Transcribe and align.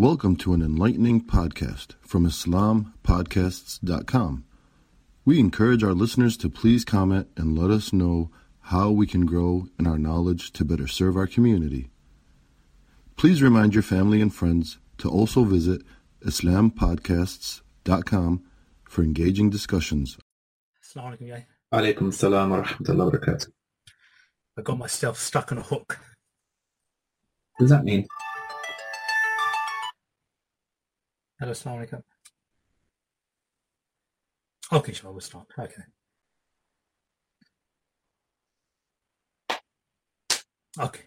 Welcome 0.00 0.36
to 0.36 0.54
an 0.54 0.62
enlightening 0.62 1.26
podcast 1.26 1.88
from 2.00 2.26
IslamPodcasts.com. 2.26 4.44
We 5.26 5.38
encourage 5.38 5.84
our 5.84 5.92
listeners 5.92 6.38
to 6.38 6.48
please 6.48 6.86
comment 6.86 7.28
and 7.36 7.58
let 7.58 7.70
us 7.70 7.92
know 7.92 8.30
how 8.60 8.90
we 8.90 9.06
can 9.06 9.26
grow 9.26 9.68
in 9.78 9.86
our 9.86 9.98
knowledge 9.98 10.52
to 10.52 10.64
better 10.64 10.86
serve 10.86 11.18
our 11.18 11.26
community. 11.26 11.90
Please 13.18 13.42
remind 13.42 13.74
your 13.74 13.82
family 13.82 14.22
and 14.22 14.34
friends 14.34 14.78
to 14.96 15.10
also 15.10 15.44
visit 15.44 15.82
IslamPodcasts.com 16.24 18.42
for 18.84 19.02
engaging 19.02 19.50
discussions. 19.50 20.16
Assalamu 20.82 21.18
alaikum, 21.18 21.28
Yai. 21.28 21.46
Alaikum 21.74 22.10
salam 22.10 22.48
wa 22.48 22.62
rahmatullahi 22.62 23.12
wa 23.12 23.18
barakatuh. 23.18 23.48
I 24.56 24.62
got 24.62 24.78
myself 24.78 25.18
stuck 25.18 25.52
on 25.52 25.58
a 25.58 25.62
hook. 25.62 25.98
What 27.58 27.64
does 27.64 27.68
that 27.68 27.84
mean? 27.84 28.08
Hello, 31.40 31.52
Assalamu 31.52 31.78
alaikum. 31.78 32.02
Okay, 34.72 34.92
sure, 34.92 35.10
we'll 35.10 35.22
start. 35.22 35.46
Okay. 35.58 35.82
Okay. 40.78 41.02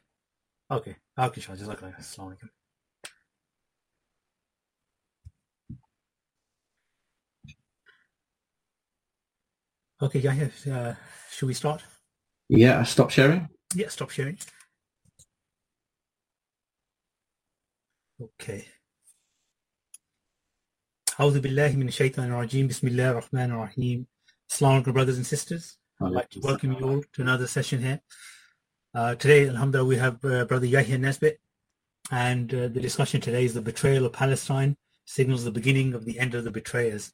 Okay. 0.72 0.96
Okay, 1.20 1.42
sure. 1.42 1.56
Jazakallah. 1.56 2.00
Assalamu 2.00 2.32
alaikum. 2.32 2.50
Okay, 10.02 10.20
Yahya, 10.20 10.50
uh, 10.72 10.96
should 11.30 11.46
we 11.48 11.54
start? 11.54 11.84
Yeah, 12.50 12.82
stop 12.84 13.12
sharing. 13.12 13.48
Yeah, 13.76 13.90
stop 13.90 14.10
sharing. 14.10 14.40
Okay. 18.20 18.66
A'udhu 21.20 21.42
billahi 21.42 21.76
min 21.76 21.90
shaitan 21.90 22.32
rajim. 22.32 22.68
Bismillah 22.68 23.14
rahman 23.14 23.54
rahim. 23.54 24.08
Alaikum, 24.50 24.94
brothers 24.94 25.18
and 25.18 25.28
sisters. 25.28 25.78
I'd 26.02 26.12
like 26.12 26.32
to 26.32 26.40
welcome 26.40 26.72
you 26.72 26.80
all 26.80 27.04
to 27.14 27.22
another 27.22 27.46
session 27.46 27.84
here. 27.84 28.02
Uh, 28.96 29.14
today, 29.14 29.48
alhamdulillah, 29.48 29.88
we 29.88 29.98
have 29.98 30.26
uh, 30.26 30.46
Brother 30.46 30.66
Yahya 30.66 30.98
Nisbet, 30.98 31.40
and 32.10 32.52
uh, 32.52 32.62
the 32.68 32.82
discussion 32.82 33.22
today 33.22 33.46
is 33.46 33.54
the 33.54 33.62
betrayal 33.62 34.08
of 34.08 34.14
Palestine 34.14 34.76
signals 35.06 35.44
the 35.44 35.52
beginning 35.52 35.94
of 35.94 36.04
the 36.06 36.18
end 36.18 36.34
of 36.34 36.46
the 36.46 36.52
betrayers. 36.52 37.14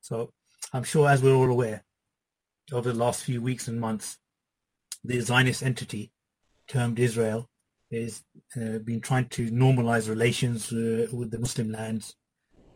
So 0.00 0.32
I'm 0.72 0.82
sure, 0.82 1.08
as 1.08 1.22
we're 1.22 1.36
all 1.36 1.50
aware, 1.50 1.84
over 2.72 2.90
the 2.90 2.98
last 2.98 3.22
few 3.22 3.40
weeks 3.40 3.68
and 3.68 3.80
months, 3.80 4.18
the 5.04 5.20
Zionist 5.20 5.62
entity 5.62 6.10
termed 6.66 6.98
Israel 6.98 7.48
has 7.92 8.24
uh, 8.56 8.78
been 8.78 9.00
trying 9.00 9.28
to 9.28 9.48
normalize 9.52 10.08
relations 10.08 10.72
uh, 10.72 11.06
with 11.12 11.30
the 11.30 11.38
Muslim 11.38 11.70
lands 11.70 12.16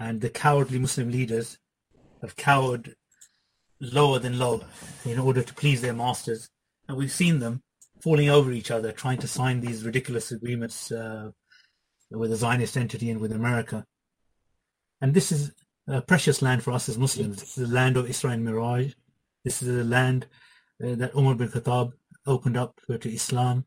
and 0.01 0.23
the 0.23 0.31
cowardly 0.31 0.79
Muslim 0.79 1.11
leaders 1.11 1.59
have 2.23 2.35
cowered 2.35 2.97
lower 3.81 4.19
than 4.19 4.39
low 4.39 4.63
in 5.05 5.19
order 5.19 5.43
to 5.43 5.55
please 5.55 5.83
their 5.83 5.93
masters. 5.93 6.49
And 6.89 6.97
we've 6.97 7.13
seen 7.13 7.39
them 7.39 7.63
falling 8.01 8.31
over 8.31 8.51
each 8.51 8.71
other, 8.71 8.93
trying 8.93 9.19
to 9.19 9.29
sign 9.29 9.61
these 9.61 9.85
ridiculous 9.85 10.33
agreements 10.33 10.91
uh, 10.91 11.31
with 12.11 12.31
the 12.31 12.37
Zionist 12.37 12.77
entity 12.77 13.11
and 13.11 13.21
with 13.21 13.33
America. 13.33 13.85
And 15.03 15.13
this 15.13 15.31
is 15.31 15.53
a 15.87 16.01
precious 16.01 16.41
land 16.41 16.63
for 16.63 16.73
us 16.73 16.89
as 16.89 16.99
Muslims. 16.99 17.41
This 17.41 17.59
is 17.59 17.69
the 17.69 17.75
land 17.75 17.97
of 17.97 18.07
Isra 18.07 18.33
and 18.33 18.47
Miraj. 18.47 18.95
This 19.45 19.63
is 19.63 19.69
the 19.69 19.85
land 19.85 20.27
uh, 20.83 20.95
that 20.97 21.15
Umar 21.15 21.35
bin 21.35 21.49
Khattab 21.49 21.93
opened 22.27 22.57
up 22.57 22.81
to 22.89 23.09
Islam. 23.09 23.67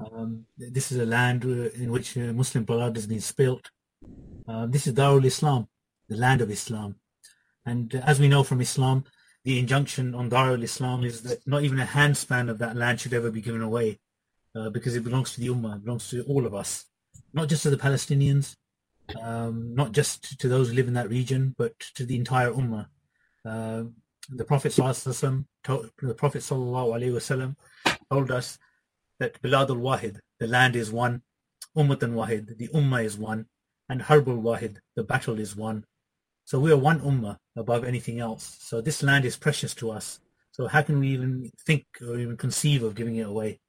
Um, 0.00 0.46
this 0.56 0.92
is 0.92 0.98
a 0.98 1.06
land 1.06 1.44
uh, 1.44 1.70
in 1.82 1.90
which 1.90 2.16
uh, 2.16 2.32
Muslim 2.32 2.64
blood 2.64 2.96
has 2.96 3.06
been 3.06 3.20
spilt. 3.20 3.70
Uh, 4.46 4.66
this 4.66 4.86
is 4.86 4.92
Darul 4.92 5.24
Islam, 5.24 5.68
the 6.08 6.16
land 6.16 6.42
of 6.42 6.50
Islam. 6.50 6.96
And 7.64 7.94
uh, 7.94 8.00
as 8.04 8.20
we 8.20 8.28
know 8.28 8.42
from 8.42 8.60
Islam, 8.60 9.04
the 9.42 9.58
injunction 9.58 10.14
on 10.14 10.28
Darul 10.28 10.62
Islam 10.62 11.02
is 11.02 11.22
that 11.22 11.46
not 11.46 11.62
even 11.62 11.80
a 11.80 11.86
handspan 11.86 12.50
of 12.50 12.58
that 12.58 12.76
land 12.76 13.00
should 13.00 13.14
ever 13.14 13.30
be 13.30 13.40
given 13.40 13.62
away 13.62 14.00
uh, 14.54 14.68
because 14.68 14.96
it 14.96 15.04
belongs 15.04 15.32
to 15.32 15.40
the 15.40 15.48
Ummah, 15.48 15.76
it 15.76 15.84
belongs 15.84 16.10
to 16.10 16.22
all 16.24 16.44
of 16.44 16.54
us, 16.54 16.84
not 17.32 17.48
just 17.48 17.62
to 17.62 17.70
the 17.70 17.78
Palestinians, 17.78 18.56
um, 19.20 19.74
not 19.74 19.92
just 19.92 20.38
to 20.38 20.48
those 20.48 20.68
who 20.68 20.74
live 20.74 20.88
in 20.88 20.94
that 20.94 21.08
region, 21.08 21.54
but 21.56 21.78
to 21.94 22.04
the 22.04 22.16
entire 22.16 22.50
Ummah. 22.50 22.86
Uh, 23.46 23.84
the 24.28 24.44
Prophet 24.44 24.72
Sallallahu 24.72 25.44
the 26.02 26.14
Prophet 26.14 26.42
Sallallahu 26.42 27.56
told 28.10 28.30
us 28.30 28.58
that 29.18 29.40
Bilad 29.40 29.70
al-Wahid, 29.70 30.18
the 30.38 30.46
land 30.46 30.76
is 30.76 30.90
one, 30.90 31.22
Ummat 31.76 31.98
wahid 31.98 32.56
the 32.56 32.68
Ummah 32.68 33.04
is 33.04 33.18
one, 33.18 33.46
and 33.88 34.02
Harbul 34.02 34.42
Wahid, 34.42 34.76
the 34.96 35.04
battle 35.04 35.38
is 35.38 35.56
one. 35.56 35.84
So 36.44 36.58
we 36.58 36.72
are 36.72 36.76
one 36.76 37.00
Ummah 37.00 37.38
above 37.56 37.84
anything 37.84 38.20
else. 38.20 38.56
So 38.60 38.80
this 38.80 39.02
land 39.02 39.24
is 39.24 39.36
precious 39.36 39.74
to 39.76 39.90
us. 39.90 40.20
So 40.52 40.66
how 40.66 40.82
can 40.82 41.00
we 41.00 41.08
even 41.08 41.50
think 41.66 41.84
or 42.00 42.18
even 42.18 42.36
conceive 42.36 42.82
of 42.82 42.94
giving 42.94 43.16
it 43.16 43.26
away? 43.26 43.60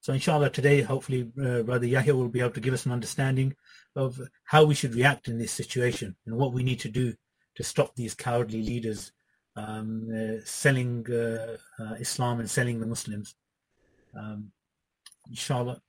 So 0.00 0.12
inshallah 0.12 0.50
today, 0.50 0.80
hopefully 0.80 1.30
uh, 1.42 1.62
Brother 1.62 1.86
Yahya 1.86 2.14
will 2.14 2.28
be 2.28 2.40
able 2.40 2.50
to 2.52 2.60
give 2.60 2.72
us 2.72 2.86
an 2.86 2.92
understanding 2.92 3.54
of 3.96 4.20
how 4.44 4.64
we 4.64 4.74
should 4.74 4.94
react 4.94 5.28
in 5.28 5.38
this 5.38 5.52
situation 5.52 6.16
and 6.26 6.36
what 6.36 6.52
we 6.52 6.62
need 6.62 6.80
to 6.80 6.88
do 6.88 7.14
to 7.56 7.62
stop 7.62 7.94
these 7.94 8.14
cowardly 8.14 8.62
leaders 8.62 9.12
um, 9.56 10.08
uh, 10.14 10.40
selling 10.44 11.04
uh, 11.10 11.56
uh, 11.78 11.94
Islam 11.98 12.40
and 12.40 12.48
selling 12.48 12.80
the 12.80 12.86
Muslims. 12.86 13.34
Um, 14.16 14.52
inshallah 15.28 15.82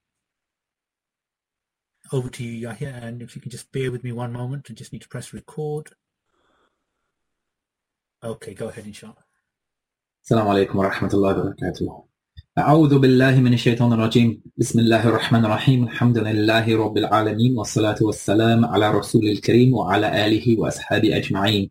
Over 2.12 2.28
to 2.30 2.44
you, 2.44 2.52
Yahya, 2.52 3.00
and 3.02 3.20
if 3.20 3.34
you 3.34 3.42
can 3.42 3.50
just 3.50 3.72
bear 3.72 3.90
with 3.90 4.04
me 4.04 4.12
one 4.12 4.32
moment, 4.32 4.68
I 4.70 4.74
just 4.74 4.92
need 4.92 5.02
to 5.02 5.08
press 5.08 5.32
record. 5.32 5.90
Okay, 8.22 8.54
go 8.54 8.68
ahead, 8.68 8.86
inshallah. 8.86 9.24
السلام 10.24 10.48
عليكم 10.48 10.78
ورحمة 10.78 11.14
الله 11.14 11.38
وبركاته. 11.38 12.06
أعوذ 12.58 12.98
بالله 12.98 13.40
من 13.40 13.52
الشيطان 13.52 13.92
الرجيم. 13.92 14.42
بسم 14.56 14.78
الله 14.78 15.08
الرحمن 15.08 15.44
الرحيم. 15.44 15.84
الحمد 15.84 16.18
لله 16.18 16.78
رب 16.78 16.96
العالمين 16.98 17.58
والصلاة 17.58 17.98
والسلام 18.00 18.64
على 18.64 18.90
رسول 18.90 19.24
الكريم 19.24 19.74
وعلى 19.74 20.26
آله 20.26 20.60
وأصحابه 20.60 21.16
أجمعين. 21.16 21.70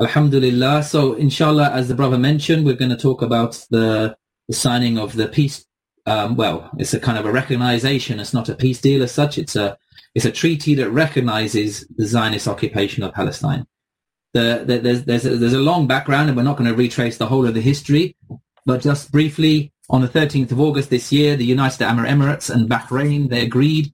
Alhamdulillah. 0.00 0.82
So, 0.82 1.14
inshallah, 1.14 1.70
as 1.72 1.88
the 1.88 1.94
brother 1.94 2.18
mentioned, 2.18 2.64
we're 2.64 2.74
going 2.74 2.90
to 2.90 2.96
talk 2.96 3.22
about 3.22 3.66
the, 3.70 4.16
the 4.48 4.54
signing 4.54 4.98
of 4.98 5.16
the 5.16 5.28
peace. 5.28 5.64
um, 6.07 6.35
well, 6.35 6.71
it's 6.79 6.93
a 6.93 6.99
kind 6.99 7.17
of 7.17 7.25
a 7.25 7.31
recognition. 7.31 8.19
It's 8.19 8.33
not 8.33 8.49
a 8.49 8.55
peace 8.55 8.81
deal 8.81 9.03
as 9.03 9.11
such. 9.11 9.37
It's 9.37 9.55
a 9.55 9.77
it's 10.15 10.25
a 10.25 10.31
treaty 10.31 10.73
that 10.75 10.89
recognizes 10.89 11.85
the 11.95 12.07
Zionist 12.07 12.47
occupation 12.47 13.03
of 13.03 13.13
Palestine. 13.13 13.67
The, 14.33 14.63
the, 14.65 14.79
there's 14.79 15.03
there's 15.03 15.25
a, 15.25 15.35
there's 15.35 15.53
a 15.53 15.59
long 15.59 15.85
background, 15.85 16.29
and 16.29 16.37
we're 16.37 16.43
not 16.43 16.57
going 16.57 16.69
to 16.69 16.75
retrace 16.75 17.17
the 17.17 17.27
whole 17.27 17.45
of 17.45 17.53
the 17.53 17.61
history. 17.61 18.15
But 18.65 18.81
just 18.81 19.11
briefly, 19.11 19.71
on 19.89 20.01
the 20.01 20.07
13th 20.07 20.51
of 20.51 20.59
August 20.59 20.89
this 20.89 21.11
year, 21.11 21.35
the 21.35 21.45
United 21.45 21.83
Arab 21.83 22.07
Emirates 22.07 22.49
and 22.49 22.69
Bahrain 22.69 23.29
they 23.29 23.41
agreed 23.41 23.93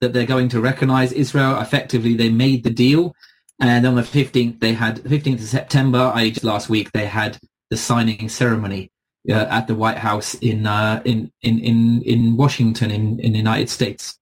that 0.00 0.12
they're 0.12 0.26
going 0.26 0.48
to 0.48 0.60
recognize 0.60 1.12
Israel. 1.12 1.60
Effectively, 1.60 2.14
they 2.14 2.30
made 2.30 2.64
the 2.64 2.70
deal 2.70 3.14
and 3.60 3.86
on 3.86 3.94
the 3.94 4.02
15th, 4.02 4.58
they 4.60 4.72
had 4.72 5.02
15th 5.04 5.34
of 5.34 5.40
September, 5.42 6.10
I 6.14 6.30
just 6.30 6.44
last 6.44 6.70
week, 6.70 6.92
they 6.92 7.04
had 7.04 7.38
the 7.68 7.76
signing 7.76 8.28
ceremony 8.30 8.90
uh, 9.28 9.46
at 9.50 9.66
the 9.66 9.74
White 9.74 9.98
House 9.98 10.34
in 10.34 10.66
uh, 10.66 11.02
in 11.04 11.30
in 11.42 11.58
in 11.58 12.02
in 12.02 12.36
Washington, 12.36 12.90
in 12.90 13.20
in 13.20 13.32
the 13.32 13.38
United 13.38 13.68
States. 13.68 14.18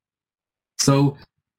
So 0.79 1.17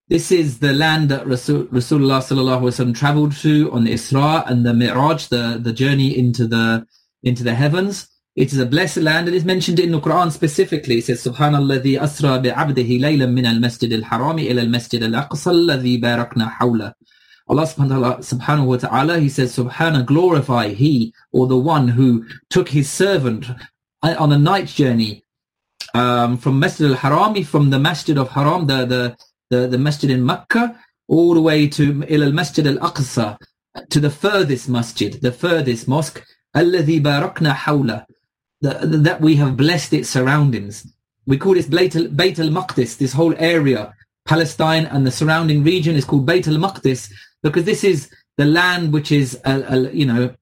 this 0.08 0.32
is 0.32 0.60
the 0.60 0.74
land 0.74 1.10
that 1.10 1.28
Rasul, 1.28 1.66
Rasulullah 1.66 2.22
wasallam 2.22 2.96
traveled 2.96 3.34
to 3.38 3.72
on 3.72 3.84
the 3.84 3.94
Isra 3.94 4.50
and 4.50 4.66
the 4.66 4.74
Mi'raj, 4.74 5.28
the 5.28 5.60
the 5.62 5.72
journey 5.72 6.18
into 6.18 6.48
the 6.48 6.86
into 7.24 7.44
the 7.44 7.54
heavens. 7.54 8.08
It 8.36 8.54
is 8.54 8.60
a 8.60 8.66
blessed 8.66 8.98
land. 8.98 9.28
And 9.28 9.36
It 9.36 9.40
is 9.40 9.46
mentioned 9.46 9.80
in 9.80 9.92
the 9.92 10.00
Quran 10.00 10.32
specifically. 10.32 11.00
It 11.00 11.06
says, 11.06 11.24
"Subhanallah 11.24 12.02
asra 12.02 12.40
bi'abdihi 12.40 13.00
laylan 13.00 13.34
min 13.34 13.46
al-masjid 13.46 13.92
al-harami 13.92 14.50
ila 14.50 14.62
al-masjid 14.62 15.04
al-aqsa 15.04 15.52
alladhi 15.52 16.02
barakna 16.02 16.54
hawla." 16.58 16.94
Allah 17.49 17.67
subhanahu 17.67 18.67
wa 18.67 18.77
ta'ala, 18.77 19.19
he 19.19 19.29
says, 19.29 19.57
Subhana, 19.57 20.05
glorify 20.05 20.69
he 20.69 21.13
or 21.31 21.47
the 21.47 21.59
one 21.59 21.89
who 21.89 22.25
took 22.49 22.71
his 22.71 22.91
servant 22.91 23.47
on 24.03 24.33
a 24.33 24.39
night 24.39 24.67
journey 24.67 25.25
um, 25.95 26.39
from 26.39 26.59
Masjid 26.59 26.91
al-Harami, 26.91 27.45
from 27.45 27.71
the 27.71 27.79
Masjid 27.79 28.17
of 28.17 28.31
Haram, 28.31 28.67
the, 28.67 28.87
the, 28.87 29.17
the, 29.51 29.67
the 29.69 29.79
Masjid 29.79 30.11
in 30.11 30.25
Mecca, 30.25 30.79
all 31.07 31.35
the 31.35 31.43
way 31.43 31.69
to 31.69 32.05
al 32.09 32.33
Masjid 32.33 32.67
al-Aqsa, 32.67 33.39
to 33.91 34.01
the 34.01 34.11
furthest 34.11 34.69
masjid, 34.69 35.21
the 35.21 35.33
furthest 35.33 35.87
mosque, 35.87 36.23
الذي 36.57 37.03
باركنا 37.03 37.53
حوله, 37.53 38.07
that 38.63 39.21
we 39.21 39.37
have 39.37 39.57
blessed 39.57 39.93
its 39.93 40.09
surroundings. 40.09 40.87
We 41.27 41.37
call 41.37 41.55
this 41.55 41.67
Bayt 41.67 41.95
al-Maqdis, 42.39 42.97
this 42.97 43.13
whole 43.13 43.35
area, 43.37 43.93
Palestine 44.27 44.87
and 44.87 45.07
the 45.07 45.11
surrounding 45.11 45.63
region 45.63 45.97
is 45.97 46.05
called 46.05 46.27
Bayt 46.27 46.49
al-Maqdis, 46.49 47.13
because 47.44 47.66
this 47.66 47.84
is 47.84 48.10
the 48.38 48.46
land 48.46 48.94
which 48.94 49.12
is, 49.12 49.40
uh, 49.46 49.64
uh, 49.70 49.90
you 49.92 50.06
know, 50.06 50.34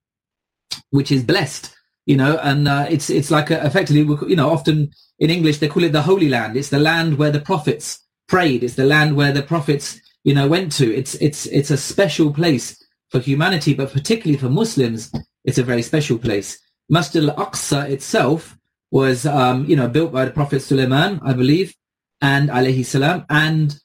which 0.90 1.10
is 1.10 1.24
blessed, 1.24 1.74
you 2.06 2.16
know, 2.16 2.38
and 2.38 2.68
uh, 2.68 2.86
it's 2.88 3.10
it's 3.10 3.30
like 3.30 3.50
a, 3.50 3.64
effectively, 3.64 4.02
you 4.28 4.36
know, 4.36 4.50
often 4.50 4.90
in 5.18 5.30
English 5.30 5.58
they 5.58 5.68
call 5.68 5.84
it 5.84 5.92
the 5.92 6.02
Holy 6.02 6.28
Land. 6.28 6.56
It's 6.56 6.70
the 6.70 6.78
land 6.78 7.18
where 7.18 7.30
the 7.30 7.40
prophets 7.40 8.00
prayed. 8.28 8.62
It's 8.62 8.74
the 8.74 8.84
land 8.84 9.16
where 9.16 9.32
the 9.32 9.42
prophets, 9.42 10.00
you 10.24 10.34
know, 10.34 10.48
went 10.48 10.72
to. 10.72 10.94
It's 10.94 11.14
it's 11.16 11.46
it's 11.46 11.70
a 11.70 11.76
special 11.76 12.32
place 12.32 12.82
for 13.10 13.20
humanity, 13.20 13.74
but 13.74 13.92
particularly 13.92 14.38
for 14.38 14.48
Muslims, 14.48 15.12
it's 15.44 15.58
a 15.58 15.62
very 15.62 15.82
special 15.82 16.18
place. 16.18 16.58
Masjid 16.88 17.24
al-Aqsa 17.24 17.88
itself 17.90 18.56
was, 18.90 19.26
um, 19.26 19.66
you 19.66 19.76
know, 19.76 19.88
built 19.88 20.12
by 20.12 20.24
the 20.24 20.30
Prophet 20.30 20.60
Suleiman, 20.60 21.20
I 21.22 21.32
believe, 21.32 21.74
and 22.20 22.48
alayhi 22.48 22.84
salam, 22.84 23.24
and 23.28 23.78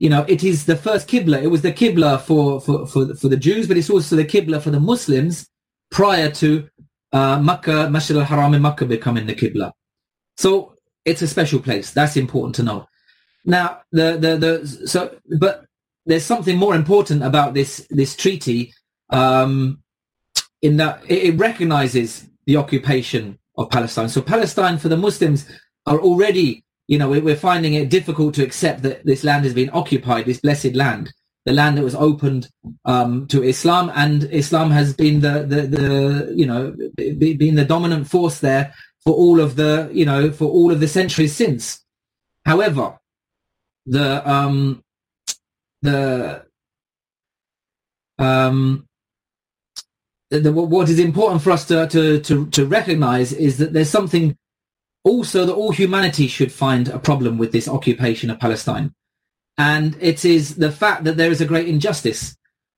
you 0.00 0.08
know, 0.08 0.24
it 0.26 0.42
is 0.42 0.64
the 0.64 0.76
first 0.76 1.06
Qibla. 1.08 1.42
It 1.42 1.48
was 1.48 1.60
the 1.60 1.72
Qibla 1.72 2.22
for, 2.22 2.60
for, 2.62 2.86
for, 2.86 3.14
for 3.14 3.28
the 3.28 3.36
Jews, 3.36 3.68
but 3.68 3.76
it's 3.76 3.90
also 3.90 4.16
the 4.16 4.24
Qibla 4.24 4.60
for 4.60 4.70
the 4.70 4.80
Muslims 4.80 5.46
prior 5.90 6.30
to 6.32 6.68
uh, 7.12 7.38
Makkah, 7.38 7.90
Masjid 7.90 8.16
al-Haram 8.16 8.54
in 8.54 8.62
Makkah 8.62 8.86
becoming 8.86 9.26
the 9.26 9.34
Qibla. 9.34 9.72
So 10.38 10.74
it's 11.04 11.20
a 11.20 11.28
special 11.28 11.60
place. 11.60 11.92
That's 11.92 12.16
important 12.16 12.54
to 12.56 12.62
know. 12.62 12.88
Now, 13.44 13.82
the, 13.92 14.16
the, 14.18 14.36
the, 14.36 14.86
so, 14.86 15.14
but 15.38 15.66
there's 16.06 16.24
something 16.24 16.56
more 16.56 16.74
important 16.74 17.22
about 17.22 17.52
this, 17.52 17.86
this 17.90 18.16
treaty, 18.16 18.72
um, 19.10 19.82
in 20.62 20.78
that 20.78 21.02
it, 21.08 21.34
it 21.34 21.38
recognizes 21.38 22.26
the 22.46 22.56
occupation 22.56 23.38
of 23.58 23.68
Palestine. 23.68 24.08
So 24.08 24.22
Palestine 24.22 24.78
for 24.78 24.88
the 24.88 24.96
Muslims 24.96 25.46
are 25.84 26.00
already 26.00 26.64
you 26.90 26.98
know, 26.98 27.08
we're 27.08 27.36
finding 27.36 27.74
it 27.74 27.88
difficult 27.88 28.34
to 28.34 28.42
accept 28.42 28.82
that 28.82 29.06
this 29.06 29.22
land 29.22 29.44
has 29.44 29.54
been 29.54 29.70
occupied, 29.72 30.26
this 30.26 30.40
blessed 30.40 30.74
land, 30.74 31.12
the 31.46 31.52
land 31.52 31.78
that 31.78 31.84
was 31.84 31.94
opened 31.94 32.48
um, 32.84 33.28
to 33.28 33.44
Islam, 33.44 33.92
and 33.94 34.24
Islam 34.24 34.72
has 34.72 34.92
been 34.92 35.20
the, 35.20 35.44
the, 35.46 35.62
the 35.68 36.34
you 36.34 36.44
know, 36.44 36.74
been 36.96 37.54
the 37.54 37.64
dominant 37.64 38.08
force 38.08 38.40
there 38.40 38.74
for 39.04 39.14
all 39.14 39.38
of 39.38 39.54
the, 39.54 39.88
you 39.92 40.04
know, 40.04 40.32
for 40.32 40.46
all 40.46 40.72
of 40.72 40.80
the 40.80 40.88
centuries 40.88 41.32
since. 41.32 41.80
However, 42.44 42.98
the 43.86 44.28
um, 44.28 44.82
the 45.82 46.44
um, 48.18 48.88
the, 50.30 50.52
what 50.52 50.88
is 50.88 50.98
important 50.98 51.42
for 51.42 51.52
us 51.52 51.66
to, 51.68 51.86
to, 51.88 52.20
to, 52.20 52.46
to 52.50 52.66
recognize 52.66 53.32
is 53.32 53.58
that 53.58 53.72
there's 53.72 53.90
something 53.90 54.36
also 55.04 55.46
that 55.46 55.54
all 55.54 55.72
humanity 55.72 56.26
should 56.26 56.52
find 56.52 56.88
a 56.88 56.98
problem 56.98 57.38
with 57.38 57.52
this 57.52 57.68
occupation 57.68 58.30
of 58.30 58.40
Palestine. 58.40 58.92
And 59.56 59.96
it 60.00 60.24
is 60.24 60.56
the 60.56 60.72
fact 60.72 61.04
that 61.04 61.16
there 61.16 61.30
is 61.30 61.40
a 61.40 61.46
great 61.46 61.68
injustice. 61.68 62.36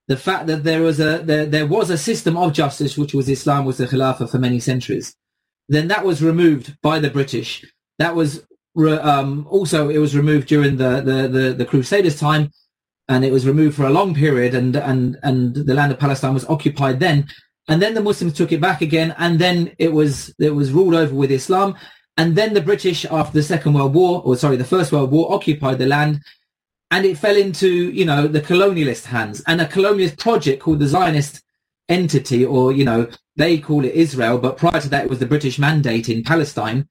The 0.08 0.16
fact 0.16 0.46
that 0.48 0.64
there 0.64 0.82
was 0.82 0.98
a 0.98 1.18
there, 1.18 1.46
there 1.46 1.66
was 1.66 1.90
a 1.90 1.98
system 1.98 2.36
of 2.36 2.52
justice, 2.52 2.98
which 2.98 3.14
was 3.14 3.28
Islam, 3.28 3.64
was 3.64 3.78
the 3.78 3.86
Khilafah 3.86 4.30
for 4.30 4.38
many 4.38 4.58
centuries. 4.58 5.14
Then 5.68 5.88
that 5.88 6.04
was 6.04 6.22
removed 6.22 6.76
by 6.82 6.98
the 6.98 7.10
British. 7.10 7.64
That 7.98 8.16
was 8.16 8.44
re, 8.74 8.94
um, 8.94 9.46
also 9.48 9.88
it 9.88 9.98
was 9.98 10.16
removed 10.16 10.48
during 10.48 10.76
the, 10.76 11.00
the, 11.00 11.28
the, 11.28 11.54
the 11.54 11.64
Crusaders' 11.64 12.18
time, 12.18 12.50
and 13.08 13.24
it 13.24 13.32
was 13.32 13.46
removed 13.46 13.76
for 13.76 13.86
a 13.86 13.90
long 13.90 14.14
period. 14.14 14.54
And 14.54 14.74
and 14.74 15.18
and 15.22 15.54
the 15.54 15.74
land 15.74 15.92
of 15.92 16.00
Palestine 16.00 16.34
was 16.34 16.46
occupied 16.46 16.98
then. 16.98 17.28
And 17.68 17.80
then 17.80 17.94
the 17.94 18.02
Muslims 18.02 18.34
took 18.34 18.50
it 18.50 18.60
back 18.60 18.80
again, 18.80 19.14
and 19.18 19.38
then 19.38 19.72
it 19.78 19.92
was 19.92 20.34
it 20.40 20.50
was 20.50 20.72
ruled 20.72 20.94
over 20.94 21.14
with 21.14 21.30
Islam. 21.30 21.76
And 22.16 22.36
then 22.36 22.54
the 22.54 22.60
British, 22.60 23.04
after 23.06 23.32
the 23.32 23.42
Second 23.42 23.72
World 23.72 23.94
War, 23.94 24.22
or 24.24 24.36
sorry, 24.36 24.56
the 24.56 24.64
First 24.64 24.92
World 24.92 25.10
War, 25.10 25.32
occupied 25.32 25.78
the 25.78 25.86
land 25.86 26.20
and 26.90 27.06
it 27.06 27.16
fell 27.16 27.36
into, 27.36 27.90
you 27.90 28.04
know, 28.04 28.28
the 28.28 28.42
colonialist 28.42 29.06
hands 29.06 29.42
and 29.46 29.60
a 29.60 29.66
colonialist 29.66 30.18
project 30.18 30.62
called 30.62 30.78
the 30.78 30.86
Zionist 30.86 31.42
entity, 31.88 32.44
or, 32.44 32.70
you 32.70 32.84
know, 32.84 33.08
they 33.36 33.58
call 33.58 33.84
it 33.84 33.94
Israel, 33.94 34.38
but 34.38 34.58
prior 34.58 34.80
to 34.80 34.88
that, 34.90 35.04
it 35.04 35.10
was 35.10 35.18
the 35.18 35.26
British 35.26 35.58
mandate 35.58 36.10
in 36.10 36.22
Palestine, 36.22 36.86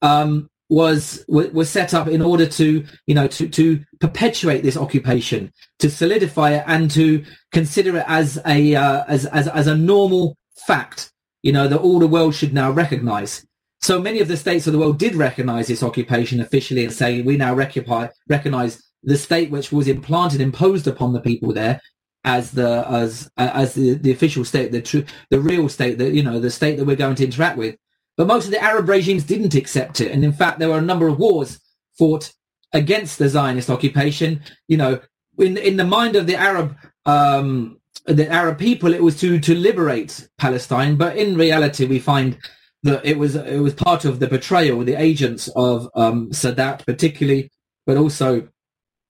um, 0.00 0.48
was, 0.70 1.22
was 1.28 1.68
set 1.68 1.92
up 1.92 2.08
in 2.08 2.22
order 2.22 2.46
to, 2.46 2.84
you 3.06 3.14
know, 3.14 3.26
to, 3.26 3.46
to 3.46 3.84
perpetuate 4.00 4.62
this 4.62 4.78
occupation, 4.78 5.52
to 5.80 5.90
solidify 5.90 6.52
it 6.52 6.64
and 6.66 6.90
to 6.90 7.22
consider 7.52 7.98
it 7.98 8.04
as 8.08 8.40
a, 8.46 8.74
uh, 8.74 9.04
as, 9.06 9.26
as, 9.26 9.48
as 9.48 9.66
a 9.66 9.76
normal 9.76 10.38
fact, 10.66 11.12
you 11.42 11.52
know, 11.52 11.68
that 11.68 11.78
all 11.78 11.98
the 11.98 12.06
world 12.06 12.34
should 12.34 12.54
now 12.54 12.70
recognize. 12.70 13.46
So 13.82 14.00
many 14.00 14.20
of 14.20 14.28
the 14.28 14.36
states 14.36 14.66
of 14.66 14.72
the 14.72 14.78
world 14.78 14.98
did 14.98 15.16
recognize 15.16 15.66
this 15.66 15.82
occupation 15.82 16.40
officially 16.40 16.84
and 16.84 16.92
say 16.92 17.20
we 17.20 17.36
now 17.36 17.52
recognize 17.52 18.82
the 19.02 19.18
state 19.18 19.50
which 19.50 19.72
was 19.72 19.88
implanted, 19.88 20.40
imposed 20.40 20.86
upon 20.86 21.12
the 21.12 21.20
people 21.20 21.52
there 21.52 21.80
as 22.24 22.52
the 22.52 22.86
as 22.88 23.28
as 23.36 23.74
the, 23.74 23.94
the 23.94 24.12
official 24.12 24.44
state, 24.44 24.70
the 24.70 24.80
true, 24.80 25.04
the 25.30 25.40
real 25.40 25.68
state, 25.68 25.98
the 25.98 26.10
you 26.10 26.22
know 26.22 26.38
the 26.38 26.50
state 26.50 26.76
that 26.76 26.84
we're 26.84 26.96
going 26.96 27.16
to 27.16 27.24
interact 27.24 27.58
with. 27.58 27.76
But 28.16 28.28
most 28.28 28.44
of 28.44 28.52
the 28.52 28.62
Arab 28.62 28.88
regimes 28.88 29.24
didn't 29.24 29.56
accept 29.56 30.00
it, 30.00 30.12
and 30.12 30.24
in 30.24 30.32
fact, 30.32 30.60
there 30.60 30.68
were 30.68 30.78
a 30.78 30.82
number 30.82 31.08
of 31.08 31.18
wars 31.18 31.58
fought 31.98 32.32
against 32.72 33.18
the 33.18 33.28
Zionist 33.28 33.70
occupation. 33.70 34.42
You 34.68 34.76
know, 34.76 35.00
in 35.38 35.56
in 35.56 35.76
the 35.76 35.84
mind 35.84 36.14
of 36.14 36.28
the 36.28 36.36
Arab 36.36 36.76
um, 37.04 37.80
the 38.06 38.30
Arab 38.30 38.58
people, 38.58 38.94
it 38.94 39.02
was 39.02 39.18
to 39.20 39.40
to 39.40 39.54
liberate 39.56 40.28
Palestine, 40.38 40.94
but 40.94 41.16
in 41.16 41.36
reality, 41.36 41.86
we 41.86 41.98
find 41.98 42.38
that 42.82 43.04
it 43.04 43.18
was 43.18 43.36
it 43.36 43.60
was 43.60 43.74
part 43.74 44.04
of 44.04 44.18
the 44.18 44.26
betrayal, 44.26 44.84
the 44.84 44.94
agents 44.94 45.48
of 45.54 45.88
um, 45.94 46.30
Sadat 46.30 46.84
particularly, 46.84 47.50
but 47.86 47.96
also 47.96 48.48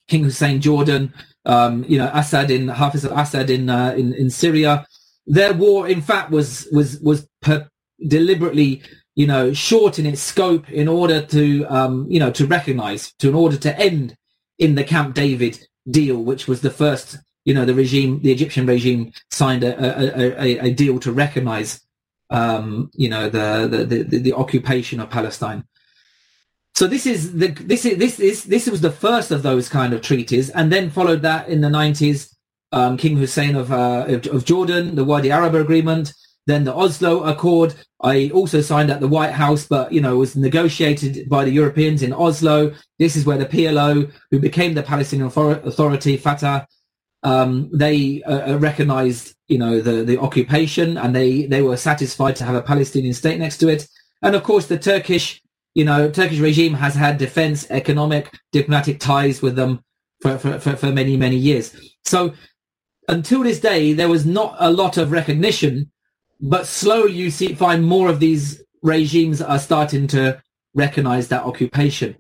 King 0.09 0.25
Hussein 0.25 0.61
Jordan, 0.61 1.13
um, 1.47 1.85
you 1.89 1.99
know 1.99 2.11
Assad 2.13 2.51
in 2.51 2.69
Hafiz 2.69 3.05
al-Assad 3.05 3.51
in, 3.51 3.71
uh, 3.71 3.95
in 3.97 4.13
in 4.15 4.31
Syria. 4.31 4.87
Their 5.27 5.55
war, 5.55 5.89
in 5.89 6.03
fact, 6.03 6.31
was 6.31 6.69
was 6.73 7.01
was 7.01 7.27
per- 7.41 7.69
deliberately 8.07 8.83
you 9.15 9.27
know 9.27 9.53
short 9.53 9.99
in 9.99 10.07
its 10.07 10.21
scope 10.21 10.71
in 10.71 10.89
order 10.89 11.23
to 11.23 11.65
um, 11.67 12.07
you 12.11 12.21
know 12.21 12.31
to 12.33 12.47
recognize 12.47 13.13
to 13.21 13.29
in 13.29 13.35
order 13.35 13.57
to 13.57 13.79
end 13.79 14.17
in 14.59 14.75
the 14.75 14.85
Camp 14.85 15.15
David 15.15 15.67
deal, 15.91 16.23
which 16.23 16.47
was 16.47 16.61
the 16.61 16.71
first 16.71 17.19
you 17.45 17.55
know 17.55 17.65
the 17.65 17.75
regime, 17.75 18.21
the 18.21 18.33
Egyptian 18.33 18.67
regime 18.67 19.13
signed 19.31 19.65
a, 19.65 19.73
a, 19.81 20.43
a, 20.43 20.59
a 20.67 20.75
deal 20.75 20.99
to 21.01 21.11
recognize 21.11 21.81
um, 22.33 22.91
you 22.95 23.09
know, 23.09 23.29
the, 23.29 23.69
the, 23.71 24.03
the, 24.03 24.19
the, 24.19 24.33
occupation 24.33 25.01
of 25.01 25.11
Palestine. 25.11 25.65
So 26.75 26.87
this 26.87 27.05
is 27.07 27.35
the 27.35 27.49
this 27.49 27.85
is 27.85 27.99
this 27.99 28.19
is 28.19 28.45
this 28.45 28.67
was 28.67 28.81
the 28.81 28.91
first 28.91 29.31
of 29.31 29.43
those 29.43 29.69
kind 29.69 29.93
of 29.93 30.01
treaties, 30.01 30.49
and 30.49 30.73
then 30.73 30.89
followed 30.89 31.21
that 31.23 31.49
in 31.49 31.61
the 31.61 31.69
nineties, 31.69 32.35
um, 32.73 32.97
King 32.97 33.19
Hussein 33.19 33.55
of, 33.55 33.71
uh, 33.71 34.07
of, 34.09 34.27
of 34.29 34.45
Jordan, 34.47 34.95
the 34.95 35.05
Wadi 35.05 35.31
Arab 35.31 35.55
Agreement, 35.55 36.15
then 36.47 36.65
the 36.65 36.75
Oslo 36.75 37.25
Accord. 37.25 37.75
I 38.03 38.31
also 38.31 38.63
signed 38.63 38.91
at 38.91 39.01
the 39.01 39.07
White 39.07 39.33
House, 39.33 39.67
but 39.67 39.93
you 39.93 40.01
know 40.01 40.17
was 40.17 40.35
negotiated 40.35 41.29
by 41.29 41.45
the 41.45 41.51
Europeans 41.51 42.03
in 42.03 42.15
Oslo. 42.15 42.73
This 42.99 43.17
is 43.17 43.27
where 43.27 43.39
the 43.39 43.47
PLO, 43.47 44.11
who 44.31 44.39
became 44.39 44.73
the 44.73 44.83
Palestinian 44.83 45.29
Authority, 45.29 46.17
Fatah, 46.17 46.67
um, 47.23 47.71
they 47.73 48.23
uh, 48.25 48.53
uh, 48.53 48.59
recognized, 48.59 49.35
you 49.49 49.59
know, 49.59 49.81
the, 49.81 50.03
the 50.05 50.19
occupation 50.19 50.99
and 50.99 51.15
they, 51.15 51.47
they 51.47 51.63
were 51.63 51.77
satisfied 51.77 52.37
to 52.37 52.45
have 52.45 52.55
a 52.55 52.63
Palestinian 52.63 53.15
state 53.15 53.39
next 53.39 53.59
to 53.59 53.69
it. 53.69 53.89
And 54.23 54.35
of 54.35 54.43
course, 54.43 54.67
the 54.67 54.79
Turkish, 54.79 55.41
you 55.75 55.85
know, 55.85 56.11
Turkish 56.11 56.39
regime 56.39 56.75
has 56.75 56.95
had 56.95 57.19
defense, 57.19 57.67
economic, 57.71 58.33
diplomatic 58.51 58.99
ties 58.99 59.41
with 59.41 59.57
them 59.57 59.85
for, 60.21 60.39
for, 60.39 60.59
for, 60.59 60.77
for 60.77 60.91
many, 60.91 61.17
many 61.17 61.37
years. 61.37 61.75
So 62.05 62.35
until 63.09 63.43
this 63.43 63.61
day, 63.61 63.93
there 63.93 64.09
was 64.09 64.27
not 64.27 64.57
a 64.59 64.71
lot 64.71 64.97
of 64.97 65.13
recognition, 65.13 65.91
but 66.41 66.67
slowly 66.67 67.13
you 67.13 67.31
see, 67.31 67.55
find 67.55 67.85
more 67.85 68.09
of 68.09 68.21
these 68.21 68.63
regimes 68.83 69.41
are 69.41 69.59
starting 69.59 70.09
to 70.09 70.43
recognize 70.75 71.29
that 71.29 71.45
occupation. 71.45 72.17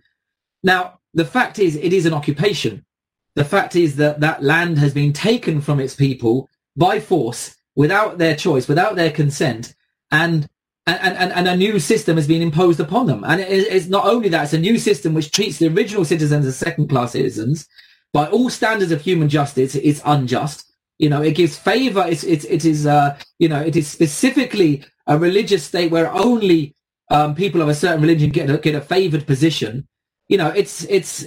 Now, 0.62 1.00
the 1.14 1.24
fact 1.24 1.58
is, 1.58 1.76
it 1.76 1.92
is 1.92 2.06
an 2.06 2.14
occupation. 2.14 2.84
The 3.34 3.44
fact 3.44 3.76
is 3.76 3.96
that 3.96 4.20
that 4.20 4.42
land 4.42 4.78
has 4.78 4.92
been 4.92 5.12
taken 5.12 5.60
from 5.60 5.80
its 5.80 5.94
people 5.94 6.48
by 6.76 7.00
force, 7.00 7.56
without 7.74 8.18
their 8.18 8.36
choice, 8.36 8.68
without 8.68 8.96
their 8.96 9.10
consent, 9.10 9.74
and 10.10 10.48
and, 10.86 11.16
and, 11.16 11.32
and 11.32 11.48
a 11.48 11.56
new 11.56 11.78
system 11.78 12.16
has 12.16 12.26
been 12.26 12.42
imposed 12.42 12.80
upon 12.80 13.06
them. 13.06 13.22
And 13.24 13.40
it, 13.40 13.48
it's 13.48 13.86
not 13.86 14.04
only 14.04 14.28
that, 14.30 14.44
it's 14.44 14.52
a 14.52 14.58
new 14.58 14.78
system 14.78 15.14
which 15.14 15.30
treats 15.30 15.58
the 15.58 15.68
original 15.68 16.04
citizens 16.04 16.44
as 16.44 16.56
second-class 16.56 17.12
citizens. 17.12 17.68
By 18.12 18.26
all 18.26 18.50
standards 18.50 18.90
of 18.90 19.00
human 19.00 19.28
justice, 19.28 19.76
it's 19.76 20.02
unjust. 20.04 20.72
You 20.98 21.08
know, 21.08 21.22
it 21.22 21.36
gives 21.36 21.56
favor. 21.56 22.04
It's, 22.06 22.24
it's, 22.24 22.44
it 22.46 22.64
is, 22.64 22.84
uh, 22.84 23.16
you 23.38 23.48
know, 23.48 23.60
it 23.60 23.76
is 23.76 23.86
specifically 23.88 24.84
a 25.06 25.16
religious 25.16 25.62
state 25.62 25.92
where 25.92 26.12
only 26.12 26.74
um, 27.10 27.36
people 27.36 27.62
of 27.62 27.68
a 27.68 27.74
certain 27.74 28.02
religion 28.02 28.30
get 28.30 28.50
a, 28.50 28.58
get 28.58 28.74
a 28.74 28.80
favored 28.80 29.24
position. 29.24 29.86
You 30.26 30.38
know, 30.38 30.48
it's, 30.48 30.84
it's, 30.90 31.26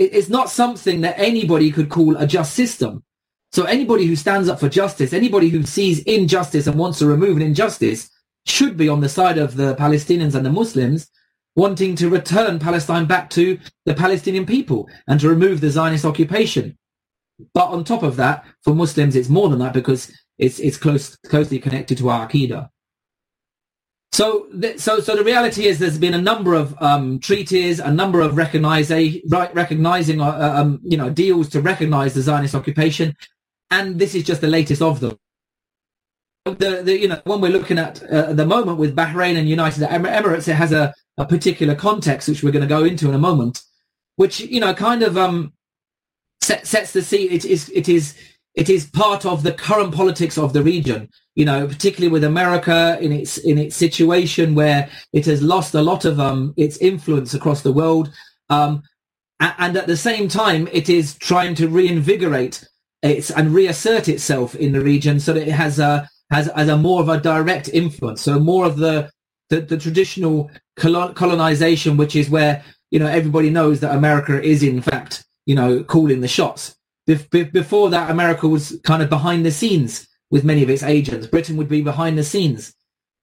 it's 0.00 0.30
not 0.30 0.48
something 0.48 1.02
that 1.02 1.18
anybody 1.18 1.70
could 1.70 1.90
call 1.90 2.16
a 2.16 2.26
just 2.26 2.54
system. 2.54 3.04
So 3.52 3.64
anybody 3.64 4.06
who 4.06 4.16
stands 4.16 4.48
up 4.48 4.60
for 4.60 4.68
justice, 4.68 5.12
anybody 5.12 5.48
who 5.48 5.62
sees 5.64 6.02
injustice 6.04 6.66
and 6.66 6.78
wants 6.78 7.00
to 7.00 7.06
remove 7.06 7.36
an 7.36 7.42
injustice 7.42 8.10
should 8.46 8.76
be 8.76 8.88
on 8.88 9.00
the 9.00 9.08
side 9.08 9.38
of 9.38 9.56
the 9.56 9.74
Palestinians 9.74 10.34
and 10.34 10.46
the 10.46 10.50
Muslims 10.50 11.10
wanting 11.56 11.96
to 11.96 12.08
return 12.08 12.58
Palestine 12.58 13.06
back 13.06 13.28
to 13.30 13.58
the 13.84 13.94
Palestinian 13.94 14.46
people 14.46 14.88
and 15.06 15.20
to 15.20 15.28
remove 15.28 15.60
the 15.60 15.70
Zionist 15.70 16.04
occupation. 16.04 16.78
But 17.52 17.68
on 17.68 17.84
top 17.84 18.02
of 18.02 18.16
that, 18.16 18.44
for 18.62 18.74
Muslims, 18.74 19.16
it's 19.16 19.28
more 19.28 19.48
than 19.48 19.58
that 19.58 19.74
because 19.74 20.12
it's, 20.38 20.58
it's 20.60 20.76
close, 20.76 21.16
closely 21.26 21.58
connected 21.58 21.98
to 21.98 22.08
our 22.08 22.28
Aqidah. 22.28 22.70
So, 24.20 24.48
so, 24.76 25.00
so 25.00 25.16
the 25.16 25.24
reality 25.24 25.64
is, 25.64 25.78
there's 25.78 25.96
been 25.96 26.12
a 26.12 26.20
number 26.20 26.52
of 26.52 26.76
um, 26.82 27.20
treaties, 27.20 27.80
a 27.80 27.90
number 27.90 28.20
of 28.20 28.36
recognizing, 28.36 29.22
recognizing, 29.30 30.20
uh, 30.20 30.26
uh, 30.26 30.60
um, 30.60 30.78
you 30.82 30.98
know, 30.98 31.08
deals 31.08 31.48
to 31.48 31.62
recognize 31.62 32.12
the 32.12 32.20
Zionist 32.20 32.54
occupation, 32.54 33.16
and 33.70 33.98
this 33.98 34.14
is 34.14 34.22
just 34.22 34.42
the 34.42 34.46
latest 34.46 34.82
of 34.82 35.00
them. 35.00 35.18
The, 36.44 36.82
the 36.84 36.98
you 36.98 37.08
know, 37.08 37.22
when 37.24 37.40
we're 37.40 37.50
looking 37.50 37.78
at 37.78 38.02
uh, 38.02 38.34
the 38.34 38.44
moment 38.44 38.76
with 38.76 38.94
Bahrain 38.94 39.38
and 39.38 39.48
United 39.48 39.84
Emirates, 39.84 40.48
it 40.48 40.54
has 40.54 40.72
a, 40.72 40.92
a 41.16 41.24
particular 41.24 41.74
context 41.74 42.28
which 42.28 42.42
we're 42.42 42.52
going 42.52 42.68
to 42.68 42.68
go 42.68 42.84
into 42.84 43.08
in 43.08 43.14
a 43.14 43.18
moment, 43.18 43.62
which 44.16 44.40
you 44.40 44.60
know, 44.60 44.74
kind 44.74 45.02
of 45.02 45.16
um, 45.16 45.54
set, 46.42 46.66
sets 46.66 46.92
the 46.92 47.00
scene. 47.00 47.32
It 47.32 47.46
is, 47.46 47.70
it 47.70 47.88
is 47.88 48.14
it 48.60 48.68
is 48.68 48.90
part 48.90 49.24
of 49.24 49.42
the 49.42 49.54
current 49.54 49.94
politics 49.94 50.36
of 50.36 50.52
the 50.52 50.62
region. 50.62 51.08
You 51.34 51.46
know, 51.46 51.66
particularly 51.66 52.12
with 52.12 52.24
America 52.24 52.98
in 53.00 53.10
its 53.10 53.38
in 53.38 53.56
its 53.56 53.74
situation 53.74 54.54
where 54.54 54.90
it 55.14 55.24
has 55.24 55.42
lost 55.42 55.74
a 55.74 55.80
lot 55.80 56.04
of 56.04 56.20
um, 56.20 56.52
its 56.58 56.76
influence 56.76 57.32
across 57.32 57.62
the 57.62 57.72
world, 57.72 58.12
um, 58.50 58.82
and 59.40 59.76
at 59.76 59.86
the 59.86 59.96
same 59.96 60.28
time, 60.28 60.68
it 60.72 60.90
is 60.90 61.16
trying 61.16 61.54
to 61.54 61.68
reinvigorate 61.68 62.68
its 63.02 63.30
and 63.30 63.54
reassert 63.54 64.08
itself 64.08 64.54
in 64.54 64.72
the 64.72 64.82
region 64.82 65.18
so 65.18 65.32
that 65.32 65.48
it 65.48 65.52
has 65.52 65.78
a 65.78 66.06
has 66.30 66.48
as 66.48 66.68
a 66.68 66.76
more 66.76 67.00
of 67.00 67.08
a 67.08 67.18
direct 67.18 67.70
influence. 67.70 68.20
So 68.20 68.38
more 68.38 68.66
of 68.66 68.76
the 68.76 69.10
the, 69.48 69.62
the 69.62 69.78
traditional 69.78 70.50
colonization, 70.76 71.96
which 71.96 72.14
is 72.14 72.28
where 72.28 72.62
you 72.90 72.98
know 72.98 73.06
everybody 73.06 73.48
knows 73.48 73.80
that 73.80 73.96
America 73.96 74.42
is 74.42 74.62
in 74.62 74.82
fact 74.82 75.24
you 75.46 75.54
know 75.54 75.82
calling 75.82 76.20
the 76.20 76.28
shots 76.28 76.76
before 77.52 77.90
that, 77.90 78.10
America 78.10 78.48
was 78.48 78.78
kind 78.84 79.02
of 79.02 79.08
behind 79.08 79.44
the 79.44 79.50
scenes 79.50 80.08
with 80.30 80.44
many 80.44 80.62
of 80.62 80.70
its 80.70 80.82
agents. 80.82 81.26
Britain 81.26 81.56
would 81.56 81.68
be 81.68 81.82
behind 81.82 82.16
the 82.16 82.24
scenes. 82.24 82.74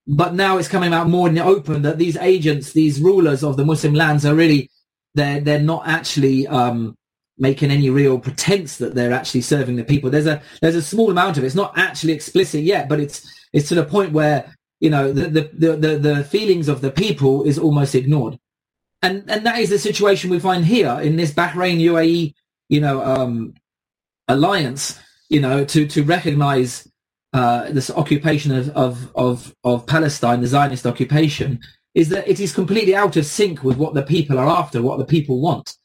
But 0.08 0.34
now 0.34 0.58
it's 0.58 0.68
coming 0.68 0.94
out 0.94 1.10
more 1.10 1.28
in 1.28 1.36
the 1.36 1.44
open 1.44 1.82
that 1.82 1.98
these 1.98 2.18
agents, 2.18 2.72
these 2.72 3.02
rulers 3.02 3.44
of 3.44 3.58
the 3.58 3.66
Muslim 3.66 3.94
lands 3.94 4.26
are 4.26 4.36
really, 4.36 4.70
they're, 5.16 5.42
they're 5.42 5.60
not 5.60 5.88
actually 5.88 6.48
um, 6.48 6.96
making 7.38 7.72
any 7.72 7.90
real 7.90 8.18
pretense 8.18 8.78
that 8.78 8.96
they're 8.96 9.14
actually 9.14 9.42
serving 9.42 9.76
the 9.76 9.84
people. 9.84 10.10
There's 10.10 10.26
a, 10.26 10.42
there's 10.62 10.76
a 10.76 10.82
small 10.82 11.12
amount 11.12 11.38
of 11.38 11.44
it. 11.44 11.48
It's 11.48 11.56
not 11.56 11.78
actually 11.78 12.14
explicit 12.14 12.64
yet, 12.64 12.88
but 12.88 13.00
it's, 13.00 13.30
it's 13.52 13.68
to 13.70 13.76
the 13.76 13.84
point 13.84 14.14
where, 14.14 14.54
you 14.80 14.90
know, 14.90 15.12
the, 15.12 15.28
the, 15.28 15.76
the, 15.76 15.98
the, 15.98 16.24
feelings 16.24 16.70
of 16.70 16.82
the 16.82 16.92
people 16.92 17.44
is 17.44 17.58
almost 17.58 17.96
ignored. 17.96 18.38
And, 19.02 19.30
and 19.30 19.46
that 19.46 19.60
is 19.60 19.70
the 19.70 19.80
situation 19.80 20.30
we 20.30 20.40
find 20.40 20.66
here 20.66 21.00
in 21.02 21.18
this 21.18 21.34
Bahrain 21.34 21.82
UAE, 21.82 22.34
you 22.70 22.82
know, 22.82 23.04
um, 23.04 23.54
alliance, 24.28 25.00
you 25.30 25.40
know, 25.40 25.66
to 25.66 25.88
to 25.88 26.04
recognize 26.04 26.88
uh, 27.34 27.72
this 27.72 27.90
occupation 27.92 28.52
of, 28.52 28.70
of 28.76 29.12
of 29.16 29.56
of 29.64 29.86
Palestine, 29.88 30.42
the 30.42 30.48
Zionist 30.48 30.86
occupation, 30.86 31.60
is 31.94 32.10
that 32.10 32.28
it 32.28 32.40
is 32.40 32.54
completely 32.54 32.96
out 32.96 33.18
of 33.18 33.26
sync 33.26 33.64
with 33.64 33.78
what 33.78 33.94
the 33.94 34.04
people 34.04 34.38
are 34.40 34.48
after, 34.48 34.82
what 34.82 35.00
the 35.00 35.06
people 35.06 35.42
want. 35.42 35.76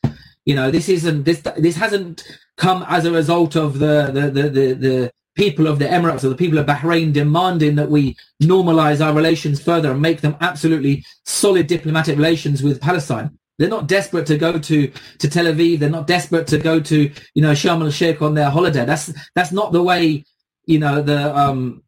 You 0.45 0.55
know, 0.55 0.71
this 0.71 0.89
isn't 0.89 1.25
this 1.25 1.41
this 1.57 1.77
hasn't 1.77 2.25
come 2.57 2.85
as 2.89 3.05
a 3.05 3.13
result 3.13 3.57
of 3.57 3.79
the 3.79 4.11
the 4.13 4.31
the 4.31 4.43
the, 4.49 4.75
the 4.75 5.13
people 5.35 5.67
of 5.67 5.79
the 5.79 5.87
Emirates 5.87 6.25
or 6.25 6.29
the 6.29 6.35
people 6.35 6.59
of 6.59 6.67
Bahrain 6.67 7.13
demanding 7.13 7.77
that 7.77 7.91
we 7.91 8.17
normalize 8.43 9.05
our 9.05 9.15
relations 9.15 9.63
further 9.63 9.91
and 9.93 10.03
make 10.03 10.21
them 10.21 10.37
absolutely 10.41 11.05
solid 11.25 11.67
diplomatic 11.67 12.17
relations 12.17 12.63
with 12.63 12.81
Palestine. 12.81 13.39
They're 13.59 13.69
not 13.69 13.87
desperate 13.87 14.27
to 14.27 14.39
go 14.39 14.59
to, 14.59 14.93
to 15.19 15.29
Tel 15.29 15.45
Aviv. 15.45 15.79
They're 15.79 15.91
not 15.91 16.07
desperate 16.07 16.47
to 16.49 16.59
go 16.59 16.81
to, 16.81 17.13
you 17.35 17.43
know, 17.43 17.53
Sharm 17.53 17.83
el 17.83 17.91
Sheikh 17.91 18.23
on 18.23 18.35
their 18.35 18.51
holiday. 18.51 18.85
That's, 18.85 19.13
that's 19.35 19.53
not 19.53 19.73
the 19.73 19.83
way, 19.83 20.25
you 20.65 20.79
know, 20.79 21.03
the, 21.03 21.37
um, 21.37 21.83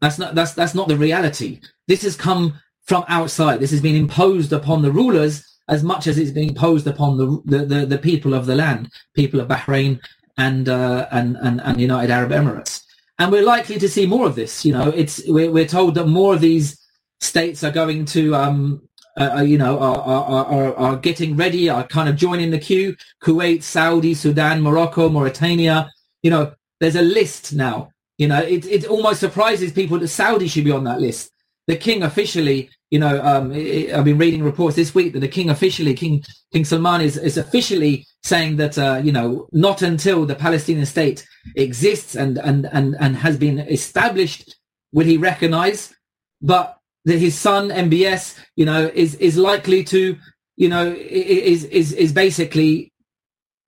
that's 0.00 0.18
not, 0.18 0.34
that's, 0.34 0.54
that's 0.54 0.74
not 0.74 0.88
the 0.88 0.96
reality. 0.96 1.60
This 1.88 2.02
has 2.02 2.16
come 2.16 2.60
from 2.84 3.04
outside. 3.08 3.60
This 3.60 3.70
has 3.70 3.80
been 3.80 3.96
imposed 3.96 4.52
upon 4.52 4.82
the 4.82 4.92
rulers 4.92 5.44
as 5.68 5.82
much 5.82 6.06
as 6.06 6.18
it's 6.18 6.30
been 6.30 6.50
imposed 6.50 6.86
upon 6.86 7.16
the, 7.16 7.42
the, 7.46 7.64
the, 7.64 7.86
the 7.86 7.98
people 7.98 8.34
of 8.34 8.46
the 8.46 8.54
land, 8.54 8.90
people 9.14 9.40
of 9.40 9.48
Bahrain 9.48 10.00
and, 10.36 10.68
uh, 10.68 11.06
and, 11.10 11.36
and, 11.36 11.60
and 11.62 11.80
United 11.80 12.12
Arab 12.12 12.30
Emirates. 12.30 12.82
And 13.18 13.30
we're 13.30 13.44
likely 13.44 13.78
to 13.78 13.88
see 13.88 14.06
more 14.06 14.26
of 14.26 14.34
this. 14.34 14.64
You 14.64 14.72
know, 14.72 14.88
it's, 14.88 15.22
we're, 15.26 15.50
we're 15.50 15.66
told 15.66 15.94
that 15.94 16.06
more 16.06 16.34
of 16.34 16.40
these 16.40 16.78
states 17.20 17.62
are 17.62 17.70
going 17.70 18.04
to, 18.06 18.34
um, 18.34 18.88
uh, 19.18 19.36
uh, 19.36 19.40
you 19.42 19.58
know, 19.58 19.78
are, 19.78 19.98
are, 19.98 20.46
are, 20.46 20.76
are 20.76 20.96
getting 20.96 21.36
ready, 21.36 21.68
are 21.68 21.86
kind 21.86 22.08
of 22.08 22.16
joining 22.16 22.50
the 22.50 22.58
queue. 22.58 22.96
Kuwait, 23.22 23.62
Saudi, 23.62 24.14
Sudan, 24.14 24.62
Morocco, 24.62 25.08
Mauritania. 25.08 25.90
You 26.22 26.30
know, 26.30 26.52
there's 26.80 26.96
a 26.96 27.02
list 27.02 27.52
now. 27.52 27.90
You 28.18 28.28
know, 28.28 28.40
it, 28.40 28.64
it 28.66 28.86
almost 28.86 29.20
surprises 29.20 29.72
people 29.72 29.98
that 29.98 30.08
Saudi 30.08 30.48
should 30.48 30.64
be 30.64 30.70
on 30.70 30.84
that 30.84 31.00
list. 31.00 31.30
The 31.66 31.76
king 31.76 32.02
officially, 32.02 32.70
you 32.90 32.98
know, 32.98 33.22
um, 33.22 33.52
I've 33.52 34.04
been 34.04 34.18
reading 34.18 34.42
reports 34.42 34.76
this 34.76 34.94
week 34.94 35.12
that 35.12 35.20
the 35.20 35.28
king 35.28 35.50
officially, 35.50 35.94
King 35.94 36.22
King 36.52 36.64
Salman 36.64 37.00
is, 37.00 37.16
is 37.16 37.38
officially 37.38 38.06
saying 38.22 38.56
that, 38.56 38.78
uh, 38.78 39.00
you 39.02 39.12
know, 39.12 39.48
not 39.52 39.82
until 39.82 40.26
the 40.26 40.34
Palestinian 40.34 40.86
state 40.86 41.26
exists 41.56 42.14
and, 42.14 42.38
and, 42.38 42.66
and, 42.72 42.96
and 43.00 43.16
has 43.16 43.36
been 43.36 43.60
established 43.60 44.56
will 44.92 45.06
he 45.06 45.16
recognize. 45.16 45.94
But 46.40 46.78
that 47.04 47.18
his 47.18 47.38
son 47.38 47.68
MBS, 47.70 48.38
you 48.56 48.64
know, 48.64 48.90
is 48.94 49.14
is 49.16 49.36
likely 49.36 49.84
to, 49.84 50.16
you 50.56 50.68
know, 50.68 50.92
is 50.92 51.64
is 51.64 51.92
is 51.92 52.12
basically 52.12 52.92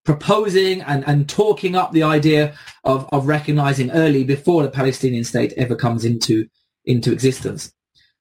proposing 0.05 0.83
and, 0.83 1.03
and 1.07 1.29
talking 1.29 1.75
up 1.75 1.93
the 1.93 2.03
idea 2.03 2.55
of, 2.85 3.09
of 3.11 3.27
recognizing 3.27 3.91
early 3.93 4.23
before 4.23 4.63
the 4.63 4.71
Palestinian 4.71 5.25
state 5.25 5.53
ever 5.57 5.75
comes 5.75 6.05
into 6.05 6.47
into 6.85 7.11
existence. 7.11 7.73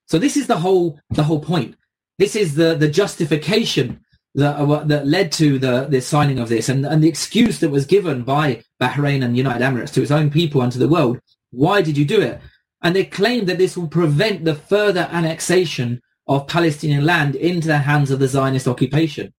So 0.08 0.18
this 0.18 0.38
is 0.38 0.48
the 0.48 0.58
whole 0.58 1.00
the 1.10 1.24
whole 1.24 1.40
point. 1.40 1.76
This 2.18 2.36
is 2.36 2.56
the 2.56 2.76
the 2.76 2.88
justification 2.88 4.00
that 4.36 4.56
uh, 4.56 4.84
that 4.86 5.08
led 5.08 5.32
to 5.34 5.60
the 5.60 5.86
the 5.90 6.02
signing 6.02 6.40
of 6.40 6.50
this 6.50 6.70
and 6.70 6.86
and 6.86 7.04
the 7.04 7.10
excuse 7.10 7.60
that 7.60 7.70
was 7.70 7.86
given 7.86 8.24
by 8.24 8.64
Bahrain 8.82 9.24
and 9.24 9.38
United 9.38 9.64
Emirates 9.64 9.94
to 9.94 10.02
its 10.02 10.12
own 10.12 10.30
people 10.30 10.62
and 10.62 10.72
to 10.72 10.80
the 10.80 10.88
world. 10.88 11.20
Why 11.52 11.82
did 11.82 11.98
you 11.98 12.06
do 12.06 12.20
it? 12.20 12.42
And 12.84 12.96
they 12.96 13.06
claim 13.06 13.46
that 13.46 13.58
this 13.58 13.78
will 13.78 13.88
prevent 13.88 14.46
the 14.46 14.56
further 14.56 15.08
annexation 15.12 16.02
of 16.28 16.48
Palestinian 16.48 17.06
land 17.06 17.36
into 17.36 17.68
the 17.68 17.80
hands 17.80 18.12
of 18.12 18.20
the 18.20 18.28
Zionist 18.28 18.68
occupation. 18.68 19.34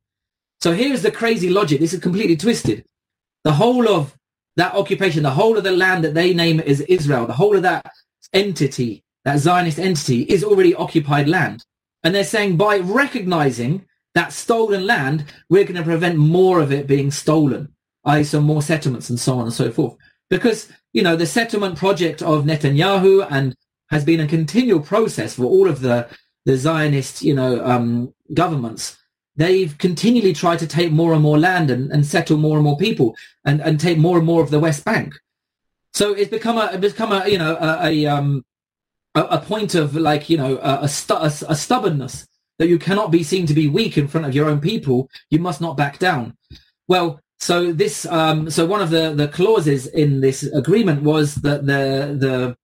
So 0.60 0.72
here's 0.72 1.02
the 1.02 1.10
crazy 1.10 1.50
logic. 1.50 1.80
This 1.80 1.92
is 1.92 2.00
completely 2.00 2.36
twisted. 2.36 2.84
The 3.44 3.52
whole 3.52 3.88
of 3.88 4.16
that 4.56 4.74
occupation, 4.74 5.22
the 5.22 5.30
whole 5.30 5.58
of 5.58 5.64
the 5.64 5.72
land 5.72 6.04
that 6.04 6.14
they 6.14 6.32
name 6.32 6.60
as 6.60 6.80
Israel, 6.82 7.26
the 7.26 7.34
whole 7.34 7.56
of 7.56 7.62
that 7.62 7.86
entity, 8.32 9.02
that 9.24 9.38
Zionist 9.38 9.78
entity 9.78 10.22
is 10.22 10.44
already 10.44 10.74
occupied 10.74 11.28
land. 11.28 11.64
And 12.02 12.14
they're 12.14 12.24
saying 12.24 12.56
by 12.56 12.78
recognizing 12.78 13.86
that 14.14 14.32
stolen 14.32 14.86
land, 14.86 15.24
we're 15.48 15.64
going 15.64 15.76
to 15.76 15.82
prevent 15.82 16.16
more 16.16 16.60
of 16.60 16.72
it 16.72 16.86
being 16.86 17.10
stolen, 17.10 17.74
i.e. 18.04 18.24
some 18.24 18.44
more 18.44 18.62
settlements 18.62 19.10
and 19.10 19.18
so 19.18 19.38
on 19.38 19.44
and 19.44 19.52
so 19.52 19.70
forth. 19.70 19.96
Because 20.30 20.68
you 20.94 21.02
know, 21.02 21.16
the 21.16 21.26
settlement 21.26 21.76
project 21.76 22.22
of 22.22 22.44
Netanyahu 22.44 23.26
and 23.28 23.54
has 23.90 24.04
been 24.04 24.20
a 24.20 24.26
continual 24.26 24.80
process 24.80 25.34
for 25.34 25.44
all 25.44 25.68
of 25.68 25.80
the, 25.80 26.08
the 26.46 26.56
Zionist, 26.56 27.20
you 27.20 27.34
know, 27.34 27.62
um, 27.64 28.14
governments. 28.32 28.96
They've 29.36 29.76
continually 29.76 30.32
tried 30.32 30.60
to 30.60 30.66
take 30.68 30.92
more 30.92 31.12
and 31.12 31.22
more 31.22 31.38
land 31.38 31.70
and, 31.70 31.90
and 31.90 32.06
settle 32.06 32.36
more 32.36 32.56
and 32.56 32.64
more 32.64 32.78
people 32.78 33.16
and, 33.44 33.60
and 33.60 33.78
take 33.78 33.98
more 33.98 34.16
and 34.16 34.26
more 34.26 34.42
of 34.42 34.50
the 34.50 34.60
West 34.60 34.84
Bank. 34.84 35.14
So 35.92 36.12
it's 36.12 36.30
become 36.30 36.56
a, 36.56 36.70
it's 36.72 36.92
become 36.92 37.12
a, 37.12 37.28
you 37.28 37.38
know, 37.38 37.56
a, 37.56 37.88
a, 37.88 38.06
um, 38.06 38.44
a, 39.16 39.22
a 39.22 39.40
point 39.40 39.74
of 39.74 39.96
like, 39.96 40.30
you 40.30 40.36
know, 40.36 40.58
a, 40.58 40.82
a, 40.82 40.88
stu- 40.88 41.14
a, 41.14 41.32
a 41.48 41.56
stubbornness 41.56 42.26
that 42.58 42.68
you 42.68 42.78
cannot 42.78 43.10
be 43.10 43.24
seen 43.24 43.46
to 43.46 43.54
be 43.54 43.68
weak 43.68 43.98
in 43.98 44.06
front 44.06 44.26
of 44.26 44.34
your 44.34 44.48
own 44.48 44.60
people. 44.60 45.10
You 45.28 45.40
must 45.40 45.60
not 45.60 45.76
back 45.76 45.98
down. 45.98 46.36
Well, 46.86 47.20
so 47.38 47.72
this, 47.72 48.06
um, 48.06 48.48
so 48.50 48.64
one 48.64 48.80
of 48.80 48.90
the, 48.90 49.12
the 49.14 49.28
clauses 49.28 49.86
in 49.86 50.20
this 50.20 50.42
agreement 50.44 51.02
was 51.02 51.36
that 51.36 51.66
the 51.66 52.16
the 52.18 52.56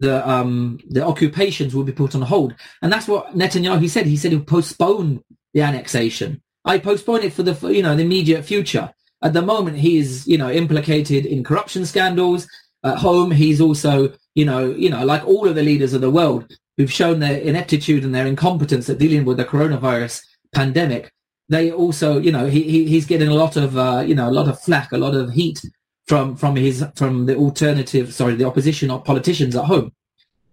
the 0.00 0.28
um, 0.28 0.78
the 0.88 1.04
occupations 1.04 1.74
will 1.74 1.84
be 1.84 1.92
put 1.92 2.14
on 2.14 2.22
hold, 2.22 2.54
and 2.82 2.92
that's 2.92 3.08
what 3.08 3.34
Netanyahu 3.36 3.88
said. 3.88 4.06
He 4.06 4.16
said 4.16 4.32
he'll 4.32 4.40
postpone 4.40 5.22
the 5.54 5.62
annexation. 5.62 6.42
I 6.64 6.78
postpone 6.78 7.22
it 7.22 7.32
for 7.32 7.42
the 7.42 7.72
you 7.72 7.82
know 7.82 7.96
the 7.96 8.02
immediate 8.02 8.44
future. 8.44 8.92
At 9.22 9.32
the 9.32 9.42
moment, 9.42 9.78
he 9.78 9.98
is 9.98 10.26
you 10.26 10.38
know 10.38 10.50
implicated 10.50 11.26
in 11.26 11.44
corruption 11.44 11.86
scandals. 11.86 12.46
At 12.84 12.98
home, 12.98 13.32
he's 13.32 13.60
also 13.60 14.12
you 14.34 14.44
know 14.44 14.70
you 14.70 14.90
know 14.90 15.04
like 15.04 15.26
all 15.26 15.48
of 15.48 15.54
the 15.54 15.62
leaders 15.62 15.94
of 15.94 16.00
the 16.00 16.10
world 16.10 16.52
who've 16.76 16.92
shown 16.92 17.18
their 17.18 17.38
ineptitude 17.38 18.04
and 18.04 18.14
their 18.14 18.26
incompetence 18.26 18.88
at 18.88 18.98
dealing 18.98 19.24
with 19.24 19.36
the 19.36 19.44
coronavirus 19.44 20.22
pandemic 20.54 21.12
they 21.48 21.70
also, 21.72 22.18
you 22.18 22.30
know, 22.30 22.46
he, 22.46 22.62
he 22.62 22.86
he's 22.86 23.06
getting 23.06 23.28
a 23.28 23.34
lot 23.34 23.56
of, 23.56 23.76
uh, 23.76 24.04
you 24.06 24.14
know, 24.14 24.28
a 24.28 24.32
lot 24.32 24.48
of 24.48 24.60
flack, 24.60 24.92
a 24.92 24.98
lot 24.98 25.14
of 25.14 25.32
heat 25.32 25.60
from 26.06 26.36
from 26.36 26.56
his 26.56 26.84
from 26.94 27.26
the 27.26 27.36
alternative, 27.36 28.12
sorry, 28.12 28.34
the 28.34 28.46
opposition 28.46 28.90
or 28.90 29.00
politicians 29.02 29.56
at 29.56 29.64
home. 29.64 29.92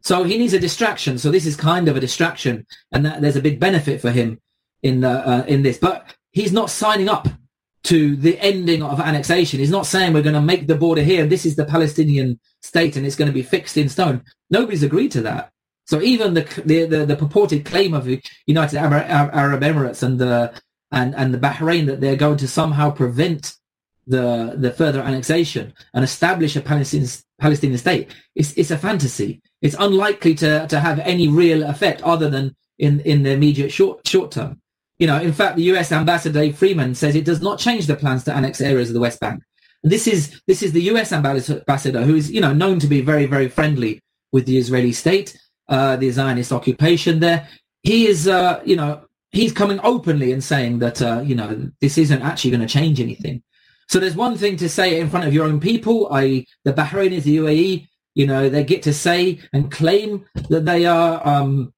So 0.02 0.24
he 0.24 0.38
needs 0.38 0.54
a 0.54 0.60
distraction. 0.60 1.18
So 1.18 1.32
this 1.32 1.46
is 1.46 1.56
kind 1.56 1.88
of 1.88 1.98
a 1.98 2.00
distraction, 2.00 2.66
and 2.92 3.06
that, 3.06 3.22
there's 3.22 3.36
a 3.36 3.42
big 3.42 3.60
benefit 3.60 4.02
for 4.02 4.12
him 4.12 4.40
in 4.84 5.02
the, 5.02 5.10
uh, 5.10 5.46
in 5.48 5.64
this. 5.64 5.80
But 5.80 6.14
he's 6.32 6.54
not 6.54 6.70
signing 6.70 7.10
up 7.10 7.28
to 7.86 8.16
the 8.16 8.40
ending 8.40 8.84
of 8.84 9.00
annexation. 9.00 9.60
He's 9.60 9.72
not 9.72 9.86
saying 9.86 10.14
we're 10.14 10.22
going 10.22 10.36
to 10.36 10.42
make 10.42 10.68
the 10.68 10.76
border 10.76 11.02
here. 11.02 11.26
This 11.26 11.46
is 11.46 11.56
the 11.56 11.66
Palestinian 11.66 12.40
state, 12.62 12.96
and 12.96 13.06
it's 13.06 13.16
going 13.16 13.30
to 13.30 13.34
be 13.34 13.42
fixed 13.42 13.78
in 13.78 13.90
stone. 13.90 14.24
Nobody's 14.50 14.84
agreed 14.84 15.12
to 15.14 15.22
that. 15.22 15.52
So 15.86 16.02
even 16.02 16.36
the 16.36 16.44
the, 16.66 16.86
the, 16.86 17.06
the 17.06 17.16
purported 17.16 17.66
claim 17.66 17.94
of 17.94 18.06
the 18.06 18.22
United 18.46 18.78
Arab 18.78 19.62
Emirates 19.62 20.04
and 20.04 20.20
the 20.20 20.54
and, 20.96 21.14
and 21.14 21.34
the 21.34 21.38
Bahrain 21.38 21.86
that 21.86 22.02
they're 22.02 22.16
going 22.16 22.38
to 22.38 22.48
somehow 22.48 22.90
prevent 22.90 23.56
the 24.08 24.54
the 24.56 24.72
further 24.72 25.02
annexation 25.02 25.74
and 25.94 26.04
establish 26.04 26.56
a 26.56 26.62
Palestinian 26.62 27.10
Palestinian 27.40 27.78
state, 27.78 28.14
it's 28.36 28.54
it's 28.54 28.72
a 28.72 28.78
fantasy. 28.78 29.42
It's 29.62 29.76
unlikely 29.80 30.36
to 30.36 30.68
to 30.68 30.80
have 30.80 31.00
any 31.00 31.28
real 31.28 31.64
effect 31.64 32.02
other 32.04 32.30
than 32.30 32.56
in 32.78 33.00
in 33.02 33.24
the 33.24 33.32
immediate 33.32 33.72
short 33.72 34.08
short 34.08 34.32
term. 34.32 34.62
You 35.00 35.08
know, 35.08 35.20
in 35.20 35.34
fact, 35.34 35.58
the 35.58 35.64
U.S. 35.64 35.92
ambassador 35.92 36.40
Dave 36.40 36.58
Friedman 36.58 36.96
says 36.96 37.16
it 37.16 37.26
does 37.26 37.42
not 37.42 37.60
change 37.60 37.88
the 37.88 37.96
plans 37.96 38.24
to 38.26 38.34
annex 38.34 38.62
areas 38.62 38.90
of 38.90 38.94
the 38.94 39.02
West 39.02 39.20
Bank. 39.20 39.44
And 39.84 39.92
This 39.92 40.08
is 40.08 40.42
this 40.48 40.64
is 40.64 40.72
the 40.72 40.84
U.S. 40.84 41.12
ambassador 41.12 42.04
who 42.04 42.16
is 42.16 42.32
you 42.32 42.42
know 42.42 42.54
known 42.54 42.80
to 42.80 42.88
be 42.88 43.02
very 43.02 43.26
very 43.26 43.50
friendly 43.50 44.02
with 44.32 44.46
the 44.46 44.58
Israeli 44.58 44.94
state, 44.94 45.38
uh, 45.68 45.96
the 45.96 46.12
Zionist 46.12 46.52
occupation 46.52 47.20
there. 47.20 47.48
He 47.82 48.08
is 48.08 48.28
uh, 48.28 48.62
you 48.64 48.76
know 48.76 49.05
he's 49.36 49.52
coming 49.52 49.82
openly 49.84 50.32
and 50.32 50.44
saying 50.44 50.80
that 50.80 51.02
uh, 51.02 51.22
you 51.24 51.36
know 51.36 51.70
this 51.82 51.98
isn't 51.98 52.22
actually 52.22 52.52
going 52.52 52.68
to 52.68 52.78
change 52.80 53.00
anything. 53.00 53.44
So 53.88 54.00
there's 54.00 54.16
one 54.16 54.38
thing 54.38 54.56
to 54.58 54.70
say 54.70 55.00
in 55.00 55.10
front 55.10 55.28
of 55.28 55.34
your 55.34 55.46
own 55.46 55.60
people, 55.60 56.12
i.e., 56.14 56.48
the 56.64 56.74
Bahrainis, 56.74 57.24
the 57.24 57.38
UAE. 57.38 57.88
You 58.16 58.28
know 58.28 58.48
they 58.48 58.64
get 58.64 58.82
to 58.84 58.94
say 58.94 59.40
and 59.52 59.70
claim 59.70 60.26
that 60.50 60.64
they 60.64 60.86
are 60.86 61.22
um, 61.28 61.74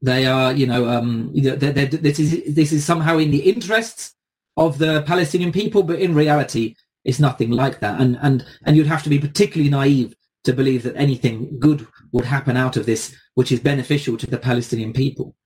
they 0.00 0.24
are 0.26 0.50
you 0.54 0.66
know 0.66 0.88
um, 0.88 1.30
they're, 1.34 1.56
they're, 1.56 1.86
this 1.86 2.18
is 2.18 2.54
this 2.54 2.72
is 2.72 2.86
somehow 2.86 3.18
in 3.18 3.30
the 3.30 3.50
interests 3.52 4.14
of 4.56 4.78
the 4.78 5.02
Palestinian 5.02 5.52
people, 5.52 5.82
but 5.82 5.98
in 5.98 6.14
reality, 6.14 6.74
it's 7.04 7.20
nothing 7.20 7.50
like 7.50 7.80
that. 7.80 8.00
And 8.00 8.18
and 8.22 8.46
and 8.64 8.76
you'd 8.76 8.86
have 8.94 9.02
to 9.02 9.10
be 9.10 9.18
particularly 9.18 9.70
naive 9.70 10.14
to 10.44 10.54
believe 10.54 10.82
that 10.84 10.96
anything 10.96 11.58
good 11.58 11.86
would 12.12 12.24
happen 12.24 12.56
out 12.56 12.78
of 12.78 12.86
this, 12.86 13.14
which 13.34 13.52
is 13.52 13.60
beneficial 13.60 14.16
to 14.16 14.26
the 14.26 14.38
Palestinian 14.38 14.94
people. 14.94 15.36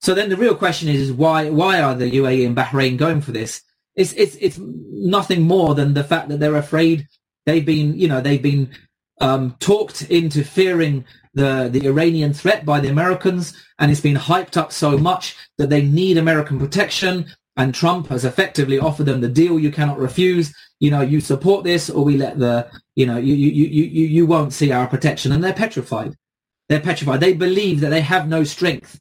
So 0.00 0.14
then 0.14 0.30
the 0.30 0.36
real 0.36 0.54
question 0.54 0.88
is 0.88 1.00
is 1.00 1.12
why 1.12 1.50
why 1.50 1.80
are 1.80 1.94
the 1.94 2.10
UAE 2.10 2.46
and 2.46 2.56
Bahrain 2.56 2.96
going 2.96 3.20
for 3.20 3.32
this? 3.32 3.62
It's 3.94 4.12
it's 4.14 4.36
it's 4.36 4.58
nothing 4.58 5.42
more 5.42 5.74
than 5.74 5.94
the 5.94 6.04
fact 6.04 6.28
that 6.28 6.40
they're 6.40 6.56
afraid 6.56 7.06
they've 7.46 7.64
been 7.64 7.98
you 7.98 8.08
know 8.08 8.20
they've 8.20 8.42
been 8.42 8.70
um, 9.20 9.56
talked 9.60 10.02
into 10.02 10.42
fearing 10.42 11.04
the 11.34 11.68
the 11.70 11.86
Iranian 11.86 12.32
threat 12.32 12.64
by 12.64 12.80
the 12.80 12.88
Americans, 12.88 13.52
and 13.78 13.90
it's 13.90 14.00
been 14.00 14.16
hyped 14.16 14.56
up 14.56 14.72
so 14.72 14.96
much 14.96 15.36
that 15.58 15.68
they 15.68 15.82
need 15.82 16.16
American 16.16 16.58
protection. 16.58 17.26
And 17.56 17.74
Trump 17.74 18.06
has 18.06 18.24
effectively 18.24 18.78
offered 18.78 19.04
them 19.04 19.20
the 19.20 19.28
deal 19.28 19.58
you 19.58 19.70
cannot 19.70 19.98
refuse. 19.98 20.54
You 20.78 20.90
know, 20.90 21.02
you 21.02 21.20
support 21.20 21.62
this, 21.62 21.90
or 21.90 22.04
we 22.04 22.16
let 22.16 22.38
the 22.38 22.70
you 22.94 23.04
know 23.04 23.18
you 23.18 23.34
you 23.34 23.50
you 23.50 23.84
you 23.84 24.06
you 24.06 24.26
won't 24.26 24.54
see 24.54 24.72
our 24.72 24.86
protection, 24.86 25.30
and 25.30 25.44
they're 25.44 25.52
petrified. 25.52 26.14
They're 26.70 26.80
petrified. 26.80 27.20
They 27.20 27.34
believe 27.34 27.80
that 27.80 27.90
they 27.90 28.00
have 28.00 28.28
no 28.28 28.44
strength 28.44 28.98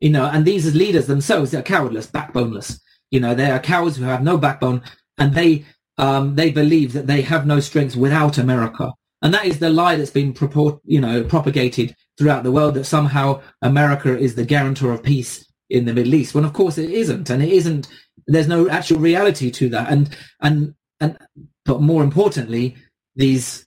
you 0.00 0.10
know, 0.10 0.26
and 0.26 0.44
these 0.44 0.66
as 0.66 0.74
leaders 0.74 1.06
themselves, 1.06 1.50
they're 1.50 1.62
cowardless, 1.62 2.06
backboneless. 2.06 2.80
You 3.10 3.20
know, 3.20 3.34
they 3.34 3.50
are 3.50 3.58
cowards 3.58 3.96
who 3.96 4.04
have 4.04 4.22
no 4.22 4.38
backbone 4.38 4.82
and 5.18 5.34
they, 5.34 5.64
um, 5.98 6.36
they 6.36 6.50
believe 6.50 6.92
that 6.94 7.06
they 7.06 7.22
have 7.22 7.46
no 7.46 7.60
strength 7.60 7.96
without 7.96 8.38
America. 8.38 8.92
And 9.22 9.34
that 9.34 9.44
is 9.44 9.58
the 9.58 9.68
lie 9.68 9.96
that's 9.96 10.10
been 10.10 10.32
proport, 10.32 10.80
you 10.84 11.00
know, 11.00 11.22
propagated 11.24 11.94
throughout 12.16 12.42
the 12.42 12.52
world 12.52 12.74
that 12.74 12.84
somehow 12.84 13.42
America 13.60 14.16
is 14.16 14.34
the 14.34 14.44
guarantor 14.44 14.92
of 14.92 15.02
peace 15.02 15.44
in 15.68 15.84
the 15.84 15.92
Middle 15.92 16.14
East. 16.14 16.34
When 16.34 16.44
of 16.44 16.52
course 16.52 16.78
it 16.78 16.90
isn't, 16.90 17.28
and 17.30 17.42
it 17.42 17.52
isn't. 17.52 17.88
There's 18.26 18.48
no 18.48 18.68
actual 18.68 18.98
reality 18.98 19.50
to 19.50 19.68
that. 19.70 19.90
And 19.90 20.16
and 20.40 20.74
and 21.00 21.18
but 21.64 21.82
more 21.82 22.02
importantly, 22.02 22.76
these 23.14 23.66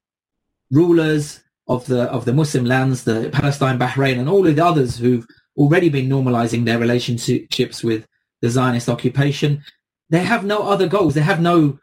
rulers 0.72 1.44
of 1.68 1.86
the 1.86 2.04
of 2.04 2.26
the 2.26 2.34
Muslim 2.34 2.66
lands, 2.66 3.04
the 3.04 3.30
Palestine, 3.32 3.78
Bahrain, 3.78 4.20
and 4.20 4.28
all 4.28 4.48
of 4.48 4.56
the 4.56 4.66
others 4.66 4.98
who've 4.98 5.26
already 5.58 5.90
been 5.90 6.10
normalizing 6.10 6.66
their 6.66 6.80
relationships 6.80 7.84
with 7.84 8.08
the 8.42 8.50
Zionist 8.50 8.90
occupation. 8.90 9.64
They 10.10 10.24
have 10.24 10.44
no 10.44 10.64
other 10.64 10.88
goals. 10.88 11.14
They 11.14 11.22
have 11.22 11.42
no 11.42 11.80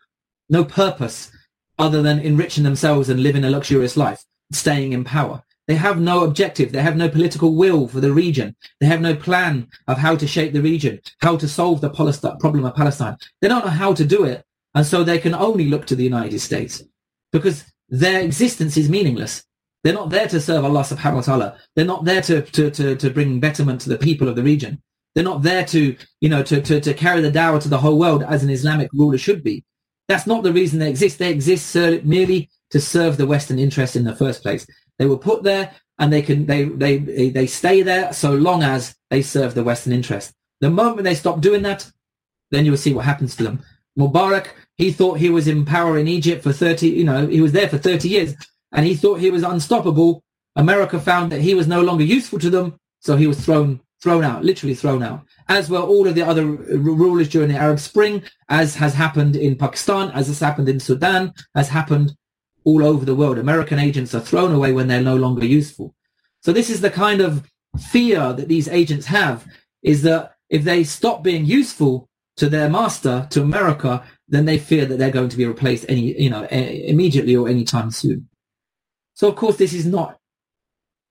no 0.48 0.64
purpose 0.64 1.30
other 1.78 2.02
than 2.02 2.18
enriching 2.18 2.64
themselves 2.64 3.08
and 3.08 3.22
living 3.22 3.44
a 3.44 3.50
luxurious 3.50 3.96
life, 3.96 4.24
staying 4.52 4.92
in 4.92 5.04
power. 5.04 5.42
They 5.66 5.76
have 5.76 6.00
no 6.00 6.24
objective. 6.24 6.72
They 6.72 6.82
have 6.82 6.96
no 6.96 7.08
political 7.08 7.54
will 7.54 7.86
for 7.86 8.00
the 8.00 8.12
region. 8.12 8.56
They 8.80 8.86
have 8.86 9.00
no 9.00 9.14
plan 9.14 9.68
of 9.86 9.98
how 9.98 10.16
to 10.16 10.26
shape 10.26 10.52
the 10.52 10.60
region, 10.60 11.00
how 11.20 11.36
to 11.36 11.46
solve 11.46 11.80
the 11.80 11.90
problem 11.90 12.64
of 12.64 12.74
Palestine. 12.74 13.16
They 13.40 13.46
don't 13.48 13.64
know 13.64 13.70
how 13.70 13.94
to 13.94 14.04
do 14.04 14.24
it. 14.24 14.44
And 14.74 14.84
so 14.84 15.04
they 15.04 15.18
can 15.18 15.34
only 15.34 15.68
look 15.68 15.86
to 15.86 15.96
the 15.96 16.04
United 16.04 16.40
States 16.40 16.82
because 17.32 17.64
their 17.88 18.20
existence 18.20 18.76
is 18.76 18.88
meaningless. 18.88 19.44
They're 19.82 19.94
not 19.94 20.10
there 20.10 20.28
to 20.28 20.40
serve 20.40 20.64
Allah 20.64 20.82
subhanahu 20.82 21.14
wa 21.14 21.20
ta'ala. 21.22 21.56
They're 21.74 21.84
not 21.84 22.04
there 22.04 22.20
to, 22.22 22.42
to, 22.42 22.70
to, 22.70 22.96
to 22.96 23.10
bring 23.10 23.40
betterment 23.40 23.80
to 23.82 23.88
the 23.88 23.96
people 23.96 24.28
of 24.28 24.36
the 24.36 24.42
region. 24.42 24.82
They're 25.14 25.24
not 25.24 25.42
there 25.42 25.64
to, 25.66 25.96
you 26.20 26.28
know, 26.28 26.42
to, 26.42 26.60
to, 26.60 26.80
to 26.80 26.94
carry 26.94 27.20
the 27.20 27.30
dawah 27.30 27.60
to 27.62 27.68
the 27.68 27.78
whole 27.78 27.98
world 27.98 28.22
as 28.22 28.44
an 28.44 28.50
Islamic 28.50 28.90
ruler 28.92 29.18
should 29.18 29.42
be. 29.42 29.64
That's 30.08 30.26
not 30.26 30.42
the 30.42 30.52
reason 30.52 30.78
they 30.78 30.90
exist. 30.90 31.18
They 31.18 31.30
exist 31.30 31.74
merely 31.74 32.50
to 32.70 32.80
serve 32.80 33.16
the 33.16 33.26
Western 33.26 33.58
interest 33.58 33.96
in 33.96 34.04
the 34.04 34.14
first 34.14 34.42
place. 34.42 34.66
They 34.98 35.06
were 35.06 35.16
put 35.16 35.42
there 35.42 35.72
and 35.98 36.12
they 36.12 36.22
can, 36.22 36.46
they, 36.46 36.64
they, 36.64 36.98
they 37.30 37.46
stay 37.46 37.82
there 37.82 38.12
so 38.12 38.34
long 38.34 38.62
as 38.62 38.94
they 39.08 39.22
serve 39.22 39.54
the 39.54 39.64
Western 39.64 39.92
interest. 39.92 40.32
The 40.60 40.70
moment 40.70 41.04
they 41.04 41.14
stop 41.14 41.40
doing 41.40 41.62
that, 41.62 41.90
then 42.50 42.64
you 42.64 42.72
will 42.72 42.78
see 42.78 42.92
what 42.92 43.04
happens 43.04 43.34
to 43.36 43.44
them. 43.44 43.62
Mubarak, 43.98 44.48
he 44.76 44.92
thought 44.92 45.18
he 45.18 45.30
was 45.30 45.48
in 45.48 45.64
power 45.64 45.98
in 45.98 46.06
Egypt 46.06 46.42
for 46.42 46.52
30, 46.52 46.88
you 46.88 47.04
know, 47.04 47.26
he 47.26 47.40
was 47.40 47.52
there 47.52 47.68
for 47.68 47.78
30 47.78 48.08
years 48.08 48.34
and 48.72 48.86
he 48.86 48.94
thought 48.94 49.20
he 49.20 49.30
was 49.30 49.42
unstoppable. 49.42 50.22
America 50.56 51.00
found 51.00 51.30
that 51.32 51.40
he 51.40 51.54
was 51.54 51.66
no 51.66 51.80
longer 51.80 52.04
useful 52.04 52.38
to 52.38 52.50
them, 52.50 52.78
so 53.00 53.16
he 53.16 53.26
was 53.26 53.44
thrown 53.44 53.80
thrown 54.02 54.24
out, 54.24 54.42
literally 54.42 54.74
thrown 54.74 55.02
out. 55.02 55.22
As 55.48 55.68
were 55.68 55.78
all 55.78 56.06
of 56.06 56.14
the 56.14 56.22
other 56.22 56.46
rulers 56.46 57.28
during 57.28 57.50
the 57.50 57.58
Arab 57.58 57.78
Spring, 57.78 58.22
as 58.48 58.74
has 58.76 58.94
happened 58.94 59.36
in 59.36 59.56
Pakistan, 59.56 60.10
as 60.12 60.28
has 60.28 60.40
happened 60.40 60.68
in 60.70 60.80
Sudan, 60.80 61.34
has 61.54 61.68
happened 61.68 62.16
all 62.64 62.82
over 62.82 63.04
the 63.04 63.14
world. 63.14 63.38
American 63.38 63.78
agents 63.78 64.14
are 64.14 64.20
thrown 64.20 64.52
away 64.52 64.72
when 64.72 64.88
they're 64.88 65.02
no 65.02 65.16
longer 65.16 65.44
useful. 65.44 65.94
So 66.42 66.52
this 66.52 66.70
is 66.70 66.80
the 66.80 66.90
kind 66.90 67.20
of 67.20 67.46
fear 67.90 68.32
that 68.32 68.48
these 68.48 68.68
agents 68.68 69.06
have, 69.06 69.46
is 69.82 70.02
that 70.02 70.34
if 70.48 70.64
they 70.64 70.82
stop 70.84 71.22
being 71.22 71.44
useful 71.44 72.08
to 72.36 72.48
their 72.48 72.70
master, 72.70 73.26
to 73.30 73.42
America, 73.42 74.02
then 74.28 74.46
they 74.46 74.58
fear 74.58 74.86
that 74.86 74.98
they're 74.98 75.10
going 75.10 75.28
to 75.28 75.36
be 75.36 75.44
replaced 75.44 75.84
any, 75.88 76.18
you 76.18 76.30
know, 76.30 76.44
immediately 76.44 77.36
or 77.36 77.48
anytime 77.48 77.90
soon. 77.90 78.28
So 79.14 79.28
of 79.28 79.36
course, 79.36 79.56
this 79.56 79.72
is 79.72 79.86
not 79.86 80.18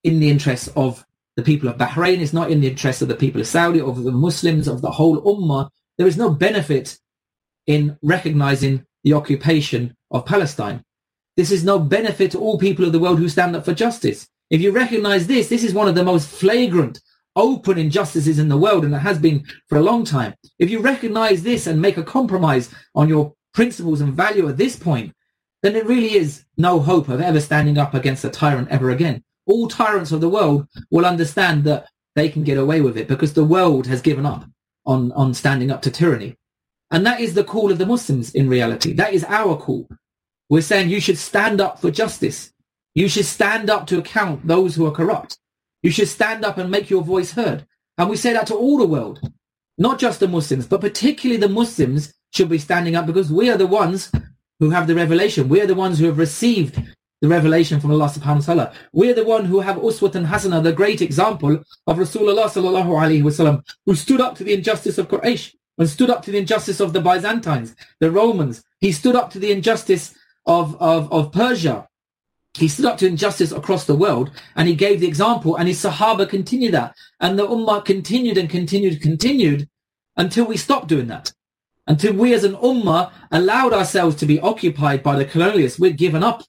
in 0.04 0.20
the 0.20 0.30
interests 0.30 0.70
of 0.76 1.06
the 1.36 1.44
people 1.44 1.70
of 1.70 1.78
Bahrain. 1.78 2.20
It's 2.20 2.34
not 2.34 2.52
in 2.52 2.62
the 2.62 2.68
interests 2.68 3.02
of 3.02 3.08
the 3.08 3.16
people 3.16 3.42
of 3.42 3.48
Saudi, 3.48 3.82
of 3.82 4.04
the 4.04 4.12
Muslims, 4.12 4.68
of 4.68 4.82
the 4.82 4.92
whole 4.92 5.22
Ummah. 5.22 5.70
There 5.98 6.08
is 6.08 6.18
no 6.18 6.30
benefit 6.30 6.98
in 7.68 7.98
recognizing 8.02 8.86
the 9.04 9.14
occupation 9.14 9.96
of 10.12 10.26
Palestine. 10.26 10.84
This 11.38 11.52
is 11.52 11.64
no 11.64 11.80
benefit 11.80 12.32
to 12.32 12.40
all 12.40 12.58
people 12.58 12.86
of 12.86 12.92
the 12.92 13.00
world 13.00 13.20
who 13.20 13.30
stand 13.30 13.56
up 13.56 13.64
for 13.64 13.74
justice. 13.74 14.28
If 14.50 14.62
you 14.62 14.72
recognize 14.72 15.28
this, 15.28 15.48
this 15.48 15.64
is 15.64 15.74
one 15.74 15.88
of 15.88 15.96
the 15.96 16.04
most 16.04 16.28
flagrant, 16.28 17.00
open 17.36 17.78
injustices 17.78 18.40
in 18.40 18.50
the 18.50 18.58
world, 18.58 18.84
and 18.84 18.94
it 18.94 19.00
has 19.00 19.20
been 19.20 19.46
for 19.68 19.78
a 19.78 19.84
long 19.84 20.04
time. 20.04 20.34
If 20.58 20.70
you 20.70 20.80
recognize 20.80 21.44
this 21.44 21.68
and 21.68 21.82
make 21.82 21.98
a 21.98 22.04
compromise 22.04 22.70
on 22.96 23.08
your 23.08 23.34
principles 23.54 24.02
and 24.02 24.14
value 24.14 24.50
at 24.50 24.58
this 24.58 24.76
point, 24.76 25.14
then 25.62 25.74
there 25.74 25.86
really 25.86 26.16
is 26.16 26.46
no 26.58 26.80
hope 26.80 27.10
of 27.10 27.22
ever 27.22 27.40
standing 27.40 27.78
up 27.78 27.94
against 27.94 28.24
a 28.24 28.30
tyrant 28.30 28.70
ever 28.70 28.90
again. 28.90 29.24
All 29.46 29.68
tyrants 29.68 30.12
of 30.12 30.22
the 30.22 30.30
world 30.30 30.68
will 30.90 31.06
understand 31.06 31.64
that 31.66 31.88
they 32.16 32.30
can 32.30 32.44
get 32.44 32.58
away 32.58 32.82
with 32.82 32.98
it 32.98 33.08
because 33.08 33.34
the 33.34 33.44
world 33.44 33.88
has 33.88 34.02
given 34.02 34.26
up 34.26 34.46
on, 34.86 35.12
on 35.14 35.34
standing 35.34 35.72
up 35.72 35.82
to 35.84 35.92
tyranny. 35.92 36.36
And 36.92 37.06
that 37.06 37.20
is 37.20 37.34
the 37.34 37.44
call 37.44 37.72
of 37.72 37.78
the 37.78 37.86
Muslims 37.86 38.34
in 38.34 38.50
reality. 38.50 38.94
That 38.94 39.14
is 39.14 39.24
our 39.26 39.58
call. 39.58 39.88
We're 40.50 40.62
saying 40.62 40.90
you 40.90 41.00
should 41.00 41.18
stand 41.18 41.62
up 41.62 41.80
for 41.80 41.92
justice. 41.92 42.52
You 42.96 43.08
should 43.08 43.26
stand 43.26 43.70
up 43.70 43.86
to 43.88 44.00
account 44.00 44.48
those 44.48 44.76
who 44.76 44.86
are 44.88 44.92
corrupt. 44.92 45.38
You 45.84 45.92
should 45.92 46.08
stand 46.08 46.44
up 46.44 46.58
and 46.58 46.72
make 46.72 46.90
your 46.90 47.04
voice 47.04 47.34
heard. 47.34 47.66
And 47.98 48.10
we 48.10 48.18
say 48.18 48.34
that 48.34 48.48
to 48.48 48.56
all 48.56 48.78
the 48.78 48.88
world, 48.88 49.22
not 49.78 50.00
just 50.00 50.20
the 50.20 50.28
Muslims, 50.28 50.68
but 50.68 50.82
particularly 50.82 51.40
the 51.40 51.50
Muslims 51.50 52.14
should 52.34 52.50
be 52.50 52.58
standing 52.58 52.96
up 52.96 53.06
because 53.06 53.32
we 53.32 53.50
are 53.50 53.58
the 53.58 53.68
ones 53.68 54.12
who 54.60 54.70
have 54.70 54.88
the 54.88 54.96
revelation. 54.96 55.50
We're 55.50 55.68
the 55.68 55.76
ones 55.76 56.00
who 56.00 56.06
have 56.06 56.18
received 56.18 56.82
the 57.22 57.28
revelation 57.28 57.80
from 57.80 57.92
Allah 57.92 58.10
subhanahu 58.10 58.48
wa 58.48 58.54
ta'ala. 58.54 58.74
We're 58.94 59.14
the 59.14 59.26
one 59.26 59.46
who 59.46 59.60
have 59.60 59.78
Uswat 59.78 60.16
and 60.16 60.28
Hasana, 60.28 60.64
the 60.64 60.74
great 60.74 61.02
example 61.02 61.64
of 61.88 61.98
Rasulullah 61.98 62.46
sallallahu 62.46 62.88
alayhi 62.88 63.24
wasallam, 63.24 63.64
who 63.86 63.96
stood 63.96 64.22
up 64.22 64.36
to 64.36 64.44
the 64.44 64.54
injustice 64.54 64.98
of 64.98 65.10
Quraysh 65.10 65.54
and 65.78 65.90
stood 65.90 66.10
up 66.10 66.24
to 66.24 66.32
the 66.32 66.38
injustice 66.38 66.80
of 66.80 66.94
the 66.94 67.02
Byzantines, 67.02 67.76
the 68.00 68.12
Romans. 68.12 68.64
He 68.80 68.92
stood 68.92 69.16
up 69.16 69.32
to 69.32 69.40
the 69.40 69.52
injustice 69.52 70.16
of, 70.46 70.80
of, 70.82 71.12
of 71.12 71.32
Persia. 71.32 71.88
He 72.58 72.68
stood 72.68 72.86
up 72.86 72.98
to 73.00 73.08
injustice 73.08 73.52
across 73.52 73.86
the 73.86 73.96
world 73.96 74.32
and 74.56 74.68
he 74.68 74.76
gave 74.76 75.00
the 75.00 75.08
example 75.08 75.56
and 75.56 75.68
his 75.68 75.82
Sahaba 75.82 76.28
continued 76.28 76.74
that. 76.74 76.96
And 77.20 77.38
the 77.38 77.48
Ummah 77.48 77.86
continued 77.86 78.38
and 78.38 78.50
continued 78.50 79.02
continued 79.02 79.70
until 80.18 80.46
we 80.46 80.58
stopped 80.58 80.88
doing 80.88 81.08
that 81.08 81.32
until 81.90 82.14
we 82.14 82.34
as 82.34 82.44
an 82.44 82.56
ummah 82.58 83.12
allowed 83.32 83.74
ourselves 83.74 84.16
to 84.18 84.26
be 84.28 84.40
occupied 84.40 85.02
by 85.02 85.18
the 85.18 85.26
colonialists, 85.26 85.80
we'd 85.80 85.98
given 85.98 86.24
up 86.24 86.44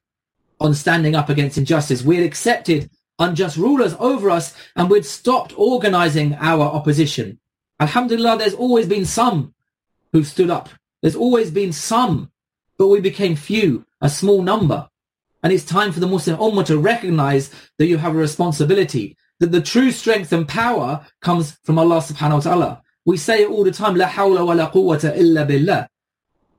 on 0.60 0.74
standing 0.74 1.16
up 1.16 1.30
against 1.30 1.56
injustice. 1.56 2.02
We 2.02 2.16
had 2.16 2.26
accepted 2.26 2.90
unjust 3.18 3.56
rulers 3.56 3.96
over 3.98 4.30
us 4.30 4.54
and 4.76 4.90
we'd 4.90 5.06
stopped 5.06 5.58
organizing 5.58 6.34
our 6.34 6.62
opposition. 6.62 7.40
Alhamdulillah, 7.80 8.36
there's 8.36 8.54
always 8.54 8.86
been 8.86 9.06
some 9.06 9.54
who 10.12 10.22
stood 10.24 10.50
up. 10.50 10.68
There's 11.00 11.16
always 11.16 11.50
been 11.50 11.72
some, 11.72 12.30
but 12.76 12.88
we 12.88 13.00
became 13.00 13.34
few, 13.34 13.86
a 14.02 14.10
small 14.10 14.42
number. 14.42 14.88
And 15.42 15.54
it's 15.54 15.64
time 15.64 15.90
for 15.90 16.00
the 16.00 16.06
Muslim 16.06 16.36
Ummah 16.36 16.66
to 16.66 16.78
recognize 16.78 17.50
that 17.78 17.86
you 17.86 17.96
have 17.96 18.14
a 18.14 18.18
responsibility, 18.18 19.16
that 19.38 19.52
the 19.52 19.62
true 19.62 19.90
strength 19.90 20.34
and 20.34 20.46
power 20.46 21.06
comes 21.22 21.58
from 21.64 21.78
Allah 21.78 22.00
subhanahu 22.00 22.34
wa 22.34 22.40
ta'ala. 22.40 22.82
We 23.06 23.16
say 23.16 23.42
it 23.42 23.50
all 23.50 23.64
the 23.64 23.72
time, 23.72 23.94
La 23.96 24.06
hawla 24.06 24.46
wa 24.46 24.52
la 24.52 24.70
quwwata 24.70 25.16
illa 25.16 25.46
billah. 25.46 25.88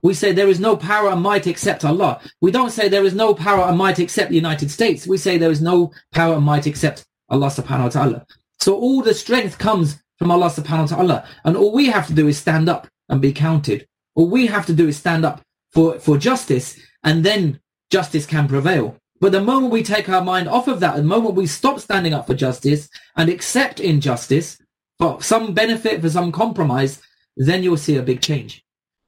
We 0.01 0.13
say 0.15 0.31
there 0.31 0.47
is 0.47 0.59
no 0.59 0.75
power 0.75 1.09
and 1.09 1.21
might 1.21 1.45
except 1.45 1.85
Allah. 1.85 2.19
We 2.41 2.51
don't 2.51 2.71
say 2.71 2.89
there 2.89 3.05
is 3.05 3.13
no 3.13 3.35
power 3.35 3.65
and 3.65 3.77
might 3.77 3.99
except 3.99 4.29
the 4.29 4.35
United 4.35 4.71
States. 4.71 5.05
We 5.05 5.17
say 5.17 5.37
there 5.37 5.51
is 5.51 5.61
no 5.61 5.91
power 6.11 6.35
and 6.35 6.45
might 6.45 6.65
except 6.65 7.05
Allah 7.29 7.47
subhanahu 7.47 7.83
wa 7.83 7.89
ta'ala. 7.89 8.25
So 8.59 8.75
all 8.75 9.03
the 9.03 9.13
strength 9.13 9.59
comes 9.59 10.01
from 10.17 10.31
Allah 10.31 10.49
subhanahu 10.49 10.91
wa 10.91 10.97
ta'ala. 10.97 11.27
And 11.45 11.55
all 11.55 11.71
we 11.71 11.87
have 11.87 12.07
to 12.07 12.13
do 12.13 12.27
is 12.27 12.37
stand 12.39 12.67
up 12.67 12.87
and 13.09 13.21
be 13.21 13.31
counted. 13.31 13.87
All 14.15 14.27
we 14.27 14.47
have 14.47 14.65
to 14.65 14.73
do 14.73 14.87
is 14.87 14.97
stand 14.97 15.23
up 15.23 15.41
for, 15.71 15.99
for 15.99 16.17
justice 16.17 16.79
and 17.03 17.23
then 17.23 17.59
justice 17.91 18.25
can 18.25 18.47
prevail. 18.47 18.97
But 19.19 19.31
the 19.31 19.41
moment 19.41 19.71
we 19.71 19.83
take 19.83 20.09
our 20.09 20.23
mind 20.23 20.47
off 20.47 20.67
of 20.67 20.79
that, 20.79 20.95
the 20.95 21.03
moment 21.03 21.35
we 21.35 21.45
stop 21.45 21.79
standing 21.79 22.13
up 22.13 22.25
for 22.25 22.33
justice 22.33 22.89
and 23.15 23.29
accept 23.29 23.79
injustice 23.79 24.60
for 25.01 25.19
some 25.19 25.53
benefit, 25.53 25.99
for 25.99 26.09
some 26.09 26.31
compromise, 26.31 27.01
then 27.35 27.63
you'll 27.63 27.75
see 27.75 27.97
a 27.97 28.03
big 28.03 28.21
change. 28.21 28.63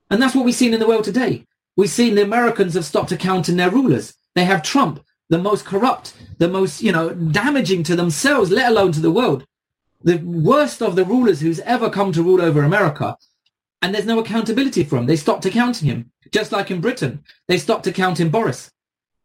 And 0.09 0.19
that's 0.19 0.33
what 0.33 0.43
we've 0.43 0.55
seen 0.55 0.73
in 0.73 0.79
the 0.79 0.87
world 0.87 1.03
today. 1.03 1.45
We've 1.77 1.89
seen 1.89 2.15
the 2.15 2.23
Americans 2.23 2.73
have 2.73 2.85
stopped 2.85 3.11
accounting 3.11 3.57
their 3.57 3.69
rulers. 3.69 4.15
They 4.33 4.43
have 4.43 4.63
Trump, 4.63 5.03
the 5.29 5.37
most 5.37 5.65
corrupt, 5.65 6.15
the 6.39 6.47
most, 6.47 6.81
you 6.81 6.91
know, 6.91 7.13
damaging 7.13 7.83
to 7.83 7.95
themselves, 7.95 8.49
let 8.49 8.71
alone 8.71 8.91
to 8.93 8.99
the 8.99 9.11
world. 9.11 9.45
The 10.03 10.17
worst 10.17 10.81
of 10.81 10.95
the 10.95 11.05
rulers 11.05 11.41
who's 11.41 11.59
ever 11.59 11.91
come 11.91 12.11
to 12.13 12.23
rule 12.23 12.41
over 12.41 12.63
America. 12.63 13.15
And 13.83 13.93
there's 13.93 14.07
no 14.07 14.19
accountability 14.19 14.83
for 14.83 14.97
him. 14.97 15.05
They 15.05 15.15
stopped 15.15 15.45
accounting 15.45 15.87
him. 15.87 16.11
Just 16.31 16.51
like 16.51 16.71
in 16.71 16.81
Britain, 16.81 17.23
they 17.47 17.59
stopped 17.59 17.85
accounting 17.85 18.29
Boris. 18.29 18.71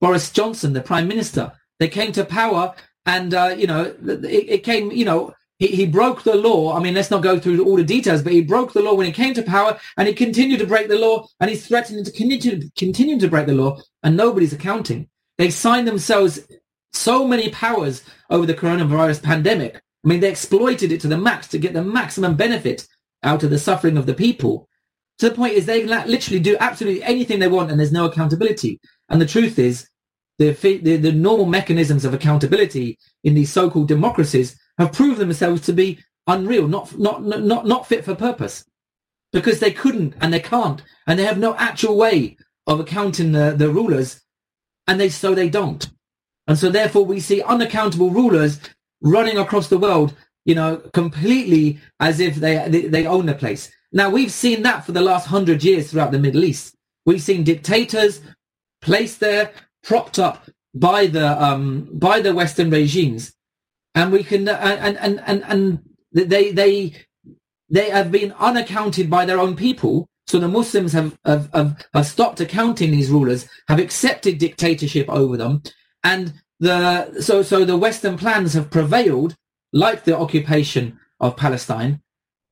Boris 0.00 0.31
Johnson, 0.31 0.74
the 0.74 0.83
prime 0.83 1.09
minister. 1.09 1.52
They 1.78 1.88
came 1.88 2.12
to 2.12 2.24
power 2.24 2.74
and, 3.07 3.33
uh, 3.33 3.54
you 3.57 3.66
know, 3.66 3.94
it, 4.04 4.24
it 4.24 4.64
came, 4.64 4.92
you 4.92 5.07
know, 5.07 5.33
he, 5.59 5.68
he 5.68 5.87
broke 5.87 6.23
the 6.23 6.35
law. 6.35 6.77
I 6.77 6.81
mean, 6.81 6.94
let's 6.94 7.11
not 7.11 7.23
go 7.23 7.38
through 7.38 7.64
all 7.64 7.77
the 7.77 7.85
details, 7.85 8.23
but 8.23 8.33
he 8.33 8.42
broke 8.42 8.73
the 8.73 8.83
law 8.83 8.94
when 8.94 9.07
he 9.07 9.12
came 9.12 9.35
to 9.35 9.42
power 9.42 9.79
and 9.97 10.09
he 10.09 10.14
continued 10.14 10.61
to 10.61 10.66
break 10.66 10.88
the 10.88 10.99
law 10.99 11.27
and 11.40 11.51
he's 11.51 11.66
threatening 11.66 12.05
to 12.05 12.12
continue, 12.12 12.68
continue 12.77 13.18
to 13.18 13.29
break 13.29 13.47
the 13.47 13.55
law 13.55 13.79
and 14.03 14.16
nobody's 14.16 14.53
accounting. 14.53 15.09
They 15.37 15.51
signed 15.51 15.87
themselves 15.87 16.40
so 16.92 17.27
many 17.27 17.51
powers 17.51 18.03
over 18.31 18.47
the 18.47 18.55
coronavirus 18.55 19.23
pandemic. 19.23 19.77
I 20.05 20.09
mean, 20.09 20.21
they 20.21 20.31
exploited 20.31 20.92
it 20.92 21.01
to 21.03 21.09
the 21.09 21.18
max 21.18 21.49
to 21.49 21.59
get 21.59 21.75
the 21.75 21.83
maximum 21.83 22.37
benefit 22.37 22.87
out 23.23 23.42
of 23.42 23.51
the 23.51 23.59
suffering 23.59 23.97
of 23.97 24.07
the 24.07 24.14
people. 24.14 24.68
So 25.18 25.29
the 25.29 25.35
point 25.35 25.55
is 25.55 25.66
they 25.66 25.85
literally 25.85 26.38
do 26.40 26.57
absolutely 26.61 27.03
anything 27.03 27.40
they 27.40 27.49
want 27.49 27.71
and 27.71 27.79
there's 27.79 27.92
no 27.92 28.05
accountability. 28.05 28.81
And 29.09 29.21
the 29.21 29.27
truth 29.27 29.59
is 29.59 29.88
the, 30.38 30.53
the, 30.53 30.97
the 30.97 31.12
normal 31.12 31.47
mechanisms 31.47 32.05
of 32.05 32.14
accountability 32.14 32.99
in 33.25 33.35
these 33.35 33.53
so-called 33.53 33.88
democracies 33.88 34.57
have 34.79 34.93
proved 34.93 35.19
themselves 35.19 35.62
to 35.62 35.73
be 35.73 35.99
unreal, 36.27 36.69
not, 36.69 36.99
not, 36.99 37.23
not, 37.23 37.67
not 37.67 37.87
fit 37.87 38.05
for 38.05 38.14
purpose 38.14 38.64
because 39.33 39.61
they 39.61 39.71
couldn't 39.71 40.14
and 40.21 40.33
they 40.33 40.41
can't 40.41 40.83
and 41.07 41.19
they 41.19 41.25
have 41.25 41.38
no 41.38 41.55
actual 41.57 41.97
way 41.97 42.37
of 42.67 42.81
accounting 42.81 43.33
the, 43.33 43.55
the 43.57 43.69
rulers 43.69 44.23
and 44.87 45.01
they, 45.01 45.09
so 45.09 45.35
they 45.35 45.49
don't. 45.49 45.91
And 46.47 46.59
so 46.59 46.71
therefore 46.71 47.05
we 47.05 47.21
see 47.21 47.43
unaccountable 47.43 48.11
rulers 48.11 48.61
running 49.03 49.37
across 49.37 49.69
the 49.69 49.79
world, 49.79 50.14
you 50.45 50.55
know, 50.55 50.79
completely 50.95 51.79
as 52.01 52.21
if 52.21 52.37
they, 52.37 52.67
they, 52.69 52.83
they 52.83 53.07
own 53.07 53.27
the 53.27 53.35
place. 53.35 53.71
Now 53.93 54.11
we've 54.11 54.33
seen 54.33 54.62
that 54.62 54.85
for 54.85 54.93
the 54.93 55.01
last 55.01 55.27
hundred 55.27 55.64
years 55.64 55.91
throughout 55.91 56.12
the 56.12 56.19
Middle 56.19 56.45
East. 56.45 56.75
We've 57.07 57.23
seen 57.23 57.45
dictators 57.45 58.21
placed 58.83 59.21
there, 59.21 59.53
propped 59.83 60.19
up 60.19 60.49
by 60.75 61.07
the 61.07 61.43
um, 61.43 61.88
by 61.93 62.21
the 62.21 62.35
Western 62.35 62.71
regimes, 62.71 63.33
and 63.94 64.12
we 64.12 64.22
can 64.22 64.48
uh, 64.48 64.53
and 64.81 64.96
and 64.98 65.22
and 65.27 65.44
and 65.44 65.79
they 66.12 66.53
they 66.53 66.94
they 67.70 67.90
have 67.90 68.11
been 68.11 68.33
unaccounted 68.38 69.11
by 69.11 69.24
their 69.24 69.38
own 69.38 69.57
people. 69.57 70.07
So 70.27 70.38
the 70.38 70.48
Muslims 70.48 70.92
have, 70.92 71.18
have, 71.24 71.48
have, 71.55 71.87
have 71.94 72.07
stopped 72.07 72.40
accounting 72.40 72.90
these 72.90 73.11
rulers, 73.11 73.48
have 73.66 73.79
accepted 73.79 74.37
dictatorship 74.38 75.09
over 75.09 75.38
them, 75.38 75.62
and 76.05 76.35
the 76.61 77.20
so 77.20 77.42
so 77.42 77.64
the 77.64 77.77
Western 77.77 78.18
plans 78.18 78.55
have 78.55 78.70
prevailed, 78.70 79.35
like 79.72 80.05
the 80.05 80.16
occupation 80.16 80.98
of 81.20 81.37
Palestine, 81.37 82.03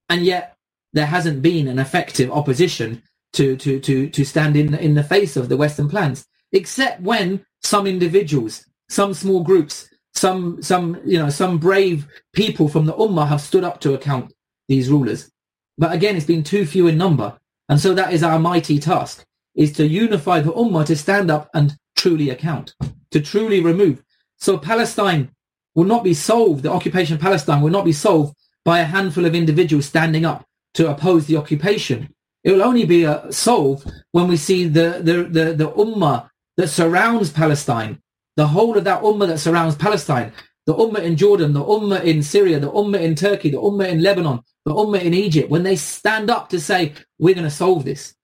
and 0.09 0.25
yet 0.25 0.57
there 0.93 1.07
hasn't 1.07 1.43
been 1.43 1.69
an 1.69 1.79
effective 1.79 2.31
opposition 2.31 3.03
to 3.35 3.57
to 3.57 3.79
to 3.81 4.09
to 4.09 4.25
stand 4.25 4.57
in 4.57 4.75
in 4.75 4.95
the 4.95 5.05
face 5.05 5.37
of 5.37 5.49
the 5.49 5.57
Western 5.57 5.89
plans, 5.89 6.27
except 6.53 7.03
when 7.03 7.45
some 7.63 7.87
individuals, 7.87 8.65
some 8.89 9.13
small 9.13 9.43
groups 9.43 9.89
some 10.17 10.63
some 10.63 11.01
you 11.05 11.19
know 11.19 11.29
some 11.29 11.59
brave 11.59 12.07
people 12.33 12.69
from 12.69 12.87
the 12.87 12.95
ummah 12.95 13.29
have 13.29 13.41
stood 13.41 13.65
up 13.65 13.81
to 13.81 13.95
account 13.95 14.33
these 14.69 14.89
rulers. 14.89 15.31
But 15.79 15.93
again 15.93 16.17
it's 16.17 16.27
been 16.27 16.43
too 16.43 16.67
few 16.67 16.87
in 16.87 16.97
number. 16.99 17.39
And 17.69 17.81
so 17.81 17.95
that 17.95 18.13
is 18.13 18.23
our 18.23 18.39
mighty 18.39 18.79
task 18.79 19.25
is 19.55 19.73
to 19.73 19.87
unify 19.87 20.41
the 20.41 20.53
ummah 20.53 20.87
to 20.87 20.97
stand 20.97 21.31
up 21.31 21.51
and 21.55 21.77
truly 21.97 22.31
account 22.31 22.75
to 23.11 23.21
truly 23.21 23.61
remove. 23.61 24.03
So 24.39 24.59
palestine 24.59 25.31
will 25.75 25.85
not 25.85 26.05
be 26.05 26.15
solved 26.15 26.63
the 26.63 26.73
occupation 26.73 27.17
of 27.17 27.21
palestine 27.21 27.61
will 27.61 27.71
not 27.71 27.85
be 27.85 27.93
solved 27.93 28.35
by 28.65 28.81
a 28.81 28.85
handful 28.85 29.27
of 29.27 29.35
individuals 29.35 29.87
standing 29.87 30.25
up 30.25 30.45
to 30.75 30.91
oppose 30.91 31.27
the 31.27 31.37
occupation. 31.37 32.09
It 32.43 32.53
will 32.53 32.63
only 32.63 32.85
be 32.85 33.05
uh, 33.05 33.31
solved 33.31 33.91
when 34.13 34.29
we 34.29 34.37
see 34.37 34.67
the, 34.67 35.01
the 35.03 35.25
the 35.25 35.53
the 35.53 35.71
ummah 35.73 36.31
that 36.57 36.69
surrounds 36.69 37.31
palestine 37.31 38.01
the 38.37 38.47
whole 38.47 38.77
of 38.77 38.85
that 38.85 39.03
ummah 39.03 39.27
that 39.27 39.39
surrounds 39.39 39.77
Palestine, 39.77 40.33
the 40.67 40.75
ummah 40.75 41.03
in 41.03 41.17
Jordan, 41.17 41.53
the 41.53 41.65
ummah 41.65 42.03
in 42.03 42.23
Syria, 42.23 42.59
the 42.59 42.71
ummah 42.71 43.01
in 43.01 43.15
Turkey, 43.15 43.51
the 43.51 43.59
ummah 43.59 43.89
in 43.89 44.03
Lebanon, 44.03 44.41
the 44.65 44.75
ummah 44.75 45.03
in 45.03 45.15
Egypt, 45.15 45.49
when 45.51 45.63
they 45.63 45.77
stand 45.77 46.31
up 46.31 46.49
to 46.51 46.61
say, 46.61 46.93
we're 47.19 47.35
going 47.35 47.45
to 47.45 47.51
solve 47.51 47.85
this. 47.85 48.15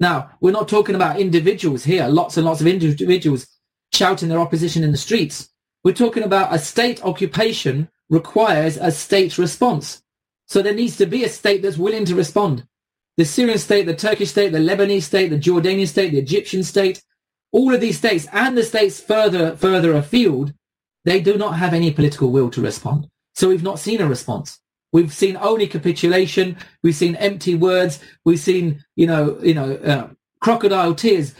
Now, 0.00 0.30
we're 0.40 0.52
not 0.52 0.68
talking 0.68 0.94
about 0.94 1.20
individuals 1.20 1.84
here, 1.84 2.06
lots 2.06 2.36
and 2.36 2.46
lots 2.46 2.60
of 2.60 2.66
individuals 2.66 3.46
shouting 3.92 4.28
their 4.28 4.38
opposition 4.38 4.84
in 4.84 4.92
the 4.92 4.96
streets. 4.96 5.50
We're 5.82 5.92
talking 5.92 6.22
about 6.22 6.54
a 6.54 6.58
state 6.58 7.04
occupation 7.04 7.88
requires 8.08 8.76
a 8.76 8.90
state 8.90 9.38
response. 9.38 10.02
So 10.46 10.62
there 10.62 10.74
needs 10.74 10.96
to 10.98 11.06
be 11.06 11.24
a 11.24 11.28
state 11.28 11.62
that's 11.62 11.78
willing 11.78 12.04
to 12.06 12.14
respond. 12.14 12.66
The 13.16 13.24
Syrian 13.24 13.58
state, 13.58 13.86
the 13.86 13.94
Turkish 13.94 14.30
state, 14.30 14.52
the 14.52 14.58
Lebanese 14.58 15.02
state, 15.02 15.28
the 15.28 15.38
Jordanian 15.38 15.88
state, 15.88 16.12
the 16.12 16.18
Egyptian 16.18 16.62
state, 16.62 17.02
all 17.52 17.74
of 17.74 17.80
these 17.80 17.98
states 17.98 18.26
and 18.32 18.56
the 18.56 18.62
states 18.62 19.00
further 19.00 19.56
further 19.56 19.92
afield, 19.92 20.52
they 21.04 21.20
do 21.20 21.36
not 21.36 21.56
have 21.56 21.74
any 21.74 21.90
political 21.90 22.30
will 22.30 22.50
to 22.50 22.60
respond. 22.60 23.08
So 23.34 23.48
we've 23.48 23.62
not 23.62 23.78
seen 23.78 24.00
a 24.00 24.08
response. 24.08 24.60
We've 24.92 25.12
seen 25.12 25.36
only 25.36 25.66
capitulation. 25.66 26.56
We've 26.82 26.94
seen 26.94 27.14
empty 27.16 27.54
words. 27.54 28.00
We've 28.24 28.40
seen, 28.40 28.84
you 28.96 29.06
know, 29.06 29.38
you 29.42 29.54
know, 29.54 29.74
uh, 29.76 30.08
crocodile 30.40 30.94
tears, 30.94 31.34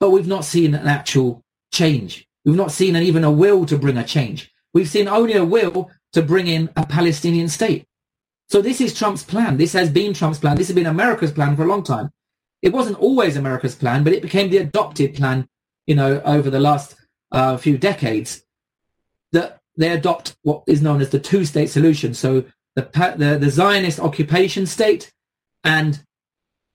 but 0.00 0.10
we've 0.10 0.26
not 0.26 0.44
seen 0.44 0.74
an 0.74 0.88
actual 0.88 1.42
change. 1.72 2.26
We've 2.44 2.56
not 2.56 2.72
seen 2.72 2.96
even 2.96 3.24
a 3.24 3.30
will 3.30 3.66
to 3.66 3.78
bring 3.78 3.96
a 3.96 4.04
change. 4.04 4.52
We've 4.72 4.88
seen 4.88 5.08
only 5.08 5.34
a 5.34 5.44
will 5.44 5.90
to 6.12 6.22
bring 6.22 6.46
in 6.46 6.70
a 6.76 6.86
Palestinian 6.86 7.48
state. 7.48 7.86
So 8.48 8.60
this 8.60 8.80
is 8.80 8.94
Trump's 8.94 9.22
plan. 9.22 9.56
This 9.56 9.72
has 9.72 9.90
been 9.90 10.14
Trump's 10.14 10.38
plan. 10.38 10.56
This 10.56 10.68
has 10.68 10.74
been 10.74 10.86
America's 10.86 11.32
plan 11.32 11.56
for 11.56 11.64
a 11.64 11.68
long 11.68 11.82
time. 11.82 12.10
It 12.62 12.72
wasn't 12.72 12.98
always 12.98 13.36
America's 13.36 13.74
plan, 13.74 14.04
but 14.04 14.12
it 14.12 14.22
became 14.22 14.50
the 14.50 14.58
adopted 14.58 15.14
plan 15.14 15.46
you 15.86 15.94
know, 15.94 16.20
over 16.24 16.50
the 16.50 16.60
last 16.60 16.96
uh, 17.32 17.56
few 17.56 17.78
decades, 17.78 18.42
that 19.32 19.60
they 19.76 19.90
adopt 19.90 20.36
what 20.42 20.62
is 20.66 20.82
known 20.82 21.00
as 21.00 21.10
the 21.10 21.18
two-state 21.18 21.68
solution. 21.68 22.14
So 22.14 22.44
the, 22.76 22.82
the, 23.16 23.38
the 23.38 23.50
Zionist 23.50 24.00
occupation 24.00 24.66
state, 24.66 25.12
and 25.62 26.00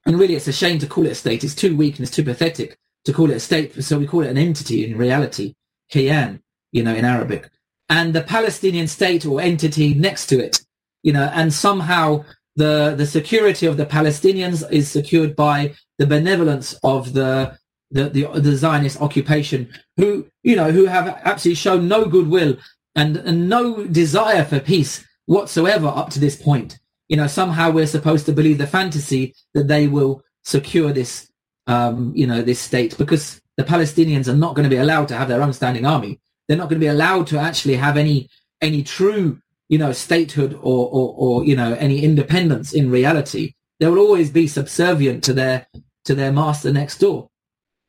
and 0.06 0.18
really, 0.18 0.34
it's 0.34 0.48
a 0.48 0.52
shame 0.52 0.78
to 0.78 0.86
call 0.86 1.06
it 1.06 1.12
a 1.12 1.14
state. 1.14 1.44
It's 1.44 1.54
too 1.54 1.76
weak 1.76 1.96
and 1.96 2.06
it's 2.06 2.16
too 2.16 2.24
pathetic 2.24 2.78
to 3.04 3.12
call 3.12 3.30
it 3.30 3.36
a 3.36 3.40
state. 3.40 3.82
So 3.84 3.98
we 3.98 4.06
call 4.06 4.22
it 4.22 4.30
an 4.30 4.38
entity 4.38 4.84
in 4.84 4.96
reality, 4.96 5.54
kiyan, 5.92 6.40
you 6.72 6.82
know, 6.82 6.94
in 6.94 7.04
Arabic, 7.04 7.50
and 7.88 8.14
the 8.14 8.22
Palestinian 8.22 8.86
state 8.86 9.26
or 9.26 9.40
entity 9.40 9.94
next 9.94 10.26
to 10.26 10.38
it, 10.38 10.64
you 11.02 11.12
know, 11.12 11.30
and 11.34 11.52
somehow 11.52 12.24
the 12.56 12.94
the 12.96 13.06
security 13.06 13.66
of 13.66 13.76
the 13.76 13.86
Palestinians 13.86 14.70
is 14.72 14.90
secured 14.90 15.36
by 15.36 15.74
the 15.98 16.06
benevolence 16.06 16.78
of 16.82 17.12
the 17.12 17.58
the, 17.90 18.08
the, 18.08 18.26
the 18.40 18.56
Zionist 18.56 19.00
occupation, 19.00 19.72
who 19.96 20.26
you 20.42 20.56
know 20.56 20.70
who 20.70 20.86
have 20.86 21.08
absolutely 21.24 21.56
shown 21.56 21.88
no 21.88 22.06
goodwill 22.06 22.56
and, 22.94 23.16
and 23.18 23.48
no 23.48 23.84
desire 23.86 24.44
for 24.44 24.60
peace 24.60 25.04
whatsoever 25.26 25.88
up 25.88 26.10
to 26.10 26.20
this 26.20 26.40
point. 26.40 26.78
You 27.08 27.16
know, 27.16 27.26
somehow 27.26 27.70
we're 27.70 27.86
supposed 27.86 28.26
to 28.26 28.32
believe 28.32 28.58
the 28.58 28.66
fantasy 28.66 29.34
that 29.54 29.68
they 29.68 29.88
will 29.88 30.22
secure 30.44 30.92
this, 30.92 31.30
um, 31.66 32.12
you 32.14 32.26
know, 32.26 32.42
this 32.42 32.60
state 32.60 32.96
because 32.98 33.40
the 33.56 33.64
Palestinians 33.64 34.28
are 34.28 34.36
not 34.36 34.54
going 34.54 34.68
to 34.68 34.74
be 34.74 34.80
allowed 34.80 35.08
to 35.08 35.16
have 35.16 35.28
their 35.28 35.42
own 35.42 35.52
standing 35.52 35.86
army. 35.86 36.20
They're 36.46 36.56
not 36.56 36.68
going 36.68 36.80
to 36.80 36.84
be 36.84 36.88
allowed 36.88 37.26
to 37.28 37.38
actually 37.38 37.76
have 37.76 37.96
any 37.96 38.28
any 38.60 38.82
true, 38.82 39.40
you 39.68 39.78
know, 39.78 39.92
statehood 39.92 40.54
or, 40.54 40.88
or, 40.88 41.14
or 41.16 41.44
you 41.44 41.56
know 41.56 41.74
any 41.74 42.02
independence 42.02 42.72
in 42.72 42.90
reality. 42.90 43.54
They 43.78 43.88
will 43.88 43.98
always 43.98 44.30
be 44.30 44.46
subservient 44.46 45.24
to 45.24 45.32
their 45.32 45.66
to 46.04 46.14
their 46.14 46.32
master 46.32 46.72
next 46.72 46.98
door. 46.98 47.29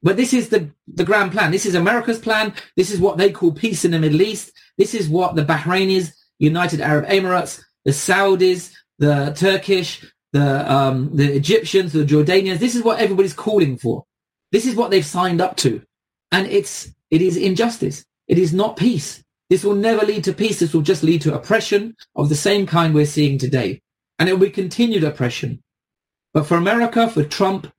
But 0.04 0.18
this 0.18 0.34
is 0.34 0.50
the, 0.50 0.70
the 0.88 1.04
grand 1.04 1.32
plan. 1.32 1.52
This 1.52 1.66
is 1.66 1.76
America's 1.76 2.20
plan. 2.20 2.54
This 2.76 2.92
is 2.92 3.00
what 3.00 3.18
they 3.18 3.32
call 3.32 3.52
peace 3.52 3.86
in 3.86 3.92
the 3.92 4.00
Middle 4.00 4.22
East. 4.22 4.52
This 4.78 4.96
is 4.96 5.08
what 5.08 5.36
the 5.36 5.46
Bahrainis, 5.46 6.14
United 6.40 6.82
Arab 6.82 7.06
Emirates, 7.06 7.62
the 7.86 7.92
Saudis, 7.92 8.74
the 8.98 9.34
Turkish, 9.36 10.04
the 10.34 10.72
um, 10.72 11.16
the 11.16 11.34
Egyptians, 11.34 11.94
the 11.94 12.04
Jordanians. 12.04 12.60
This 12.60 12.76
is 12.76 12.84
what 12.84 13.00
everybody's 13.00 13.34
calling 13.34 13.78
for. 13.78 14.06
This 14.52 14.66
is 14.66 14.76
what 14.76 14.92
they've 14.92 15.06
signed 15.06 15.42
up 15.42 15.56
to, 15.58 15.82
and 16.32 16.48
it's 16.48 16.92
it 17.10 17.22
is 17.22 17.38
injustice. 17.38 18.06
It 18.28 18.38
is 18.38 18.54
not 18.54 18.78
peace. 18.78 19.24
This 19.50 19.64
will 19.64 19.76
never 19.76 20.06
lead 20.06 20.24
to 20.26 20.34
peace. 20.34 20.60
This 20.60 20.74
will 20.74 20.82
just 20.82 21.04
lead 21.04 21.22
to 21.24 21.36
oppression 21.36 21.96
of 22.16 22.30
the 22.30 22.36
same 22.36 22.66
kind 22.66 22.94
we're 22.94 23.06
seeing 23.06 23.38
today, 23.38 23.82
and 24.18 24.30
it 24.30 24.34
will 24.34 24.48
be 24.48 24.50
continued 24.50 25.04
oppression. 25.04 25.62
But 26.34 26.46
for 26.46 26.56
America, 26.56 27.10
for 27.10 27.24
Trump, 27.24 27.72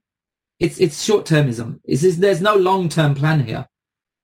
it's 0.62 0.78
it's 0.78 1.02
short 1.02 1.26
termism. 1.26 1.80
There's 1.84 2.40
no 2.40 2.54
long 2.54 2.88
term 2.88 3.14
plan 3.14 3.44
here. 3.44 3.66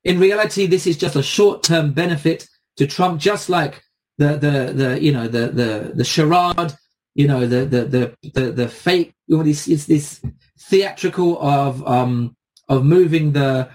In 0.04 0.20
reality, 0.20 0.66
this 0.66 0.86
is 0.86 0.96
just 0.96 1.16
a 1.16 1.22
short 1.22 1.64
term 1.64 1.92
benefit 1.92 2.48
to 2.76 2.86
Trump, 2.86 3.20
just 3.20 3.48
like 3.48 3.82
the 4.18 4.36
the 4.36 4.72
the 4.72 5.02
you 5.02 5.10
know 5.10 5.26
the 5.26 5.48
the 5.48 5.92
the 5.96 6.04
charade, 6.04 6.74
you 7.16 7.26
know 7.26 7.44
the 7.44 7.64
the 7.64 7.84
the 7.84 8.30
the, 8.34 8.52
the 8.52 8.68
fake. 8.68 9.12
You 9.26 9.38
know, 9.38 9.42
this 9.42 9.66
it's 9.66 9.86
this 9.86 10.20
theatrical 10.60 11.42
of 11.42 11.84
um 11.86 12.36
of 12.68 12.84
moving 12.84 13.32
the 13.32 13.68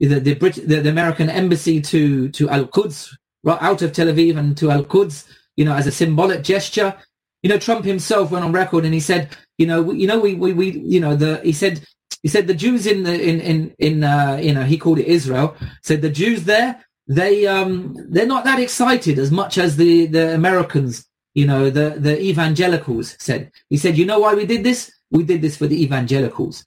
the 0.00 0.18
the, 0.18 0.34
Brit- 0.34 0.66
the, 0.66 0.80
the 0.80 0.88
American 0.88 1.28
embassy 1.28 1.82
to 1.82 2.30
to 2.30 2.48
Al 2.48 2.66
Quds, 2.66 3.14
right 3.44 3.60
out 3.60 3.82
of 3.82 3.92
Tel 3.92 4.06
Aviv 4.06 4.38
and 4.38 4.56
to 4.56 4.70
Al 4.70 4.84
Quds, 4.84 5.26
you 5.56 5.66
know, 5.66 5.74
as 5.74 5.86
a 5.86 5.92
symbolic 5.92 6.42
gesture. 6.42 6.94
You 7.42 7.50
know, 7.50 7.58
Trump 7.58 7.84
himself 7.84 8.30
went 8.30 8.44
on 8.44 8.52
record 8.52 8.84
and 8.86 8.94
he 8.94 9.00
said, 9.00 9.36
you 9.58 9.66
know, 9.66 9.92
you 9.92 10.06
know, 10.06 10.18
we 10.18 10.34
we 10.34 10.54
we, 10.54 10.70
you 10.70 10.98
know, 10.98 11.14
the 11.14 11.40
he 11.44 11.52
said 11.52 11.84
he 12.22 12.28
said 12.28 12.46
the 12.46 12.54
Jews 12.54 12.86
in 12.86 13.02
the 13.02 13.14
in 13.14 13.40
in 13.40 13.74
in 13.78 14.04
uh, 14.04 14.38
you 14.42 14.52
know 14.52 14.64
he 14.64 14.78
called 14.78 14.98
it 14.98 15.06
Israel. 15.06 15.56
Said 15.82 16.02
the 16.02 16.10
Jews 16.10 16.44
there 16.44 16.84
they 17.06 17.46
um 17.46 17.94
they're 18.08 18.26
not 18.26 18.44
that 18.44 18.58
excited 18.58 19.18
as 19.18 19.30
much 19.30 19.58
as 19.58 19.76
the 19.76 20.06
the 20.06 20.34
Americans. 20.34 21.06
You 21.34 21.46
know 21.46 21.70
the 21.70 21.90
the 21.98 22.20
evangelicals 22.20 23.16
said. 23.18 23.50
He 23.68 23.76
said, 23.76 23.96
you 23.98 24.06
know 24.06 24.18
why 24.20 24.34
we 24.34 24.46
did 24.46 24.64
this? 24.64 24.92
We 25.10 25.22
did 25.22 25.42
this 25.42 25.56
for 25.56 25.66
the 25.66 25.82
evangelicals. 25.82 26.64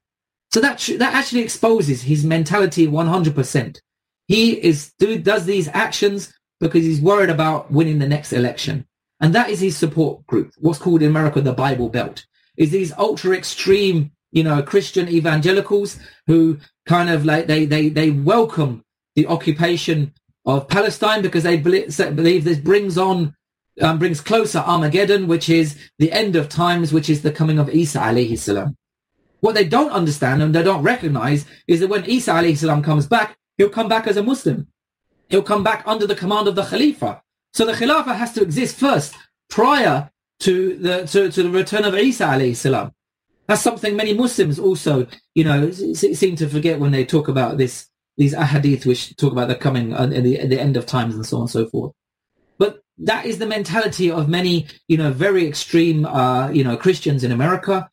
So 0.52 0.62
that 0.62 0.80
that 1.00 1.14
actually 1.14 1.42
exposes 1.42 2.04
his 2.04 2.24
mentality 2.24 2.88
100%. 2.88 3.80
He 4.28 4.52
is 4.64 4.94
do, 5.00 5.18
does 5.18 5.46
these 5.46 5.68
actions 5.70 6.34
because 6.60 6.84
he's 6.84 7.02
worried 7.02 7.30
about 7.30 7.72
winning 7.72 8.00
the 8.00 8.08
next 8.08 8.34
election. 8.34 8.86
And 9.22 9.34
that 9.36 9.50
is 9.50 9.60
his 9.60 9.76
support 9.76 10.26
group, 10.28 10.54
what's 10.58 10.80
called 10.80 11.02
in 11.02 11.10
America 11.10 11.42
the 11.42 11.54
Bible 11.54 11.90
Belt, 11.90 12.26
is 12.58 12.72
these 12.72 12.94
ultra 12.98 13.36
extreme 13.36 14.12
you 14.32 14.44
know, 14.44 14.62
Christian 14.62 15.08
evangelicals 15.10 16.00
who 16.28 16.60
kind 16.86 17.10
of 17.10 17.26
like 17.26 17.48
they 17.48 17.66
they 17.66 17.90
they 17.90 18.12
welcome 18.12 18.84
the 19.16 19.28
occupation 19.28 20.14
of 20.46 20.68
Palestine 20.68 21.22
because 21.22 21.44
they 21.44 21.58
believe 21.58 22.44
this 22.44 22.58
brings 22.58 22.98
on 22.98 23.36
um, 23.82 24.00
brings 24.00 24.22
closer 24.22 24.60
Armageddon, 24.60 25.28
which 25.28 25.50
is 25.50 25.78
the 26.00 26.12
end 26.12 26.36
of 26.36 26.50
times, 26.50 26.92
which 26.92 27.10
is 27.10 27.22
the 27.22 27.32
coming 27.32 27.60
of 27.60 27.70
Isa 27.70 28.00
alayhi 28.00 28.38
salam. 28.38 28.76
What 29.40 29.56
they 29.56 29.64
don't 29.64 29.92
understand 29.92 30.42
and 30.42 30.54
they 30.54 30.64
don't 30.64 30.84
recognize 30.84 31.46
is 31.68 31.80
that 31.80 31.88
when 31.88 32.06
Isa 32.06 32.32
alayhi 32.32 32.58
salam 32.58 32.84
comes 32.84 33.08
back, 33.08 33.38
he'll 33.58 33.70
come 33.70 33.88
back 33.88 34.08
as 34.08 34.18
a 34.18 34.24
Muslim. 34.24 34.68
He'll 35.30 35.44
come 35.44 35.64
back 35.64 35.84
under 35.86 36.06
the 36.08 36.16
command 36.16 36.48
of 36.48 36.56
the 36.56 36.64
Khalifa. 36.64 37.22
So 37.54 37.66
the 37.66 37.74
Khilafah 37.74 38.16
has 38.16 38.34
to 38.34 38.42
exist 38.42 38.76
first 38.78 39.16
prior 39.50 40.10
to 40.42 40.76
the 40.78 41.06
to, 41.08 41.32
to 41.32 41.44
the 41.44 41.50
return 41.50 41.86
of 41.86 41.96
Isa 41.96 42.26
alayhi 42.26 42.56
salam. 42.56 42.92
That's 43.50 43.64
something 43.64 43.96
many 43.96 44.14
Muslims 44.14 44.60
also, 44.60 45.08
you 45.34 45.44
know, 45.44 45.72
seem 45.72 46.36
to 46.36 46.48
forget 46.48 46.80
when 46.80 46.92
they 46.92 47.04
talk 47.04 47.28
about 47.28 47.58
this, 47.58 47.88
these 48.16 48.36
ahadith 48.36 48.86
which 48.86 49.16
talk 49.16 49.32
about 49.32 49.48
the 49.48 49.56
coming 49.56 49.92
and 49.92 50.14
uh, 50.14 50.22
the, 50.22 50.46
the 50.46 50.62
end 50.62 50.78
of 50.78 50.86
times 50.86 51.16
and 51.16 51.26
so 51.26 51.38
on 51.38 51.42
and 51.42 51.50
so 51.50 51.66
forth. 51.66 51.92
But 52.60 52.84
that 53.00 53.26
is 53.26 53.40
the 53.40 53.48
mentality 53.48 54.12
of 54.12 54.30
many, 54.30 54.68
you 54.88 54.98
know, 54.98 55.12
very 55.12 55.48
extreme, 55.48 56.06
uh, 56.06 56.52
you 56.52 56.64
know, 56.64 56.78
Christians 56.78 57.24
in 57.24 57.32
America. 57.32 57.90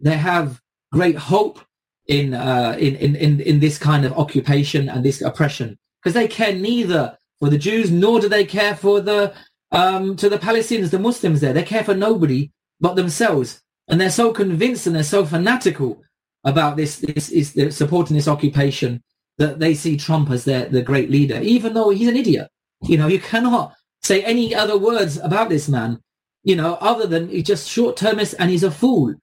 They 0.00 0.16
have 0.16 0.60
great 0.90 1.16
hope 1.16 1.60
in, 2.08 2.34
uh, 2.34 2.76
in, 2.76 2.96
in, 2.96 3.14
in, 3.14 3.40
in 3.40 3.60
this 3.60 3.78
kind 3.78 4.04
of 4.04 4.12
occupation 4.14 4.88
and 4.88 5.04
this 5.04 5.22
oppression 5.22 5.78
because 6.02 6.14
they 6.14 6.26
care 6.26 6.52
neither 6.52 7.16
for 7.38 7.48
the 7.48 7.58
Jews 7.58 7.92
nor 7.92 8.18
do 8.18 8.28
they 8.28 8.44
care 8.44 8.74
for 8.74 9.00
the, 9.00 9.32
um, 9.70 10.16
to 10.16 10.28
the 10.28 10.38
Palestinians, 10.38 10.90
the 10.90 10.98
Muslims 10.98 11.40
there. 11.40 11.52
They 11.52 11.62
care 11.62 11.84
for 11.84 11.94
nobody 11.94 12.50
but 12.80 12.96
themselves. 12.96 13.62
And 13.88 14.00
they're 14.00 14.10
so 14.10 14.32
convinced 14.32 14.86
and 14.86 14.96
they're 14.96 15.02
so 15.02 15.24
fanatical 15.24 16.02
about 16.44 16.76
this, 16.76 16.98
this 16.98 17.28
is 17.30 17.76
supporting 17.76 18.16
this 18.16 18.28
occupation 18.28 19.02
that 19.38 19.58
they 19.58 19.74
see 19.74 19.96
Trump 19.96 20.30
as 20.30 20.44
their 20.44 20.66
the 20.66 20.82
great 20.82 21.10
leader, 21.10 21.40
even 21.40 21.74
though 21.74 21.90
he's 21.90 22.08
an 22.08 22.16
idiot. 22.16 22.48
You 22.82 22.98
know, 22.98 23.06
you 23.06 23.18
cannot 23.18 23.74
say 24.02 24.22
any 24.22 24.54
other 24.54 24.78
words 24.78 25.18
about 25.18 25.48
this 25.48 25.68
man, 25.68 26.00
you 26.44 26.56
know, 26.56 26.74
other 26.80 27.06
than 27.06 27.28
he's 27.28 27.44
just 27.44 27.68
short-termist 27.68 28.34
and 28.38 28.50
he's 28.50 28.62
a 28.62 28.70
fool. 28.70 29.14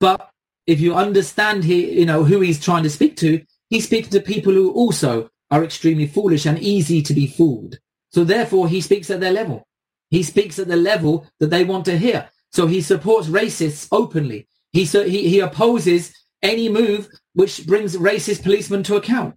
But 0.00 0.30
if 0.66 0.80
you 0.80 0.94
understand 0.94 1.64
he, 1.64 1.98
you 2.00 2.06
know, 2.06 2.24
who 2.24 2.40
he's 2.40 2.62
trying 2.62 2.82
to 2.82 2.90
speak 2.90 3.16
to, 3.18 3.42
he's 3.70 3.86
speaking 3.86 4.10
to 4.10 4.20
people 4.20 4.52
who 4.52 4.72
also 4.72 5.30
are 5.50 5.64
extremely 5.64 6.06
foolish 6.06 6.44
and 6.44 6.58
easy 6.58 7.00
to 7.02 7.14
be 7.14 7.26
fooled. 7.26 7.78
So 8.10 8.24
therefore, 8.24 8.68
he 8.68 8.80
speaks 8.80 9.10
at 9.10 9.20
their 9.20 9.32
level. 9.32 9.64
He 10.10 10.22
speaks 10.22 10.58
at 10.58 10.68
the 10.68 10.76
level 10.76 11.26
that 11.38 11.50
they 11.50 11.64
want 11.64 11.84
to 11.86 11.98
hear. 11.98 12.28
So 12.52 12.66
he 12.66 12.80
supports 12.80 13.28
racists 13.28 13.88
openly. 13.92 14.48
He, 14.72 14.84
he, 14.84 15.28
he 15.28 15.40
opposes 15.40 16.12
any 16.42 16.68
move 16.68 17.08
which 17.34 17.66
brings 17.66 17.96
racist 17.96 18.42
policemen 18.42 18.82
to 18.84 18.96
account. 18.96 19.34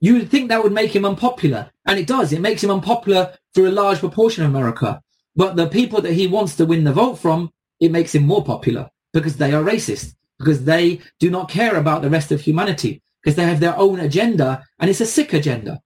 You 0.00 0.14
would 0.14 0.30
think 0.30 0.48
that 0.48 0.62
would 0.62 0.72
make 0.72 0.94
him 0.94 1.04
unpopular. 1.04 1.70
And 1.86 1.98
it 1.98 2.06
does. 2.06 2.32
It 2.32 2.40
makes 2.40 2.62
him 2.62 2.70
unpopular 2.70 3.36
for 3.54 3.66
a 3.66 3.70
large 3.70 3.98
proportion 3.98 4.44
of 4.44 4.50
America. 4.50 5.02
But 5.36 5.56
the 5.56 5.68
people 5.68 6.00
that 6.02 6.12
he 6.12 6.26
wants 6.26 6.56
to 6.56 6.66
win 6.66 6.84
the 6.84 6.92
vote 6.92 7.16
from, 7.16 7.50
it 7.80 7.92
makes 7.92 8.14
him 8.14 8.24
more 8.24 8.44
popular 8.44 8.90
because 9.12 9.36
they 9.36 9.52
are 9.52 9.62
racist, 9.62 10.14
because 10.38 10.64
they 10.64 11.00
do 11.18 11.30
not 11.30 11.50
care 11.50 11.76
about 11.76 12.02
the 12.02 12.10
rest 12.10 12.30
of 12.32 12.40
humanity, 12.40 13.02
because 13.22 13.36
they 13.36 13.44
have 13.44 13.60
their 13.60 13.76
own 13.76 14.00
agenda 14.00 14.64
and 14.78 14.88
it's 14.88 15.00
a 15.00 15.06
sick 15.06 15.32
agenda. 15.32 15.80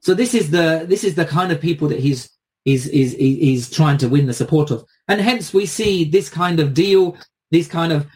So 0.00 0.14
this 0.14 0.34
is 0.34 0.50
the, 0.50 0.84
this 0.88 1.04
is 1.04 1.14
the 1.14 1.24
kind 1.24 1.52
of 1.52 1.60
people 1.60 1.88
that 1.88 2.00
he's 2.00 2.30
is 2.64 2.86
is 2.88 3.14
is 3.14 3.70
trying 3.70 3.98
to 3.98 4.08
win 4.08 4.26
the 4.26 4.34
support 4.34 4.70
of, 4.70 4.84
and 5.10 5.20
hence 5.20 5.52
we 5.52 5.66
see 5.66 6.04
this 6.04 6.28
kind 6.30 6.60
of 6.60 6.72
deal, 6.72 7.16
this 7.50 7.66
kind 7.66 7.92
of 7.92 8.06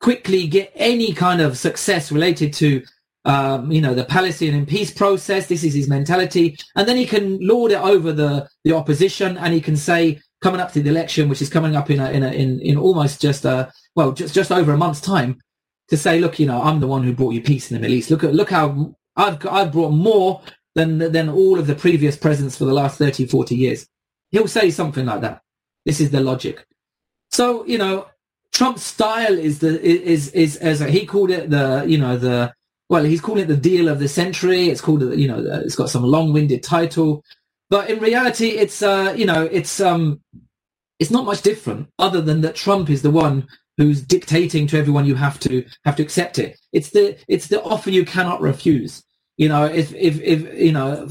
quickly 0.00 0.46
get 0.46 0.70
any 0.74 1.14
kind 1.14 1.40
of 1.40 1.56
success 1.56 2.12
related 2.12 2.52
to 2.52 2.82
um, 3.24 3.72
you 3.72 3.80
know 3.80 3.94
the 3.94 4.04
Palestinian 4.04 4.66
peace 4.66 4.92
process. 4.92 5.46
This 5.46 5.64
is 5.64 5.72
his 5.72 5.88
mentality, 5.88 6.58
and 6.76 6.86
then 6.86 6.98
he 6.98 7.06
can 7.06 7.38
lord 7.40 7.72
it 7.72 7.80
over 7.80 8.12
the 8.12 8.46
the 8.64 8.74
opposition, 8.74 9.38
and 9.38 9.54
he 9.54 9.60
can 9.62 9.76
say 9.76 10.20
coming 10.42 10.60
up 10.60 10.70
to 10.72 10.82
the 10.82 10.90
election, 10.90 11.30
which 11.30 11.40
is 11.40 11.48
coming 11.48 11.74
up 11.74 11.88
in 11.90 11.98
a, 11.98 12.10
in 12.10 12.22
a, 12.22 12.30
in 12.30 12.60
in 12.60 12.76
almost 12.76 13.22
just 13.22 13.46
a 13.46 13.72
well 13.96 14.12
just 14.12 14.34
just 14.34 14.52
over 14.52 14.74
a 14.74 14.76
month's 14.76 15.00
time, 15.00 15.40
to 15.88 15.96
say, 15.96 16.20
look, 16.20 16.38
you 16.38 16.46
know, 16.46 16.60
I'm 16.60 16.80
the 16.80 16.86
one 16.86 17.02
who 17.02 17.14
brought 17.14 17.32
you 17.32 17.40
peace 17.40 17.70
in 17.70 17.76
the 17.76 17.80
Middle 17.80 17.96
East. 17.96 18.10
Look 18.10 18.22
at 18.22 18.34
look 18.34 18.50
how 18.50 18.94
I've 19.16 19.44
I've 19.46 19.72
brought 19.72 19.92
more 19.92 20.42
than 20.74 20.98
than 20.98 21.30
all 21.30 21.58
of 21.58 21.66
the 21.66 21.74
previous 21.74 22.18
presidents 22.18 22.58
for 22.58 22.66
the 22.66 22.74
last 22.74 22.98
30, 22.98 23.28
40 23.28 23.54
years. 23.56 23.86
He'll 24.30 24.46
say 24.46 24.70
something 24.70 25.06
like 25.06 25.22
that. 25.22 25.40
This 25.84 26.00
is 26.00 26.10
the 26.10 26.20
logic. 26.20 26.66
So 27.30 27.64
you 27.66 27.78
know, 27.78 28.06
Trump's 28.52 28.84
style 28.84 29.38
is 29.38 29.58
the 29.58 29.80
is 29.82 30.30
is 30.30 30.56
as 30.56 30.80
he 30.80 31.06
called 31.06 31.30
it 31.30 31.50
the 31.50 31.84
you 31.86 31.98
know 31.98 32.16
the 32.16 32.52
well 32.88 33.04
he's 33.04 33.20
calling 33.20 33.44
it 33.44 33.48
the 33.48 33.56
deal 33.56 33.88
of 33.88 33.98
the 33.98 34.08
century. 34.08 34.68
It's 34.68 34.80
called 34.80 35.02
you 35.02 35.28
know 35.28 35.44
it's 35.64 35.76
got 35.76 35.90
some 35.90 36.04
long-winded 36.04 36.62
title, 36.62 37.22
but 37.70 37.90
in 37.90 37.98
reality 38.00 38.48
it's 38.48 38.82
uh 38.82 39.14
you 39.16 39.26
know 39.26 39.48
it's 39.50 39.80
um 39.80 40.20
it's 40.98 41.10
not 41.10 41.24
much 41.24 41.42
different 41.42 41.88
other 41.98 42.20
than 42.20 42.40
that 42.42 42.54
Trump 42.54 42.88
is 42.88 43.02
the 43.02 43.10
one 43.10 43.46
who's 43.76 44.00
dictating 44.00 44.68
to 44.68 44.78
everyone 44.78 45.04
you 45.04 45.16
have 45.16 45.40
to 45.40 45.64
have 45.84 45.96
to 45.96 46.02
accept 46.02 46.38
it. 46.38 46.58
It's 46.72 46.90
the 46.90 47.18
it's 47.28 47.48
the 47.48 47.62
offer 47.62 47.90
you 47.90 48.04
cannot 48.04 48.40
refuse 48.40 49.02
you 49.36 49.48
know, 49.48 49.64
if 49.64 49.92
if 49.94 50.20
if 50.20 50.58
you 50.58 50.72
know, 50.72 51.08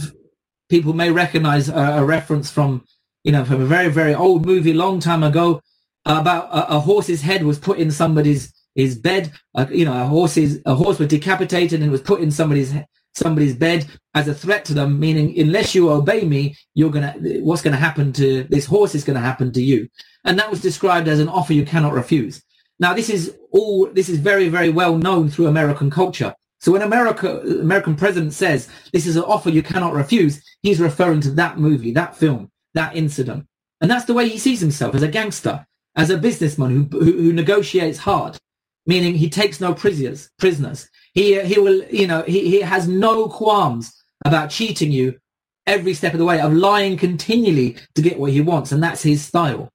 people 0.69 0.93
may 0.93 1.11
recognize 1.11 1.69
a, 1.69 1.75
a, 1.75 2.05
reference 2.05 2.49
from 2.49 2.85
you 3.23 3.31
know 3.31 3.45
from 3.45 3.61
a 3.61 3.65
very 3.65 3.89
very 3.89 4.13
old 4.13 4.45
movie 4.45 4.73
long 4.73 4.99
time 4.99 5.23
ago 5.23 5.61
about 6.05 6.45
a, 6.49 6.75
a 6.75 6.79
horse's 6.79 7.21
head 7.21 7.43
was 7.43 7.59
put 7.59 7.77
in 7.77 7.91
somebody's 7.91 8.53
his 8.75 8.97
bed. 8.97 9.31
Uh, 9.55 9.65
you 9.71 9.85
know, 9.85 10.01
a 10.01 10.05
horse's 10.05 10.59
a 10.65 10.75
horse 10.75 10.99
was 10.99 11.07
decapitated 11.07 11.81
and 11.81 11.91
was 11.91 12.01
put 12.01 12.21
in 12.21 12.31
somebody's 12.31 12.73
somebody's 13.15 13.55
bed 13.55 13.85
as 14.15 14.27
a 14.27 14.33
threat 14.33 14.65
to 14.65 14.73
them, 14.73 14.99
meaning 14.99 15.37
unless 15.39 15.75
you 15.75 15.89
obey 15.89 16.23
me, 16.23 16.55
you're 16.73 16.89
gonna 16.89 17.13
what's 17.41 17.61
gonna 17.61 17.77
happen 17.77 18.11
to 18.13 18.43
this 18.45 18.65
horse 18.65 18.95
is 18.95 19.03
gonna 19.03 19.19
happen 19.19 19.51
to 19.53 19.61
you. 19.61 19.87
And 20.25 20.39
that 20.39 20.49
was 20.49 20.61
described 20.61 21.07
as 21.07 21.19
an 21.19 21.29
offer 21.29 21.53
you 21.53 21.65
cannot 21.65 21.93
refuse. 21.93 22.41
Now 22.79 22.93
this 22.93 23.09
is 23.09 23.35
all 23.51 23.87
this 23.91 24.09
is 24.09 24.17
very, 24.19 24.49
very 24.49 24.69
well 24.69 24.97
known 24.97 25.29
through 25.29 25.47
American 25.47 25.89
culture. 25.89 26.33
So 26.59 26.71
when 26.71 26.81
America, 26.81 27.41
American 27.41 27.95
president 27.95 28.33
says 28.33 28.69
this 28.93 29.05
is 29.05 29.17
an 29.17 29.23
offer 29.23 29.49
you 29.49 29.61
cannot 29.61 29.93
refuse, 29.93 30.41
he's 30.61 30.79
referring 30.79 31.19
to 31.21 31.31
that 31.31 31.59
movie, 31.59 31.91
that 31.91 32.15
film, 32.15 32.49
that 32.73 32.95
incident. 32.95 33.45
And 33.81 33.91
that's 33.91 34.05
the 34.05 34.13
way 34.13 34.29
he 34.29 34.37
sees 34.37 34.59
himself 34.59 34.95
as 34.95 35.03
a 35.03 35.07
gangster, 35.07 35.65
as 35.95 36.09
a 36.09 36.17
businessman 36.17 36.71
who, 36.71 36.99
who, 36.99 37.11
who 37.11 37.33
negotiates 37.33 37.97
hard, 37.99 38.37
meaning 38.85 39.15
he 39.15 39.29
takes 39.29 39.59
no 39.59 39.73
prisoners. 39.73 40.29
Prisoners. 40.39 40.89
He 41.13 41.39
he 41.41 41.59
will 41.59 41.83
you 41.85 42.07
know 42.07 42.23
he, 42.23 42.49
he 42.49 42.61
has 42.61 42.87
no 42.87 43.27
qualms 43.27 43.93
about 44.25 44.49
cheating 44.49 44.91
you 44.91 45.19
every 45.67 45.93
step 45.93 46.13
of 46.13 46.19
the 46.19 46.25
way, 46.25 46.39
of 46.39 46.53
lying 46.53 46.97
continually 46.97 47.77
to 47.95 48.01
get 48.01 48.19
what 48.19 48.31
he 48.31 48.41
wants, 48.41 48.71
and 48.71 48.81
that's 48.81 49.03
his 49.03 49.23
style. 49.23 49.69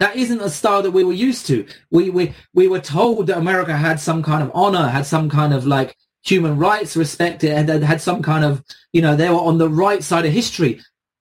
That 0.00 0.16
isn't 0.16 0.40
a 0.40 0.50
style 0.50 0.82
that 0.82 0.90
we 0.92 1.04
were 1.04 1.12
used 1.12 1.46
to. 1.46 1.66
We 1.90 2.10
we 2.10 2.34
we 2.54 2.66
were 2.68 2.80
told 2.80 3.26
that 3.26 3.38
America 3.38 3.76
had 3.76 4.00
some 4.00 4.22
kind 4.22 4.42
of 4.42 4.50
honor, 4.54 4.88
had 4.88 5.06
some 5.06 5.28
kind 5.28 5.52
of 5.52 5.66
like 5.66 5.94
human 6.22 6.58
rights 6.58 6.96
respect, 6.96 7.44
and 7.44 7.68
had 7.68 8.00
some 8.00 8.22
kind 8.22 8.44
of 8.44 8.64
you 8.92 9.02
know 9.02 9.14
they 9.14 9.28
were 9.28 9.36
on 9.36 9.58
the 9.58 9.68
right 9.68 10.02
side 10.02 10.26
of 10.26 10.32
history. 10.32 10.80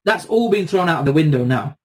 That's 0.09 0.25
all 0.25 0.49
been 0.49 0.65
thrown 0.65 0.89
out 0.89 1.01
of 1.01 1.05
the 1.05 1.13
window 1.13 1.45
now. 1.45 1.75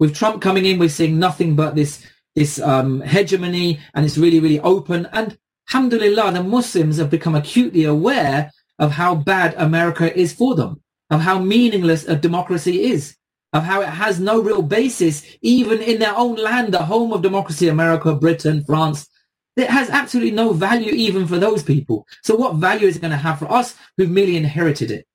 With 0.00 0.16
Trump 0.16 0.42
coming 0.42 0.66
in, 0.66 0.80
we're 0.80 0.88
seeing 0.88 1.20
nothing 1.20 1.54
but 1.54 1.76
this 1.76 2.04
this 2.34 2.58
um, 2.60 3.00
hegemony, 3.02 3.78
and 3.94 4.04
it's 4.04 4.18
really 4.18 4.40
really 4.40 4.58
open. 4.58 5.06
And 5.12 5.38
alhamdulillah, 5.68 6.32
the 6.32 6.42
Muslims 6.42 6.96
have 6.96 7.10
become 7.10 7.36
acutely 7.36 7.84
aware 7.84 8.50
of 8.80 8.90
how 8.90 9.14
bad 9.14 9.54
America 9.56 10.12
is 10.18 10.32
for 10.32 10.56
them, 10.56 10.82
of 11.10 11.20
how 11.20 11.38
meaningless 11.38 12.08
a 12.08 12.16
democracy 12.16 12.90
is 12.90 13.14
of 13.52 13.64
how 13.64 13.80
it 13.80 13.88
has 13.88 14.20
no 14.20 14.40
real 14.40 14.62
basis, 14.62 15.24
even 15.42 15.80
in 15.82 15.98
their 15.98 16.16
own 16.16 16.36
land, 16.36 16.72
the 16.72 16.84
home 16.84 17.12
of 17.12 17.22
democracy, 17.22 17.68
America, 17.68 18.14
Britain, 18.14 18.62
France. 18.64 19.08
It 19.56 19.68
has 19.68 19.90
absolutely 19.90 20.30
no 20.30 20.52
value 20.52 20.92
even 20.92 21.26
for 21.26 21.38
those 21.38 21.62
people. 21.62 22.06
So 22.22 22.36
what 22.36 22.56
value 22.56 22.86
is 22.86 22.96
it 22.96 23.00
going 23.00 23.10
to 23.10 23.16
have 23.16 23.38
for 23.38 23.50
us 23.52 23.76
who've 23.96 24.10
merely 24.10 24.36
inherited 24.36 24.90
it? 24.92 25.06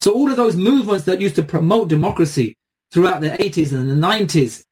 So 0.00 0.12
all 0.12 0.30
of 0.30 0.36
those 0.36 0.56
movements 0.56 1.04
that 1.04 1.20
used 1.20 1.36
to 1.36 1.42
promote 1.42 1.88
democracy 1.88 2.56
throughout 2.92 3.20
the 3.20 3.30
80s 3.30 3.72
and 3.72 3.90
the 3.90 4.06
90s, 4.06 4.64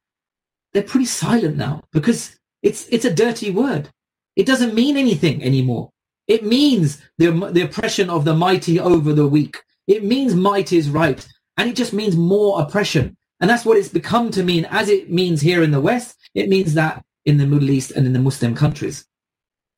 they're 0.73 0.83
pretty 0.83 1.05
silent 1.05 1.57
now 1.57 1.83
because 1.91 2.37
it's, 2.61 2.87
it's 2.89 3.05
a 3.05 3.13
dirty 3.13 3.51
word. 3.51 3.89
It 4.35 4.45
doesn't 4.45 4.73
mean 4.73 4.97
anything 4.97 5.43
anymore. 5.43 5.89
It 6.27 6.45
means 6.45 7.01
the, 7.17 7.31
the 7.51 7.61
oppression 7.61 8.09
of 8.09 8.25
the 8.25 8.35
mighty 8.35 8.79
over 8.79 9.13
the 9.13 9.27
weak. 9.27 9.57
It 9.87 10.03
means 10.03 10.35
might 10.35 10.73
is 10.73 10.89
right. 10.89 11.27
And 11.57 11.69
it 11.69 11.75
just 11.75 11.93
means 11.93 12.15
more 12.15 12.61
oppression. 12.61 13.17
And 13.39 13.49
that's 13.49 13.65
what 13.65 13.77
it's 13.77 13.89
become 13.89 14.31
to 14.31 14.43
mean 14.43 14.65
as 14.65 14.89
it 14.89 15.11
means 15.11 15.41
here 15.41 15.63
in 15.63 15.71
the 15.71 15.81
West. 15.81 16.17
It 16.33 16.49
means 16.49 16.73
that 16.73 17.03
in 17.25 17.37
the 17.37 17.45
Middle 17.45 17.69
East 17.69 17.91
and 17.91 18.05
in 18.05 18.13
the 18.13 18.19
Muslim 18.19 18.55
countries. 18.55 19.05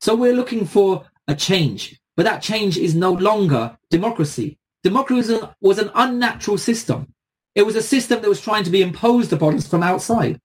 So 0.01 0.15
we're 0.15 0.33
looking 0.33 0.65
for 0.65 1.05
a 1.27 1.35
change, 1.35 1.99
but 2.15 2.23
that 2.23 2.41
change 2.41 2.77
is 2.77 2.95
no 2.95 3.12
longer 3.12 3.77
democracy. 3.89 4.58
Democracy 4.83 5.39
was 5.61 5.79
an 5.79 5.91
unnatural 5.95 6.57
system. 6.57 7.13
It 7.55 7.65
was 7.65 7.75
a 7.75 7.81
system 7.81 8.21
that 8.21 8.29
was 8.29 8.41
trying 8.41 8.63
to 8.63 8.69
be 8.69 8.81
imposed 8.81 9.33
upon 9.33 9.55
us 9.55 9.67
from 9.67 9.83
outside. 9.83 10.39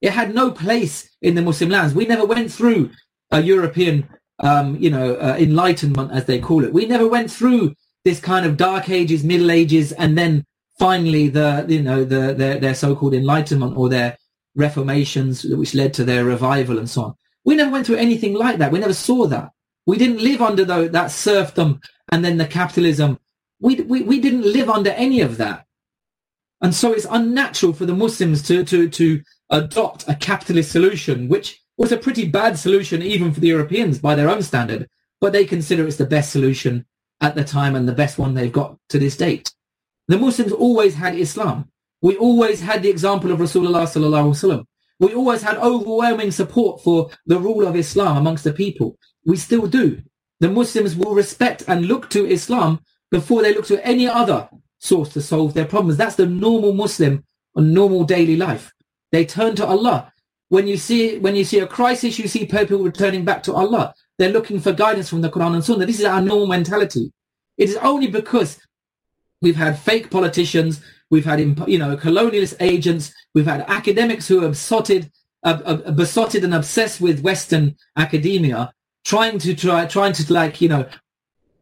It 0.00 0.12
had 0.12 0.34
no 0.34 0.50
place 0.50 1.08
in 1.22 1.34
the 1.34 1.42
Muslim 1.42 1.70
lands. 1.70 1.94
We 1.94 2.06
never 2.06 2.26
went 2.26 2.52
through 2.52 2.90
a 3.30 3.40
European, 3.40 4.08
um, 4.40 4.76
you 4.76 4.90
know, 4.90 5.14
uh, 5.14 5.36
enlightenment, 5.38 6.12
as 6.12 6.26
they 6.26 6.38
call 6.38 6.64
it. 6.64 6.72
We 6.72 6.86
never 6.86 7.08
went 7.08 7.30
through 7.30 7.74
this 8.04 8.20
kind 8.20 8.46
of 8.46 8.56
dark 8.56 8.88
ages, 8.88 9.24
middle 9.24 9.50
ages, 9.50 9.92
and 9.92 10.16
then 10.16 10.44
finally 10.78 11.28
the 11.28 11.66
you 11.68 11.82
know 11.82 12.04
the 12.04 12.34
their, 12.34 12.58
their 12.58 12.74
so-called 12.74 13.14
enlightenment 13.14 13.76
or 13.76 13.88
their 13.88 14.16
reformations 14.54 15.44
which 15.44 15.74
led 15.74 15.92
to 15.92 16.04
their 16.04 16.24
revival 16.24 16.78
and 16.78 16.88
so 16.88 17.02
on 17.02 17.14
we 17.44 17.54
never 17.54 17.70
went 17.70 17.86
through 17.86 17.96
anything 17.96 18.34
like 18.34 18.58
that 18.58 18.72
we 18.72 18.78
never 18.78 18.94
saw 18.94 19.26
that 19.26 19.50
we 19.86 19.96
didn't 19.96 20.22
live 20.22 20.40
under 20.40 20.64
the, 20.64 20.88
that 20.88 21.10
serfdom 21.10 21.80
and 22.12 22.24
then 22.24 22.36
the 22.36 22.46
capitalism 22.46 23.18
we, 23.60 23.76
we 23.82 24.02
we 24.02 24.20
didn't 24.20 24.50
live 24.52 24.68
under 24.68 24.90
any 24.90 25.20
of 25.20 25.36
that 25.36 25.66
and 26.60 26.74
so 26.74 26.92
it's 26.92 27.06
unnatural 27.10 27.72
for 27.72 27.86
the 27.86 27.94
muslims 27.94 28.42
to 28.42 28.64
to 28.64 28.88
to 28.88 29.22
adopt 29.50 30.08
a 30.08 30.14
capitalist 30.14 30.70
solution 30.70 31.28
which 31.28 31.60
was 31.76 31.92
a 31.92 31.96
pretty 31.96 32.26
bad 32.26 32.58
solution 32.58 33.02
even 33.02 33.32
for 33.32 33.40
the 33.40 33.48
europeans 33.48 33.98
by 33.98 34.14
their 34.14 34.30
own 34.30 34.42
standard 34.42 34.88
but 35.20 35.32
they 35.32 35.44
consider 35.44 35.86
it's 35.86 35.96
the 35.96 36.06
best 36.06 36.30
solution 36.30 36.84
at 37.20 37.34
the 37.34 37.44
time 37.44 37.74
and 37.74 37.88
the 37.88 37.92
best 37.92 38.18
one 38.18 38.34
they've 38.34 38.52
got 38.52 38.76
to 38.88 38.98
this 38.98 39.16
date 39.16 39.52
the 40.08 40.16
Muslims 40.16 40.52
always 40.52 40.94
had 40.94 41.14
Islam. 41.14 41.68
We 42.00 42.16
always 42.16 42.62
had 42.62 42.82
the 42.82 42.88
example 42.88 43.30
of 43.30 43.40
Rasulullah. 43.40 44.64
We 45.00 45.14
always 45.14 45.42
had 45.42 45.58
overwhelming 45.58 46.30
support 46.30 46.82
for 46.82 47.10
the 47.26 47.38
rule 47.38 47.66
of 47.66 47.76
Islam 47.76 48.16
amongst 48.16 48.44
the 48.44 48.52
people. 48.52 48.96
We 49.26 49.36
still 49.36 49.66
do. 49.66 50.00
The 50.40 50.48
Muslims 50.48 50.96
will 50.96 51.14
respect 51.14 51.64
and 51.68 51.86
look 51.86 52.08
to 52.10 52.26
Islam 52.26 52.80
before 53.10 53.42
they 53.42 53.54
look 53.54 53.66
to 53.66 53.84
any 53.86 54.06
other 54.06 54.48
source 54.78 55.10
to 55.10 55.20
solve 55.20 55.54
their 55.54 55.64
problems. 55.64 55.96
That's 55.96 56.16
the 56.16 56.26
normal 56.26 56.72
Muslim 56.72 57.24
on 57.56 57.72
normal 57.72 58.04
daily 58.04 58.36
life. 58.36 58.72
They 59.12 59.24
turn 59.24 59.56
to 59.56 59.66
Allah. 59.66 60.12
When 60.50 60.66
you 60.66 60.76
see 60.76 61.18
when 61.18 61.36
you 61.36 61.44
see 61.44 61.58
a 61.58 61.66
crisis, 61.66 62.18
you 62.18 62.28
see 62.28 62.46
people 62.46 62.78
returning 62.78 63.24
back 63.24 63.42
to 63.44 63.54
Allah. 63.54 63.94
They're 64.18 64.32
looking 64.32 64.60
for 64.60 64.72
guidance 64.72 65.08
from 65.08 65.20
the 65.20 65.30
Quran 65.30 65.54
and 65.54 65.64
Sunnah. 65.64 65.86
This 65.86 66.00
is 66.00 66.06
our 66.06 66.20
normal 66.20 66.46
mentality. 66.46 67.12
It 67.56 67.68
is 67.68 67.76
only 67.76 68.06
because 68.06 68.58
We've 69.40 69.56
had 69.56 69.78
fake 69.78 70.10
politicians. 70.10 70.80
We've 71.10 71.24
had, 71.24 71.40
you 71.40 71.78
know, 71.78 71.96
colonialist 71.96 72.56
agents. 72.60 73.12
We've 73.34 73.46
had 73.46 73.64
academics 73.68 74.26
who 74.26 74.44
are 74.44 74.48
besotted, 74.48 75.10
uh, 75.44 75.60
uh, 75.64 75.90
besotted 75.92 76.44
and 76.44 76.54
obsessed 76.54 77.00
with 77.00 77.20
Western 77.20 77.76
academia, 77.96 78.72
trying 79.04 79.38
to 79.40 79.54
try, 79.54 79.86
trying 79.86 80.12
to 80.14 80.32
like, 80.32 80.60
you 80.60 80.68
know, 80.68 80.88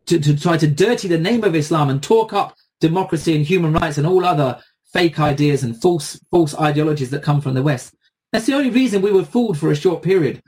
to, 0.06 0.18
to 0.18 0.38
try 0.38 0.56
to 0.56 0.66
dirty 0.66 1.08
the 1.08 1.18
name 1.18 1.44
of 1.44 1.54
Islam 1.54 1.90
and 1.90 2.02
talk 2.02 2.32
up 2.32 2.56
democracy 2.80 3.34
and 3.34 3.44
human 3.44 3.72
rights 3.72 3.98
and 3.98 4.06
all 4.06 4.24
other 4.24 4.60
fake 4.92 5.18
ideas 5.18 5.62
and 5.62 5.80
false, 5.80 6.18
false 6.30 6.54
ideologies 6.58 7.10
that 7.10 7.22
come 7.22 7.40
from 7.40 7.54
the 7.54 7.62
West. 7.62 7.94
That's 8.32 8.46
the 8.46 8.54
only 8.54 8.70
reason 8.70 9.02
we 9.02 9.12
were 9.12 9.24
fooled 9.24 9.58
for 9.58 9.70
a 9.70 9.76
short 9.76 10.02
period 10.02 10.42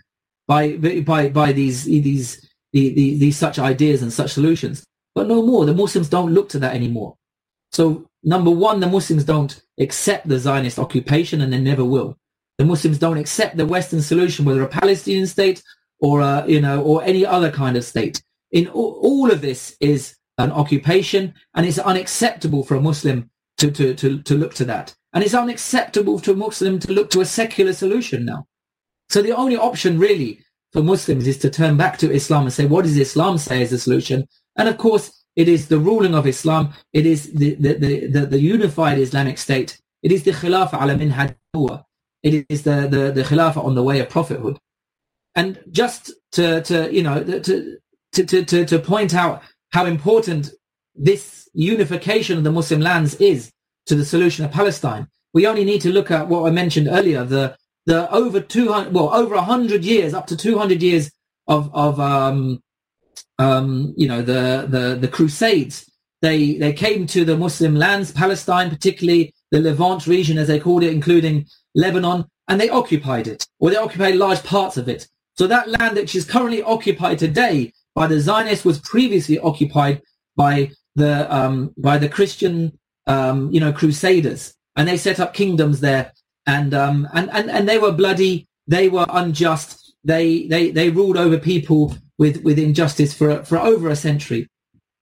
by, 0.46 0.76
by, 0.76 1.28
by 1.28 1.52
these, 1.52 1.84
these, 1.84 2.48
these, 2.72 3.20
these 3.20 3.36
such 3.36 3.58
ideas 3.58 4.02
and 4.02 4.12
such 4.12 4.32
solutions. 4.32 4.84
But 5.14 5.28
no 5.28 5.42
more. 5.42 5.64
The 5.64 5.74
Muslims 5.74 6.08
don't 6.08 6.32
look 6.32 6.48
to 6.50 6.58
that 6.60 6.74
anymore. 6.74 7.16
So 7.72 8.06
number 8.22 8.50
one, 8.50 8.80
the 8.80 8.86
Muslims 8.86 9.24
don't 9.24 9.60
accept 9.78 10.28
the 10.28 10.38
Zionist 10.38 10.78
occupation 10.78 11.40
and 11.40 11.52
they 11.52 11.60
never 11.60 11.84
will. 11.84 12.16
The 12.58 12.64
Muslims 12.64 12.98
don't 12.98 13.18
accept 13.18 13.56
the 13.56 13.66
Western 13.66 14.02
solution, 14.02 14.44
whether 14.44 14.62
a 14.62 14.68
Palestinian 14.68 15.26
state 15.26 15.62
or 16.00 16.20
a, 16.20 16.44
you 16.46 16.60
know, 16.60 16.82
or 16.82 17.02
any 17.02 17.24
other 17.24 17.50
kind 17.50 17.76
of 17.76 17.84
state. 17.84 18.22
In 18.52 18.68
all, 18.68 18.98
all 19.02 19.30
of 19.30 19.40
this 19.40 19.76
is 19.80 20.16
an 20.38 20.52
occupation 20.52 21.34
and 21.54 21.66
it's 21.66 21.78
unacceptable 21.78 22.62
for 22.62 22.76
a 22.76 22.80
Muslim 22.80 23.30
to, 23.58 23.70
to, 23.70 23.94
to, 23.94 24.22
to 24.22 24.34
look 24.34 24.54
to 24.54 24.64
that. 24.64 24.94
And 25.12 25.24
it's 25.24 25.34
unacceptable 25.34 26.20
to 26.20 26.32
a 26.32 26.36
Muslim 26.36 26.78
to 26.80 26.92
look 26.92 27.10
to 27.10 27.20
a 27.20 27.24
secular 27.24 27.72
solution 27.72 28.24
now. 28.24 28.46
So 29.10 29.22
the 29.22 29.32
only 29.32 29.56
option 29.56 29.98
really 29.98 30.40
for 30.72 30.82
Muslims 30.82 31.26
is 31.26 31.38
to 31.38 31.50
turn 31.50 31.76
back 31.76 31.98
to 31.98 32.12
Islam 32.12 32.44
and 32.44 32.52
say, 32.52 32.66
what 32.66 32.84
does 32.84 32.96
Islam 32.96 33.38
say 33.38 33.62
is 33.62 33.70
the 33.70 33.78
solution? 33.78 34.26
And 34.56 34.68
of 34.68 34.78
course, 34.78 35.24
it 35.34 35.48
is 35.48 35.68
the 35.68 35.78
ruling 35.78 36.14
of 36.14 36.26
Islam. 36.26 36.74
It 36.92 37.06
is 37.06 37.32
the, 37.32 37.54
the, 37.54 37.74
the, 37.74 38.06
the, 38.08 38.26
the 38.26 38.40
unified 38.40 38.98
Islamic 38.98 39.38
State. 39.38 39.80
It 40.02 40.12
is 40.12 40.24
the 40.24 40.32
Khilafah 40.32 40.82
ala 40.82 40.94
minhaj 40.94 41.34
It 42.22 42.46
is 42.48 42.62
the, 42.64 42.88
the, 42.88 43.12
the 43.12 43.22
Khilafah 43.22 43.64
on 43.64 43.74
the 43.74 43.82
way 43.82 44.00
of 44.00 44.08
prophethood. 44.08 44.58
And 45.34 45.58
just 45.70 46.12
to, 46.32 46.60
to 46.62 46.92
you 46.92 47.02
know, 47.02 47.22
to, 47.22 47.78
to, 48.12 48.24
to, 48.24 48.44
to 48.44 48.64
to 48.64 48.78
point 48.78 49.14
out 49.14 49.42
how 49.70 49.84
important 49.84 50.50
this 50.94 51.48
unification 51.54 52.38
of 52.38 52.44
the 52.44 52.52
Muslim 52.52 52.80
lands 52.80 53.14
is 53.16 53.52
to 53.86 53.94
the 53.94 54.04
solution 54.04 54.44
of 54.44 54.52
Palestine, 54.52 55.08
we 55.34 55.46
only 55.46 55.64
need 55.64 55.80
to 55.82 55.92
look 55.92 56.10
at 56.10 56.28
what 56.28 56.46
I 56.46 56.50
mentioned 56.50 56.88
earlier, 56.88 57.24
the, 57.24 57.56
the 57.86 58.10
over 58.10 58.40
200, 58.40 58.92
well, 58.92 59.12
over 59.14 59.34
100 59.34 59.84
years, 59.84 60.14
up 60.14 60.26
to 60.28 60.36
200 60.36 60.82
years 60.82 61.10
of, 61.46 61.70
of 61.74 62.00
um, 62.00 62.62
um, 63.38 63.94
you 63.96 64.08
know, 64.08 64.22
the, 64.22 64.66
the, 64.68 64.96
the 65.00 65.08
Crusades. 65.08 65.90
They, 66.20 66.54
they 66.54 66.72
came 66.72 67.06
to 67.08 67.24
the 67.24 67.36
Muslim 67.36 67.76
lands, 67.76 68.10
Palestine, 68.10 68.70
particularly 68.70 69.34
the 69.50 69.60
Levant 69.60 70.06
region, 70.06 70.36
as 70.36 70.48
they 70.48 70.58
called 70.58 70.82
it, 70.82 70.92
including 70.92 71.46
Lebanon, 71.74 72.24
and 72.48 72.60
they 72.60 72.68
occupied 72.68 73.28
it, 73.28 73.46
or 73.60 73.70
they 73.70 73.76
occupied 73.76 74.16
large 74.16 74.42
parts 74.42 74.76
of 74.76 74.88
it. 74.88 75.06
So 75.36 75.46
that 75.46 75.68
land 75.68 75.96
which 75.96 76.16
is 76.16 76.24
currently 76.24 76.62
occupied 76.62 77.20
today 77.20 77.72
by 77.98 78.06
the 78.06 78.20
Zionists 78.20 78.64
was 78.64 78.78
previously 78.78 79.40
occupied 79.40 80.02
by 80.36 80.70
the 80.94 81.14
um, 81.34 81.74
by 81.76 81.98
the 81.98 82.08
Christian 82.08 82.78
um, 83.08 83.50
you 83.50 83.58
know 83.58 83.72
Crusaders, 83.72 84.54
and 84.76 84.86
they 84.86 84.96
set 84.96 85.18
up 85.18 85.34
kingdoms 85.34 85.80
there, 85.80 86.12
and 86.46 86.72
um, 86.74 87.08
and 87.12 87.28
and 87.32 87.50
and 87.50 87.68
they 87.68 87.78
were 87.78 87.90
bloody, 87.90 88.46
they 88.68 88.88
were 88.88 89.06
unjust, 89.08 89.94
they 90.04 90.46
they 90.46 90.70
they 90.70 90.90
ruled 90.90 91.16
over 91.16 91.38
people 91.38 91.96
with, 92.18 92.44
with 92.44 92.58
injustice 92.58 93.12
for, 93.12 93.42
for 93.44 93.58
over 93.58 93.88
a 93.88 93.96
century. 93.96 94.48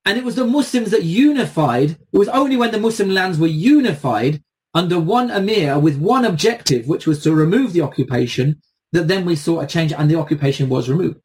And 0.07 0.17
it 0.17 0.25
was 0.25 0.37
the 0.37 0.47
Muslims 0.47 0.91
that 0.93 1.03
unified. 1.03 1.91
It 2.13 2.19
was 2.19 2.29
only 2.29 2.57
when 2.57 2.71
the 2.71 2.81
Muslim 2.87 3.11
lands 3.11 3.39
were 3.39 3.47
unified 3.47 4.43
under 4.73 4.99
one 4.99 5.31
emir 5.31 5.79
with 5.79 5.99
one 5.99 6.25
objective, 6.25 6.87
which 6.87 7.07
was 7.07 7.23
to 7.25 7.35
remove 7.35 7.73
the 7.73 7.81
occupation, 7.83 8.63
that 8.93 9.09
then 9.09 9.25
we 9.25 9.37
saw 9.37 9.61
a 9.61 9.67
change 9.67 9.93
and 9.93 10.11
the 10.11 10.19
occupation 10.19 10.69
was 10.69 10.89
removed. 10.89 11.21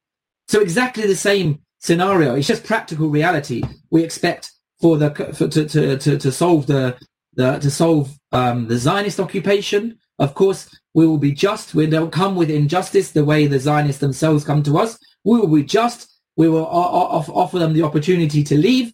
So 0.51 0.59
exactly 0.59 1.07
the 1.07 1.15
same 1.15 1.61
scenario. 1.79 2.35
It's 2.35 2.45
just 2.45 2.65
practical 2.65 3.07
reality. 3.07 3.63
We 3.89 4.03
expect 4.03 4.51
for 4.81 4.97
the 4.97 5.11
for, 5.33 5.47
to, 5.47 5.65
to, 5.65 5.97
to, 5.97 6.17
to 6.17 6.29
solve 6.29 6.67
the, 6.67 6.97
the 7.35 7.57
to 7.59 7.71
solve 7.71 8.13
um, 8.33 8.67
the 8.67 8.77
Zionist 8.77 9.21
occupation. 9.21 9.97
Of 10.19 10.35
course, 10.35 10.69
we 10.93 11.07
will 11.07 11.19
be 11.19 11.31
just. 11.31 11.73
We 11.73 11.87
don't 11.87 12.11
come 12.11 12.35
with 12.35 12.49
injustice 12.49 13.13
the 13.13 13.23
way 13.23 13.47
the 13.47 13.59
Zionists 13.59 14.01
themselves 14.01 14.43
come 14.43 14.61
to 14.63 14.77
us. 14.77 14.99
We 15.23 15.39
will 15.39 15.47
be 15.47 15.63
just. 15.63 16.11
We 16.35 16.49
will 16.49 16.65
offer 16.65 17.57
them 17.57 17.71
the 17.71 17.83
opportunity 17.83 18.43
to 18.43 18.57
leave, 18.57 18.91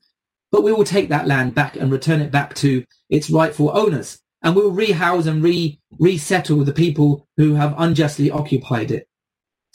but 0.52 0.62
we 0.62 0.74
will 0.74 0.84
take 0.84 1.10
that 1.10 1.26
land 1.26 1.56
back 1.56 1.76
and 1.76 1.92
return 1.92 2.22
it 2.22 2.30
back 2.30 2.54
to 2.58 2.86
its 3.10 3.32
rightful 3.32 3.76
owners. 3.76 4.20
And 4.44 4.56
we'll 4.56 4.70
rehouse 4.70 5.26
and 5.26 5.42
re 5.42 5.80
resettle 5.98 6.64
the 6.64 6.72
people 6.72 7.28
who 7.36 7.56
have 7.56 7.74
unjustly 7.80 8.30
occupied 8.30 8.92
it. 8.92 9.07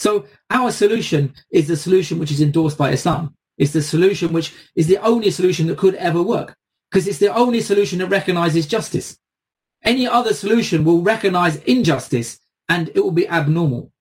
So 0.02 0.26
our 0.50 0.72
solution 0.72 1.32
is 1.52 1.68
the 1.68 1.76
solution 1.76 2.18
which 2.18 2.32
is 2.32 2.40
endorsed 2.40 2.76
by 2.76 2.90
Islam. 2.90 3.36
It's 3.56 3.72
the 3.72 3.82
solution 3.82 4.32
which 4.32 4.52
is 4.74 4.88
the 4.88 4.96
only 4.96 5.30
solution 5.30 5.68
that 5.68 5.78
could 5.78 5.94
ever 5.94 6.20
work 6.20 6.56
because 6.90 7.06
it's 7.06 7.20
the 7.20 7.32
only 7.32 7.60
solution 7.60 8.00
that 8.00 8.08
recognizes 8.08 8.66
justice. 8.66 9.16
Any 9.84 10.08
other 10.08 10.34
solution 10.34 10.84
will 10.84 11.02
recognize 11.02 11.62
injustice 11.74 12.40
and 12.68 12.88
it 12.96 13.00
will 13.04 13.12
be 13.12 13.28
abnormal. 13.28 13.92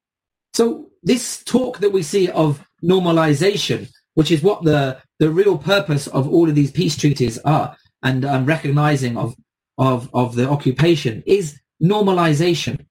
So 0.56 0.89
this 1.04 1.43
talk 1.43 1.78
that 1.82 1.91
we 1.91 2.02
see 2.02 2.30
of 2.32 2.66
normalization, 2.84 3.88
which 4.16 4.32
is 4.32 4.41
what 4.41 4.64
the, 4.64 4.97
the 5.20 5.30
real 5.30 5.56
purpose 5.56 6.08
of 6.08 6.28
all 6.28 6.49
of 6.49 6.56
these 6.56 6.72
peace 6.72 6.97
treaties 6.97 7.38
are 7.45 7.78
and 8.02 8.26
um, 8.26 8.47
recognizing 8.47 9.18
of, 9.18 9.36
of, 9.78 10.10
of 10.16 10.34
the 10.34 10.49
occupation 10.49 11.22
is 11.28 11.62
normalization 11.80 12.88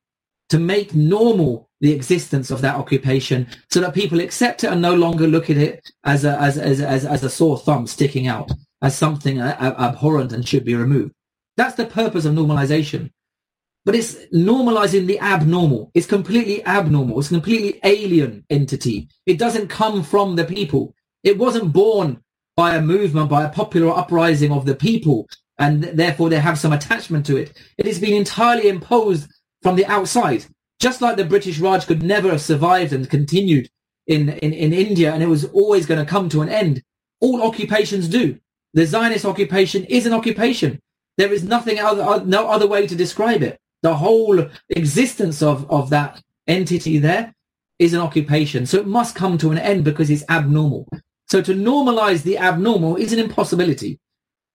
to 0.51 0.61
make 0.61 0.95
normal 0.95 1.70
the 1.81 1.93
existence 1.93 2.51
of 2.51 2.61
that 2.61 2.77
occupation 2.77 3.47
so 3.71 3.81
that 3.81 3.95
people 3.95 4.21
accept 4.21 4.65
it 4.65 4.73
and 4.73 4.83
no 4.83 4.95
longer 4.95 5.27
look 5.27 5.49
at 5.49 5.57
it 5.57 5.91
as 6.05 6.25
a, 6.25 6.39
as, 6.39 6.59
as, 6.59 6.81
as, 6.81 7.07
as 7.07 7.25
a 7.25 7.31
sore 7.31 7.59
thumb 7.59 7.87
sticking 7.87 8.27
out, 8.27 8.51
as 8.83 8.97
something 8.97 9.41
uh, 9.41 9.75
abhorrent 9.79 10.33
and 10.33 10.47
should 10.47 10.65
be 10.65 10.75
removed. 10.75 11.13
That's 11.57 11.77
the 11.77 11.87
purpose 11.87 12.25
of 12.25 12.35
normalization. 12.35 13.11
But 13.87 13.95
it's 13.95 14.15
normalizing 14.27 15.07
the 15.07 15.19
abnormal. 15.21 15.91
It's 15.95 16.07
completely 16.07 16.65
abnormal. 16.67 17.19
It's 17.19 17.31
a 17.31 17.35
completely 17.35 17.81
alien 17.83 18.45
entity. 18.51 19.09
It 19.25 19.39
doesn't 19.39 19.69
come 19.69 20.03
from 20.03 20.37
the 20.37 20.45
people. 20.45 20.95
It 21.25 21.39
wasn't 21.39 21.73
born 21.73 22.23
by 22.57 22.75
a 22.75 22.83
movement, 22.83 23.31
by 23.31 23.45
a 23.45 23.49
popular 23.49 23.97
uprising 23.97 24.53
of 24.53 24.67
the 24.67 24.75
people, 24.75 25.29
and 25.59 25.83
therefore 25.83 26.29
they 26.29 26.41
have 26.41 26.59
some 26.59 26.75
attachment 26.75 27.25
to 27.27 27.39
it. 27.39 27.57
It 27.79 27.87
has 27.87 27.99
been 27.99 28.13
entirely 28.13 28.69
imposed 28.69 29.31
from 29.63 29.77
the 29.77 29.87
outside 29.87 30.45
just 30.81 31.03
like 31.03 31.17
the 31.17 31.25
British 31.25 31.59
Raj 31.61 31.87
could 31.87 32.03
never 32.03 32.31
have 32.31 32.41
survived 32.41 32.93
and 32.93 33.09
continued 33.09 33.71
in, 34.07 34.31
in, 34.31 34.53
in 34.53 34.73
India 34.73 35.13
and 35.13 35.23
it 35.23 35.29
was 35.29 35.45
always 35.45 35.87
going 35.87 36.05
to 36.05 36.11
come 36.11 36.29
to 36.31 36.43
an 36.43 36.49
end, 36.49 36.83
all 37.21 37.43
occupations 37.43 38.09
do. 38.09 38.39
The 38.73 38.87
Zionist 38.87 39.25
occupation 39.25 39.85
is 39.85 40.07
an 40.07 40.13
occupation. 40.13 40.81
There 41.17 41.33
is 41.33 41.45
nothing 41.45 41.79
other, 41.79 42.25
no 42.25 42.49
other 42.49 42.67
way 42.67 42.87
to 42.87 42.97
describe 42.97 43.43
it. 43.43 43.59
The 43.83 43.95
whole 43.95 44.49
existence 44.71 45.43
of, 45.43 45.71
of 45.71 45.91
that 45.91 46.23
entity 46.47 46.99
there 46.99 47.35
is 47.79 47.93
an 47.93 48.01
occupation. 48.01 48.67
So 48.67 48.79
it 48.79 48.87
must 48.87 49.15
come 49.15 49.39
to 49.39 49.51
an 49.51 49.59
end 49.59 49.85
because 49.85 50.11
it's 50.11 50.25
abnormal. 50.29 50.89
So 51.29 51.43
to 51.43 51.53
normalize 51.53 52.23
the 52.23 52.39
abnormal 52.39 52.97
is 52.97 53.13
an 53.13 53.19
impossibility. 53.19 53.99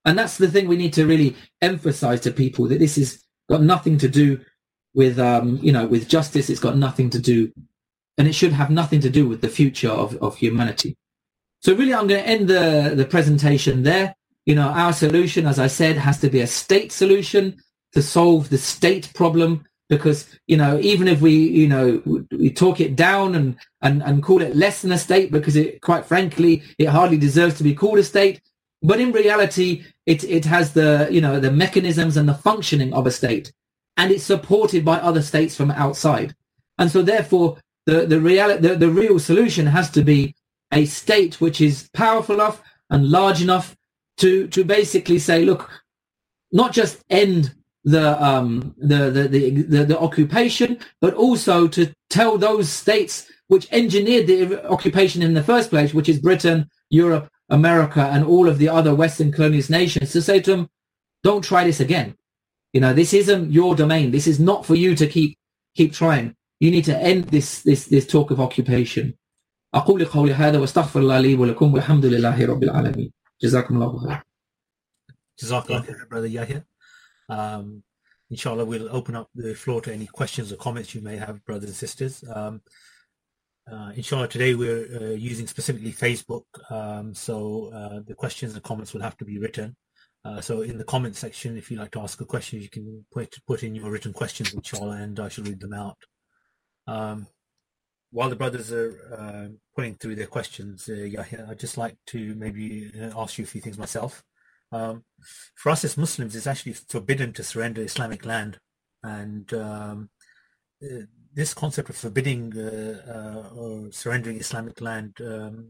And 0.06 0.18
that's 0.18 0.38
the 0.38 0.48
thing 0.48 0.68
we 0.68 0.78
need 0.78 0.94
to 0.94 1.06
really 1.06 1.36
emphasize 1.62 2.22
to 2.22 2.32
people 2.32 2.68
that 2.68 2.80
this 2.80 2.96
has 2.96 3.24
got 3.50 3.62
nothing 3.62 3.98
to 4.00 4.08
do 4.08 4.40
with 4.96 5.20
um, 5.20 5.60
you 5.62 5.72
know 5.72 5.86
with 5.86 6.10
justice. 6.10 6.50
It's 6.50 6.60
got 6.60 6.78
nothing 6.78 7.12
to 7.12 7.20
do, 7.20 7.52
and 8.18 8.28
it 8.28 8.34
should 8.34 8.54
have 8.54 8.72
nothing 8.72 9.02
to 9.02 9.10
do 9.10 9.28
with 9.28 9.42
the 9.42 9.50
future 9.50 9.92
of, 9.92 10.16
of 10.18 10.38
humanity. 10.38 10.98
So 11.62 11.76
really, 11.76 11.94
I'm 11.94 12.08
going 12.08 12.24
to 12.24 12.28
end 12.28 12.48
the 12.48 12.94
the 12.96 13.06
presentation 13.06 13.84
there. 13.84 14.16
You 14.46 14.56
know, 14.56 14.70
our 14.70 14.94
solution, 14.94 15.46
as 15.46 15.60
I 15.60 15.68
said, 15.68 15.98
has 15.98 16.20
to 16.22 16.30
be 16.30 16.40
a 16.40 16.48
state 16.48 16.92
solution 16.92 17.58
to 17.94 18.02
solve 18.02 18.50
the 18.50 18.58
state 18.58 19.14
problem. 19.14 19.66
Because 19.88 20.28
you 20.48 20.58
know, 20.58 20.80
even 20.80 21.08
if 21.08 21.22
we 21.22 21.34
you 21.34 21.68
know 21.68 22.02
we 22.32 22.50
talk 22.50 22.80
it 22.80 22.96
down 22.96 23.36
and 23.36 23.56
and 23.82 24.02
and 24.02 24.24
call 24.24 24.42
it 24.42 24.56
less 24.56 24.82
than 24.82 24.92
a 24.92 24.98
state, 24.98 25.32
because 25.32 25.56
it 25.56 25.82
quite 25.82 26.06
frankly 26.06 26.64
it 26.80 26.88
hardly 26.88 27.18
deserves 27.18 27.56
to 27.58 27.64
be 27.64 27.76
called 27.76 28.00
a 28.00 28.04
state. 28.04 28.42
But 28.82 29.00
in 29.00 29.12
reality, 29.12 29.84
it 30.06 30.24
it 30.24 30.46
has 30.46 30.74
the 30.74 31.08
you 31.12 31.22
know 31.22 31.40
the 31.40 31.52
mechanisms 31.52 32.18
and 32.18 32.28
the 32.28 32.34
functioning 32.34 32.94
of 32.94 33.06
a 33.06 33.12
state 33.12 33.52
and 33.98 34.12
it's 34.12 34.24
supported 34.24 34.84
by 34.84 34.98
other 34.98 35.22
states 35.22 35.56
from 35.56 35.72
outside. 35.72 36.36
And 36.78 36.92
so 36.92 37.02
therefore, 37.02 37.58
the, 37.86 38.06
the, 38.06 38.20
reality, 38.20 38.68
the, 38.68 38.76
the 38.76 38.90
real 38.90 39.20
solution 39.20 39.66
has 39.68 39.90
to 39.92 40.04
be 40.04 40.36
a 40.72 40.86
state 40.86 41.40
which 41.40 41.62
is 41.62 41.90
powerful 41.94 42.36
enough 42.36 42.62
and 42.90 43.10
large 43.10 43.42
enough 43.42 43.76
to, 44.18 44.48
to 44.48 44.64
basically 44.64 45.20
say, 45.20 45.46
look, 45.46 45.70
not 46.52 46.74
just 46.74 47.04
end 47.10 47.54
the, 47.84 48.22
um, 48.24 48.76
the, 48.78 49.10
the, 49.12 49.28
the, 49.28 49.50
the, 49.50 49.86
the 49.86 50.00
occupation, 50.00 50.80
but 51.00 51.14
also 51.14 51.68
to 51.68 51.94
tell 52.10 52.38
those 52.38 52.70
states 52.70 53.32
which 53.48 53.68
engineered 53.72 54.28
the 54.28 54.68
occupation 54.70 55.22
in 55.22 55.34
the 55.34 55.44
first 55.44 55.70
place, 55.70 55.94
which 55.94 56.10
is 56.10 56.20
Britain, 56.20 56.68
Europe, 56.90 57.30
America, 57.50 58.10
and 58.12 58.26
all 58.26 58.50
of 58.50 58.58
the 58.58 58.70
other 58.70 58.96
Western 58.96 59.32
colonialist 59.32 59.70
nations, 59.70 60.12
to 60.12 60.22
say 60.22 60.40
to 60.40 60.52
them, 60.52 60.70
don't 61.24 61.44
try 61.44 61.64
this 61.64 61.80
again. 61.80 62.16
You 62.75 62.81
know, 62.81 62.93
this 62.93 63.13
isn't 63.13 63.51
your 63.51 63.75
domain. 63.75 64.11
This 64.11 64.27
is 64.27 64.39
not 64.39 64.65
for 64.65 64.75
you 64.75 64.95
to 64.95 65.07
keep 65.07 65.39
keep 65.75 65.93
trying. 65.93 66.37
You 66.61 66.71
need 66.71 66.85
to 66.85 66.97
end 66.97 67.25
this 67.25 67.63
this 67.63 67.87
this 67.87 68.07
talk 68.07 68.31
of 68.31 68.41
occupation. 68.41 69.15
أقول 69.75 70.05
قولي 70.05 70.35
هذا 70.35 70.59
واستغفر 70.59 71.01
الله 71.01 71.21
لي 71.21 71.35
ولكم 71.35 71.75
والحمد 71.75 72.07
لله 72.07 72.47
رب 72.47 72.63
العالمين. 72.63 73.13
جزاكم 73.43 73.75
الله 73.77 73.99
خير. 73.99 74.23
Jazakallah, 75.41 76.09
brother 76.09 76.27
Yahya. 76.27 76.65
Um, 77.29 77.83
inshallah, 78.31 78.65
we'll 78.65 78.95
open 78.95 79.15
up 79.17 79.29
the 79.35 79.55
floor 79.55 79.81
to 79.81 79.93
any 79.93 80.07
questions 80.07 80.53
or 80.53 80.57
comments 80.57 80.95
you 80.95 81.01
may 81.01 81.17
have, 81.17 81.45
brothers 81.45 81.71
and 81.71 81.77
sisters. 81.77 82.25
Um, 82.35 82.61
uh, 83.71 83.93
inshallah, 83.95 84.29
today 84.29 84.55
we're 84.55 84.87
uh, 85.01 85.15
using 85.15 85.47
specifically 85.47 85.93
Facebook, 85.93 86.45
um, 86.71 87.15
so 87.15 87.71
uh, 87.73 88.01
the 88.07 88.15
questions 88.15 88.55
and 88.55 88.63
comments 88.63 88.93
will 88.93 89.01
have 89.01 89.17
to 89.19 89.25
be 89.25 89.39
written. 89.39 89.77
Uh, 90.26 90.42
so 90.42 90.62
in 90.62 90.78
the 90.80 90.84
comment 90.84 91.16
section, 91.16 91.56
if 91.56 91.70
you'd 91.70 91.80
like 91.80 91.92
to 91.92 92.02
ask 92.02 92.20
a 92.20 92.26
question, 92.26 92.60
you 92.60 92.70
can 92.70 93.06
put 93.14 93.38
put 93.46 93.62
in 93.62 93.76
your 93.76 93.92
written 93.92 94.12
questions, 94.12 94.54
which 94.54 94.74
I'll 94.74 94.90
and 94.90 95.20
I 95.20 95.30
shall 95.30 95.44
read 95.44 95.60
them 95.60 95.74
out. 95.74 95.98
Um, 96.88 97.28
while 98.12 98.30
the 98.30 98.36
brothers 98.36 98.72
are 98.72 98.92
uh, 99.16 99.48
putting 99.76 99.96
through 99.96 100.16
their 100.16 100.26
questions, 100.26 100.90
uh, 100.90 100.94
Yahya, 100.94 101.48
I'd 101.50 101.60
just 101.60 101.78
like 101.78 101.98
to 102.08 102.34
maybe 102.36 102.92
uh, 103.00 103.12
ask 103.22 103.38
you 103.38 103.44
a 103.44 103.48
few 103.48 103.62
things 103.62 103.78
myself. 103.78 104.24
Um, 104.72 105.04
for 105.56 105.70
us 105.70 105.84
as 105.84 105.96
Muslims, 105.96 106.36
it's 106.36 106.48
actually 106.48 106.74
forbidden 106.74 107.32
to 107.34 107.44
surrender 107.44 107.84
Islamic 107.84 108.26
land, 108.26 108.60
and 109.04 109.54
um, 109.54 110.10
uh, 110.84 111.04
this 111.36 111.54
concept 111.54 111.92
of 111.92 111.98
forbidding 111.98 112.58
uh, 112.58 113.52
or 113.56 113.92
surrendering 113.92 114.40
Islamic 114.40 114.82
land, 114.82 115.18
um, 115.22 115.68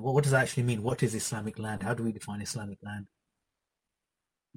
what, 0.00 0.12
what 0.14 0.24
does 0.24 0.32
that 0.32 0.42
actually 0.42 0.64
mean? 0.64 0.82
What 0.82 1.02
is 1.02 1.14
Islamic 1.14 1.58
land? 1.58 1.82
How 1.82 1.94
do 1.94 2.02
we 2.02 2.12
define 2.12 2.42
Islamic 2.42 2.78
land? 2.82 3.06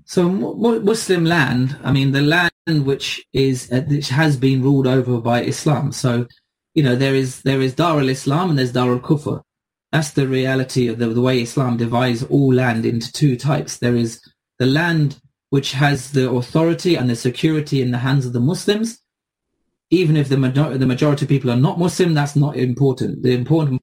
So 0.05 0.29
Muslim 0.29 1.25
land, 1.25 1.77
I 1.83 1.91
mean, 1.91 2.11
the 2.11 2.21
land 2.21 2.51
which 2.85 3.25
is 3.33 3.71
uh, 3.71 3.81
which 3.81 4.09
has 4.09 4.37
been 4.37 4.61
ruled 4.61 4.87
over 4.87 5.19
by 5.19 5.43
Islam. 5.43 5.91
So, 5.91 6.27
you 6.73 6.83
know, 6.83 6.95
there 6.95 7.15
is 7.15 7.41
there 7.43 7.61
is 7.61 7.75
Dar 7.75 7.99
al 7.99 8.09
Islam 8.09 8.49
and 8.49 8.59
there's 8.59 8.71
Dar 8.71 8.91
al 8.91 8.99
Kufr. 8.99 9.41
That's 9.91 10.11
the 10.11 10.27
reality 10.27 10.87
of 10.87 10.99
the, 10.99 11.07
the 11.07 11.21
way 11.21 11.41
Islam 11.41 11.77
divides 11.77 12.23
all 12.23 12.53
land 12.53 12.85
into 12.85 13.11
two 13.11 13.35
types. 13.35 13.77
There 13.77 13.95
is 13.95 14.21
the 14.59 14.67
land 14.67 15.19
which 15.49 15.71
has 15.71 16.11
the 16.11 16.29
authority 16.29 16.95
and 16.95 17.09
the 17.09 17.15
security 17.15 17.81
in 17.81 17.91
the 17.91 17.97
hands 17.97 18.25
of 18.25 18.33
the 18.33 18.39
Muslims. 18.39 18.99
Even 19.89 20.15
if 20.15 20.29
the 20.29 20.35
the 20.35 20.85
majority 20.85 21.25
of 21.25 21.29
people 21.29 21.49
are 21.49 21.55
not 21.55 21.79
Muslim, 21.79 22.13
that's 22.13 22.35
not 22.35 22.55
important. 22.55 23.23
The 23.23 23.33
important 23.33 23.81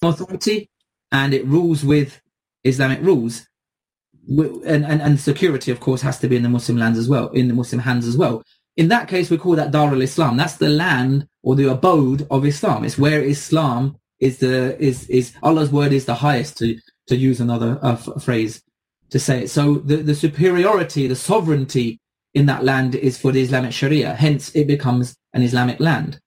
authority 0.00 0.70
and 1.10 1.34
it 1.34 1.46
rules 1.46 1.84
with 1.84 2.20
Islamic 2.68 3.00
rules, 3.02 3.46
and, 4.28 4.84
and, 4.84 5.00
and 5.00 5.18
security, 5.18 5.70
of 5.70 5.80
course, 5.80 6.02
has 6.02 6.18
to 6.20 6.28
be 6.28 6.36
in 6.36 6.42
the 6.42 6.48
Muslim 6.48 6.78
lands 6.78 6.98
as 6.98 7.08
well, 7.08 7.28
in 7.28 7.48
the 7.48 7.54
Muslim 7.54 7.80
hands 7.80 8.06
as 8.06 8.16
well. 8.16 8.42
In 8.76 8.88
that 8.88 9.08
case, 9.08 9.30
we 9.30 9.38
call 9.38 9.56
that 9.56 9.70
Dar 9.70 9.92
al-Islam. 9.92 10.36
That's 10.36 10.56
the 10.56 10.68
land 10.68 11.26
or 11.42 11.56
the 11.56 11.70
abode 11.70 12.26
of 12.30 12.44
Islam. 12.44 12.84
It's 12.84 12.98
where 12.98 13.22
Islam 13.22 13.96
is 14.20 14.38
the 14.38 14.80
is 14.82 15.08
is 15.08 15.32
Allah's 15.42 15.70
word 15.70 15.92
is 15.92 16.04
the 16.04 16.14
highest 16.14 16.58
to 16.58 16.78
to 17.08 17.16
use 17.16 17.40
another 17.40 17.78
uh, 17.82 17.92
f- 17.92 18.22
phrase 18.22 18.62
to 19.10 19.18
say 19.18 19.44
it. 19.44 19.50
So 19.50 19.76
the 19.76 19.96
the 19.96 20.14
superiority, 20.14 21.06
the 21.08 21.16
sovereignty 21.16 21.98
in 22.34 22.46
that 22.46 22.64
land 22.64 22.94
is 22.94 23.18
for 23.18 23.32
the 23.32 23.40
Islamic 23.40 23.72
Sharia. 23.72 24.14
Hence, 24.14 24.54
it 24.54 24.66
becomes 24.66 25.16
an 25.32 25.42
Islamic 25.42 25.80
land. 25.80 26.20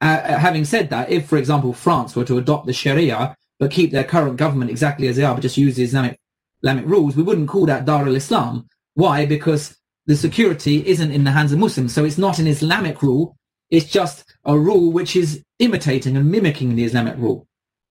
Uh, 0.00 0.38
having 0.38 0.64
said 0.64 0.90
that, 0.90 1.10
if, 1.10 1.26
for 1.26 1.38
example, 1.38 1.72
France 1.72 2.14
were 2.14 2.24
to 2.24 2.38
adopt 2.38 2.66
the 2.66 2.72
Sharia 2.72 3.34
but 3.58 3.70
keep 3.70 3.90
their 3.90 4.04
current 4.04 4.36
government 4.36 4.70
exactly 4.70 5.08
as 5.08 5.16
they 5.16 5.24
are, 5.24 5.34
but 5.34 5.42
just 5.42 5.56
use 5.56 5.76
the 5.76 5.82
Islamic 5.82 6.18
Islamic 6.62 6.86
rules, 6.86 7.16
we 7.16 7.22
wouldn't 7.22 7.48
call 7.48 7.66
that 7.66 7.84
Dar 7.84 8.06
al-Islam. 8.06 8.66
Why? 8.94 9.26
Because 9.26 9.76
the 10.06 10.16
security 10.16 10.86
isn't 10.86 11.12
in 11.12 11.24
the 11.24 11.30
hands 11.30 11.52
of 11.52 11.58
Muslims, 11.58 11.92
so 11.92 12.04
it's 12.04 12.18
not 12.18 12.38
an 12.38 12.46
Islamic 12.46 13.02
rule. 13.02 13.36
It's 13.70 13.86
just 13.86 14.24
a 14.44 14.58
rule 14.58 14.90
which 14.90 15.16
is 15.16 15.42
imitating 15.58 16.16
and 16.16 16.30
mimicking 16.30 16.74
the 16.74 16.84
Islamic 16.84 17.16
rule. 17.18 17.46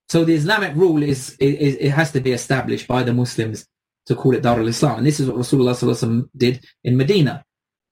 So 0.09 0.23
the 0.23 0.33
Islamic 0.33 0.75
rule 0.75 1.03
is, 1.03 1.35
is 1.39 1.75
it 1.75 1.91
has 1.91 2.11
to 2.13 2.19
be 2.21 2.31
established 2.31 2.87
by 2.87 3.03
the 3.03 3.13
Muslims 3.13 3.65
to 4.05 4.15
call 4.15 4.35
it 4.35 4.43
Dar 4.43 4.59
al-Islam. 4.59 4.99
And 4.99 5.07
this 5.07 5.19
is 5.19 5.27
what 5.27 5.37
Rasulullah 5.37 6.29
did 6.35 6.63
in 6.83 6.95
Medina. 6.97 7.43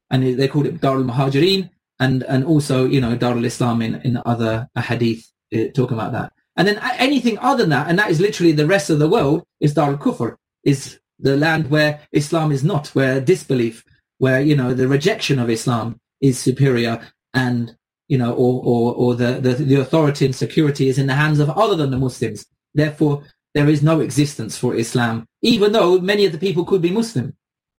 And 0.10 0.38
they 0.38 0.48
called 0.48 0.68
it 0.68 0.80
Dar 0.80 0.98
al-Muhajirin 0.98 1.70
and, 2.00 2.24
and 2.24 2.46
also, 2.46 2.86
you 2.86 3.02
know, 3.02 3.16
Dar 3.16 3.36
al-Islam 3.38 3.82
in, 3.82 3.96
in 4.02 4.22
other 4.26 4.68
hadith 4.76 5.32
uh, 5.56 5.66
talking 5.74 5.98
about 5.98 6.12
that. 6.12 6.33
And 6.56 6.68
then 6.68 6.80
anything 6.98 7.40
other 7.40 7.64
than 7.64 7.70
that, 7.70 7.90
and 7.90 7.98
that 7.98 8.12
is 8.12 8.20
literally 8.20 8.52
the 8.52 8.68
rest 8.68 8.90
of 8.90 9.00
the 9.00 9.10
world, 9.10 9.44
is 9.60 9.74
Dar 9.74 9.92
al-Kufr, 9.92 10.36
is 10.64 11.00
the 11.20 11.36
land 11.38 11.70
where 11.70 12.02
Islam 12.12 12.52
is 12.52 12.64
not, 12.64 12.88
where 12.90 13.20
disbelief, 13.20 13.84
where, 14.20 14.42
you 14.42 14.56
know, 14.56 14.74
the 14.74 14.88
rejection 14.88 15.40
of 15.40 15.50
Islam 15.50 16.00
is 16.22 16.38
superior 16.38 17.02
and, 17.34 17.76
you 18.08 18.18
know, 18.18 18.34
or, 18.34 18.62
or, 18.64 18.94
or 18.94 19.16
the, 19.16 19.40
the, 19.42 19.54
the 19.54 19.76
authority 19.76 20.26
and 20.26 20.36
security 20.36 20.88
is 20.90 20.98
in 20.98 21.08
the 21.08 21.16
hands 21.16 21.40
of 21.40 21.50
other 21.50 21.76
than 21.76 21.92
the 21.92 21.98
Muslims. 21.98 22.46
Therefore, 22.74 23.24
there 23.54 23.70
is 23.70 23.84
no 23.84 24.00
existence 24.00 24.58
for 24.58 24.76
Islam, 24.76 25.26
even 25.42 25.72
though 25.72 26.00
many 26.00 26.26
of 26.26 26.32
the 26.32 26.38
people 26.38 26.66
could 26.66 26.82
be 26.82 26.92
Muslim. 26.92 27.36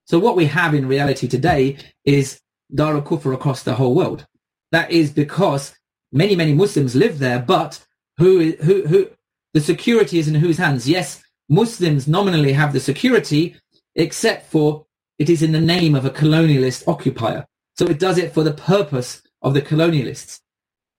So 0.07 0.19
what 0.19 0.37
we 0.37 0.47
have 0.47 0.75
in 0.75 0.87
reality 0.87 1.29
today 1.29 1.79
is 2.05 2.41
Dar 2.75 2.95
al-Kufr 2.95 3.33
across 3.35 3.63
the 3.63 3.75
whole 3.75 3.95
world. 3.95 4.27
That 4.73 4.91
is 4.91 5.11
because 5.11 5.75
many, 6.13 6.37
many 6.37 6.55
Muslims 6.55 6.95
live 6.95 7.19
there, 7.19 7.39
but 7.39 7.85
who, 8.19 8.53
who, 8.63 8.87
who, 8.87 9.09
the 9.53 9.61
security 9.61 10.19
is 10.19 10.29
in 10.29 10.35
whose 10.35 10.59
hands? 10.59 10.89
Yes, 10.89 11.23
Muslims 11.49 12.09
nominally 12.09 12.53
have 12.53 12.73
the 12.73 12.81
security, 12.81 13.57
except 13.95 14.51
for 14.51 14.87
it 15.19 15.31
is 15.31 15.43
in 15.43 15.53
the 15.53 15.61
name 15.61 15.95
of 15.95 16.05
a 16.05 16.11
colonialist 16.11 16.89
occupier. 16.89 17.47
So 17.77 17.87
it 17.87 17.99
does 17.99 18.19
it 18.19 18.33
for 18.33 18.43
the 18.43 18.53
purpose 18.53 19.23
of 19.43 19.55
the 19.55 19.63
colonialists. 19.63 20.41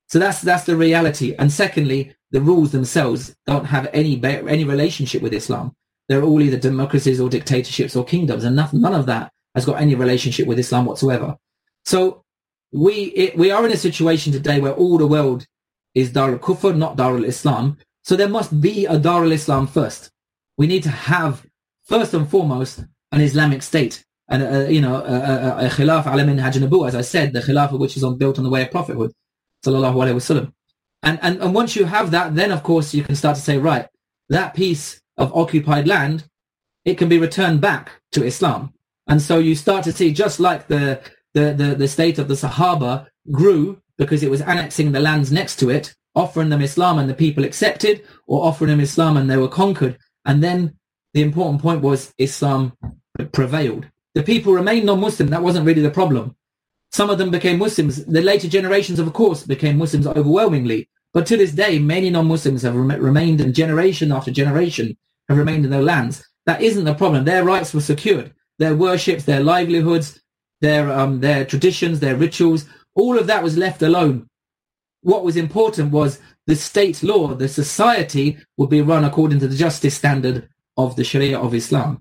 So 0.07 0.19
that's 0.19 0.41
that's 0.41 0.65
the 0.65 0.75
reality. 0.75 1.35
And 1.37 1.51
secondly, 1.51 2.15
the 2.31 2.41
rules 2.41 2.71
themselves 2.71 3.35
don't 3.47 3.65
have 3.65 3.89
any 3.93 4.21
any 4.23 4.63
relationship 4.63 5.21
with 5.21 5.33
Islam. 5.33 5.73
They're 6.07 6.23
all 6.23 6.41
either 6.41 6.57
democracies 6.57 7.19
or 7.19 7.29
dictatorships 7.29 7.95
or 7.95 8.05
kingdoms, 8.05 8.43
and 8.43 8.55
nothing, 8.55 8.81
none 8.81 8.93
of 8.93 9.07
that 9.07 9.31
has 9.55 9.65
got 9.65 9.81
any 9.81 9.95
relationship 9.95 10.47
with 10.47 10.59
Islam 10.59 10.85
whatsoever. 10.85 11.35
So 11.85 12.23
we 12.71 12.93
it, 13.15 13.37
we 13.37 13.51
are 13.51 13.65
in 13.65 13.71
a 13.71 13.77
situation 13.77 14.31
today 14.31 14.59
where 14.59 14.73
all 14.73 14.97
the 14.97 15.07
world 15.07 15.47
is 15.95 16.11
Dar 16.11 16.31
al 16.31 16.37
Kufr, 16.37 16.75
not 16.75 16.97
Dar 16.97 17.15
al 17.15 17.23
Islam. 17.23 17.77
So 18.03 18.15
there 18.15 18.29
must 18.29 18.61
be 18.61 18.85
a 18.85 18.99
Dar 18.99 19.23
al 19.23 19.31
Islam 19.31 19.65
first. 19.65 20.11
We 20.57 20.67
need 20.67 20.83
to 20.83 20.89
have 20.91 21.45
first 21.85 22.13
and 22.13 22.29
foremost 22.29 22.83
an 23.11 23.21
Islamic 23.21 23.63
state 23.63 24.05
and 24.27 24.43
uh, 24.43 24.69
you 24.69 24.81
know 24.81 24.95
uh, 24.95 24.99
uh, 24.99 25.03
uh, 25.03 25.61
a, 25.61 25.63
a, 25.63 25.67
a 25.67 25.69
khilaf 25.69 26.07
ala 26.07 26.87
as 26.87 26.95
I 26.95 27.01
said 27.01 27.33
the 27.33 27.39
khilafah 27.41 27.77
which 27.77 27.95
is 27.97 28.03
on 28.03 28.17
built 28.17 28.37
on 28.37 28.43
the 28.43 28.49
way 28.49 28.63
of 28.63 28.71
prophethood 28.71 29.11
sallallahu 29.65 29.95
alaihi 29.95 30.15
wasallam 30.15 30.51
and, 31.03 31.19
and 31.21 31.41
and 31.41 31.53
once 31.53 31.75
you 31.75 31.85
have 31.85 32.11
that 32.11 32.35
then 32.35 32.51
of 32.51 32.63
course 32.63 32.93
you 32.93 33.03
can 33.03 33.15
start 33.15 33.35
to 33.35 33.41
say 33.41 33.57
right 33.57 33.87
that 34.29 34.53
piece 34.55 34.99
of 35.17 35.35
occupied 35.35 35.87
land 35.87 36.25
it 36.85 36.97
can 36.97 37.09
be 37.09 37.19
returned 37.19 37.61
back 37.61 37.91
to 38.11 38.23
Islam 38.23 38.73
and 39.07 39.21
so 39.21 39.37
you 39.37 39.55
start 39.55 39.83
to 39.83 39.91
see 39.91 40.11
just 40.11 40.39
like 40.39 40.67
the 40.67 40.99
the 41.33 41.53
the, 41.53 41.75
the 41.75 41.87
state 41.87 42.17
of 42.17 42.27
the 42.27 42.33
Sahaba 42.33 43.07
grew 43.31 43.79
because 43.97 44.23
it 44.23 44.29
was 44.29 44.41
annexing 44.41 44.91
the 44.91 44.99
lands 44.99 45.31
next 45.31 45.57
to 45.57 45.69
it 45.69 45.95
offering 46.15 46.49
them 46.49 46.61
Islam 46.61 46.97
and 46.97 47.09
the 47.09 47.13
people 47.13 47.43
accepted 47.43 48.01
or 48.25 48.45
offering 48.45 48.69
them 48.69 48.79
Islam 48.79 49.17
and 49.17 49.29
they 49.29 49.37
were 49.37 49.49
conquered 49.49 49.97
and 50.25 50.43
then 50.43 50.75
the 51.13 51.21
important 51.21 51.61
point 51.61 51.81
was 51.81 52.13
Islam 52.17 52.73
prevailed 53.31 53.87
the 54.15 54.23
people 54.23 54.53
remained 54.53 54.85
non-Muslim. 54.85 55.29
That 55.29 55.43
wasn't 55.43 55.65
really 55.65 55.81
the 55.81 55.91
problem. 55.91 56.35
Some 56.93 57.09
of 57.09 57.17
them 57.17 57.29
became 57.29 57.59
Muslims. 57.59 58.05
The 58.05 58.21
later 58.21 58.47
generations, 58.47 58.97
of 58.97 59.11
course, 59.11 59.43
became 59.43 59.77
Muslims 59.77 60.07
overwhelmingly. 60.07 60.89
But 61.13 61.25
to 61.27 61.37
this 61.37 61.51
day, 61.51 61.79
many 61.79 62.09
non-Muslims 62.09 62.61
have 62.61 62.75
rem- 62.75 63.01
remained, 63.01 63.41
and 63.41 63.53
generation 63.53 64.13
after 64.13 64.31
generation 64.31 64.97
have 65.27 65.37
remained 65.37 65.65
in 65.65 65.71
their 65.71 65.83
lands. 65.83 66.25
That 66.45 66.61
isn't 66.61 66.85
the 66.85 66.93
problem. 66.93 67.25
Their 67.25 67.43
rights 67.43 67.73
were 67.73 67.81
secured. 67.81 68.33
Their 68.57 68.75
worships, 68.75 69.25
their 69.25 69.43
livelihoods, 69.43 70.21
their 70.61 70.89
um, 70.89 71.19
their 71.19 71.43
traditions, 71.43 71.99
their 71.99 72.15
rituals, 72.15 72.65
all 72.95 73.19
of 73.19 73.27
that 73.27 73.43
was 73.43 73.57
left 73.57 73.81
alone. 73.81 74.27
What 75.01 75.23
was 75.23 75.37
important 75.37 75.91
was 75.91 76.19
the 76.47 76.55
state 76.55 77.03
law, 77.03 77.33
the 77.33 77.47
society 77.47 78.37
would 78.57 78.69
be 78.69 78.81
run 78.81 79.03
according 79.03 79.39
to 79.39 79.47
the 79.47 79.55
justice 79.55 79.95
standard 79.95 80.49
of 80.77 80.95
the 80.95 81.03
Sharia 81.03 81.39
of 81.39 81.53
Islam 81.53 81.99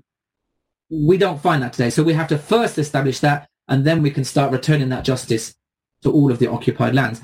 we 0.91 1.19
don't 1.19 1.41
find 1.41 1.63
that 1.63 1.73
today. 1.73 1.91
So 1.91 2.03
we 2.03 2.13
have 2.15 2.29
to 2.29 2.39
first 2.39 2.79
establish 2.79 3.21
that, 3.21 3.49
and 3.69 3.85
then 3.85 4.03
we 4.03 4.11
can 4.11 4.25
start 4.25 4.53
returning 4.53 4.89
that 4.91 5.05
justice 5.05 5.55
to 6.03 6.13
all 6.13 6.31
of 6.31 6.39
the 6.39 6.51
occupied 6.51 6.95
lands. 6.95 7.21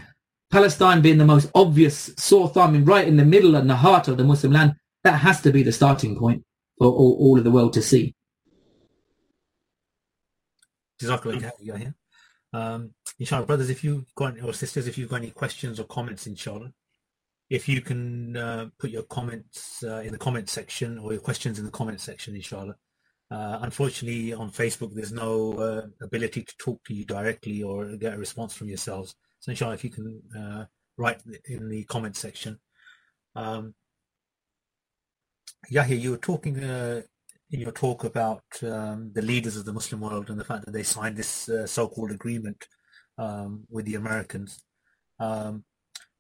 Palestine 0.51 1.01
being 1.01 1.19
the 1.19 1.25
most 1.25 1.51
obvious 1.55 2.13
sore 2.17 2.49
thumb, 2.49 2.85
right 2.85 3.07
in 3.07 3.17
the 3.17 3.25
middle 3.25 3.55
and 3.55 3.71
the 3.71 3.77
heart 3.77 4.09
of 4.09 4.17
the 4.17 4.25
Muslim 4.25 4.53
land, 4.53 4.75
that 5.05 5.19
has 5.19 5.41
to 5.43 5.53
be 5.53 5.63
the 5.63 5.73
starting 5.73 6.19
point 6.19 6.45
for 6.79 6.89
all, 6.89 7.17
all 7.21 7.39
of 7.39 7.45
the 7.45 7.51
world 7.51 7.73
to 7.75 7.83
see. 7.83 8.15
Um, 11.03 11.95
inshallah, 12.53 13.47
brothers, 13.47 13.71
if 13.71 13.85
you've 13.85 14.15
got 14.15 14.41
or 14.43 14.53
sisters, 14.53 14.87
if 14.87 14.99
you've 14.99 15.11
got 15.11 15.17
any 15.17 15.31
questions 15.31 15.79
or 15.79 15.85
comments, 15.85 16.27
inshallah, 16.27 16.73
if 17.49 17.69
you 17.69 17.81
can 17.81 18.37
uh, 18.37 18.67
put 18.79 18.91
your 18.91 19.03
comments 19.03 19.83
uh, 19.83 19.99
in 19.99 20.13
the 20.13 20.19
comment 20.19 20.49
section 20.49 20.99
or 20.99 21.13
your 21.13 21.21
questions 21.21 21.59
in 21.59 21.65
the 21.65 21.71
comment 21.71 22.01
section, 22.01 22.35
inshallah, 22.35 22.77
uh, 23.31 23.59
unfortunately, 23.63 24.33
on 24.33 24.51
Facebook, 24.51 24.95
there's 24.95 25.13
no 25.13 25.53
uh, 25.55 25.87
ability 26.05 26.43
to 26.43 26.57
talk 26.59 26.83
to 26.85 26.95
you 26.95 27.05
directly 27.05 27.63
or 27.63 27.97
get 27.97 28.15
a 28.15 28.19
response 28.19 28.55
from 28.55 28.69
yourselves. 28.69 29.15
So, 29.39 29.51
inshallah, 29.51 29.75
if 29.75 29.85
you 29.85 29.91
can 29.91 30.23
uh, 30.37 30.65
write 31.01 31.23
in 31.47 31.69
the 31.69 31.85
comment 31.85 32.17
section. 32.17 32.61
Um, 33.35 33.75
Yahya, 35.69 35.97
you 35.97 36.13
were 36.13 36.19
talking 36.19 36.63
uh, 36.63 37.03
in 37.51 37.61
your 37.61 37.73
talk 37.73 38.05
about 38.05 38.45
um, 38.63 39.11
the 39.13 39.23
leaders 39.23 39.57
of 39.57 39.65
the 39.65 39.73
Muslim 39.73 40.01
world 40.01 40.31
and 40.31 40.39
the 40.39 40.45
fact 40.45 40.65
that 40.65 40.73
they 40.73 40.83
signed 40.83 41.17
this 41.17 41.49
uh, 41.49 41.67
so-called 41.67 42.11
agreement 42.11 42.67
um, 43.19 43.65
with 43.69 43.85
the 43.87 43.97
Americans. 43.97 44.63
Um, 45.19 45.65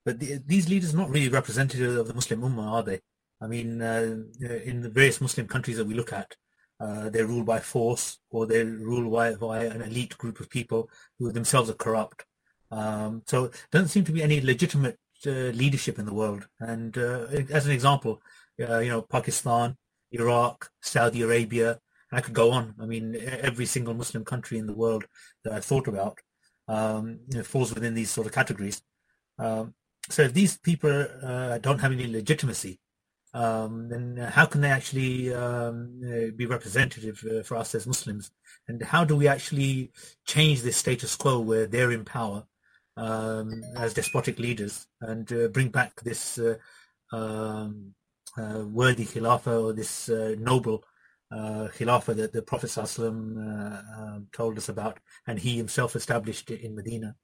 but 0.04 0.18
the, 0.18 0.40
these 0.44 0.68
leaders 0.68 0.92
are 0.92 0.98
not 0.98 1.10
really 1.10 1.28
representative 1.28 1.96
of 1.96 2.08
the 2.08 2.14
Muslim 2.14 2.40
Ummah, 2.40 2.72
are 2.72 2.82
they? 2.82 3.00
I 3.40 3.46
mean, 3.46 3.80
uh, 3.80 4.16
in 4.40 4.82
the 4.82 4.90
various 4.90 5.20
Muslim 5.20 5.46
countries 5.46 5.76
that 5.78 5.86
we 5.86 5.94
look 5.94 6.12
at, 6.12 6.36
uh, 6.80 7.10
they're 7.10 7.26
ruled 7.26 7.46
by 7.46 7.60
force 7.60 8.18
or 8.30 8.46
they're 8.46 8.64
ruled 8.64 9.12
by, 9.12 9.34
by 9.34 9.64
an 9.64 9.82
elite 9.82 10.16
group 10.18 10.40
of 10.40 10.50
people 10.50 10.90
who 11.18 11.30
themselves 11.30 11.70
are 11.70 11.74
corrupt. 11.74 12.24
Um, 12.70 13.22
so 13.26 13.48
there 13.48 13.52
doesn't 13.72 13.88
seem 13.88 14.04
to 14.04 14.12
be 14.12 14.22
any 14.22 14.40
legitimate 14.40 14.98
uh, 15.26 15.52
leadership 15.52 15.98
in 15.98 16.06
the 16.06 16.14
world. 16.14 16.48
And 16.58 16.96
uh, 16.96 17.26
as 17.50 17.66
an 17.66 17.72
example, 17.72 18.22
uh, 18.66 18.78
you 18.78 18.90
know, 18.90 19.02
Pakistan, 19.02 19.76
Iraq, 20.12 20.70
Saudi 20.80 21.22
Arabia, 21.22 21.78
I 22.12 22.20
could 22.20 22.34
go 22.34 22.50
on. 22.50 22.74
I 22.80 22.86
mean, 22.86 23.16
every 23.16 23.66
single 23.66 23.94
Muslim 23.94 24.24
country 24.24 24.58
in 24.58 24.66
the 24.66 24.74
world 24.74 25.04
that 25.44 25.52
I've 25.52 25.64
thought 25.64 25.86
about 25.86 26.18
um, 26.68 27.20
you 27.28 27.38
know, 27.38 27.44
falls 27.44 27.74
within 27.74 27.94
these 27.94 28.10
sort 28.10 28.26
of 28.26 28.32
categories. 28.32 28.82
Um, 29.38 29.74
so 30.08 30.22
if 30.22 30.32
these 30.32 30.56
people 30.58 31.06
uh, 31.22 31.58
don't 31.58 31.80
have 31.80 31.92
any 31.92 32.06
legitimacy, 32.06 32.80
um, 33.32 33.88
then 33.88 34.16
how 34.16 34.46
can 34.46 34.60
they 34.60 34.70
actually 34.70 35.32
um, 35.32 36.00
be 36.36 36.46
representative 36.46 37.24
uh, 37.30 37.42
for 37.42 37.56
us 37.56 37.74
as 37.74 37.86
Muslims? 37.86 38.30
And 38.66 38.82
how 38.82 39.04
do 39.04 39.16
we 39.16 39.28
actually 39.28 39.92
change 40.26 40.62
this 40.62 40.76
status 40.76 41.14
quo 41.14 41.40
where 41.40 41.66
they're 41.66 41.92
in 41.92 42.04
power 42.04 42.44
um, 42.96 43.62
as 43.76 43.94
despotic 43.94 44.38
leaders 44.38 44.86
and 45.00 45.32
uh, 45.32 45.48
bring 45.48 45.68
back 45.68 46.00
this 46.00 46.38
uh, 46.38 46.56
um, 47.12 47.94
worthy 48.66 49.04
khilafah 49.04 49.62
or 49.64 49.72
this 49.72 50.08
uh, 50.08 50.34
noble 50.38 50.84
khilafah 51.32 52.16
that 52.16 52.32
the 52.32 52.42
Prophet 52.42 52.76
um, 52.76 54.26
told 54.32 54.58
us 54.58 54.68
about 54.68 54.98
and 55.26 55.38
he 55.38 55.56
himself 55.56 55.96
established 55.96 56.50
it 56.50 56.60
in 56.60 56.74
Medina? 56.74 57.16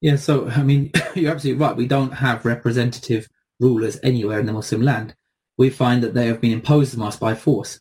Yeah, 0.00 0.16
so 0.16 0.48
I 0.48 0.62
mean, 0.62 0.92
you're 1.14 1.32
absolutely 1.32 1.60
right. 1.60 1.76
We 1.76 1.86
don't 1.86 2.12
have 2.12 2.44
representative 2.44 3.28
rulers 3.60 3.98
anywhere 4.02 4.40
in 4.40 4.46
the 4.46 4.52
Muslim 4.52 4.82
land, 4.82 5.14
we 5.56 5.70
find 5.70 6.02
that 6.02 6.14
they 6.14 6.26
have 6.26 6.40
been 6.40 6.52
imposed 6.52 6.98
on 6.98 7.06
us 7.06 7.16
by 7.16 7.34
force. 7.34 7.80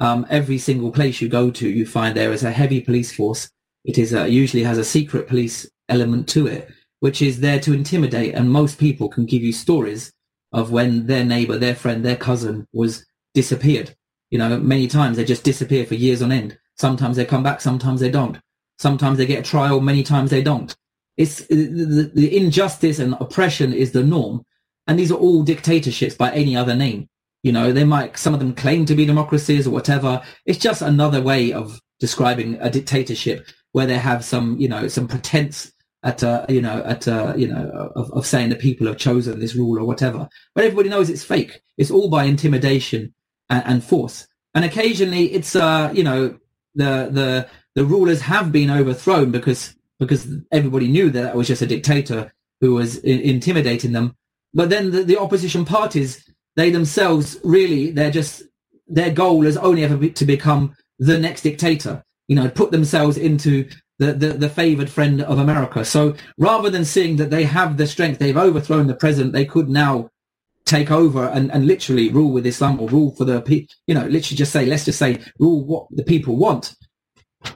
Um, 0.00 0.26
every 0.28 0.58
single 0.58 0.92
place 0.92 1.20
you 1.20 1.28
go 1.28 1.50
to, 1.50 1.68
you 1.68 1.86
find 1.86 2.14
there 2.14 2.32
is 2.32 2.44
a 2.44 2.50
heavy 2.50 2.80
police 2.80 3.12
force. 3.12 3.48
It 3.84 3.98
is 3.98 4.12
a, 4.12 4.28
usually 4.28 4.62
has 4.64 4.78
a 4.78 4.84
secret 4.84 5.26
police 5.26 5.68
element 5.88 6.28
to 6.30 6.46
it, 6.46 6.70
which 7.00 7.22
is 7.22 7.40
there 7.40 7.60
to 7.60 7.72
intimidate. 7.72 8.34
And 8.34 8.50
most 8.50 8.78
people 8.78 9.08
can 9.08 9.24
give 9.24 9.42
you 9.42 9.52
stories 9.52 10.12
of 10.54 10.70
when 10.70 11.06
their 11.06 11.24
neighbor, 11.24 11.58
their 11.58 11.74
friend, 11.74 12.04
their 12.04 12.16
cousin 12.16 12.66
was 12.72 13.04
disappeared. 13.34 13.94
You 14.30 14.38
know, 14.38 14.56
many 14.58 14.86
times 14.86 15.16
they 15.16 15.24
just 15.24 15.44
disappear 15.44 15.84
for 15.84 15.96
years 15.96 16.22
on 16.22 16.32
end. 16.32 16.56
Sometimes 16.76 17.16
they 17.16 17.24
come 17.24 17.42
back, 17.42 17.60
sometimes 17.60 18.00
they 18.00 18.10
don't. 18.10 18.38
Sometimes 18.78 19.18
they 19.18 19.26
get 19.26 19.40
a 19.40 19.50
trial, 19.50 19.80
many 19.80 20.02
times 20.02 20.30
they 20.30 20.42
don't. 20.42 20.74
It's 21.16 21.46
the, 21.46 22.10
the 22.14 22.36
injustice 22.36 23.00
and 23.00 23.14
oppression 23.20 23.72
is 23.72 23.92
the 23.92 24.04
norm. 24.04 24.44
And 24.86 24.98
these 24.98 25.10
are 25.10 25.18
all 25.18 25.42
dictatorships 25.42 26.14
by 26.14 26.30
any 26.32 26.56
other 26.56 26.74
name. 26.76 27.08
You 27.42 27.52
know, 27.52 27.72
they 27.72 27.84
might, 27.84 28.16
some 28.16 28.32
of 28.32 28.40
them 28.40 28.54
claim 28.54 28.86
to 28.86 28.94
be 28.94 29.06
democracies 29.06 29.66
or 29.66 29.70
whatever. 29.70 30.22
It's 30.46 30.58
just 30.58 30.82
another 30.82 31.20
way 31.20 31.52
of 31.52 31.80
describing 31.98 32.58
a 32.60 32.70
dictatorship 32.70 33.46
where 33.72 33.86
they 33.86 33.98
have 33.98 34.24
some, 34.24 34.56
you 34.58 34.68
know, 34.68 34.88
some 34.88 35.08
pretense 35.08 35.72
at 36.04 36.22
uh, 36.22 36.46
you 36.48 36.60
know 36.60 36.82
at 36.84 37.08
uh, 37.08 37.34
you 37.36 37.48
know 37.48 37.90
of, 37.96 38.12
of 38.12 38.26
saying 38.26 38.50
that 38.50 38.60
people 38.60 38.86
have 38.86 38.98
chosen 38.98 39.40
this 39.40 39.56
rule 39.56 39.78
or 39.78 39.84
whatever. 39.86 40.28
But 40.54 40.64
everybody 40.64 40.90
knows 40.90 41.10
it's 41.10 41.24
fake. 41.24 41.62
It's 41.78 41.90
all 41.90 42.08
by 42.08 42.24
intimidation 42.24 43.14
and, 43.50 43.64
and 43.66 43.84
force. 43.84 44.28
And 44.54 44.64
occasionally, 44.64 45.32
it's 45.32 45.56
uh 45.56 45.90
you 45.94 46.04
know 46.04 46.38
the 46.74 47.08
the 47.10 47.48
the 47.74 47.84
rulers 47.84 48.20
have 48.20 48.52
been 48.52 48.70
overthrown 48.70 49.30
because 49.32 49.74
because 49.98 50.28
everybody 50.52 50.88
knew 50.88 51.10
that 51.10 51.22
that 51.22 51.36
was 51.36 51.48
just 51.48 51.62
a 51.62 51.66
dictator 51.66 52.32
who 52.60 52.74
was 52.74 52.98
I- 52.98 53.08
intimidating 53.08 53.92
them. 53.92 54.14
But 54.52 54.70
then 54.70 54.90
the, 54.90 55.02
the 55.02 55.18
opposition 55.18 55.64
parties, 55.64 56.28
they 56.56 56.70
themselves 56.70 57.38
really, 57.42 57.90
they're 57.90 58.10
just 58.10 58.42
their 58.86 59.10
goal 59.10 59.46
is 59.46 59.56
only 59.56 59.82
ever 59.82 59.96
be, 59.96 60.10
to 60.10 60.24
become 60.24 60.74
the 60.98 61.18
next 61.18 61.42
dictator. 61.42 62.04
You 62.28 62.36
know, 62.36 62.48
put 62.48 62.70
themselves 62.70 63.16
into 63.16 63.68
the, 63.98 64.12
the, 64.12 64.28
the 64.28 64.48
favored 64.48 64.90
friend 64.90 65.22
of 65.22 65.38
America. 65.38 65.84
So 65.84 66.14
rather 66.38 66.70
than 66.70 66.84
seeing 66.84 67.16
that 67.16 67.30
they 67.30 67.44
have 67.44 67.76
the 67.76 67.86
strength, 67.86 68.18
they've 68.18 68.36
overthrown 68.36 68.86
the 68.86 68.94
president, 68.94 69.32
they 69.32 69.44
could 69.44 69.68
now 69.68 70.10
take 70.64 70.90
over 70.90 71.26
and, 71.28 71.52
and 71.52 71.66
literally 71.66 72.08
rule 72.10 72.32
with 72.32 72.46
Islam 72.46 72.80
or 72.80 72.88
rule 72.88 73.14
for 73.14 73.24
the 73.24 73.40
people, 73.42 73.74
you 73.86 73.94
know, 73.94 74.06
literally 74.06 74.36
just 74.36 74.52
say, 74.52 74.64
let's 74.66 74.84
just 74.84 74.98
say, 74.98 75.20
rule 75.38 75.64
what 75.64 75.86
the 75.90 76.02
people 76.02 76.36
want. 76.36 76.74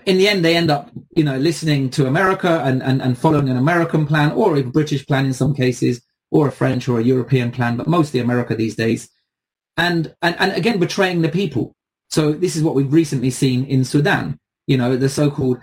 In 0.04 0.18
the 0.18 0.28
end, 0.28 0.44
they 0.44 0.56
end 0.56 0.70
up, 0.70 0.90
you 1.16 1.24
know, 1.24 1.38
listening 1.38 1.88
to 1.90 2.06
America 2.06 2.62
and, 2.64 2.82
and, 2.82 3.00
and 3.00 3.16
following 3.16 3.48
an 3.48 3.56
American 3.56 4.06
plan 4.06 4.32
or 4.32 4.56
a 4.56 4.62
British 4.62 5.06
plan 5.06 5.24
in 5.24 5.32
some 5.32 5.54
cases, 5.54 6.02
or 6.30 6.48
a 6.48 6.52
French 6.52 6.86
or 6.88 7.00
a 7.00 7.02
European 7.02 7.50
plan, 7.50 7.78
but 7.78 7.86
mostly 7.86 8.20
America 8.20 8.54
these 8.54 8.76
days. 8.76 9.08
And, 9.78 10.14
and, 10.20 10.36
and 10.38 10.52
again, 10.52 10.78
betraying 10.78 11.22
the 11.22 11.30
people. 11.30 11.74
So 12.10 12.32
this 12.32 12.54
is 12.54 12.62
what 12.62 12.74
we've 12.74 12.92
recently 12.92 13.30
seen 13.30 13.64
in 13.64 13.82
Sudan, 13.82 14.38
you 14.66 14.76
know, 14.76 14.94
the 14.96 15.08
so-called 15.08 15.56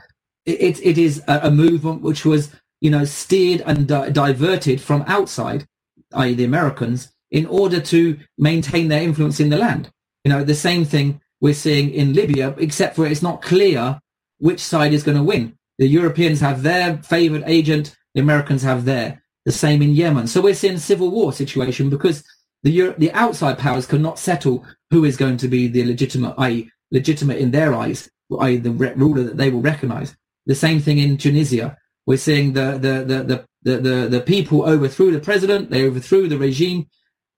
it, 0.46 0.84
it 0.86 0.98
is 0.98 1.24
a, 1.28 1.50
movement 1.52 2.02
which 2.02 2.26
was, 2.26 2.52
you 2.82 2.90
know, 2.90 3.06
steered 3.06 3.62
and 3.66 3.88
di- 3.88 4.12
diverted 4.12 4.80
from 4.80 5.04
outside, 5.08 5.68
i.e. 6.14 6.34
the 6.34 6.44
Americans, 6.44 7.12
in 7.32 7.46
order 7.48 7.80
to 7.82 8.20
maintain 8.38 8.88
their 8.88 9.02
influence 9.02 9.40
in 9.40 9.50
the 9.50 9.58
land. 9.58 9.90
You 10.24 10.32
know, 10.32 10.44
the 10.44 10.56
same 10.56 10.86
thing 10.86 11.22
we're 11.42 11.54
seeing 11.54 11.92
in 11.92 12.14
Libya, 12.14 12.56
except 12.58 12.96
for 12.96 13.06
it's 13.06 13.22
not 13.22 13.42
clear 13.42 14.00
which 14.40 14.60
side 14.60 14.94
is 14.94 15.04
going 15.04 15.18
to 15.18 15.24
win. 15.24 15.58
The 15.78 15.88
Europeans 15.88 16.40
have 16.40 16.64
their 16.64 16.98
favored 16.98 17.44
agent, 17.46 17.96
the 18.14 18.22
Americans 18.22 18.64
have 18.64 18.86
their. 18.86 19.22
The 19.46 19.52
same 19.52 19.82
in 19.84 19.94
Yemen. 19.94 20.28
So 20.28 20.42
we're 20.42 20.56
seeing 20.56 20.76
a 20.76 20.80
civil 20.80 21.12
war 21.12 21.32
situation 21.32 21.90
because 21.90 22.24
the 22.64 22.72
Euro- 22.72 22.96
the 22.98 23.12
outside 23.12 23.60
powers 23.60 23.86
cannot 23.86 24.18
settle 24.18 24.66
who 24.90 25.06
is 25.06 25.18
going 25.18 25.38
to 25.38 25.48
be 25.48 25.68
the 25.68 25.86
legitimate, 25.86 26.34
i.e. 26.40 26.72
legitimate 26.92 27.38
in 27.38 27.52
their 27.52 27.76
eyes, 27.76 28.10
i.e. 28.40 28.58
the 28.58 28.72
re- 28.72 28.94
ruler 28.96 29.24
that 29.24 29.38
they 29.38 29.52
will 29.52 29.62
recognize. 29.62 30.16
The 30.46 30.56
same 30.56 30.80
thing 30.80 31.00
in 31.00 31.18
Tunisia. 31.18 31.78
We're 32.06 32.18
seeing 32.18 32.54
the, 32.54 32.74
the, 32.74 33.04
the, 33.04 33.24
the, 33.24 33.46
the, 33.64 33.78
the, 33.78 34.08
the 34.10 34.22
people 34.22 34.64
overthrew 34.64 35.12
the 35.12 35.20
president, 35.20 35.72
they 35.72 35.86
overthrew 35.86 36.28
the 36.28 36.38
regime, 36.38 36.88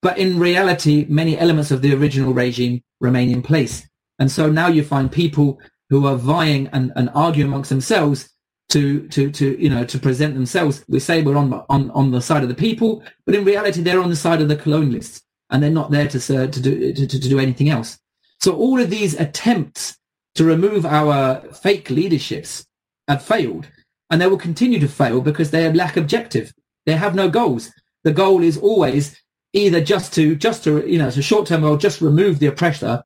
but 0.02 0.18
in 0.18 0.40
reality, 0.40 1.06
many 1.10 1.38
elements 1.38 1.72
of 1.72 1.82
the 1.82 1.94
original 1.94 2.34
regime 2.34 2.84
remain 3.00 3.32
in 3.32 3.42
place. 3.42 3.88
And 4.20 4.32
so 4.32 4.52
now 4.52 4.68
you 4.68 4.84
find 4.84 5.12
people 5.12 5.60
who 5.90 6.06
are 6.06 6.16
vying 6.16 6.68
and, 6.74 6.92
and 6.96 7.10
arguing 7.14 7.50
amongst 7.50 7.70
themselves 7.70 8.30
to, 8.70 9.08
to, 9.10 9.32
to, 9.32 9.62
you 9.62 9.70
know, 9.70 9.86
to 9.86 9.98
present 9.98 10.34
themselves. 10.34 10.84
We 10.90 11.00
say 11.00 11.22
we're 11.22 11.38
on, 11.38 11.54
on, 11.70 11.90
on 11.92 12.12
the 12.12 12.22
side 12.22 12.44
of 12.44 12.50
the 12.50 12.56
people, 12.56 13.04
but 13.26 13.36
in 13.36 13.46
reality, 13.46 13.82
they're 13.82 14.02
on 14.02 14.10
the 14.10 14.16
side 14.16 14.42
of 14.42 14.50
the 14.50 14.58
colonialists 14.58 15.22
and 15.50 15.64
they're 15.64 15.70
not 15.70 15.92
there 15.92 16.08
to, 16.10 16.18
uh, 16.18 16.48
to 16.48 16.62
do, 16.62 16.94
to, 16.94 17.08
to 17.08 17.20
do 17.20 17.40
anything 17.40 17.70
else. 17.70 17.98
So 18.40 18.56
all 18.56 18.80
of 18.80 18.90
these 18.90 19.14
attempts 19.14 19.98
to 20.36 20.44
remove 20.44 20.86
our 20.86 21.42
fake 21.54 21.90
leaderships 21.90 22.67
have 23.08 23.24
failed 23.24 23.68
and 24.10 24.22
they 24.22 24.28
will 24.28 24.38
continue 24.38 24.80
to 24.80 24.88
fail 24.88 25.22
because 25.22 25.52
they 25.52 25.72
lack 25.74 25.98
objective. 25.98 26.54
They 26.86 26.94
have 26.94 27.16
no 27.16 27.30
goals. 27.30 27.72
The 28.04 28.14
goal 28.14 28.42
is 28.42 28.58
always 28.58 29.22
either 29.54 29.82
just 29.82 30.14
to, 30.14 30.36
just 30.36 30.64
to, 30.64 30.88
you 30.88 30.98
know, 30.98 31.08
it's 31.08 31.18
a 31.18 31.22
short-term 31.22 31.62
goal, 31.62 31.78
just 31.78 32.02
remove 32.02 32.40
the 32.40 32.48
oppressor. 32.48 33.04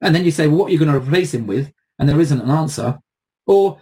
And 0.00 0.14
then 0.14 0.24
you 0.24 0.30
say, 0.30 0.48
well, 0.48 0.58
what 0.58 0.68
are 0.68 0.72
you 0.72 0.78
going 0.78 0.90
to 0.90 0.98
replace 0.98 1.32
him 1.32 1.46
with? 1.46 1.72
And 1.98 2.08
there 2.08 2.20
isn't 2.20 2.40
an 2.40 2.50
answer. 2.50 2.98
Or 3.46 3.80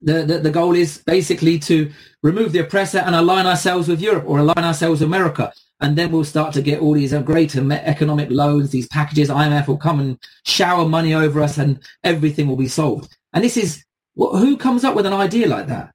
the, 0.00 0.22
the, 0.22 0.38
the 0.38 0.50
goal 0.50 0.74
is 0.74 0.98
basically 0.98 1.58
to 1.60 1.90
remove 2.22 2.52
the 2.52 2.60
oppressor 2.60 2.98
and 2.98 3.14
align 3.14 3.46
ourselves 3.46 3.88
with 3.88 4.00
Europe 4.00 4.24
or 4.26 4.38
align 4.38 4.64
ourselves 4.64 5.00
with 5.00 5.08
America. 5.08 5.52
And 5.80 5.96
then 5.96 6.12
we'll 6.12 6.24
start 6.24 6.54
to 6.54 6.62
get 6.62 6.80
all 6.80 6.92
these 6.92 7.12
uh, 7.12 7.20
great 7.20 7.54
economic 7.56 8.30
loans, 8.30 8.70
these 8.70 8.88
packages. 8.88 9.28
IMF 9.28 9.66
will 9.66 9.76
come 9.76 10.00
and 10.00 10.18
shower 10.44 10.88
money 10.88 11.14
over 11.14 11.42
us 11.42 11.58
and 11.58 11.80
everything 12.04 12.46
will 12.46 12.56
be 12.56 12.68
solved. 12.68 13.14
And 13.32 13.42
this 13.42 13.56
is 13.56 13.84
well, 14.14 14.36
who 14.36 14.56
comes 14.56 14.84
up 14.84 14.94
with 14.94 15.06
an 15.06 15.12
idea 15.12 15.48
like 15.48 15.66
that? 15.68 15.92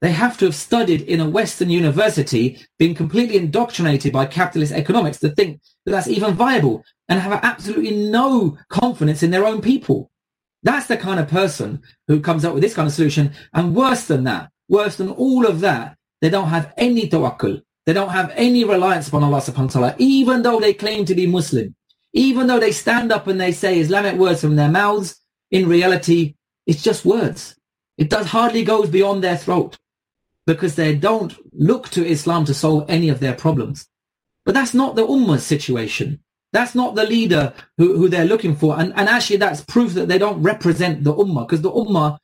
They 0.00 0.10
have 0.12 0.36
to 0.38 0.46
have 0.46 0.54
studied 0.54 1.02
in 1.02 1.20
a 1.20 1.28
Western 1.28 1.70
university, 1.70 2.58
been 2.78 2.94
completely 2.94 3.36
indoctrinated 3.36 4.12
by 4.12 4.26
capitalist 4.26 4.72
economics 4.72 5.20
to 5.20 5.28
think 5.30 5.60
that 5.84 5.92
that's 5.92 6.08
even 6.08 6.34
viable 6.34 6.82
and 7.08 7.20
have 7.20 7.38
absolutely 7.44 8.08
no 8.08 8.58
confidence 8.68 9.22
in 9.22 9.30
their 9.30 9.46
own 9.46 9.60
people. 9.60 10.10
That's 10.64 10.86
the 10.86 10.96
kind 10.96 11.20
of 11.20 11.28
person 11.28 11.82
who 12.08 12.20
comes 12.20 12.44
up 12.44 12.54
with 12.54 12.62
this 12.62 12.74
kind 12.74 12.88
of 12.88 12.94
solution. 12.94 13.32
And 13.52 13.76
worse 13.76 14.06
than 14.06 14.24
that, 14.24 14.50
worse 14.68 14.96
than 14.96 15.08
all 15.08 15.46
of 15.46 15.60
that, 15.60 15.96
they 16.20 16.30
don't 16.30 16.48
have 16.48 16.72
any 16.76 17.08
tawakkul. 17.08 17.62
They 17.86 17.92
don't 17.92 18.10
have 18.10 18.32
any 18.34 18.64
reliance 18.64 19.08
upon 19.08 19.24
Allah 19.24 19.40
subhanahu 19.40 19.74
wa 19.74 19.90
ta'ala, 19.90 19.94
even 19.98 20.42
though 20.42 20.60
they 20.60 20.74
claim 20.74 21.04
to 21.04 21.14
be 21.14 21.26
Muslim. 21.26 21.74
Even 22.12 22.46
though 22.46 22.60
they 22.60 22.72
stand 22.72 23.10
up 23.12 23.26
and 23.26 23.40
they 23.40 23.52
say 23.52 23.78
Islamic 23.78 24.16
words 24.16 24.40
from 24.40 24.56
their 24.56 24.70
mouths, 24.70 25.16
in 25.50 25.68
reality, 25.68 26.34
it's 26.66 26.82
just 26.82 27.04
words. 27.04 27.56
It 27.98 28.10
does 28.10 28.26
hardly 28.26 28.64
goes 28.64 28.88
beyond 28.88 29.22
their 29.22 29.36
throat 29.36 29.78
because 30.46 30.74
they 30.74 30.94
don't 30.94 31.34
look 31.52 31.88
to 31.90 32.06
Islam 32.06 32.44
to 32.46 32.54
solve 32.54 32.84
any 32.88 33.08
of 33.08 33.20
their 33.20 33.34
problems. 33.34 33.86
But 34.44 34.54
that's 34.54 34.74
not 34.74 34.96
the 34.96 35.06
Ummah's 35.06 35.44
situation. 35.44 36.20
That's 36.52 36.74
not 36.74 36.94
the 36.94 37.04
leader 37.04 37.54
who, 37.78 37.96
who 37.96 38.08
they're 38.08 38.24
looking 38.24 38.56
for. 38.56 38.78
And, 38.78 38.92
and 38.96 39.08
actually 39.08 39.38
that's 39.38 39.64
proof 39.64 39.94
that 39.94 40.08
they 40.08 40.18
don't 40.18 40.42
represent 40.42 41.04
the 41.04 41.14
Ummah 41.14 41.46
because 41.46 41.62
the 41.62 41.70
Ummah 41.70 42.18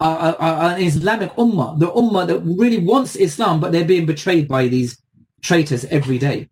are, 0.00 0.18
are, 0.18 0.36
are, 0.36 0.74
an 0.74 0.82
Islamic 0.82 1.32
Ummah, 1.34 1.78
the 1.78 1.90
Ummah 1.90 2.26
that 2.26 2.40
really 2.40 2.78
wants 2.78 3.16
Islam, 3.16 3.60
but 3.60 3.72
they're 3.72 3.84
being 3.84 4.06
betrayed 4.06 4.48
by 4.48 4.68
these 4.68 5.00
traitors 5.42 5.84
every 5.86 6.18
day. 6.18 6.48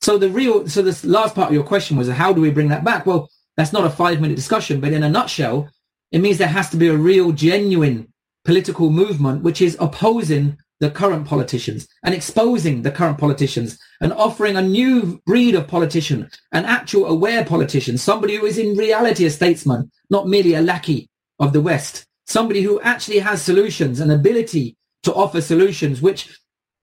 So 0.00 0.18
the 0.18 0.30
real, 0.30 0.68
so 0.68 0.82
this 0.82 1.04
last 1.04 1.34
part 1.34 1.48
of 1.48 1.54
your 1.54 1.64
question 1.64 1.96
was 1.96 2.08
how 2.08 2.32
do 2.32 2.40
we 2.40 2.50
bring 2.50 2.68
that 2.68 2.84
back? 2.84 3.06
Well, 3.06 3.28
that's 3.56 3.72
not 3.72 3.84
a 3.84 3.90
five 3.90 4.20
minute 4.20 4.36
discussion, 4.36 4.80
but 4.80 4.92
in 4.92 5.02
a 5.02 5.08
nutshell, 5.08 5.68
it 6.12 6.20
means 6.20 6.38
there 6.38 6.48
has 6.48 6.70
to 6.70 6.76
be 6.76 6.88
a 6.88 6.96
real, 6.96 7.32
genuine 7.32 8.12
political 8.44 8.90
movement 8.90 9.42
which 9.42 9.62
is 9.62 9.76
opposing 9.80 10.58
the 10.80 10.90
current 10.90 11.26
politicians 11.26 11.88
and 12.02 12.14
exposing 12.14 12.82
the 12.82 12.90
current 12.90 13.16
politicians 13.16 13.78
and 14.00 14.12
offering 14.12 14.56
a 14.56 14.62
new 14.62 15.20
breed 15.26 15.54
of 15.54 15.68
politician, 15.68 16.28
an 16.50 16.64
actual 16.64 17.06
aware 17.06 17.44
politician, 17.44 17.96
somebody 17.96 18.36
who 18.36 18.44
is 18.44 18.58
in 18.58 18.76
reality 18.76 19.24
a 19.24 19.30
statesman, 19.30 19.90
not 20.10 20.26
merely 20.26 20.54
a 20.54 20.60
lackey 20.60 21.08
of 21.38 21.52
the 21.52 21.60
West, 21.60 22.04
somebody 22.26 22.62
who 22.62 22.80
actually 22.80 23.20
has 23.20 23.40
solutions 23.40 24.00
and 24.00 24.10
ability 24.10 24.76
to 25.04 25.14
offer 25.14 25.40
solutions 25.40 26.02
which 26.02 26.36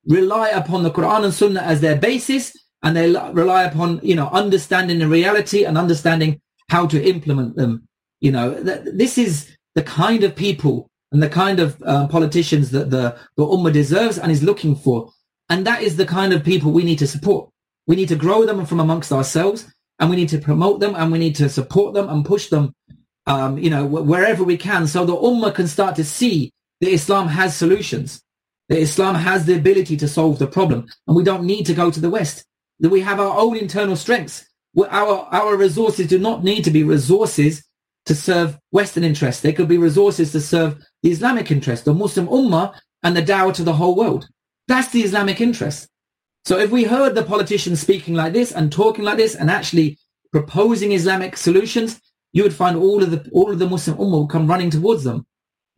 rely 0.05 0.49
upon 0.49 0.83
the 0.83 0.91
Quran 0.91 1.25
and 1.25 1.33
Sunnah 1.33 1.61
as 1.61 1.81
their 1.81 1.97
basis 1.97 2.57
and 2.81 2.95
they 2.95 3.11
rely 3.33 3.63
upon, 3.63 3.99
you 4.01 4.15
know, 4.15 4.29
understanding 4.29 4.99
the 4.99 5.07
reality 5.07 5.65
and 5.65 5.77
understanding 5.77 6.39
how 6.69 6.87
to 6.87 7.03
implement 7.03 7.57
them 7.57 7.88
you 8.19 8.31
know, 8.31 8.61
th- 8.63 8.81
this 8.93 9.17
is 9.17 9.55
the 9.75 9.83
kind 9.83 10.23
of 10.23 10.35
people 10.35 10.89
and 11.11 11.23
the 11.23 11.29
kind 11.29 11.59
of 11.59 11.81
uh, 11.85 12.07
politicians 12.07 12.71
that 12.71 12.89
the, 12.89 13.17
the 13.35 13.45
Ummah 13.45 13.73
deserves 13.73 14.17
and 14.17 14.31
is 14.31 14.43
looking 14.43 14.75
for. 14.75 15.11
And 15.49 15.65
that 15.65 15.81
is 15.81 15.95
the 15.95 16.05
kind 16.05 16.33
of 16.33 16.43
people 16.43 16.71
we 16.71 16.83
need 16.83 16.99
to 16.99 17.07
support. 17.07 17.49
We 17.87 17.95
need 17.95 18.09
to 18.09 18.15
grow 18.15 18.45
them 18.45 18.65
from 18.65 18.79
amongst 18.79 19.11
ourselves 19.11 19.71
and 19.97 20.09
we 20.09 20.15
need 20.15 20.29
to 20.29 20.37
promote 20.37 20.79
them 20.79 20.95
and 20.95 21.11
we 21.11 21.17
need 21.17 21.35
to 21.35 21.49
support 21.49 21.93
them 21.93 22.07
and 22.07 22.23
push 22.23 22.49
them, 22.49 22.73
um, 23.25 23.57
you 23.57 23.69
know, 23.69 23.85
wherever 23.85 24.43
we 24.43 24.57
can 24.57 24.85
so 24.85 25.05
the 25.05 25.15
Ummah 25.15 25.55
can 25.55 25.67
start 25.67 25.95
to 25.95 26.03
see 26.03 26.51
that 26.81 26.91
Islam 26.91 27.27
has 27.27 27.55
solutions, 27.55 28.21
that 28.69 28.77
Islam 28.77 29.15
has 29.15 29.45
the 29.45 29.55
ability 29.55 29.97
to 29.97 30.07
solve 30.07 30.37
the 30.37 30.47
problem 30.47 30.87
and 31.07 31.17
we 31.17 31.23
don't 31.23 31.43
need 31.43 31.65
to 31.65 31.73
go 31.73 31.89
to 31.89 31.99
the 31.99 32.09
West, 32.09 32.45
that 32.79 32.89
we 32.89 33.01
have 33.01 33.19
our 33.19 33.37
own 33.37 33.57
internal 33.57 33.95
strengths. 33.95 34.45
Our, 34.77 35.27
our 35.31 35.57
resources 35.57 36.07
do 36.07 36.19
not 36.19 36.43
need 36.43 36.63
to 36.65 36.71
be 36.71 36.83
resources 36.83 37.63
to 38.09 38.15
serve 38.15 38.57
Western 38.71 39.03
interests. 39.03 39.43
They 39.43 39.53
could 39.53 39.67
be 39.67 39.77
resources 39.77 40.31
to 40.31 40.41
serve 40.41 40.83
the 41.03 41.11
Islamic 41.11 41.51
interest, 41.51 41.85
the 41.85 41.93
Muslim 41.93 42.25
Ummah, 42.25 42.73
and 43.03 43.15
the 43.15 43.21
dawah 43.21 43.53
to 43.53 43.63
the 43.63 43.73
whole 43.73 43.95
world. 43.95 44.27
That's 44.67 44.91
the 44.91 45.03
Islamic 45.03 45.39
interest. 45.39 45.87
So 46.43 46.57
if 46.57 46.71
we 46.71 46.85
heard 46.85 47.13
the 47.13 47.21
politicians 47.21 47.79
speaking 47.79 48.15
like 48.15 48.33
this 48.33 48.51
and 48.51 48.71
talking 48.71 49.05
like 49.05 49.17
this 49.17 49.35
and 49.35 49.51
actually 49.51 49.99
proposing 50.31 50.91
Islamic 50.91 51.37
solutions, 51.37 52.01
you 52.33 52.41
would 52.41 52.53
find 52.53 52.75
all 52.75 53.03
of 53.03 53.11
the 53.11 53.29
all 53.31 53.51
of 53.51 53.59
the 53.59 53.69
Muslim 53.69 53.97
Ummah 53.97 54.27
come 54.27 54.47
running 54.47 54.71
towards 54.71 55.03
them. 55.03 55.27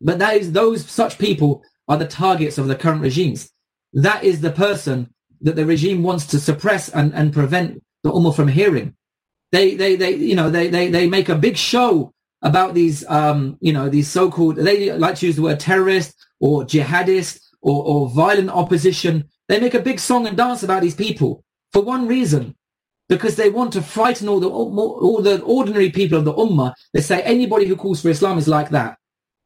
But 0.00 0.18
that 0.20 0.36
is, 0.38 0.52
those 0.52 0.88
such 0.90 1.18
people 1.18 1.62
are 1.86 1.98
the 1.98 2.08
targets 2.08 2.56
of 2.56 2.66
the 2.66 2.76
current 2.76 3.02
regimes. 3.02 3.50
That 3.92 4.24
is 4.24 4.40
the 4.40 4.52
person 4.66 5.12
that 5.42 5.56
the 5.56 5.66
regime 5.66 6.02
wants 6.02 6.24
to 6.28 6.40
suppress 6.40 6.88
and, 6.88 7.12
and 7.12 7.30
prevent 7.30 7.82
the 8.04 8.10
Ummah 8.10 8.34
from 8.34 8.48
hearing. 8.48 8.94
They, 9.50 9.74
they, 9.74 9.96
they, 9.96 10.14
you 10.14 10.34
know, 10.34 10.48
they, 10.48 10.68
they, 10.68 10.88
they 10.88 11.06
make 11.06 11.28
a 11.28 11.34
big 11.36 11.58
show 11.58 12.14
about 12.42 12.74
these, 12.74 13.06
um, 13.08 13.56
you 13.60 13.72
know, 13.72 13.88
these 13.88 14.08
so-called, 14.08 14.56
they 14.56 14.92
like 14.92 15.16
to 15.16 15.26
use 15.26 15.36
the 15.36 15.42
word 15.42 15.60
terrorist 15.60 16.14
or 16.40 16.64
jihadist 16.64 17.40
or, 17.60 17.84
or 17.84 18.08
violent 18.10 18.50
opposition, 18.50 19.28
they 19.48 19.60
make 19.60 19.74
a 19.74 19.80
big 19.80 20.00
song 20.00 20.26
and 20.26 20.36
dance 20.36 20.62
about 20.62 20.82
these 20.82 20.94
people 20.94 21.44
for 21.72 21.82
one 21.82 22.06
reason, 22.06 22.54
because 23.08 23.36
they 23.36 23.50
want 23.50 23.72
to 23.72 23.82
frighten 23.82 24.28
all 24.28 24.40
the 24.40 24.48
all 24.48 25.22
the 25.22 25.40
ordinary 25.42 25.90
people 25.90 26.18
of 26.18 26.24
the 26.24 26.32
ummah. 26.34 26.72
They 26.94 27.00
say 27.00 27.22
anybody 27.22 27.66
who 27.66 27.76
calls 27.76 28.00
for 28.00 28.08
Islam 28.08 28.38
is 28.38 28.48
like 28.48 28.70
that. 28.70 28.96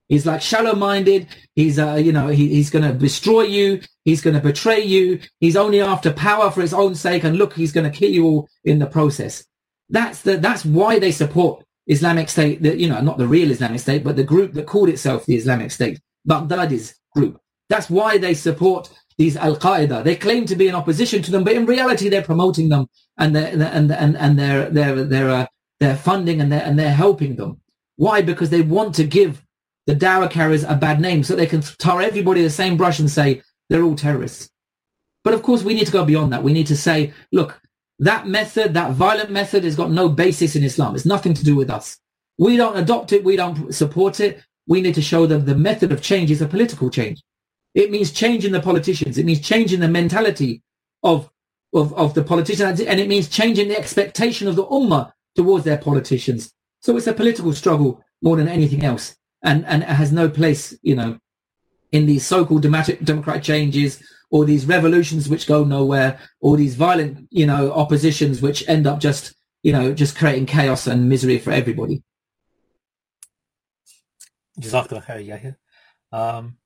He's 0.09 0.25
like 0.25 0.41
shallow-minded. 0.41 1.27
He's, 1.57 1.81
uh, 1.81 1.95
you 1.95 2.13
know, 2.13 2.29
he, 2.29 2.49
he's 2.49 2.71
going 2.71 2.85
to 2.85 2.93
destroy 2.97 3.43
you. 3.43 3.81
He's 4.05 4.21
going 4.21 4.37
to 4.37 4.41
betray 4.41 4.81
you. 4.81 5.19
He's 5.41 5.57
only 5.57 5.81
after 5.81 6.13
power 6.13 6.49
for 6.51 6.61
his 6.61 6.73
own 6.73 6.95
sake. 6.95 7.25
And 7.25 7.37
look, 7.37 7.55
he's 7.55 7.73
going 7.73 7.91
to 7.91 7.99
kill 7.99 8.11
you 8.11 8.25
all 8.25 8.49
in 8.65 8.79
the 8.79 8.87
process. 8.87 9.45
That's 9.91 10.23
the, 10.23 10.37
that's 10.37 10.65
why 10.65 11.01
they 11.01 11.11
support 11.11 11.65
Islamic 11.87 12.29
State, 12.29 12.63
the, 12.63 12.77
you 12.77 12.89
know, 12.89 13.01
not 13.01 13.19
the 13.19 13.29
real 13.29 13.51
Islamic 13.51 13.81
State, 13.81 14.05
but 14.05 14.17
the 14.17 14.25
group 14.25 14.53
that 14.55 14.67
called 14.67 14.89
itself 14.89 15.27
the 15.27 15.37
Islamic 15.37 15.71
State, 15.71 16.01
Baghdadi's 16.27 16.95
group. 17.15 17.41
That's 17.69 17.89
why 17.91 18.19
they 18.19 18.35
support 18.35 18.91
these 19.19 19.37
Al 19.37 19.57
Qaeda. 19.57 20.05
They 20.05 20.17
claim 20.17 20.45
to 20.47 20.57
be 20.57 20.69
in 20.69 20.75
opposition 20.75 21.23
to 21.23 21.31
them, 21.31 21.45
but 21.45 21.55
in 21.55 21.67
reality, 21.67 22.09
they're 22.09 22.23
promoting 22.23 22.69
them 22.69 22.87
and 23.19 23.35
they're, 23.35 23.49
and 23.49 23.91
and 23.91 24.17
and 24.17 24.39
they're 24.39 24.69
they're 24.71 25.05
they're 25.05 25.31
uh, 25.31 25.47
they're 25.81 25.97
funding 25.97 26.41
and 26.41 26.53
they're 26.53 26.63
and 26.63 26.79
they're 26.79 26.93
helping 26.93 27.37
them. 27.37 27.61
Why? 27.97 28.21
Because 28.23 28.51
they 28.51 28.61
want 28.61 28.95
to 28.97 29.05
give 29.05 29.43
the 29.87 29.95
dawah 29.95 30.31
carriers 30.31 30.65
a 30.65 30.75
bad 30.75 31.01
name, 31.01 31.23
so 31.23 31.35
they 31.35 31.47
can 31.47 31.63
tar 31.63 32.03
everybody 32.03 32.43
the 32.43 32.51
same 32.51 32.77
brush 32.77 32.99
and 32.99 33.11
say 33.11 33.43
they're 33.71 33.83
all 33.83 33.97
terrorists. 33.97 34.51
But 35.25 35.35
of 35.35 35.43
course, 35.43 35.63
we 35.63 35.75
need 35.75 35.87
to 35.87 35.93
go 35.93 36.05
beyond 36.05 36.33
that. 36.33 36.43
We 36.43 36.53
need 36.53 36.67
to 36.69 36.77
say, 36.77 37.13
look, 37.33 37.61
that 37.99 38.27
method, 38.27 38.75
that 38.75 38.93
violent 38.93 39.31
method, 39.31 39.65
has 39.65 39.77
got 39.77 39.91
no 39.91 40.09
basis 40.09 40.57
in 40.57 40.63
Islam. 40.63 40.95
It's 40.95 41.07
nothing 41.07 41.35
to 41.35 41.45
do 41.45 41.57
with 41.57 41.71
us. 41.71 41.99
We 42.39 42.57
don't 42.57 42.77
adopt 42.77 43.13
it. 43.13 43.25
We 43.25 43.37
don't 43.37 43.75
support 43.75 44.21
it. 44.21 44.43
We 44.67 44.81
need 44.81 44.95
to 44.97 45.03
show 45.03 45.27
them 45.27 45.45
the 45.45 45.55
method 45.55 45.93
of 45.93 46.03
change 46.03 46.31
is 46.31 46.43
a 46.43 46.49
political 46.49 46.91
change. 46.91 47.23
It 47.75 47.91
means 47.91 48.11
changing 48.13 48.53
the 48.53 48.61
politicians. 48.61 49.17
It 49.17 49.25
means 49.25 49.41
changing 49.41 49.81
the 49.81 49.89
mentality 49.89 50.63
of, 51.03 51.31
of, 51.73 51.95
of 51.95 52.15
the 52.15 52.25
politicians. 52.25 52.81
And 52.81 53.01
it 53.01 53.09
means 53.09 53.29
changing 53.29 53.69
the 53.69 53.79
expectation 53.79 54.49
of 54.49 54.57
the 54.57 54.67
ummah 54.67 55.13
towards 55.35 55.65
their 55.65 55.79
politicians. 55.79 56.53
So 56.81 56.97
it's 56.97 57.07
a 57.07 57.13
political 57.13 57.53
struggle 57.53 58.03
more 58.23 58.37
than 58.37 58.49
anything 58.49 58.85
else. 58.85 59.17
And, 59.43 59.65
and 59.67 59.83
it 59.83 59.89
has 59.89 60.13
no 60.13 60.29
place, 60.29 60.77
you 60.83 60.97
know, 60.97 61.19
in 61.93 62.07
these 62.07 62.27
so-called 62.27 62.63
democratic, 62.63 63.05
democratic 63.05 63.43
changes 63.43 64.03
or 64.37 64.45
these 64.45 64.67
revolutions 64.67 65.31
which 65.31 65.47
go 65.47 65.65
nowhere 65.65 66.21
or 66.41 66.59
these 66.59 66.75
violent, 66.75 67.27
you 67.31 67.47
know, 67.47 67.73
oppositions 67.73 68.43
which 68.43 68.69
end 68.69 68.87
up 68.87 69.01
just, 69.01 69.35
you 69.63 69.73
know, 69.73 69.95
just 69.95 70.19
creating 70.19 70.45
chaos 70.45 70.87
and 70.87 71.09
misery 71.09 71.39
for 71.39 71.53
everybody. 71.53 72.03
Um, 76.13 76.59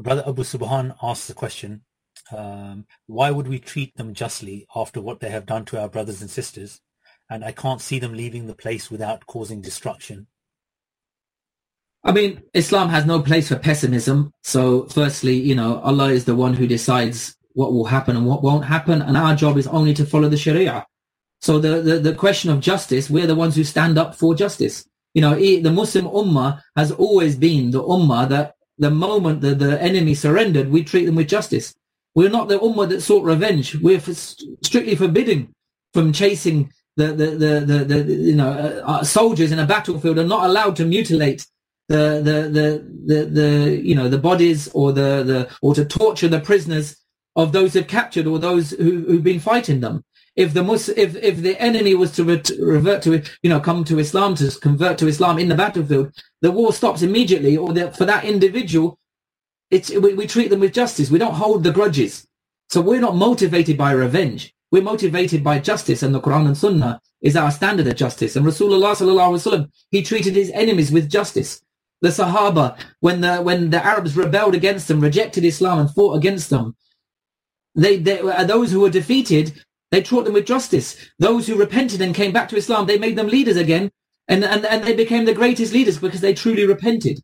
Brother 0.00 0.24
Abu 0.26 0.42
Subhan 0.42 0.96
asks 1.00 1.28
the 1.28 1.34
question, 1.34 1.82
um, 2.36 2.86
why 3.06 3.30
would 3.30 3.46
we 3.46 3.60
treat 3.60 3.96
them 3.96 4.14
justly 4.14 4.66
after 4.74 5.00
what 5.00 5.20
they 5.20 5.30
have 5.30 5.46
done 5.46 5.64
to 5.66 5.80
our 5.80 5.88
brothers 5.88 6.22
and 6.22 6.30
sisters? 6.30 6.80
And 7.30 7.44
I 7.44 7.52
can't 7.52 7.80
see 7.80 8.00
them 8.00 8.14
leaving 8.14 8.48
the 8.48 8.54
place 8.64 8.90
without 8.90 9.26
causing 9.26 9.60
destruction. 9.60 10.26
I 12.04 12.12
mean, 12.12 12.42
Islam 12.52 12.88
has 12.88 13.06
no 13.06 13.22
place 13.22 13.48
for 13.48 13.56
pessimism. 13.56 14.32
So 14.42 14.86
firstly, 14.86 15.34
you 15.34 15.54
know, 15.54 15.80
Allah 15.80 16.10
is 16.10 16.24
the 16.24 16.34
one 16.34 16.54
who 16.54 16.66
decides 16.66 17.36
what 17.54 17.72
will 17.72 17.84
happen 17.84 18.16
and 18.16 18.26
what 18.26 18.42
won't 18.42 18.64
happen. 18.64 19.02
And 19.02 19.16
our 19.16 19.36
job 19.36 19.56
is 19.56 19.66
only 19.68 19.94
to 19.94 20.06
follow 20.06 20.28
the 20.28 20.36
Sharia. 20.36 20.86
So 21.40 21.58
the, 21.58 21.80
the, 21.80 21.98
the 21.98 22.14
question 22.14 22.50
of 22.50 22.60
justice, 22.60 23.08
we're 23.08 23.26
the 23.26 23.34
ones 23.34 23.54
who 23.54 23.64
stand 23.64 23.98
up 23.98 24.14
for 24.14 24.34
justice. 24.34 24.84
You 25.14 25.22
know, 25.22 25.34
the 25.34 25.70
Muslim 25.70 26.06
Ummah 26.06 26.60
has 26.76 26.90
always 26.90 27.36
been 27.36 27.70
the 27.70 27.82
Ummah 27.82 28.28
that 28.30 28.54
the 28.78 28.90
moment 28.90 29.40
that 29.42 29.58
the 29.58 29.80
enemy 29.80 30.14
surrendered, 30.14 30.70
we 30.70 30.82
treat 30.82 31.04
them 31.06 31.16
with 31.16 31.28
justice. 31.28 31.74
We're 32.14 32.30
not 32.30 32.48
the 32.48 32.58
ummah 32.58 32.88
that 32.90 33.00
sought 33.00 33.24
revenge. 33.24 33.76
We're 33.76 34.00
strictly 34.00 34.96
forbidding 34.96 35.54
from 35.94 36.12
chasing 36.12 36.72
the, 36.96 37.08
the, 37.08 37.26
the, 37.26 37.60
the, 37.60 37.84
the 37.84 38.12
you 38.12 38.34
know, 38.34 38.50
uh, 38.50 39.02
soldiers 39.02 39.52
in 39.52 39.58
a 39.58 39.66
battlefield 39.66 40.18
are 40.18 40.24
not 40.24 40.44
allowed 40.44 40.76
to 40.76 40.84
mutilate 40.84 41.46
the, 41.88 42.22
the, 42.24 42.48
the, 42.48 43.14
the, 43.14 43.24
the, 43.26 43.80
you 43.82 43.94
know, 43.94 44.08
the 44.08 44.18
bodies 44.18 44.68
or 44.74 44.92
the, 44.92 45.22
the, 45.24 45.50
or 45.62 45.74
to 45.74 45.84
torture 45.84 46.28
the 46.28 46.40
prisoners 46.40 46.96
of 47.36 47.52
those 47.52 47.74
who've 47.74 47.86
captured 47.86 48.26
or 48.26 48.38
those 48.38 48.70
who, 48.70 49.04
who've 49.06 49.24
been 49.24 49.40
fighting 49.40 49.80
them 49.80 50.04
if 50.36 50.54
the 50.54 50.62
Mus- 50.62 50.88
if 50.88 51.14
if 51.16 51.38
the 51.38 51.60
enemy 51.60 51.94
was 51.94 52.12
to 52.12 52.24
ret- 52.24 52.50
revert 52.58 53.02
to 53.02 53.22
you 53.42 53.50
know 53.50 53.60
come 53.60 53.84
to 53.84 53.98
Islam 53.98 54.34
to 54.36 54.50
convert 54.60 54.98
to 54.98 55.06
Islam 55.08 55.38
in 55.38 55.48
the 55.48 55.54
battlefield, 55.54 56.12
the 56.40 56.50
war 56.50 56.72
stops 56.72 57.02
immediately, 57.02 57.56
or 57.56 57.72
the, 57.72 57.90
for 57.92 58.06
that 58.06 58.24
individual, 58.24 58.98
it's 59.70 59.90
we, 59.90 60.14
we 60.14 60.26
treat 60.26 60.48
them 60.50 60.60
with 60.60 60.72
justice. 60.72 61.10
We 61.10 61.18
don't 61.18 61.34
hold 61.34 61.64
the 61.64 61.72
grudges, 61.72 62.26
so 62.70 62.80
we're 62.80 63.00
not 63.00 63.16
motivated 63.16 63.76
by 63.76 63.92
revenge. 63.92 64.54
We're 64.70 64.82
motivated 64.82 65.44
by 65.44 65.58
justice, 65.58 66.02
and 66.02 66.14
the 66.14 66.20
Quran 66.20 66.46
and 66.46 66.56
Sunnah 66.56 67.00
is 67.20 67.36
our 67.36 67.50
standard 67.50 67.86
of 67.86 67.96
justice. 67.96 68.34
And 68.34 68.46
Rasulullah 68.46 68.96
sallallahu 68.96 69.34
alaihi 69.36 69.52
wasallam 69.52 69.70
he 69.90 70.02
treated 70.02 70.34
his 70.34 70.50
enemies 70.54 70.90
with 70.90 71.10
justice. 71.10 71.60
The 72.02 72.08
Sahaba, 72.08 72.78
when 73.00 73.22
the 73.22 73.38
when 73.38 73.70
the 73.70 73.84
Arabs 73.84 74.16
rebelled 74.16 74.54
against 74.54 74.88
them, 74.88 75.00
rejected 75.00 75.44
Islam 75.44 75.78
and 75.78 75.90
fought 75.90 76.16
against 76.16 76.50
them, 76.50 76.76
they, 77.74 77.96
they 77.96 78.20
uh, 78.20 78.44
those 78.44 78.70
who 78.70 78.80
were 78.80 78.90
defeated 78.90 79.62
they 79.92 80.02
taught 80.02 80.24
them 80.24 80.32
with 80.32 80.46
justice. 80.46 80.96
Those 81.18 81.46
who 81.46 81.54
repented 81.54 82.00
and 82.00 82.14
came 82.14 82.32
back 82.32 82.48
to 82.48 82.56
Islam, 82.56 82.86
they 82.86 82.98
made 82.98 83.14
them 83.14 83.28
leaders 83.28 83.56
again. 83.56 83.92
And, 84.26 84.42
and, 84.42 84.64
and 84.64 84.82
they 84.82 84.94
became 84.94 85.26
the 85.26 85.34
greatest 85.34 85.74
leaders 85.74 85.98
because 85.98 86.22
they 86.22 86.32
truly 86.32 86.66
repented. 86.66 87.20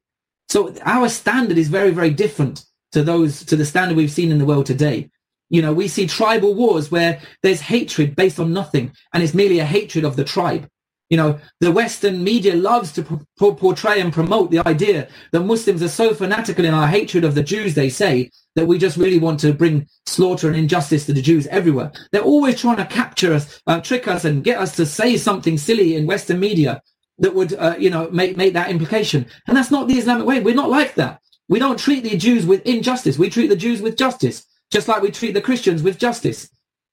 So 0.51 0.75
our 0.85 1.09
standard 1.09 1.57
is 1.57 1.69
very, 1.69 1.91
very 1.91 2.11
different 2.11 2.65
to 2.93 3.03
those, 3.03 3.43
to 3.47 3.57
the 3.57 3.65
standard 3.65 3.97
we've 3.97 4.11
seen 4.11 4.31
in 4.31 4.39
the 4.39 4.45
world 4.45 4.67
today. 4.67 5.11
You 5.49 5.63
know, 5.63 5.73
we 5.73 5.89
see 5.89 6.07
tribal 6.07 6.55
wars 6.55 6.91
where 6.91 7.21
there's 7.43 7.63
hatred 7.63 8.15
based 8.15 8.39
on 8.39 8.53
nothing 8.53 8.93
and 9.15 9.23
it's 9.23 9.35
merely 9.35 9.61
a 9.61 9.65
hatred 9.65 10.05
of 10.05 10.17
the 10.17 10.25
tribe. 10.25 10.69
You 11.11 11.17
know, 11.17 11.39
the 11.61 11.73
Western 11.73 12.23
media 12.23 12.55
loves 12.55 12.93
to 12.93 13.03
portray 13.39 14.01
and 14.01 14.13
promote 14.13 14.51
the 14.51 14.67
idea 14.69 15.09
that 15.33 15.41
Muslims 15.41 15.83
are 15.83 15.89
so 15.89 16.13
fanatical 16.15 16.65
in 16.65 16.75
our 16.75 16.87
hatred 16.87 17.25
of 17.25 17.35
the 17.35 17.43
Jews, 17.43 17.75
they 17.75 17.89
say, 17.89 18.31
that 18.57 18.67
we 18.67 18.77
just 18.77 18.97
really 18.99 19.19
want 19.19 19.41
to 19.41 19.55
bring 19.55 19.87
slaughter 20.07 20.49
and 20.49 20.57
injustice 20.57 21.07
to 21.07 21.13
the 21.15 21.23
Jews 21.23 21.47
everywhere. 21.47 21.93
They're 22.13 22.21
always 22.21 22.61
trying 22.61 22.77
to 22.77 22.85
capture 22.85 23.33
us, 23.33 23.61
uh, 23.67 23.81
trick 23.81 24.07
us, 24.07 24.25
and 24.25 24.45
get 24.45 24.59
us 24.59 24.77
to 24.77 24.85
say 24.85 25.17
something 25.17 25.57
silly 25.57 25.97
in 25.97 26.07
Western 26.07 26.41
media 26.41 26.83
that 27.19 27.35
would, 27.35 27.55
uh, 27.55 27.77
you 27.79 27.89
know, 27.89 28.11
make, 28.11 28.37
make 28.37 28.53
that 28.53 28.71
implication. 28.71 29.27
And 29.47 29.57
that's 29.57 29.71
not 29.71 29.89
the 29.89 29.99
Islamic 29.99 30.27
way. 30.27 30.41
We're 30.41 30.55
not 30.55 30.71
like 30.71 30.95
that. 30.97 31.21
We 31.49 31.59
don't 31.59 31.79
treat 31.79 32.05
the 32.05 32.17
Jews 32.19 32.45
with 32.45 32.67
injustice. 32.67 33.19
We 33.19 33.31
treat 33.31 33.47
the 33.47 33.57
Jews 33.57 33.81
with 33.81 33.97
justice, 33.97 34.45
just 34.71 34.89
like 34.89 35.03
we 35.03 35.11
treat 35.11 35.33
the 35.33 35.41
Christians 35.41 35.83
with 35.83 35.99
justice. 35.99 36.51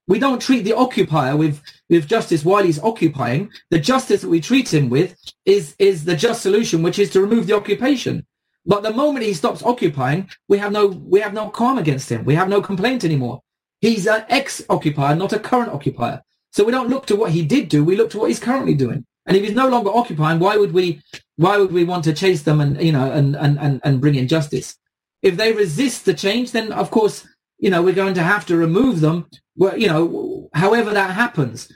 We 0.07 0.19
don't 0.19 0.41
treat 0.41 0.63
the 0.63 0.75
occupier 0.75 1.35
with, 1.35 1.61
with 1.89 2.07
justice 2.07 2.45
while 2.45 2.63
he's 2.63 2.79
occupying. 2.79 3.51
The 3.71 3.79
justice 3.79 4.21
that 4.21 4.29
we 4.29 4.39
treat 4.39 4.71
him 4.71 4.89
with 4.89 5.15
is, 5.45 5.75
is 5.79 6.05
the 6.05 6.15
just 6.15 6.43
solution, 6.43 6.83
which 6.83 6.99
is 6.99 7.09
to 7.11 7.21
remove 7.21 7.47
the 7.47 7.55
occupation. 7.55 8.25
But 8.67 8.83
the 8.83 8.93
moment 8.93 9.25
he 9.25 9.33
stops 9.33 9.63
occupying, 9.63 10.29
we 10.47 10.57
have 10.59 10.71
no, 10.71 10.87
we 10.87 11.19
have 11.21 11.33
no 11.33 11.49
crime 11.49 11.77
against 11.77 12.11
him. 12.11 12.23
We 12.23 12.35
have 12.35 12.49
no 12.49 12.61
complaint 12.61 13.03
anymore. 13.03 13.41
He's 13.81 14.07
an 14.07 14.25
ex-occupier, 14.29 15.15
not 15.15 15.33
a 15.33 15.39
current 15.39 15.71
occupier. 15.71 16.21
So 16.51 16.63
we 16.63 16.71
don't 16.71 16.89
look 16.89 17.05
to 17.07 17.15
what 17.15 17.31
he 17.31 17.43
did 17.43 17.69
do. 17.69 17.83
We 17.83 17.95
look 17.95 18.11
to 18.11 18.19
what 18.19 18.29
he's 18.29 18.39
currently 18.39 18.75
doing. 18.75 19.05
And 19.25 19.35
if 19.35 19.43
he's 19.43 19.55
no 19.55 19.67
longer 19.67 19.89
occupying, 19.89 20.39
why 20.39 20.55
would 20.55 20.71
we, 20.71 21.01
why 21.35 21.57
would 21.57 21.71
we 21.71 21.83
want 21.83 22.03
to 22.05 22.13
chase 22.13 22.43
them 22.43 22.61
and, 22.61 22.81
you 22.81 22.91
know, 22.91 23.11
and, 23.11 23.35
and, 23.35 23.59
and, 23.59 23.81
and 23.83 24.01
bring 24.01 24.15
in 24.15 24.27
justice? 24.27 24.77
If 25.21 25.35
they 25.35 25.51
resist 25.51 26.05
the 26.05 26.13
change, 26.13 26.51
then 26.51 26.71
of 26.71 26.91
course, 26.91 27.27
you 27.57 27.71
know, 27.71 27.81
we're 27.81 27.95
going 27.95 28.13
to 28.15 28.23
have 28.23 28.45
to 28.47 28.55
remove 28.55 29.01
them 29.01 29.27
well, 29.55 29.77
you 29.77 29.87
know, 29.87 30.49
however 30.53 30.91
that 30.91 31.11
happens. 31.11 31.71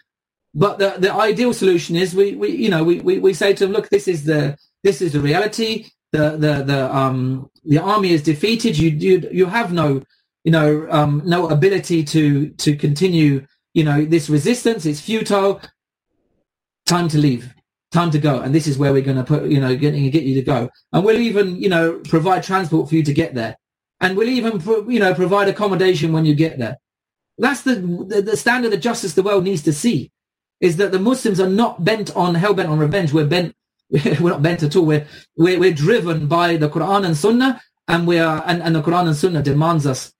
But 0.53 0.79
the, 0.79 0.95
the 0.97 1.13
ideal 1.13 1.53
solution 1.53 1.95
is 1.95 2.15
we, 2.15 2.35
we 2.35 2.49
you 2.49 2.69
know, 2.69 2.83
we, 2.83 2.99
we, 3.01 3.19
we 3.19 3.33
say 3.33 3.53
to 3.53 3.65
them, 3.65 3.73
look, 3.73 3.89
this 3.89 4.07
is 4.07 4.25
the, 4.25 4.57
this 4.83 5.01
is 5.01 5.13
the 5.13 5.19
reality. 5.19 5.85
The, 6.11 6.31
the, 6.31 6.63
the, 6.63 6.95
um, 6.95 7.49
the 7.63 7.77
army 7.77 8.11
is 8.11 8.23
defeated. 8.23 8.77
You, 8.77 8.89
you, 8.89 9.29
you 9.31 9.45
have 9.45 9.71
no, 9.71 10.01
you 10.43 10.51
know, 10.51 10.87
um, 10.89 11.21
no 11.25 11.49
ability 11.49 12.03
to, 12.05 12.49
to 12.49 12.75
continue, 12.75 13.45
you 13.73 13.83
know, 13.83 14.03
this 14.03 14.29
resistance. 14.29 14.85
It's 14.85 15.01
futile. 15.01 15.61
Time 16.87 17.07
to 17.09 17.19
leave. 17.19 17.53
Time 17.91 18.09
to 18.11 18.19
go. 18.19 18.39
And 18.39 18.53
this 18.53 18.65
is 18.65 18.77
where 18.77 18.91
we're 18.91 19.03
going 19.03 19.17
to 19.17 19.23
put, 19.23 19.45
you 19.45 19.59
know, 19.59 19.75
getting 19.75 20.09
get 20.09 20.23
you 20.23 20.35
to 20.35 20.41
go. 20.41 20.69
And 20.91 21.05
we'll 21.05 21.19
even, 21.19 21.55
you 21.55 21.69
know, 21.69 22.01
provide 22.05 22.43
transport 22.43 22.89
for 22.89 22.95
you 22.95 23.03
to 23.03 23.13
get 23.13 23.35
there. 23.35 23.55
And 24.01 24.17
we'll 24.17 24.29
even, 24.29 24.59
you 24.89 24.99
know, 24.99 25.13
provide 25.13 25.47
accommodation 25.47 26.11
when 26.11 26.25
you 26.25 26.33
get 26.33 26.57
there. 26.57 26.77
That's 27.39 27.61
the, 27.61 27.75
the, 27.75 28.21
the 28.21 28.37
standard 28.37 28.73
of 28.73 28.81
justice 28.81 29.13
the 29.13 29.23
world 29.23 29.43
needs 29.43 29.63
to 29.63 29.73
see 29.73 30.11
is 30.59 30.77
that 30.77 30.91
the 30.91 30.99
Muslims 30.99 31.39
are 31.39 31.49
not 31.49 31.83
bent 31.83 32.15
on 32.15 32.35
hell 32.35 32.53
bent 32.53 32.69
on 32.69 32.79
revenge. 32.79 33.13
We're 33.13 33.25
bent, 33.25 33.55
we're 33.89 34.29
not 34.29 34.43
bent 34.43 34.61
at 34.61 34.75
all. 34.75 34.85
We're, 34.85 35.07
we're, 35.37 35.59
we're 35.59 35.73
driven 35.73 36.27
by 36.27 36.57
the 36.57 36.69
Quran 36.69 37.05
and 37.05 37.15
Sunnah 37.15 37.61
and 37.87 38.05
we 38.05 38.19
are, 38.19 38.43
and, 38.45 38.61
and 38.61 38.75
the 38.75 38.81
Quran 38.81 39.07
and 39.07 39.15
Sunnah 39.15 39.41
demands 39.41 39.87
us 39.87 40.13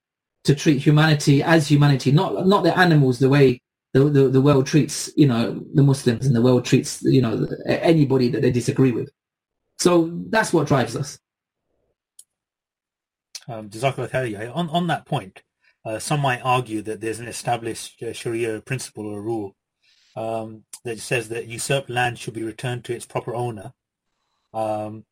to 0.46 0.56
treat 0.56 0.82
humanity 0.82 1.44
as 1.44 1.70
humanity, 1.70 2.12
not, 2.12 2.48
not 2.48 2.64
the 2.64 2.78
animals 2.78 3.20
the 3.20 3.30
way 3.30 3.62
the, 3.94 4.06
the, 4.06 4.30
the 4.30 4.42
world 4.42 4.66
treats, 4.66 5.12
you 5.16 5.28
know, 5.28 5.64
the 5.74 5.84
Muslims 5.84 6.26
and 6.26 6.36
the 6.36 6.42
world 6.42 6.66
treats, 6.66 7.02
you 7.04 7.22
know, 7.22 7.48
anybody 7.68 8.30
that 8.30 8.42
they 8.42 8.52
disagree 8.52 8.92
with. 8.92 9.10
So 9.78 10.12
that's 10.30 10.54
what 10.54 10.68
drives 10.68 10.96
us. 10.96 11.20
Um, 13.48 13.70
on, 13.84 14.70
on 14.70 14.88
that 14.88 15.06
point, 15.06 15.42
uh, 15.86 16.00
some 16.00 16.22
might 16.22 16.42
argue 16.42 16.82
that 16.82 17.02
there's 17.02 17.20
an 17.20 17.28
established 17.28 18.02
uh, 18.04 18.14
Sharia 18.14 18.62
principle 18.62 19.08
or 19.08 19.22
rule 19.22 19.56
um, 20.16 20.64
that 20.84 21.00
says 21.00 21.30
that 21.30 21.48
usurped 21.48 21.90
land 21.90 22.20
should 22.20 22.34
be 22.34 22.44
returned 22.44 22.84
to 22.86 22.94
its 22.94 23.06
proper 23.06 23.34
owner 23.34 23.74
um, 24.54 25.06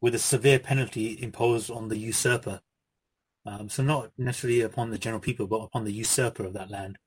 with 0.00 0.14
a 0.14 0.18
severe 0.18 0.58
penalty 0.58 1.18
imposed 1.22 1.70
on 1.70 1.88
the 1.88 1.96
usurper. 1.96 2.60
Um, 3.46 3.68
so 3.68 3.82
not 3.82 4.10
necessarily 4.18 4.62
upon 4.62 4.90
the 4.90 4.98
general 4.98 5.20
people, 5.20 5.46
but 5.46 5.62
upon 5.62 5.84
the 5.84 5.92
usurper 5.92 6.44
of 6.44 6.52
that 6.54 6.70
land. 6.70 6.98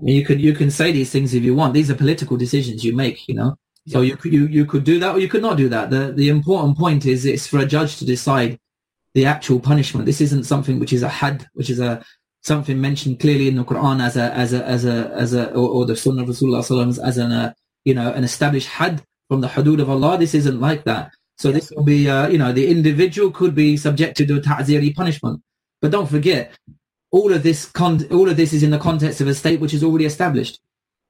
You 0.00 0.24
could 0.24 0.40
you 0.40 0.54
can 0.54 0.70
say 0.70 0.90
these 0.90 1.10
things 1.10 1.32
if 1.34 1.42
you 1.42 1.54
want. 1.54 1.74
These 1.74 1.90
are 1.90 1.94
political 1.94 2.36
decisions 2.36 2.84
you 2.84 2.94
make, 2.94 3.28
you 3.28 3.34
know. 3.34 3.56
So 3.86 4.00
you 4.00 4.16
could 4.16 4.32
you, 4.32 4.46
you 4.46 4.64
could 4.64 4.84
do 4.84 4.98
that 5.00 5.14
or 5.14 5.18
you 5.18 5.28
could 5.28 5.42
not 5.42 5.56
do 5.56 5.68
that. 5.68 5.90
The 5.90 6.12
the 6.12 6.28
important 6.28 6.78
point 6.78 7.06
is 7.06 7.24
it's 7.24 7.46
for 7.46 7.58
a 7.58 7.66
judge 7.66 7.98
to 7.98 8.04
decide 8.04 8.58
the 9.14 9.26
actual 9.26 9.60
punishment. 9.60 10.06
This 10.06 10.20
isn't 10.20 10.44
something 10.44 10.78
which 10.78 10.92
is 10.92 11.02
a 11.02 11.08
had, 11.08 11.46
which 11.54 11.70
is 11.70 11.80
a 11.80 12.04
something 12.42 12.80
mentioned 12.80 13.20
clearly 13.20 13.48
in 13.48 13.56
the 13.56 13.64
Quran 13.64 14.02
as 14.02 14.16
a 14.16 14.32
as 14.34 14.52
a 14.52 14.64
as 14.64 14.84
a 14.84 15.10
as 15.14 15.34
a 15.34 15.50
or, 15.52 15.68
or 15.68 15.86
the 15.86 15.96
Sunnah 15.96 16.22
of 16.22 16.28
Rasulullah 16.28 16.98
as 17.04 17.18
an 17.18 17.32
uh, 17.32 17.52
you 17.84 17.94
know 17.94 18.12
an 18.12 18.24
established 18.24 18.68
had 18.68 19.02
from 19.28 19.40
the 19.40 19.48
hudud 19.48 19.80
of 19.80 19.90
Allah. 19.90 20.18
This 20.18 20.34
isn't 20.34 20.60
like 20.60 20.84
that. 20.84 21.12
So 21.38 21.50
this 21.50 21.70
will 21.70 21.84
be 21.84 22.08
uh, 22.08 22.28
you 22.28 22.38
know 22.38 22.52
the 22.52 22.68
individual 22.68 23.30
could 23.30 23.54
be 23.54 23.76
subjected 23.76 24.28
to 24.28 24.36
a 24.36 24.40
ta'ziri 24.40 24.94
punishment. 24.94 25.42
But 25.80 25.90
don't 25.90 26.08
forget, 26.08 26.56
all 27.10 27.32
of 27.32 27.42
this 27.42 27.66
con- 27.66 28.06
all 28.10 28.28
of 28.28 28.36
this 28.36 28.52
is 28.52 28.62
in 28.62 28.70
the 28.70 28.78
context 28.78 29.20
of 29.20 29.28
a 29.28 29.34
state 29.34 29.60
which 29.60 29.74
is 29.74 29.84
already 29.84 30.04
established. 30.04 30.60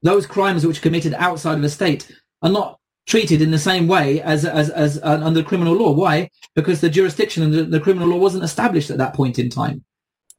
Those 0.02 0.26
crimes 0.26 0.66
which 0.66 0.78
are 0.78 0.82
committed 0.82 1.14
outside 1.14 1.58
of 1.58 1.64
a 1.64 1.68
state 1.68 2.10
are 2.42 2.50
not 2.50 2.78
treated 3.06 3.42
in 3.42 3.50
the 3.50 3.58
same 3.58 3.88
way 3.88 4.20
as 4.20 4.44
as, 4.44 4.70
as 4.70 4.98
uh, 5.02 5.20
under 5.22 5.42
criminal 5.42 5.74
law. 5.74 5.92
Why? 5.92 6.30
Because 6.54 6.80
the 6.80 6.90
jurisdiction 6.90 7.42
and 7.42 7.72
the 7.72 7.80
criminal 7.80 8.08
law 8.08 8.18
wasn't 8.18 8.44
established 8.44 8.90
at 8.90 8.98
that 8.98 9.14
point 9.14 9.38
in 9.38 9.50
time. 9.50 9.84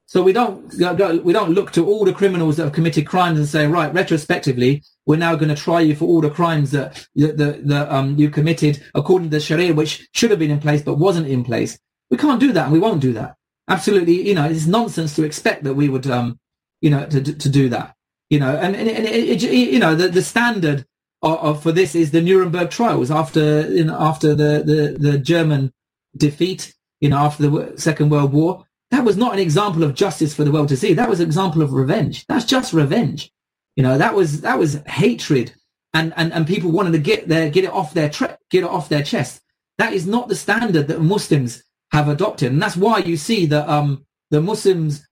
So 0.05 0.21
we 0.21 0.31
don't 0.31 0.71
we 1.23 1.33
don't 1.33 1.51
look 1.51 1.71
to 1.71 1.87
all 1.87 2.05
the 2.05 2.13
criminals 2.13 2.57
that 2.57 2.65
have 2.65 2.73
committed 2.73 3.07
crimes 3.07 3.39
and 3.39 3.47
say, 3.47 3.65
right, 3.65 3.91
retrospectively, 3.93 4.83
we're 5.07 5.15
now 5.17 5.35
going 5.35 5.49
to 5.49 5.55
try 5.55 5.81
you 5.81 5.95
for 5.95 6.05
all 6.05 6.21
the 6.21 6.29
crimes 6.29 6.69
that 6.69 7.07
that, 7.15 7.61
that 7.67 7.91
um, 7.91 8.15
you 8.17 8.29
committed 8.29 8.83
according 8.93 9.29
to 9.29 9.37
the 9.37 9.39
Sharia, 9.39 9.73
which 9.73 10.07
should 10.13 10.29
have 10.29 10.39
been 10.39 10.51
in 10.51 10.59
place 10.59 10.83
but 10.83 10.99
wasn't 10.99 11.27
in 11.27 11.43
place. 11.43 11.79
We 12.11 12.17
can't 12.17 12.39
do 12.39 12.51
that, 12.53 12.65
and 12.65 12.73
we 12.73 12.79
won't 12.79 13.01
do 13.01 13.13
that. 13.13 13.35
Absolutely, 13.67 14.27
you 14.27 14.35
know, 14.35 14.45
it's 14.45 14.67
nonsense 14.67 15.15
to 15.15 15.23
expect 15.23 15.63
that 15.63 15.73
we 15.73 15.89
would, 15.89 16.05
um, 16.05 16.39
you 16.81 16.91
know, 16.91 17.07
to 17.07 17.21
to 17.21 17.49
do 17.49 17.69
that. 17.69 17.95
You 18.29 18.39
know, 18.39 18.55
and, 18.55 18.75
and, 18.75 18.87
it, 18.89 19.43
it, 19.43 19.51
you 19.51 19.79
know 19.79 19.95
the 19.95 20.09
the 20.09 20.21
standard 20.21 20.85
for 21.61 21.71
this 21.71 21.95
is 21.95 22.11
the 22.11 22.21
Nuremberg 22.21 22.71
trials 22.71 23.11
after 23.11 23.61
after 23.91 24.35
the, 24.35 24.63
the 24.65 25.11
the 25.11 25.17
German 25.17 25.73
defeat, 26.17 26.73
you 27.01 27.09
know, 27.09 27.17
after 27.17 27.49
the 27.49 27.73
Second 27.77 28.09
World 28.09 28.33
War 28.33 28.65
that 28.93 29.03
was 29.03 29.17
not 29.17 29.33
an 29.33 29.39
example 29.39 29.83
of 29.83 29.95
justice 29.95 30.35
for 30.35 30.43
the 30.43 30.51
world 30.51 30.69
to 30.69 30.77
see. 30.77 30.93
That 30.93 31.09
was 31.09 31.19
an 31.19 31.25
example 31.25 31.63
of 31.63 31.73
revenge. 31.73 32.27
That's 32.27 32.45
just 32.45 32.73
revenge. 32.73 33.31
You 33.75 33.81
know, 33.81 33.97
that 33.97 34.13
was 34.13 34.41
that 34.41 34.59
was 34.59 34.83
hatred, 34.85 35.51
and 35.95 36.13
and 36.15 36.31
and 36.31 36.45
people 36.45 36.71
wanted 36.71 36.91
to 36.91 36.99
get 36.99 37.27
their 37.27 37.49
get 37.49 37.63
it 37.63 37.71
off 37.71 37.95
their 37.95 38.07
tre- 38.09 38.37
get 38.51 38.63
it 38.63 38.69
off 38.69 38.89
their 38.89 39.01
chest. 39.01 39.41
That 39.79 39.93
is 39.93 40.05
not 40.05 40.27
the 40.27 40.35
standard 40.35 40.87
that 40.89 41.01
Muslims 41.01 41.63
have 41.91 42.07
adopted, 42.07 42.51
and 42.51 42.61
that's 42.61 42.77
why 42.77 42.99
you 42.99 43.17
see 43.17 43.47
that 43.47 43.67
um 43.67 44.05
the 44.29 44.41
Muslims 44.41 45.07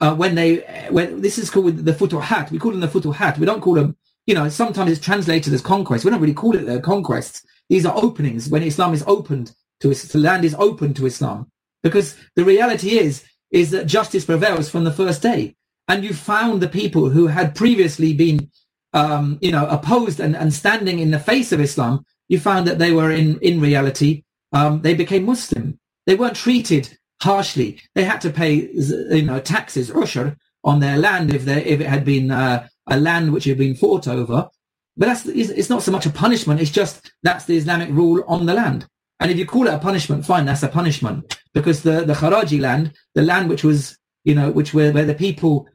uh, 0.00 0.16
when 0.16 0.34
they 0.34 0.88
when 0.90 1.20
this 1.20 1.38
is 1.38 1.50
called 1.50 1.76
the 1.76 1.92
futuhat, 1.92 2.50
we 2.50 2.58
call 2.58 2.72
them 2.72 2.80
the 2.80 2.88
futuhat. 2.88 3.38
We 3.38 3.46
don't 3.46 3.60
call 3.60 3.74
them. 3.74 3.96
You 4.30 4.36
know, 4.36 4.48
sometimes 4.48 4.92
it's 4.92 5.04
translated 5.04 5.52
as 5.52 5.60
conquest. 5.60 6.04
We 6.04 6.12
don't 6.12 6.20
really 6.20 6.34
call 6.34 6.54
it 6.54 6.64
the 6.64 6.78
conquests. 6.78 7.44
These 7.68 7.84
are 7.84 7.96
openings 7.96 8.48
when 8.48 8.62
Islam 8.62 8.94
is 8.94 9.02
opened 9.08 9.50
to 9.80 9.88
the 9.88 10.18
land 10.18 10.44
is 10.44 10.54
open 10.54 10.94
to 10.94 11.06
Islam. 11.06 11.50
Because 11.82 12.16
the 12.36 12.44
reality 12.44 12.90
is, 12.96 13.24
is 13.50 13.72
that 13.72 13.86
justice 13.86 14.24
prevails 14.24 14.70
from 14.70 14.84
the 14.84 14.92
first 14.92 15.20
day. 15.20 15.56
And 15.88 16.04
you 16.04 16.14
found 16.14 16.62
the 16.62 16.68
people 16.68 17.10
who 17.10 17.26
had 17.26 17.56
previously 17.56 18.14
been, 18.14 18.52
um, 18.92 19.40
you 19.42 19.50
know, 19.50 19.66
opposed 19.66 20.20
and, 20.20 20.36
and 20.36 20.54
standing 20.54 21.00
in 21.00 21.10
the 21.10 21.18
face 21.18 21.50
of 21.50 21.60
Islam, 21.60 22.04
you 22.28 22.38
found 22.38 22.68
that 22.68 22.78
they 22.78 22.92
were 22.92 23.10
in, 23.10 23.36
in 23.40 23.60
reality, 23.60 24.22
um, 24.52 24.82
they 24.82 24.94
became 24.94 25.24
Muslim. 25.24 25.80
They 26.06 26.14
weren't 26.14 26.36
treated 26.36 26.96
harshly. 27.20 27.80
They 27.96 28.04
had 28.04 28.20
to 28.20 28.30
pay, 28.30 28.70
you 28.70 29.22
know, 29.22 29.40
taxes, 29.40 29.90
ushur, 29.90 30.36
on 30.62 30.78
their 30.78 30.98
land 30.98 31.34
if 31.34 31.44
they, 31.46 31.64
if 31.64 31.80
it 31.80 31.88
had 31.88 32.04
been 32.04 32.30
uh, 32.30 32.68
a 32.90 32.98
land 32.98 33.32
which 33.32 33.44
had 33.44 33.58
been 33.58 33.74
fought 33.74 34.06
over. 34.08 34.48
But 34.96 35.06
that's, 35.06 35.26
it's 35.26 35.70
not 35.70 35.82
so 35.82 35.92
much 35.92 36.04
a 36.04 36.10
punishment. 36.10 36.60
It's 36.60 36.70
just 36.70 37.12
that's 37.22 37.46
the 37.46 37.56
Islamic 37.56 37.88
rule 37.90 38.22
on 38.26 38.44
the 38.44 38.54
land. 38.54 38.86
And 39.20 39.30
if 39.30 39.38
you 39.38 39.46
call 39.46 39.66
it 39.66 39.74
a 39.74 39.78
punishment, 39.78 40.26
fine, 40.26 40.44
that's 40.44 40.62
a 40.62 40.68
punishment. 40.68 41.38
Because 41.54 41.82
the, 41.82 42.04
the 42.04 42.14
Kharaji 42.14 42.60
land, 42.60 42.92
the 43.14 43.22
land 43.22 43.48
which 43.48 43.64
was, 43.64 43.96
you 44.24 44.34
know, 44.34 44.50
which 44.50 44.74
where, 44.74 44.92
where 44.92 45.06
the 45.06 45.14
people, 45.14 45.68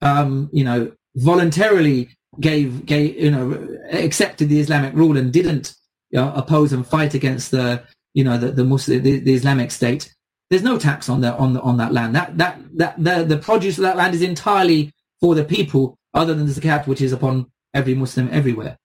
um, 0.00 0.48
you 0.52 0.64
know, 0.64 0.92
voluntarily 1.16 2.08
gave, 2.40 2.86
gave, 2.86 3.16
you 3.16 3.30
know, 3.30 3.78
accepted 3.92 4.48
the 4.48 4.60
Islamic 4.60 4.94
rule 4.94 5.16
and 5.16 5.32
didn't 5.32 5.74
you 6.10 6.20
know, 6.20 6.32
oppose 6.34 6.72
and 6.72 6.86
fight 6.86 7.14
against 7.14 7.50
the, 7.50 7.82
you 8.14 8.24
know, 8.24 8.38
the, 8.38 8.52
the 8.52 8.64
Muslim, 8.64 9.02
the, 9.02 9.18
the 9.20 9.34
Islamic 9.34 9.70
state. 9.70 10.12
There's 10.50 10.62
no 10.62 10.78
tax 10.78 11.08
on 11.08 11.22
the, 11.22 11.34
on 11.36 11.54
the, 11.54 11.60
on 11.60 11.78
that 11.78 11.92
land. 11.92 12.14
That, 12.14 12.36
that, 12.38 12.60
that, 12.74 13.02
the, 13.02 13.24
the 13.24 13.38
produce 13.38 13.78
of 13.78 13.82
that 13.82 13.96
land 13.96 14.14
is 14.14 14.22
entirely 14.22 14.92
for 15.20 15.34
the 15.34 15.44
people 15.44 15.96
other 16.14 16.34
than 16.34 16.46
the 16.46 16.52
zakat, 16.52 16.86
which 16.86 17.00
is 17.00 17.12
upon 17.12 17.50
every 17.74 17.94
Muslim 17.94 18.28
everywhere. 18.32 18.78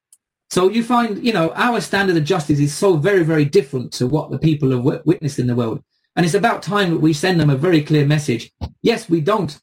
So 0.49 0.69
you 0.69 0.83
find, 0.83 1.23
you 1.25 1.33
know, 1.33 1.51
our 1.55 1.81
standard 1.81 2.15
of 2.15 2.23
justice 2.23 2.59
is 2.59 2.73
so 2.73 2.95
very, 2.95 3.23
very 3.23 3.43
different 3.43 3.91
to 3.93 4.07
what 4.07 4.31
the 4.31 4.39
people 4.39 4.71
have 4.71 4.79
w- 4.79 5.01
witnessed 5.05 5.39
in 5.39 5.47
the 5.47 5.55
world. 5.55 5.83
And 6.15 6.25
it's 6.25 6.35
about 6.35 6.63
time 6.63 6.91
that 6.91 6.99
we 6.99 7.13
send 7.13 7.39
them 7.39 7.49
a 7.49 7.57
very 7.57 7.83
clear 7.83 8.05
message. 8.05 8.51
Yes, 8.81 9.09
we 9.09 9.21
don't 9.21 9.59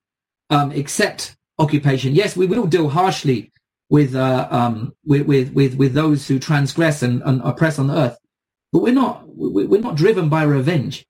um, 0.50 0.70
accept 0.72 1.36
occupation. 1.58 2.14
Yes, 2.14 2.36
we 2.36 2.46
will 2.46 2.66
deal 2.66 2.90
harshly 2.90 3.50
with, 3.88 4.14
uh, 4.14 4.46
um, 4.50 4.94
with, 5.04 5.26
with, 5.26 5.52
with, 5.52 5.74
with, 5.76 5.94
those 5.94 6.28
who 6.28 6.38
transgress 6.38 7.02
and, 7.02 7.22
and, 7.22 7.40
oppress 7.42 7.78
on 7.78 7.86
the 7.88 7.96
earth. 7.96 8.18
But 8.72 8.80
we're 8.82 8.94
not, 8.94 9.22
we're 9.26 9.80
not 9.80 9.96
driven 9.96 10.28
by 10.28 10.42
revenge. 10.42 11.06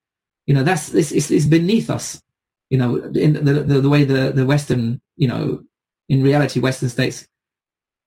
You 0.47 0.55
know, 0.55 0.63
that's, 0.63 0.95
it's, 0.95 1.13
it's 1.13 1.47
beneath 1.47 1.91
us. 1.91 2.23
You 2.71 2.79
know, 2.79 2.97
in 2.97 3.35
the, 3.45 3.53
the, 3.55 3.81
the 3.81 3.89
way 3.89 4.05
the, 4.05 4.33
the 4.33 4.47
Western, 4.47 5.01
you 5.17 5.29
know, 5.29 5.63
in 6.09 6.23
reality, 6.23 6.61
Western 6.61 6.89
states, 6.89 7.27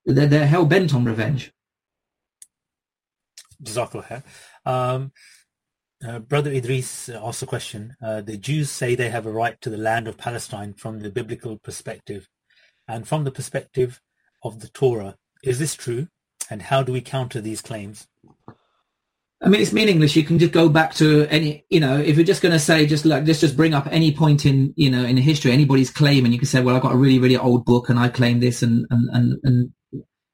they're, 0.05 0.27
they're 0.27 0.47
hell 0.47 0.65
bent 0.65 0.93
on 0.93 1.05
revenge. 1.05 1.51
Um, 4.65 5.11
uh, 6.07 6.19
Brother 6.19 6.51
Idris 6.51 7.09
asked 7.09 7.41
a 7.41 7.47
question. 7.47 7.95
Uh, 8.01 8.21
the 8.21 8.37
Jews 8.37 8.69
say 8.69 8.93
they 8.93 9.09
have 9.09 9.25
a 9.25 9.31
right 9.31 9.59
to 9.61 9.69
the 9.69 9.77
land 9.77 10.07
of 10.07 10.17
Palestine 10.17 10.73
from 10.73 10.99
the 10.99 11.09
biblical 11.09 11.57
perspective 11.57 12.29
and 12.87 13.07
from 13.07 13.23
the 13.23 13.31
perspective 13.31 13.99
of 14.43 14.59
the 14.59 14.69
Torah. 14.69 15.15
Is 15.43 15.59
this 15.59 15.75
true? 15.75 16.07
And 16.49 16.61
how 16.61 16.83
do 16.83 16.93
we 16.93 17.01
counter 17.01 17.41
these 17.41 17.61
claims? 17.61 18.07
I 19.41 19.49
mean, 19.49 19.61
it's 19.61 19.73
meaningless. 19.73 20.15
You 20.15 20.23
can 20.23 20.39
just 20.39 20.51
go 20.51 20.67
back 20.67 20.95
to 20.95 21.27
any, 21.27 21.63
you 21.69 21.79
know, 21.79 21.99
if 21.99 22.15
you're 22.15 22.25
just 22.25 22.41
going 22.41 22.53
to 22.53 22.59
say, 22.59 22.87
just 22.87 23.05
like, 23.05 23.27
let's 23.27 23.39
just 23.39 23.55
bring 23.55 23.75
up 23.75 23.87
any 23.91 24.11
point 24.11 24.47
in, 24.47 24.73
you 24.75 24.89
know, 24.89 25.03
in 25.03 25.15
history, 25.17 25.51
anybody's 25.51 25.91
claim, 25.91 26.25
and 26.25 26.33
you 26.33 26.39
can 26.39 26.47
say, 26.47 26.59
well, 26.59 26.75
I've 26.75 26.81
got 26.81 26.93
a 26.93 26.97
really, 26.97 27.19
really 27.19 27.37
old 27.37 27.63
book 27.63 27.89
and 27.89 27.99
I 27.99 28.09
claim 28.09 28.39
this 28.39 28.63
and, 28.63 28.87
and, 28.89 29.09
and, 29.13 29.39
and 29.43 29.71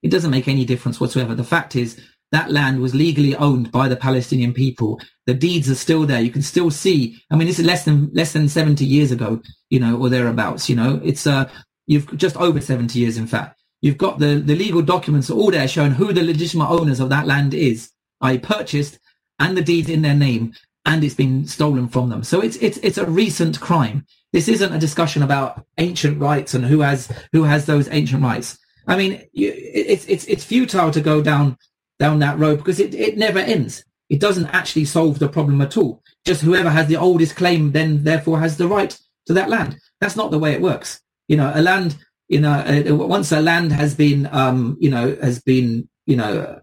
it 0.02 0.10
doesn't 0.10 0.32
make 0.32 0.48
any 0.48 0.64
difference 0.64 1.02
whatsoever. 1.02 1.36
The 1.36 1.44
fact 1.44 1.76
is, 1.76 2.00
that 2.32 2.50
land 2.52 2.80
was 2.80 2.96
legally 2.96 3.36
owned 3.36 3.72
by 3.72 3.88
the 3.88 3.96
Palestinian 3.96 4.54
people. 4.54 5.00
The 5.28 5.36
deeds 5.36 5.70
are 5.70 5.76
still 5.76 6.06
there. 6.08 6.20
You 6.20 6.32
can 6.32 6.42
still 6.42 6.72
see. 6.72 7.22
I 7.30 7.36
mean, 7.36 7.48
this 7.48 7.60
is 7.60 7.66
less 7.66 7.86
than 7.86 8.10
less 8.14 8.34
than 8.34 8.50
70 8.50 8.84
years 8.84 9.12
ago, 9.12 9.40
you 9.70 9.80
know, 9.80 9.98
or 9.98 10.10
thereabouts. 10.10 10.68
You 10.68 10.76
know, 10.76 11.00
it's 11.04 11.28
uh, 11.28 11.48
you've 11.86 12.18
just 12.18 12.36
over 12.38 12.60
70 12.60 12.98
years, 12.98 13.18
in 13.18 13.28
fact. 13.28 13.62
You've 13.82 14.00
got 14.00 14.18
the 14.18 14.42
the 14.44 14.56
legal 14.56 14.82
documents 14.82 15.30
all 15.30 15.52
there 15.52 15.68
showing 15.68 15.92
who 15.92 16.12
the 16.12 16.24
legitimate 16.24 16.70
owners 16.70 17.00
of 17.00 17.10
that 17.10 17.28
land 17.28 17.54
is. 17.54 17.92
I 18.24 18.38
purchased 18.38 18.98
and 19.38 19.56
the 19.56 19.62
deeds 19.62 19.90
in 19.90 20.02
their 20.02 20.16
name, 20.16 20.54
and 20.86 21.04
it's 21.04 21.14
been 21.14 21.46
stolen 21.46 21.88
from 21.88 22.10
them. 22.10 22.24
So 22.24 22.40
it's 22.42 22.56
it's 22.58 22.78
it's 22.78 22.98
a 22.98 23.06
recent 23.06 23.60
crime. 23.60 24.06
This 24.32 24.48
isn't 24.48 24.74
a 24.74 24.80
discussion 24.80 25.22
about 25.22 25.64
ancient 25.78 26.20
rights 26.20 26.56
and 26.56 26.66
who 26.66 26.80
has 26.80 27.12
who 27.34 27.44
has 27.44 27.66
those 27.66 27.88
ancient 27.90 28.24
rights. 28.24 28.58
I 28.88 28.98
mean, 28.98 29.22
you, 29.34 29.54
it's 29.56 30.08
it's 30.08 30.26
it's 30.26 30.44
futile 30.44 30.92
to 30.92 31.02
go 31.02 31.22
down 31.22 31.58
down 32.00 32.20
that 32.20 32.40
road 32.40 32.58
because 32.58 32.80
it, 32.80 32.96
it 32.96 33.18
never 33.18 33.40
ends. 33.40 33.84
It 34.10 34.20
doesn't 34.20 34.48
actually 34.48 34.86
solve 34.86 35.20
the 35.20 35.30
problem 35.30 35.62
at 35.62 35.78
all. 35.78 36.02
Just 36.26 36.42
whoever 36.42 36.70
has 36.70 36.88
the 36.88 36.98
oldest 36.98 37.36
claim 37.36 37.72
then 37.72 38.04
therefore 38.04 38.40
has 38.40 38.58
the 38.58 38.68
right 38.68 38.98
to 39.28 39.34
that 39.34 39.50
land. 39.50 39.78
That's 40.00 40.16
not 40.16 40.32
the 40.32 40.40
way 40.40 40.54
it 40.54 40.62
works. 40.62 41.02
You 41.28 41.38
know, 41.38 41.52
a 41.54 41.62
land, 41.62 41.98
you 42.28 42.42
know, 42.42 42.52
uh, 42.52 42.96
once 42.96 43.32
a 43.32 43.42
land 43.42 43.72
has 43.72 43.96
been, 43.96 44.28
um, 44.32 44.78
you 44.80 44.90
know, 44.90 45.16
has 45.22 45.42
been, 45.42 45.88
you 46.06 46.18
know, 46.18 46.62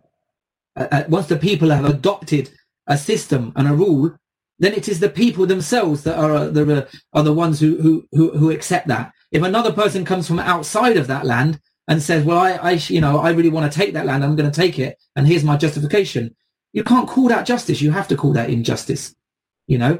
uh, 0.80 0.88
uh, 0.90 1.04
once 1.08 1.26
the 1.26 1.36
people 1.36 1.70
have 1.70 1.84
adopted 1.84 2.50
a 2.86 2.96
system 2.96 3.52
and 3.56 3.68
a 3.68 3.74
rule, 3.74 4.16
then 4.58 4.72
it 4.72 4.88
is 4.88 5.00
the 5.00 5.08
people 5.08 5.46
themselves 5.46 6.02
that 6.04 6.18
are 6.18 6.48
the 6.48 6.88
are 7.12 7.22
the 7.22 7.32
ones 7.32 7.60
who 7.60 8.06
who 8.12 8.30
who 8.38 8.50
accept 8.50 8.88
that. 8.88 9.12
If 9.30 9.42
another 9.42 9.72
person 9.72 10.04
comes 10.04 10.26
from 10.26 10.38
outside 10.38 10.96
of 10.96 11.06
that 11.06 11.24
land 11.24 11.60
and 11.86 12.02
says, 12.02 12.24
well, 12.24 12.38
I, 12.38 12.52
I, 12.52 12.70
you 12.72 13.00
know, 13.00 13.18
I 13.18 13.30
really 13.30 13.48
want 13.48 13.70
to 13.70 13.78
take 13.78 13.94
that 13.94 14.06
land. 14.06 14.24
I'm 14.24 14.36
going 14.36 14.50
to 14.50 14.60
take 14.60 14.78
it. 14.78 14.98
And 15.14 15.26
here's 15.26 15.44
my 15.44 15.56
justification. 15.56 16.34
You 16.72 16.82
can't 16.82 17.08
call 17.08 17.28
that 17.28 17.46
justice. 17.46 17.80
You 17.80 17.90
have 17.92 18.08
to 18.08 18.16
call 18.16 18.32
that 18.32 18.50
injustice, 18.50 19.14
you 19.66 19.78
know? 19.78 19.98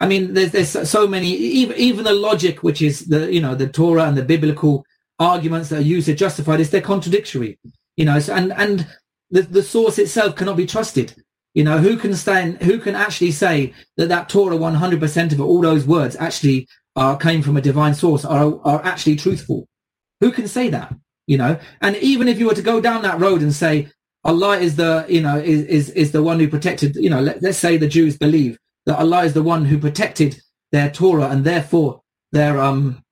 I 0.00 0.06
mean, 0.06 0.34
there's 0.34 0.50
there's 0.50 0.90
so 0.90 1.06
many 1.06 1.28
even 1.28 1.76
even 1.76 2.04
the 2.04 2.12
logic, 2.12 2.64
which 2.64 2.82
is 2.82 3.06
the 3.06 3.32
you 3.32 3.40
know 3.40 3.54
the 3.54 3.68
Torah 3.68 4.04
and 4.04 4.16
the 4.16 4.24
biblical 4.24 4.84
arguments 5.20 5.68
that 5.68 5.78
are 5.78 5.82
used 5.96 6.06
to 6.06 6.14
justify 6.14 6.56
this, 6.56 6.70
they're 6.70 6.80
contradictory. 6.80 7.58
You 7.96 8.06
know, 8.06 8.18
and 8.30 8.52
and 8.54 8.86
the 9.32 9.42
the 9.42 9.62
source 9.62 9.98
itself 9.98 10.36
cannot 10.36 10.56
be 10.56 10.66
trusted. 10.66 11.14
You 11.54 11.64
know, 11.64 11.78
who 11.78 11.96
can 11.96 12.14
stand? 12.14 12.62
Who 12.62 12.78
can 12.78 12.94
actually 12.94 13.32
say 13.32 13.74
that 13.96 14.08
that 14.08 14.28
Torah, 14.28 14.56
100% 14.56 15.32
of 15.32 15.40
it, 15.40 15.42
all 15.42 15.60
those 15.60 15.86
words 15.86 16.16
actually 16.16 16.68
are 16.94 17.16
came 17.16 17.42
from 17.42 17.56
a 17.56 17.60
divine 17.60 17.94
source, 17.94 18.24
are 18.24 18.60
are 18.64 18.82
actually 18.84 19.16
truthful? 19.16 19.66
Who 20.20 20.30
can 20.30 20.46
say 20.46 20.68
that? 20.68 20.94
You 21.26 21.38
know, 21.38 21.58
and 21.80 21.96
even 21.96 22.28
if 22.28 22.38
you 22.38 22.46
were 22.46 22.54
to 22.54 22.62
go 22.62 22.80
down 22.80 23.02
that 23.02 23.20
road 23.20 23.42
and 23.42 23.52
say 23.52 23.88
Allah 24.24 24.58
is 24.58 24.76
the, 24.76 25.04
you 25.08 25.20
know, 25.20 25.38
is 25.38 25.62
is 25.64 25.90
is 25.90 26.12
the 26.12 26.22
one 26.22 26.38
who 26.38 26.48
protected. 26.48 26.96
You 26.96 27.10
know, 27.10 27.20
let, 27.20 27.42
let's 27.42 27.58
say 27.58 27.76
the 27.76 27.88
Jews 27.88 28.16
believe 28.16 28.58
that 28.86 28.98
Allah 28.98 29.24
is 29.24 29.34
the 29.34 29.42
one 29.42 29.64
who 29.64 29.78
protected 29.78 30.40
their 30.70 30.90
Torah 30.90 31.28
and 31.28 31.44
therefore 31.44 32.02
their 32.32 32.60
um 32.60 33.02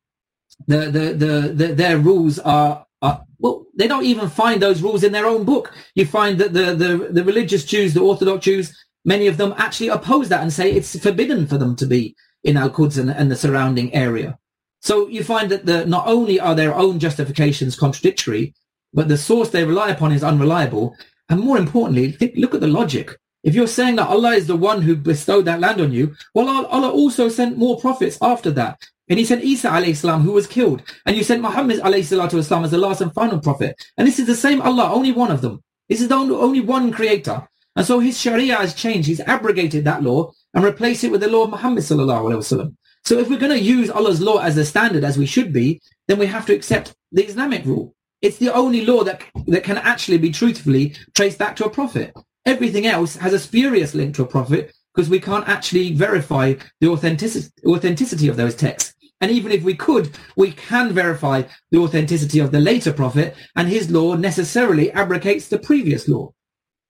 the 0.67 0.91
the 0.91 1.15
the, 1.15 1.53
the 1.55 1.75
their 1.75 1.99
rules 1.99 2.39
are, 2.39 2.87
are 3.03 3.25
well 3.39 3.67
they 3.75 3.89
don't 3.89 4.05
even 4.05 4.29
find 4.29 4.61
those 4.61 4.83
rules 4.83 5.03
in 5.03 5.13
their 5.13 5.27
own 5.27 5.45
book. 5.45 5.73
You 5.95 6.07
find 6.07 6.39
that 6.39 6.53
the 6.53 6.75
the 6.75 7.09
the 7.11 7.25
religious 7.25 7.65
Jews 7.65 7.95
the 7.95 8.01
orthodox 8.01 8.45
Jews 8.45 8.75
many 9.05 9.27
of 9.27 9.37
them 9.37 9.55
actually 9.57 9.89
oppose 9.89 10.29
that 10.29 10.43
and 10.43 10.53
say 10.53 10.71
it's 10.71 10.99
forbidden 10.99 11.47
for 11.47 11.59
them 11.59 11.75
to 11.77 11.87
be 11.87 12.15
in 12.45 12.57
Al-Quds 12.57 12.99
and, 12.99 13.11
and 13.11 13.31
the 13.31 13.37
surrounding 13.37 13.93
area. 13.95 14.39
So 14.83 15.09
you 15.09 15.25
find 15.25 15.51
that 15.51 15.67
the 15.67 15.85
not 15.87 16.07
only 16.07 16.39
are 16.41 16.55
their 16.55 16.75
own 16.75 16.99
justifications 16.99 17.77
contradictory 17.77 18.55
but 18.93 19.09
the 19.09 19.19
source 19.19 19.51
they 19.51 19.65
rely 19.65 19.91
upon 19.91 20.13
is 20.13 20.25
unreliable. 20.25 20.97
And 21.29 21.41
more 21.41 21.59
importantly 21.59 22.17
look 22.37 22.55
at 22.55 22.61
the 22.61 22.67
logic. 22.67 23.17
If 23.43 23.55
you're 23.55 23.67
saying 23.67 23.97
that 23.97 24.09
Allah 24.09 24.33
is 24.33 24.47
the 24.47 24.57
one 24.57 24.83
who 24.83 24.97
bestowed 24.97 25.47
that 25.47 25.61
land 25.61 25.81
on 25.81 25.93
you, 25.93 26.15
well, 26.35 26.67
Allah 26.67 26.91
also 26.91 27.29
sent 27.29 27.57
more 27.57 27.81
prophets 27.81 28.19
after 28.21 28.51
that. 28.53 28.79
And 29.11 29.19
he 29.19 29.25
sent 29.25 29.43
Isa 29.43 29.69
alayhi 29.69 29.97
salam 29.97 30.23
who 30.23 30.31
was 30.31 30.47
killed. 30.47 30.83
And 31.05 31.17
you 31.17 31.25
sent 31.25 31.43
Muhammad 31.43 31.81
alayhi 31.81 32.07
salatu 32.07 32.35
wasalam 32.39 32.65
as 32.65 32.71
the 32.71 32.79
last 32.79 33.01
and 33.01 33.13
final 33.13 33.41
prophet. 33.41 33.75
And 33.99 34.07
this 34.07 34.21
is 34.21 34.29
the 34.29 34.37
same 34.37 34.63
Allah, 34.63 34.93
only 34.93 35.11
one 35.11 35.33
of 35.33 35.41
them. 35.41 35.61
This 35.89 36.01
is 36.01 36.07
the 36.07 36.15
only, 36.15 36.61
one 36.61 36.93
creator. 36.93 37.49
And 37.75 37.85
so 37.85 37.99
his 37.99 38.19
Sharia 38.19 38.55
has 38.55 38.73
changed. 38.73 39.09
He's 39.09 39.21
abrogated 39.21 39.85
that 39.85 40.05
law 40.05 40.31
and 40.55 40.65
replaced 40.65 41.03
it 41.03 41.11
with 41.11 41.23
the 41.23 41.29
law 41.29 41.43
of 41.43 41.51
Muhammad 41.51 41.83
sallallahu 41.83 42.31
alayhi 42.31 42.39
wasallam. 42.39 42.77
So 43.05 43.19
if 43.19 43.29
we're 43.29 43.41
going 43.41 43.59
to 43.59 43.59
use 43.59 43.91
Allah's 43.91 44.21
law 44.21 44.39
as 44.39 44.57
a 44.57 44.65
standard 44.65 45.03
as 45.03 45.19
we 45.19 45.27
should 45.27 45.53
be, 45.53 45.81
then 46.07 46.19
we 46.21 46.27
have 46.27 46.47
to 46.47 46.55
accept 46.55 46.95
the 47.11 47.25
Islamic 47.25 47.65
rule. 47.65 47.95
It's 48.23 48.39
the 48.39 48.55
only 48.55 48.85
law 48.87 49.03
that, 49.03 49.25
that 49.47 49.65
can 49.65 49.79
actually 49.79 50.19
be 50.19 50.31
truthfully 50.31 50.95
traced 51.17 51.39
back 51.39 51.57
to 51.57 51.65
a 51.65 51.71
prophet. 51.71 52.15
Everything 52.47 52.87
else 52.87 53.17
has 53.17 53.33
a 53.33 53.41
spurious 53.41 53.93
link 53.93 54.15
to 54.15 54.23
a 54.23 54.27
prophet 54.27 54.73
because 54.95 55.11
we 55.11 55.19
can't 55.19 55.49
actually 55.49 55.95
verify 55.95 56.55
the 56.81 56.89
authenticity, 56.89 57.51
authenticity 57.67 58.29
of 58.29 58.37
those 58.37 58.55
texts. 58.55 58.95
And 59.21 59.31
even 59.31 59.53
if 59.53 59.63
we 59.63 59.75
could, 59.75 60.17
we 60.37 60.53
can 60.53 60.93
verify 60.93 61.43
the 61.71 61.79
authenticity 61.79 62.39
of 62.39 62.53
the 62.53 62.61
later 62.61 62.93
prophet 62.93 63.37
and 63.55 63.69
his 63.69 63.91
law 63.91 64.15
necessarily 64.15 64.91
abrogates 64.93 65.49
the 65.49 65.59
previous 65.59 66.09
law. 66.09 66.33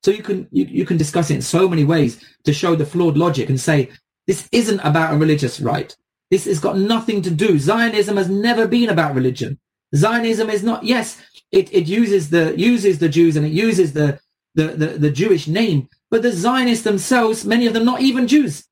So 0.03 0.11
you 0.11 0.23
can, 0.23 0.49
you, 0.51 0.65
you 0.65 0.87
can 0.87 0.97
discuss 0.97 1.31
it 1.31 1.35
in 1.35 1.43
so 1.43 1.69
many 1.69 1.85
ways 1.85 2.25
to 2.45 2.53
show 2.53 2.75
the 2.75 2.87
flawed 2.87 3.17
logic 3.17 3.49
and 3.49 3.61
say, 3.61 3.91
this 4.27 4.49
isn't 4.53 4.81
about 4.81 5.15
a 5.15 5.19
religious 5.19 5.61
right. 5.61 5.95
This 6.31 6.45
has 6.45 6.61
got 6.61 6.79
nothing 6.79 7.21
to 7.23 7.31
do. 7.31 7.59
Zionism 7.59 8.17
has 8.17 8.31
never 8.31 8.69
been 8.69 8.89
about 8.89 9.15
religion. 9.15 9.59
Zionism 9.95 10.49
is 10.49 10.63
not, 10.63 10.85
yes, 10.85 11.21
it, 11.51 11.73
it 11.75 11.87
uses 11.89 12.31
the, 12.31 12.57
uses 12.57 13.01
the 13.01 13.09
Jews 13.09 13.37
and 13.37 13.45
it 13.45 13.53
uses 13.53 13.93
the, 13.93 14.21
the, 14.55 14.69
the, 14.69 14.87
the 14.87 15.11
Jewish 15.11 15.49
name, 15.49 15.89
but 16.11 16.23
the 16.23 16.33
Zionists 16.33 16.85
themselves, 16.85 17.45
many 17.45 17.67
of 17.67 17.75
them 17.75 17.85
not 17.85 18.01
even 18.01 18.29
Jews. 18.29 18.65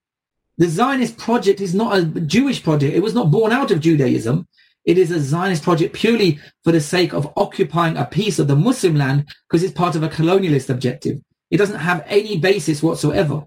The 0.59 0.69
Zionist 0.69 1.17
project 1.17 1.61
is 1.61 1.75
not 1.75 1.97
a 1.97 2.05
Jewish 2.05 2.63
project. 2.63 2.95
It 2.95 3.03
was 3.03 3.15
not 3.15 3.31
born 3.31 3.53
out 3.53 3.71
of 3.71 3.81
Judaism. 3.81 4.47
It 4.85 4.99
is 4.99 5.11
a 5.13 5.21
Zionist 5.21 5.63
project 5.63 5.95
purely 5.95 6.41
for 6.65 6.73
the 6.73 6.81
sake 6.81 7.13
of 7.13 7.33
occupying 7.37 7.97
a 7.97 8.05
piece 8.05 8.41
of 8.41 8.49
the 8.49 8.57
Muslim 8.57 8.97
land 8.97 9.29
because 9.49 9.63
it's 9.63 9.73
part 9.73 9.95
of 9.95 10.03
a 10.03 10.09
colonialist 10.09 10.69
objective. 10.69 11.21
It 11.51 11.59
doesn't 11.59 11.79
have 11.79 12.05
any 12.07 12.39
basis 12.39 12.83
whatsoever. 12.83 13.45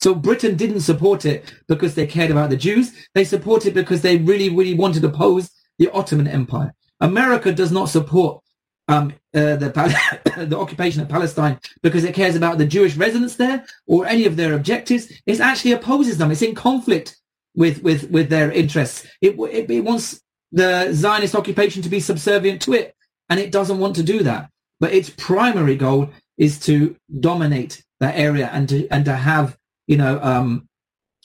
So 0.00 0.14
Britain 0.14 0.56
didn't 0.56 0.80
support 0.80 1.26
it 1.26 1.52
because 1.66 1.94
they 1.94 2.06
cared 2.06 2.30
about 2.30 2.50
the 2.50 2.56
Jews. 2.56 2.92
They 3.14 3.24
supported 3.24 3.70
it 3.70 3.74
because 3.74 4.00
they 4.00 4.16
really, 4.16 4.48
really 4.48 4.74
wanted 4.74 5.02
to 5.02 5.08
oppose 5.08 5.50
the 5.78 5.90
Ottoman 5.90 6.28
Empire. 6.28 6.72
America 7.00 7.52
does 7.52 7.72
not 7.72 7.88
support 7.88 8.42
um, 8.88 9.12
uh, 9.34 9.56
the, 9.56 9.68
the 10.48 10.58
occupation 10.58 11.02
of 11.02 11.08
Palestine 11.08 11.58
because 11.82 12.04
it 12.04 12.14
cares 12.14 12.36
about 12.36 12.58
the 12.58 12.66
Jewish 12.66 12.96
residents 12.96 13.36
there 13.36 13.64
or 13.86 14.06
any 14.06 14.24
of 14.24 14.36
their 14.36 14.54
objectives. 14.54 15.12
It 15.26 15.40
actually 15.40 15.72
opposes 15.72 16.18
them. 16.18 16.30
It's 16.30 16.42
in 16.42 16.54
conflict 16.54 17.16
with 17.54 17.82
with 17.82 18.10
with 18.10 18.30
their 18.30 18.50
interests. 18.52 19.06
It, 19.20 19.38
it, 19.38 19.70
it 19.70 19.80
wants 19.80 20.20
the 20.52 20.92
Zionist 20.92 21.34
occupation 21.34 21.82
to 21.82 21.88
be 21.88 22.00
subservient 22.00 22.62
to 22.62 22.72
it, 22.72 22.94
and 23.28 23.38
it 23.38 23.52
doesn't 23.52 23.78
want 23.78 23.96
to 23.96 24.02
do 24.02 24.22
that. 24.22 24.50
But 24.80 24.92
its 24.92 25.10
primary 25.10 25.76
goal 25.76 26.10
is 26.36 26.58
to 26.60 26.96
dominate 27.20 27.82
that 28.00 28.16
area 28.16 28.48
and 28.52 28.68
to 28.68 28.88
and 28.88 29.04
to 29.04 29.14
have 29.14 29.56
you 29.86 29.96
know 29.96 30.20
um, 30.22 30.68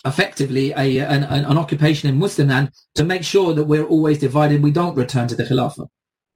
effectively 0.05 0.71
a 0.71 0.99
an, 0.99 1.23
an 1.23 1.57
occupation 1.57 2.09
in 2.09 2.17
Muslim 2.17 2.49
land 2.49 2.71
to 2.95 3.03
make 3.03 3.23
sure 3.23 3.53
that 3.53 3.65
we're 3.65 3.85
always 3.85 4.17
divided. 4.19 4.63
We 4.63 4.71
don't 4.71 4.95
return 4.95 5.27
to 5.27 5.35
the 5.35 5.43
Khilafah. 5.43 5.87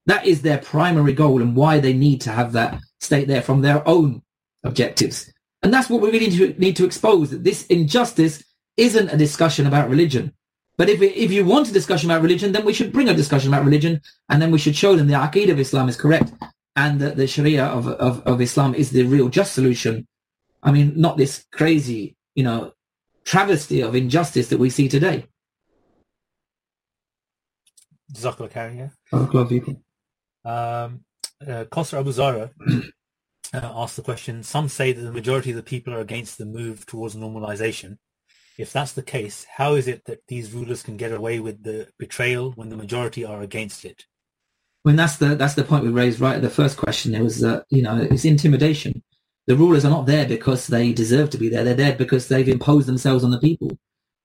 That 0.08 0.26
is 0.26 0.42
their 0.42 0.58
primary 0.58 1.14
goal 1.14 1.42
and 1.42 1.56
why 1.56 1.80
they 1.80 1.94
need 1.94 2.22
to 2.22 2.32
have 2.32 2.54
that 2.54 2.80
state 3.00 3.28
there 3.28 3.42
from 3.42 3.62
their 3.62 3.88
own 3.88 4.24
objectives. 4.64 5.32
And 5.62 5.74
that's 5.74 5.90
what 5.90 6.02
we 6.02 6.12
really 6.12 6.30
need 6.30 6.38
to, 6.38 6.60
need 6.60 6.76
to 6.78 6.86
expose, 6.86 7.30
that 7.30 7.44
this 7.44 7.66
injustice 7.68 8.44
isn't 8.78 9.10
a 9.10 9.18
discussion 9.18 9.68
about 9.68 9.90
religion. 9.90 10.34
But 10.78 10.90
if, 10.90 11.02
if 11.02 11.32
you 11.32 11.44
want 11.44 11.70
a 11.70 11.74
discussion 11.74 12.10
about 12.10 12.22
religion, 12.22 12.52
then 12.52 12.64
we 12.64 12.74
should 12.74 12.94
bring 12.94 13.10
a 13.10 13.14
discussion 13.14 13.52
about 13.54 13.66
religion 13.66 14.02
and 14.30 14.42
then 14.42 14.52
we 14.52 14.60
should 14.60 14.76
show 14.76 14.96
them 14.96 15.08
the 15.08 15.16
Aqeedah 15.16 15.52
of 15.52 15.60
Islam 15.60 15.90
is 15.90 15.98
correct 15.98 16.32
and 16.76 17.00
that 17.02 17.18
the 17.18 17.28
Sharia 17.28 17.66
of, 17.66 17.88
of, 17.88 18.26
of 18.26 18.40
Islam 18.40 18.76
is 18.76 18.92
the 18.92 19.04
real 19.04 19.28
just 19.28 19.54
solution. 19.54 20.08
I 20.64 20.72
mean, 20.72 20.94
not 20.96 21.18
this 21.18 21.46
crazy, 21.52 22.16
you 22.36 22.44
know, 22.44 22.74
travesty 23.26 23.82
of 23.82 23.96
injustice 23.96 24.50
that 24.50 24.60
we 24.60 24.70
see 24.70 24.88
today. 24.88 25.26
Jazakallah 28.14 28.52
khair, 28.52 29.78
um, 30.48 31.02
uh, 31.46 31.66
Abu 31.94 32.12
Zara 32.12 32.52
uh, 33.54 33.72
asked 33.76 33.98
the 33.98 34.02
question, 34.02 34.44
some 34.44 34.70
say 34.70 34.94
that 34.94 35.02
the 35.02 35.12
majority 35.12 35.52
of 35.52 35.58
the 35.58 35.64
people 35.64 35.94
are 35.94 36.00
against 36.00 36.38
the 36.38 36.46
move 36.46 36.86
towards 36.86 37.16
normalization. 37.16 37.98
If 38.58 38.74
that's 38.74 38.94
the 38.94 39.04
case, 39.04 39.46
how 39.58 39.76
is 39.76 39.88
it 39.88 40.06
that 40.06 40.26
these 40.28 40.54
rulers 40.54 40.82
can 40.82 40.98
get 40.98 41.12
away 41.12 41.40
with 41.40 41.64
the 41.64 41.90
betrayal 42.00 42.52
when 42.54 42.70
the 42.70 42.78
majority 42.78 43.24
are 43.24 43.42
against 43.42 43.86
it? 43.86 44.06
When 44.82 44.96
that's 44.96 45.18
the 45.18 45.36
that's 45.36 45.54
the 45.54 45.64
point 45.64 45.84
we 45.84 45.90
raised 45.90 46.20
right 46.20 46.38
at 46.38 46.42
the 46.42 46.50
first 46.50 46.78
question. 46.78 47.14
It 47.14 47.22
was 47.22 47.44
uh, 47.44 47.62
you 47.70 47.82
know 47.82 47.98
it's 47.98 48.26
intimidation. 48.26 49.04
The 49.46 49.56
rulers 49.56 49.86
are 49.86 49.92
not 49.92 50.06
there 50.06 50.26
because 50.26 50.68
they 50.68 50.92
deserve 50.94 51.30
to 51.32 51.38
be 51.38 51.50
there. 51.50 51.64
They're 51.64 51.74
there 51.74 51.96
because 51.96 52.28
they've 52.28 52.48
imposed 52.48 52.88
themselves 52.88 53.24
on 53.24 53.32
the 53.32 53.40
people. 53.40 53.78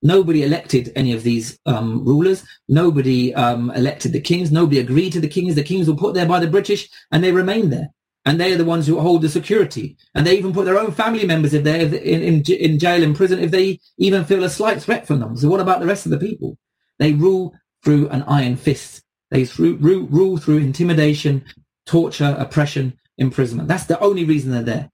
Nobody 0.03 0.43
elected 0.43 0.91
any 0.97 1.13
of 1.13 1.23
these 1.23 1.57
um, 1.65 2.03
rulers. 2.03 2.43
Nobody 2.67 3.33
um, 3.33 3.71
elected 3.71 4.11
the 4.11 4.19
kings. 4.19 4.51
Nobody 4.51 4.79
agreed 4.79 5.13
to 5.13 5.21
the 5.21 5.29
kings. 5.29 5.55
The 5.55 5.63
kings 5.63 5.87
were 5.87 5.95
put 5.95 6.13
there 6.13 6.25
by 6.25 6.41
the 6.41 6.47
British 6.47 6.89
and 7.11 7.23
they 7.23 7.31
remain 7.31 7.69
there. 7.69 7.87
And 8.25 8.39
they 8.39 8.51
are 8.53 8.57
the 8.57 8.65
ones 8.65 8.85
who 8.85 8.99
hold 8.99 9.21
the 9.21 9.29
security. 9.29 9.97
And 10.13 10.27
they 10.27 10.37
even 10.37 10.53
put 10.53 10.65
their 10.65 10.77
own 10.77 10.91
family 10.91 11.25
members 11.25 11.53
in, 11.53 11.65
in, 11.65 12.43
in 12.43 12.79
jail, 12.79 13.01
in 13.01 13.13
prison, 13.13 13.39
if 13.39 13.51
they 13.51 13.79
even 13.97 14.25
feel 14.25 14.43
a 14.43 14.49
slight 14.49 14.81
threat 14.81 15.07
from 15.07 15.21
them. 15.21 15.37
So 15.37 15.49
what 15.49 15.61
about 15.61 15.79
the 15.79 15.87
rest 15.87 16.05
of 16.05 16.11
the 16.11 16.19
people? 16.19 16.57
They 16.99 17.13
rule 17.13 17.53
through 17.83 18.09
an 18.09 18.23
iron 18.23 18.57
fist. 18.57 19.03
They 19.31 19.45
through, 19.45 19.77
rule, 19.77 20.07
rule 20.07 20.37
through 20.37 20.57
intimidation, 20.57 21.45
torture, 21.85 22.35
oppression, 22.37 22.99
imprisonment. 23.17 23.69
That's 23.69 23.85
the 23.85 23.99
only 23.99 24.25
reason 24.25 24.51
they're 24.51 24.63
there. 24.63 24.89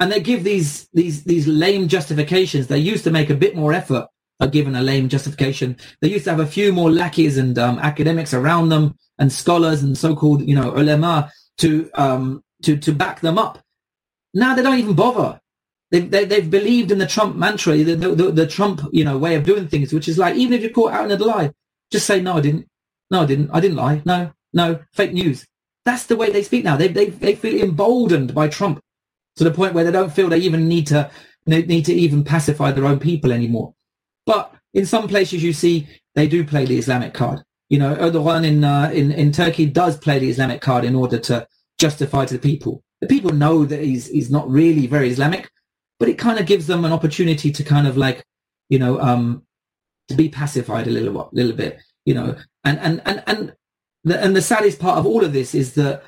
And 0.00 0.10
they 0.10 0.20
give 0.20 0.42
these, 0.42 0.88
these, 0.94 1.24
these 1.24 1.46
lame 1.46 1.88
justifications. 1.88 2.66
They 2.66 2.78
used 2.78 3.04
to 3.04 3.10
make 3.10 3.30
a 3.30 3.34
bit 3.34 3.56
more 3.56 3.72
effort 3.72 4.08
are 4.40 4.48
given 4.48 4.76
a 4.76 4.82
lame 4.82 5.08
justification. 5.08 5.76
They 6.00 6.08
used 6.08 6.24
to 6.24 6.30
have 6.30 6.40
a 6.40 6.46
few 6.46 6.72
more 6.72 6.90
lackeys 6.90 7.38
and 7.38 7.58
um, 7.58 7.78
academics 7.80 8.34
around 8.34 8.68
them 8.68 8.96
and 9.18 9.32
scholars 9.32 9.82
and 9.82 9.98
so-called, 9.98 10.42
you 10.42 10.54
know, 10.54 10.76
ulama 10.76 11.32
to 11.58 11.90
um, 11.94 12.42
to 12.62 12.76
to 12.76 12.92
back 12.92 13.20
them 13.20 13.38
up. 13.38 13.60
Now 14.34 14.54
they 14.54 14.62
don't 14.62 14.78
even 14.78 14.94
bother. 14.94 15.40
They've, 15.90 16.10
they, 16.10 16.26
have 16.26 16.50
believed 16.50 16.90
in 16.90 16.98
the 16.98 17.06
Trump 17.06 17.36
mantra, 17.36 17.74
the, 17.76 17.94
the, 17.94 18.30
the, 18.30 18.46
Trump, 18.46 18.82
you 18.92 19.04
know, 19.04 19.16
way 19.16 19.36
of 19.36 19.44
doing 19.44 19.68
things, 19.68 19.90
which 19.90 20.06
is 20.06 20.18
like, 20.18 20.36
even 20.36 20.52
if 20.52 20.60
you're 20.60 20.70
caught 20.70 20.92
out 20.92 21.10
in 21.10 21.18
a 21.18 21.24
lie, 21.24 21.50
just 21.90 22.06
say, 22.06 22.20
no, 22.20 22.36
I 22.36 22.40
didn't. 22.40 22.68
No, 23.10 23.22
I 23.22 23.26
didn't. 23.26 23.50
I 23.52 23.60
didn't 23.60 23.78
lie. 23.78 24.02
No, 24.04 24.32
no, 24.52 24.80
fake 24.92 25.14
news. 25.14 25.46
That's 25.86 26.04
the 26.04 26.16
way 26.16 26.30
they 26.30 26.42
speak 26.42 26.64
now. 26.64 26.76
They, 26.76 26.88
they, 26.88 27.06
they 27.06 27.34
feel 27.34 27.62
emboldened 27.62 28.34
by 28.34 28.48
Trump 28.48 28.80
to 29.36 29.44
the 29.44 29.50
point 29.50 29.72
where 29.72 29.84
they 29.84 29.90
don't 29.90 30.12
feel 30.12 30.28
they 30.28 30.38
even 30.38 30.68
need 30.68 30.88
to, 30.88 31.10
need 31.46 31.86
to 31.86 31.94
even 31.94 32.22
pacify 32.22 32.70
their 32.70 32.84
own 32.84 32.98
people 32.98 33.32
anymore. 33.32 33.74
But 34.28 34.54
in 34.74 34.84
some 34.84 35.08
places 35.08 35.42
you 35.42 35.54
see 35.54 35.88
they 36.14 36.28
do 36.28 36.44
play 36.44 36.66
the 36.66 36.76
Islamic 36.76 37.14
card. 37.14 37.42
You 37.70 37.78
know, 37.78 37.94
Erdogan 37.96 38.44
in, 38.44 38.62
uh, 38.62 38.90
in, 38.92 39.10
in 39.10 39.32
Turkey 39.32 39.64
does 39.64 39.96
play 39.96 40.18
the 40.18 40.28
Islamic 40.28 40.60
card 40.60 40.84
in 40.84 40.94
order 40.94 41.18
to 41.28 41.46
justify 41.78 42.26
to 42.26 42.34
the 42.34 42.40
people. 42.40 42.82
The 43.00 43.06
people 43.06 43.32
know 43.32 43.64
that 43.64 43.82
he's, 43.82 44.06
he's 44.08 44.30
not 44.30 44.50
really 44.50 44.86
very 44.86 45.08
Islamic, 45.08 45.50
but 45.98 46.10
it 46.10 46.18
kind 46.18 46.38
of 46.38 46.44
gives 46.44 46.66
them 46.66 46.84
an 46.84 46.92
opportunity 46.92 47.50
to 47.50 47.64
kind 47.64 47.86
of 47.86 47.96
like, 47.96 48.22
you 48.68 48.78
know, 48.78 49.00
um, 49.00 49.44
to 50.08 50.14
be 50.14 50.28
pacified 50.28 50.86
a 50.86 50.90
little, 50.90 51.30
little 51.32 51.56
bit, 51.56 51.80
you 52.04 52.14
know. 52.14 52.36
And 52.64 52.78
and 52.80 53.00
and 53.06 53.22
and 53.26 53.54
the, 54.04 54.22
and 54.22 54.36
the 54.36 54.42
saddest 54.42 54.78
part 54.78 54.98
of 54.98 55.06
all 55.06 55.24
of 55.24 55.32
this 55.32 55.54
is 55.54 55.74
that 55.74 56.02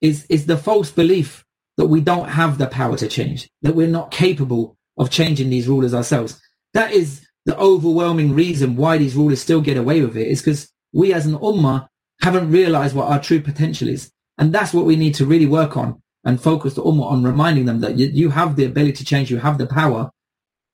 is 0.00 0.26
is 0.28 0.46
the 0.46 0.56
false 0.56 0.90
belief 0.90 1.44
that 1.76 1.86
we 1.86 2.00
don't 2.00 2.28
have 2.28 2.58
the 2.58 2.66
power 2.66 2.96
to 2.98 3.08
change, 3.08 3.48
that 3.62 3.74
we're 3.74 3.86
not 3.86 4.10
capable 4.10 4.76
of 4.98 5.10
changing 5.10 5.50
these 5.50 5.68
rulers 5.68 5.94
ourselves. 5.94 6.40
That 6.74 6.92
is 6.92 7.26
the 7.44 7.58
overwhelming 7.58 8.34
reason 8.34 8.76
why 8.76 8.98
these 8.98 9.16
rulers 9.16 9.40
still 9.40 9.60
get 9.60 9.76
away 9.76 10.00
with 10.02 10.16
it 10.16 10.28
is 10.28 10.40
because 10.40 10.70
we 10.92 11.12
as 11.12 11.26
an 11.26 11.38
ummah 11.38 11.88
haven't 12.20 12.50
realized 12.50 12.94
what 12.94 13.08
our 13.08 13.20
true 13.20 13.40
potential 13.40 13.88
is. 13.88 14.12
And 14.38 14.52
that's 14.52 14.72
what 14.72 14.84
we 14.84 14.96
need 14.96 15.14
to 15.16 15.26
really 15.26 15.46
work 15.46 15.76
on 15.76 16.00
and 16.24 16.40
focus 16.40 16.74
the 16.74 16.82
ummah 16.82 17.10
on 17.10 17.24
reminding 17.24 17.64
them 17.64 17.80
that 17.80 17.98
you, 17.98 18.06
you 18.06 18.30
have 18.30 18.56
the 18.56 18.64
ability 18.64 18.92
to 18.98 19.04
change, 19.04 19.30
you 19.30 19.38
have 19.38 19.58
the 19.58 19.66
power. 19.66 20.10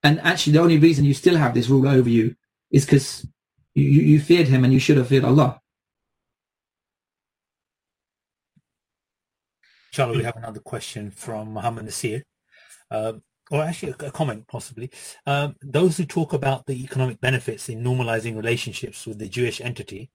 And 0.02 0.20
actually 0.20 0.52
the 0.52 0.60
only 0.60 0.78
reason 0.78 1.04
you 1.04 1.14
still 1.14 1.36
have 1.36 1.54
this 1.54 1.68
rule 1.68 1.88
over 1.88 2.08
you 2.08 2.36
is 2.70 2.84
because 2.84 3.26
you, 3.74 3.84
you 3.84 4.20
feared 4.20 4.48
him 4.48 4.64
and 4.64 4.72
you 4.72 4.78
should 4.78 4.98
have 4.98 5.08
feared 5.08 5.24
Allah. 5.24 5.60
Inshallah, 9.92 10.16
we 10.16 10.22
have 10.24 10.36
another 10.36 10.60
question 10.60 11.10
from 11.10 11.54
Muhammad 11.54 11.86
Nasir. 11.86 12.22
Uh, 12.90 13.14
or 13.50 13.62
actually 13.62 13.94
a, 14.00 14.10
comment 14.10 14.46
possibly. 14.46 14.90
Um, 15.26 15.56
those 15.62 15.96
who 15.96 16.04
talk 16.04 16.32
about 16.32 16.66
the 16.66 16.82
economic 16.82 17.20
benefits 17.20 17.68
in 17.68 17.82
normalizing 17.82 18.36
relationships 18.36 19.06
with 19.06 19.18
the 19.18 19.28
Jewish 19.28 19.60
entity, 19.60 20.10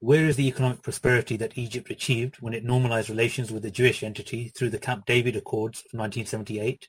where 0.00 0.26
is 0.26 0.36
the 0.36 0.46
economic 0.46 0.82
prosperity 0.82 1.36
that 1.38 1.58
Egypt 1.58 1.90
achieved 1.90 2.36
when 2.36 2.54
it 2.54 2.64
normalized 2.64 3.10
relations 3.10 3.50
with 3.50 3.62
the 3.62 3.70
Jewish 3.70 4.02
entity 4.02 4.48
through 4.48 4.70
the 4.70 4.78
Camp 4.78 5.06
David 5.06 5.34
Accords 5.34 5.80
of 5.80 5.98
1978? 5.98 6.88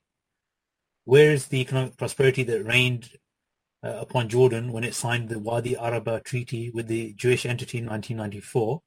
Where 1.05 1.31
is 1.31 1.47
the 1.47 1.59
economic 1.59 1.97
prosperity 1.97 2.43
that 2.43 2.63
reigned 2.63 3.09
uh, 3.83 3.89
upon 3.89 4.29
Jordan 4.29 4.71
when 4.71 4.83
it 4.83 4.93
signed 4.93 5.29
the 5.29 5.39
Wadi 5.39 5.75
Araba 5.75 6.21
Treaty 6.23 6.69
with 6.69 6.87
the 6.87 7.13
Jewish 7.13 7.47
entity 7.47 7.79
in 7.79 7.87
1994? 7.87 8.81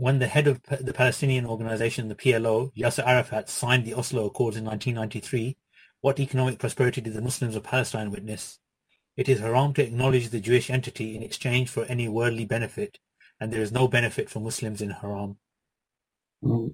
When 0.00 0.18
the 0.18 0.26
head 0.26 0.46
of 0.46 0.62
the 0.62 0.94
Palestinian 0.94 1.44
organization, 1.44 2.08
the 2.08 2.14
PLO, 2.14 2.72
Yasser 2.74 3.06
Arafat, 3.06 3.50
signed 3.50 3.84
the 3.84 3.92
Oslo 3.92 4.24
Accords 4.24 4.56
in 4.56 4.64
1993, 4.64 5.58
what 6.00 6.18
economic 6.18 6.58
prosperity 6.58 7.02
did 7.02 7.12
the 7.12 7.20
Muslims 7.20 7.54
of 7.54 7.64
Palestine 7.64 8.10
witness? 8.10 8.58
It 9.18 9.28
is 9.28 9.40
haram 9.40 9.74
to 9.74 9.84
acknowledge 9.84 10.30
the 10.30 10.40
Jewish 10.40 10.70
entity 10.70 11.14
in 11.14 11.22
exchange 11.22 11.68
for 11.68 11.84
any 11.84 12.08
worldly 12.08 12.46
benefit, 12.46 12.98
and 13.38 13.52
there 13.52 13.60
is 13.60 13.72
no 13.72 13.88
benefit 13.88 14.30
for 14.30 14.40
Muslims 14.40 14.80
in 14.80 14.88
haram. 14.88 15.36
Well, 16.40 16.70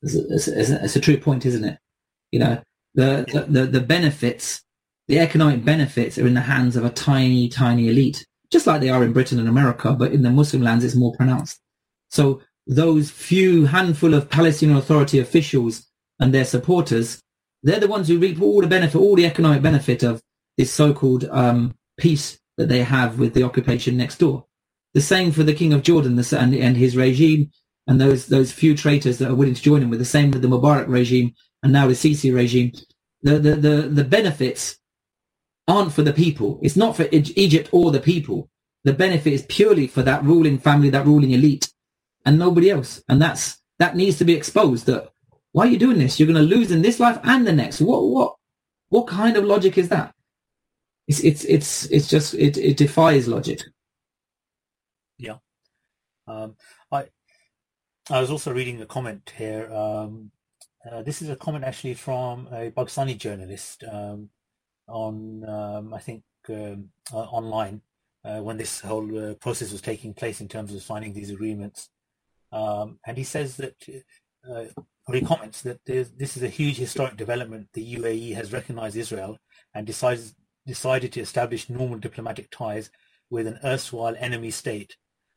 it's, 0.00 0.14
it's, 0.46 0.46
it's, 0.46 0.94
a 0.94 1.00
true 1.00 1.18
point, 1.18 1.46
isn't 1.46 1.64
it? 1.64 1.78
You 2.30 2.38
know, 2.38 2.62
the, 2.94 3.44
the, 3.48 3.66
the 3.66 3.80
benefits, 3.80 4.62
the 5.08 5.18
economic 5.18 5.64
benefits 5.64 6.16
are 6.16 6.28
in 6.28 6.34
the 6.34 6.42
hands 6.42 6.76
of 6.76 6.84
a 6.84 6.90
tiny, 6.90 7.48
tiny 7.48 7.88
elite, 7.88 8.24
just 8.52 8.68
like 8.68 8.80
they 8.80 8.90
are 8.90 9.02
in 9.02 9.12
Britain 9.12 9.40
and 9.40 9.48
America, 9.48 9.94
but 9.94 10.12
in 10.12 10.22
the 10.22 10.30
Muslim 10.30 10.62
lands 10.62 10.84
it's 10.84 10.94
more 10.94 11.12
pronounced. 11.16 11.60
So 12.10 12.40
those 12.68 13.10
few 13.10 13.64
handful 13.64 14.14
of 14.14 14.28
Palestinian 14.28 14.78
Authority 14.78 15.18
officials 15.18 15.86
and 16.20 16.32
their 16.32 16.44
supporters, 16.44 17.20
they're 17.62 17.80
the 17.80 17.88
ones 17.88 18.08
who 18.08 18.18
reap 18.18 18.40
all 18.40 18.60
the 18.60 18.66
benefit, 18.66 18.98
all 18.98 19.16
the 19.16 19.26
economic 19.26 19.62
benefit 19.62 20.02
of 20.02 20.22
this 20.58 20.72
so-called 20.72 21.24
um, 21.30 21.74
peace 21.96 22.38
that 22.58 22.68
they 22.68 22.82
have 22.82 23.18
with 23.18 23.32
the 23.32 23.42
occupation 23.42 23.96
next 23.96 24.18
door. 24.18 24.44
The 24.94 25.00
same 25.00 25.32
for 25.32 25.42
the 25.42 25.54
King 25.54 25.72
of 25.72 25.82
Jordan 25.82 26.18
and, 26.18 26.54
and 26.54 26.76
his 26.76 26.96
regime 26.96 27.50
and 27.86 28.00
those 28.00 28.26
those 28.26 28.52
few 28.52 28.76
traitors 28.76 29.18
that 29.18 29.30
are 29.30 29.34
willing 29.34 29.54
to 29.54 29.62
join 29.62 29.82
him 29.82 29.90
with 29.90 29.98
the 29.98 30.04
same 30.04 30.30
with 30.30 30.42
the 30.42 30.48
Mubarak 30.48 30.88
regime 30.88 31.34
and 31.62 31.72
now 31.72 31.86
the 31.86 31.94
Sisi 31.94 32.34
regime. 32.34 32.72
The, 33.22 33.38
the, 33.38 33.56
the, 33.56 33.82
the 33.88 34.04
benefits 34.04 34.78
aren't 35.66 35.92
for 35.92 36.02
the 36.02 36.12
people. 36.12 36.60
It's 36.62 36.76
not 36.76 36.96
for 36.96 37.08
Egypt 37.10 37.70
or 37.72 37.90
the 37.90 38.00
people. 38.00 38.48
The 38.84 38.92
benefit 38.92 39.32
is 39.32 39.42
purely 39.48 39.86
for 39.86 40.02
that 40.02 40.22
ruling 40.22 40.58
family, 40.58 40.90
that 40.90 41.06
ruling 41.06 41.32
elite 41.32 41.67
and 42.28 42.38
nobody 42.38 42.70
else. 42.70 43.02
And 43.08 43.20
that's 43.22 43.58
that 43.78 43.96
needs 43.96 44.18
to 44.18 44.24
be 44.24 44.34
exposed. 44.34 44.84
That 44.86 45.10
why 45.52 45.64
are 45.64 45.70
you 45.70 45.78
doing 45.78 45.98
this? 45.98 46.20
You're 46.20 46.32
going 46.32 46.48
to 46.48 46.54
lose 46.56 46.70
in 46.70 46.82
this 46.82 47.00
life 47.00 47.18
and 47.24 47.46
the 47.46 47.52
next. 47.52 47.80
What 47.80 48.02
what 48.04 48.36
what 48.90 49.06
kind 49.06 49.36
of 49.36 49.44
logic 49.44 49.78
is 49.78 49.88
that? 49.88 50.14
It's 51.06 51.20
it's 51.20 51.44
it's 51.44 51.86
it's 51.86 52.06
just 52.06 52.34
it 52.34 52.58
it 52.58 52.76
defies 52.76 53.26
logic. 53.26 53.62
Yeah, 55.16 55.38
um, 56.26 56.56
I 56.92 57.06
I 58.10 58.20
was 58.20 58.30
also 58.30 58.52
reading 58.52 58.82
a 58.82 58.86
comment 58.86 59.32
here. 59.36 59.72
Um, 59.72 60.30
uh, 60.88 61.02
this 61.02 61.22
is 61.22 61.30
a 61.30 61.36
comment 61.36 61.64
actually 61.64 61.94
from 61.94 62.46
a 62.48 62.70
Pakistani 62.70 63.16
journalist 63.16 63.84
um, 63.90 64.28
on 64.86 65.48
um, 65.48 65.94
I 65.94 65.98
think 65.98 66.22
um, 66.50 66.90
uh, 67.10 67.20
online 67.38 67.80
uh, 68.22 68.40
when 68.40 68.58
this 68.58 68.80
whole 68.80 69.30
uh, 69.30 69.34
process 69.34 69.72
was 69.72 69.80
taking 69.80 70.12
place 70.12 70.42
in 70.42 70.48
terms 70.48 70.74
of 70.74 70.82
signing 70.82 71.14
these 71.14 71.30
agreements. 71.30 71.88
Um, 72.52 72.98
and 73.06 73.16
he 73.16 73.24
says 73.24 73.56
that, 73.56 73.74
uh, 74.48 74.64
or 75.06 75.14
he 75.14 75.20
comments 75.20 75.62
that 75.62 75.84
this 75.84 76.36
is 76.36 76.42
a 76.42 76.48
huge 76.48 76.76
historic 76.76 77.16
development. 77.16 77.68
The 77.72 77.96
UAE 77.96 78.34
has 78.34 78.52
recognized 78.52 78.96
Israel 78.96 79.38
and 79.74 79.86
decides, 79.86 80.34
decided 80.66 81.12
to 81.12 81.20
establish 81.20 81.70
normal 81.70 81.98
diplomatic 81.98 82.50
ties 82.50 82.90
with 83.30 83.46
an 83.46 83.58
erstwhile 83.64 84.16
enemy 84.18 84.50
state. 84.50 84.96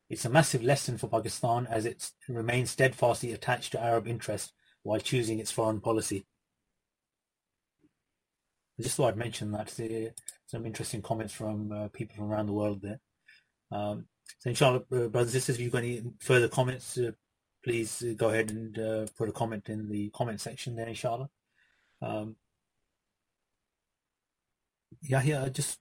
It's 0.09 0.26
a 0.26 0.30
massive 0.30 0.64
lesson 0.64 0.97
for 0.97 1.07
Pakistan 1.07 1.68
as 1.70 1.86
it 1.86 2.12
remains 2.28 2.72
steadfastly 2.72 3.32
attached 3.32 3.72
to 3.72 3.82
Arab 3.82 4.07
interests 4.07 4.51
while 4.84 4.99
choosing 4.99 5.39
its 5.39 5.51
foreign 5.51 5.80
policy. 5.80 6.26
I 8.80 8.84
just 8.84 8.95
thought 8.97 9.09
I'd 9.09 9.18
mention 9.18 9.51
that. 9.51 9.72
Some 10.47 10.66
interesting 10.66 11.01
comments 11.01 11.34
from 11.34 11.72
uh, 11.72 11.88
people 11.89 12.16
from 12.16 12.32
around 12.32 12.47
the 12.47 12.53
world 12.53 12.82
there. 12.82 12.99
Um, 13.72 14.07
so 14.39 14.49
inshallah, 14.49 14.84
uh, 14.91 15.07
brothers 15.07 15.34
and 15.34 15.41
sisters, 15.43 15.55
if 15.55 15.61
you've 15.61 15.71
got 15.71 15.84
any 15.84 16.03
further 16.19 16.47
comments, 16.47 16.97
uh, 16.97 17.11
please 17.63 18.03
uh, 18.03 18.13
go 18.15 18.29
ahead 18.29 18.49
and 18.49 18.77
uh, 18.79 19.05
put 19.17 19.29
a 19.29 19.32
comment 19.32 19.69
in 19.69 19.89
the 19.89 20.09
comment 20.09 20.41
section 20.41 20.75
there, 20.75 20.88
inshallah. 20.88 21.29
Um, 22.01 22.36
yeah, 25.01 25.21
yeah, 25.23 25.43
I 25.43 25.49
just 25.49 25.79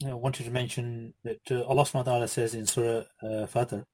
you 0.00 0.08
know, 0.08 0.16
wanted 0.16 0.44
to 0.44 0.50
mention 0.50 1.14
that 1.24 1.40
uh, 1.50 1.62
Allah 1.64 2.28
says 2.28 2.54
in 2.54 2.66
Surah 2.66 3.04
uh, 3.22 3.46
Fatir, 3.46 3.84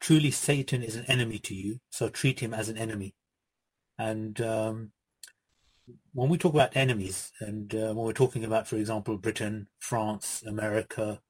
truly 0.00 0.30
Satan 0.30 0.82
is 0.82 0.96
an 0.96 1.04
enemy 1.06 1.38
to 1.40 1.54
you, 1.54 1.80
so 1.90 2.08
treat 2.08 2.40
him 2.40 2.52
as 2.52 2.68
an 2.68 2.76
enemy. 2.76 3.14
And 3.98 4.40
um, 4.40 4.92
when 6.12 6.28
we 6.28 6.38
talk 6.38 6.54
about 6.54 6.76
enemies, 6.76 7.32
and 7.40 7.74
uh, 7.74 7.94
when 7.94 8.04
we're 8.06 8.12
talking 8.12 8.44
about, 8.44 8.66
for 8.66 8.76
example, 8.76 9.16
Britain, 9.16 9.68
France, 9.78 10.42
America, 10.46 11.20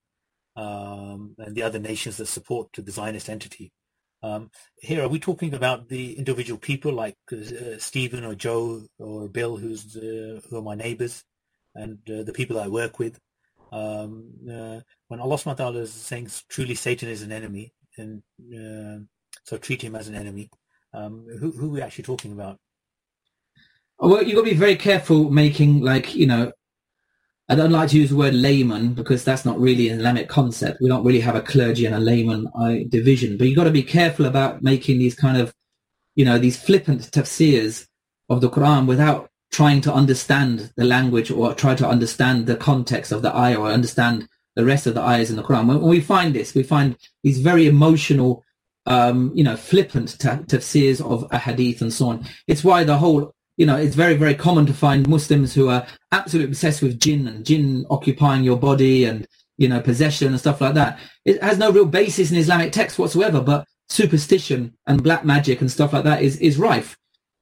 um, 0.56 1.34
and 1.38 1.54
the 1.54 1.62
other 1.62 1.78
nations 1.78 2.16
that 2.16 2.26
support 2.26 2.68
the 2.72 2.90
Zionist 2.90 3.28
entity. 3.28 3.72
Um, 4.22 4.50
here, 4.76 5.02
are 5.02 5.08
we 5.08 5.18
talking 5.18 5.52
about 5.52 5.88
the 5.88 6.12
individual 6.12 6.58
people 6.58 6.92
like 6.92 7.16
uh, 7.32 7.78
Stephen 7.78 8.24
or 8.24 8.34
Joe 8.34 8.82
or 8.98 9.28
Bill, 9.28 9.56
who's 9.56 9.96
uh, 9.96 10.40
who 10.48 10.58
are 10.58 10.62
my 10.62 10.76
neighbors, 10.76 11.24
and 11.74 11.98
uh, 12.08 12.22
the 12.22 12.32
people 12.32 12.60
I 12.60 12.68
work 12.68 12.98
with? 12.98 13.18
Um, 13.72 14.32
uh, 14.48 14.80
when 15.08 15.20
Allah 15.20 15.36
subhanahu 15.36 15.76
is 15.76 15.92
saying 15.92 16.28
truly 16.48 16.74
Satan 16.74 17.08
is 17.08 17.22
an 17.22 17.32
enemy, 17.32 17.72
and 17.98 18.22
uh, 18.54 19.02
so 19.44 19.56
treat 19.58 19.82
him 19.82 19.96
as 19.96 20.06
an 20.08 20.14
enemy, 20.14 20.50
um, 20.94 21.26
who, 21.40 21.50
who 21.50 21.66
are 21.66 21.74
we 21.74 21.82
actually 21.82 22.04
talking 22.04 22.32
about? 22.32 22.58
Well, 23.98 24.22
you've 24.22 24.34
got 24.34 24.44
to 24.44 24.50
be 24.50 24.56
very 24.56 24.76
careful 24.76 25.30
making 25.30 25.80
like, 25.80 26.14
you 26.14 26.26
know, 26.26 26.52
I 27.52 27.54
don't 27.54 27.70
like 27.70 27.90
to 27.90 27.98
use 27.98 28.08
the 28.08 28.16
word 28.16 28.32
layman 28.32 28.94
because 28.94 29.24
that's 29.24 29.44
not 29.44 29.60
really 29.60 29.90
an 29.90 29.98
Islamic 29.98 30.26
concept. 30.26 30.80
We 30.80 30.88
don't 30.88 31.04
really 31.04 31.20
have 31.20 31.34
a 31.34 31.42
clergy 31.42 31.84
and 31.84 31.94
a 31.94 32.00
layman 32.00 32.46
uh, 32.54 32.76
division, 32.88 33.36
but 33.36 33.46
you've 33.46 33.58
got 33.58 33.64
to 33.64 33.70
be 33.70 33.82
careful 33.82 34.24
about 34.24 34.62
making 34.62 34.98
these 34.98 35.14
kind 35.14 35.36
of, 35.36 35.52
you 36.14 36.24
know, 36.24 36.38
these 36.38 36.56
flippant 36.56 37.10
tafsirs 37.10 37.86
of 38.30 38.40
the 38.40 38.48
Quran 38.48 38.86
without 38.86 39.28
trying 39.50 39.82
to 39.82 39.92
understand 39.92 40.72
the 40.76 40.84
language 40.84 41.30
or 41.30 41.52
try 41.52 41.74
to 41.74 41.86
understand 41.86 42.46
the 42.46 42.56
context 42.56 43.12
of 43.12 43.20
the 43.20 43.36
ayah 43.36 43.60
or 43.60 43.70
understand 43.70 44.26
the 44.56 44.64
rest 44.64 44.86
of 44.86 44.94
the 44.94 45.02
ayahs 45.02 45.28
in 45.28 45.36
the 45.36 45.42
Quran. 45.42 45.66
When, 45.66 45.82
we 45.82 46.00
find 46.00 46.34
this, 46.34 46.54
we 46.54 46.62
find 46.62 46.96
these 47.22 47.38
very 47.38 47.66
emotional, 47.66 48.42
um, 48.86 49.30
you 49.34 49.44
know, 49.44 49.56
flippant 49.56 50.16
tafsirs 50.16 51.02
of 51.02 51.26
a 51.30 51.36
hadith 51.36 51.82
and 51.82 51.92
so 51.92 52.08
on. 52.08 52.24
It's 52.46 52.64
why 52.64 52.84
the 52.84 52.96
whole 52.96 53.34
you 53.56 53.66
know, 53.66 53.76
it's 53.76 53.94
very, 53.94 54.16
very 54.16 54.34
common 54.34 54.66
to 54.66 54.74
find 54.74 55.08
Muslims 55.08 55.54
who 55.54 55.68
are 55.68 55.86
absolutely 56.10 56.50
obsessed 56.50 56.82
with 56.82 56.98
jinn 56.98 57.26
and 57.28 57.44
jinn 57.44 57.86
occupying 57.90 58.44
your 58.44 58.56
body 58.56 59.04
and, 59.04 59.26
you 59.58 59.68
know, 59.68 59.80
possession 59.80 60.28
and 60.28 60.40
stuff 60.40 60.60
like 60.60 60.74
that. 60.74 60.98
It 61.24 61.42
has 61.42 61.58
no 61.58 61.70
real 61.70 61.84
basis 61.84 62.30
in 62.30 62.38
Islamic 62.38 62.72
text 62.72 62.98
whatsoever, 62.98 63.40
but 63.40 63.66
superstition 63.88 64.74
and 64.86 65.02
black 65.02 65.24
magic 65.24 65.60
and 65.60 65.70
stuff 65.70 65.92
like 65.92 66.04
that 66.04 66.22
is, 66.22 66.36
is 66.38 66.58
rife. 66.58 66.96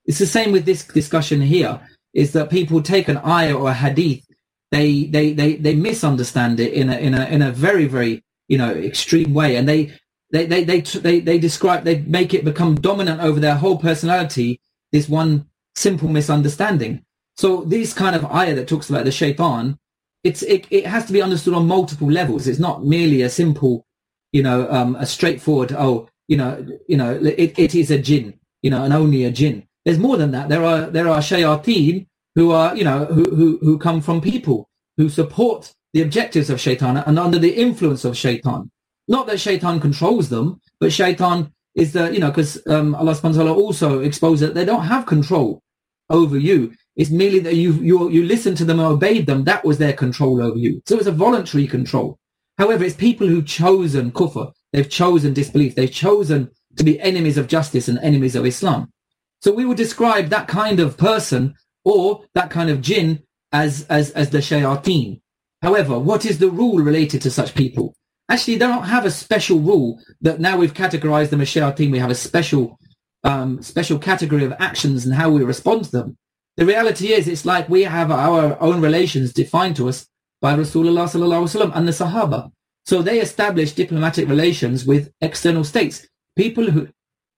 It's 0.05 0.19
the 0.19 0.27
same 0.27 0.51
with 0.51 0.65
this 0.65 0.85
discussion 0.85 1.41
here, 1.41 1.81
is 2.13 2.33
that 2.33 2.51
people 2.51 2.83
take 2.83 3.09
an 3.09 3.19
ayah 3.19 3.55
or 3.55 3.71
a 3.71 3.75
hadith, 3.75 4.25
they, 4.73 5.05
they, 5.05 5.33
they, 5.33 5.55
they 5.55 5.75
misunderstand 5.75 6.59
it 6.59 6.73
in 6.73 6.91
a, 6.91 6.97
in 6.97 7.15
a, 7.15 7.25
in 7.27 7.43
a 7.43 7.53
very, 7.53 7.87
very, 7.87 8.25
you 8.49 8.59
know, 8.59 8.71
extreme 8.73 9.33
way. 9.33 9.57
And 9.57 9.69
they, 9.69 9.93
they, 10.33 10.47
they, 10.47 10.65
they, 10.65 10.81
they, 10.81 11.21
they 11.21 11.39
describe, 11.39 11.85
they 11.85 12.01
make 12.01 12.35
it 12.35 12.45
become 12.45 12.75
dominant 12.75 13.21
over 13.21 13.39
their 13.39 13.57
whole 13.57 13.79
personality, 13.79 14.61
this 14.91 15.09
one 15.09 15.47
simple 15.75 16.09
misunderstanding. 16.09 17.05
So 17.37 17.63
this 17.63 17.93
kind 17.93 18.15
of 18.15 18.25
ayah 18.27 18.55
that 18.57 18.69
talks 18.69 18.91
about 18.91 19.05
the 19.05 19.13
shaitan, 19.13 19.79
it's 20.25 20.43
it, 20.43 20.67
it 20.71 20.87
has 20.87 21.07
to 21.07 21.13
be 21.13 21.23
understood 21.23 21.55
on 21.55 21.67
multiple 21.67 22.11
levels. 22.11 22.47
It's 22.47 22.59
not 22.59 22.85
merely 22.85 23.23
a 23.23 23.31
simple, 23.31 23.87
you 24.33 24.43
know, 24.43 24.71
um, 24.71 24.97
a 24.97 25.07
straightforward. 25.07 25.73
Oh, 25.73 26.09
you 26.29 26.37
know, 26.37 26.67
you 26.87 26.97
know, 26.97 27.15
it, 27.15 27.59
it 27.59 27.75
is 27.75 27.91
a 27.91 27.99
jinn, 27.99 28.35
you 28.63 28.71
know, 28.71 28.85
and 28.85 28.93
only 28.93 29.25
a 29.25 29.31
jinn. 29.31 29.67
There's 29.85 29.99
more 29.99 30.17
than 30.17 30.33
that. 30.33 30.49
There 30.49 30.65
are 30.65 30.83
there 30.83 31.09
are 31.09 31.19
shayateen 31.19 32.07
who 32.35 32.53
are, 32.53 32.77
you 32.77 32.85
know, 32.85 33.07
who 33.07 33.25
who 33.35 33.59
who 33.63 33.79
come 33.79 34.01
from 34.01 34.21
people 34.21 34.69
who 34.97 35.09
support 35.09 35.73
the 35.93 36.03
objectives 36.03 36.51
of 36.51 36.61
shaitan 36.61 36.99
and 36.99 37.19
under 37.19 37.39
the 37.39 37.55
influence 37.55 38.05
of 38.05 38.17
shaitan. 38.17 38.71
Not 39.09 39.27
that 39.27 39.41
shaitan 39.41 39.81
controls 39.81 40.29
them, 40.29 40.61
but 40.79 40.93
shaitan 40.93 41.53
is 41.81 41.93
that, 41.95 42.13
you 42.13 42.21
know, 42.21 42.31
because 42.31 42.61
um, 42.67 42.95
Allah 42.95 43.13
subhanahu 43.15 43.39
wa 43.39 43.45
ta'ala 43.45 43.55
also 43.55 44.01
exposed 44.01 44.43
that 44.43 44.55
they 44.55 44.67
don't 44.67 44.85
have 44.85 45.07
control 45.07 45.63
over 46.11 46.39
you. 46.39 46.73
It's 46.95 47.11
merely 47.11 47.39
that 47.41 47.55
you, 47.55 47.73
you, 47.73 48.11
you 48.11 48.25
listened 48.25 48.59
to 48.59 48.67
them 48.67 48.79
and 48.81 48.89
obeyed 48.89 49.27
them. 49.27 49.45
That 49.45 49.65
was 49.65 49.79
their 49.79 49.95
control 49.95 50.43
over 50.43 50.59
you. 50.59 50.83
So 50.87 50.99
it's 50.99 51.07
a 51.07 51.13
voluntary 51.13 51.67
control. 51.67 52.19
However, 52.59 52.85
it's 52.85 52.95
people 52.95 53.27
who've 53.27 53.47
chosen 53.47 54.13
kufr. 54.13 54.53
They've 54.73 54.91
chosen 54.91 55.33
disbelief. 55.33 55.75
They've 55.75 55.91
chosen 55.91 56.51
to 56.77 56.85
be 56.85 57.01
enemies 57.01 57.39
of 57.39 57.49
justice 57.49 57.89
and 57.89 57.99
enemies 58.01 58.37
of 58.37 58.45
Islam. 58.45 58.93
So 59.41 59.51
we 59.53 59.65
would 59.65 59.79
describe 59.79 60.29
that 60.29 60.49
kind 60.49 60.81
of 60.81 60.99
person 60.99 61.55
or 61.85 62.25
that 62.35 62.51
kind 62.51 62.69
of 62.69 62.83
jinn 62.83 63.23
as, 63.53 63.87
as, 63.89 64.11
as 64.11 64.29
the 64.29 64.39
shayateen. 64.39 65.23
However, 65.63 65.99
what 65.99 66.27
is 66.27 66.39
the 66.39 66.51
rule 66.51 66.79
related 66.79 67.23
to 67.23 67.31
such 67.31 67.55
people? 67.55 67.95
Actually, 68.31 68.55
they 68.55 68.67
don't 68.67 68.85
have 68.85 69.05
a 69.05 69.11
special 69.11 69.59
rule 69.59 70.01
that 70.23 70.39
now 70.41 70.57
we've 70.57 70.73
categorized 70.73 71.31
them 71.31 71.41
as 71.41 71.49
shayateen. 71.49 71.91
We 71.91 71.99
have 71.99 72.11
a 72.11 72.15
special, 72.15 72.79
um, 73.25 73.61
special 73.61 73.99
category 73.99 74.45
of 74.45 74.55
actions 74.61 75.05
and 75.05 75.13
how 75.15 75.31
we 75.31 75.43
respond 75.43 75.85
to 75.87 75.91
them. 75.91 76.17
The 76.57 76.65
reality 76.65 77.13
is, 77.13 77.27
it's 77.27 77.45
like 77.45 77.69
we 77.69 77.83
have 77.83 78.13
our 78.13 78.57
own 78.63 78.81
relations 78.81 79.33
defined 79.33 79.75
to 79.77 79.89
us 79.89 80.07
by 80.41 80.55
Rasulullah 80.55 81.07
sallallahu 81.11 81.43
alaihi 81.43 81.57
wasallam 81.57 81.77
and 81.77 81.89
the 81.89 81.93
Sahaba. 81.93 82.53
So 82.87 83.03
they 83.03 83.21
established 83.21 83.77
diplomatic 83.77 84.29
relations 84.29 84.87
with 84.87 85.13
external 85.21 85.65
states, 85.65 86.07
people 86.37 86.71
who, 86.71 86.89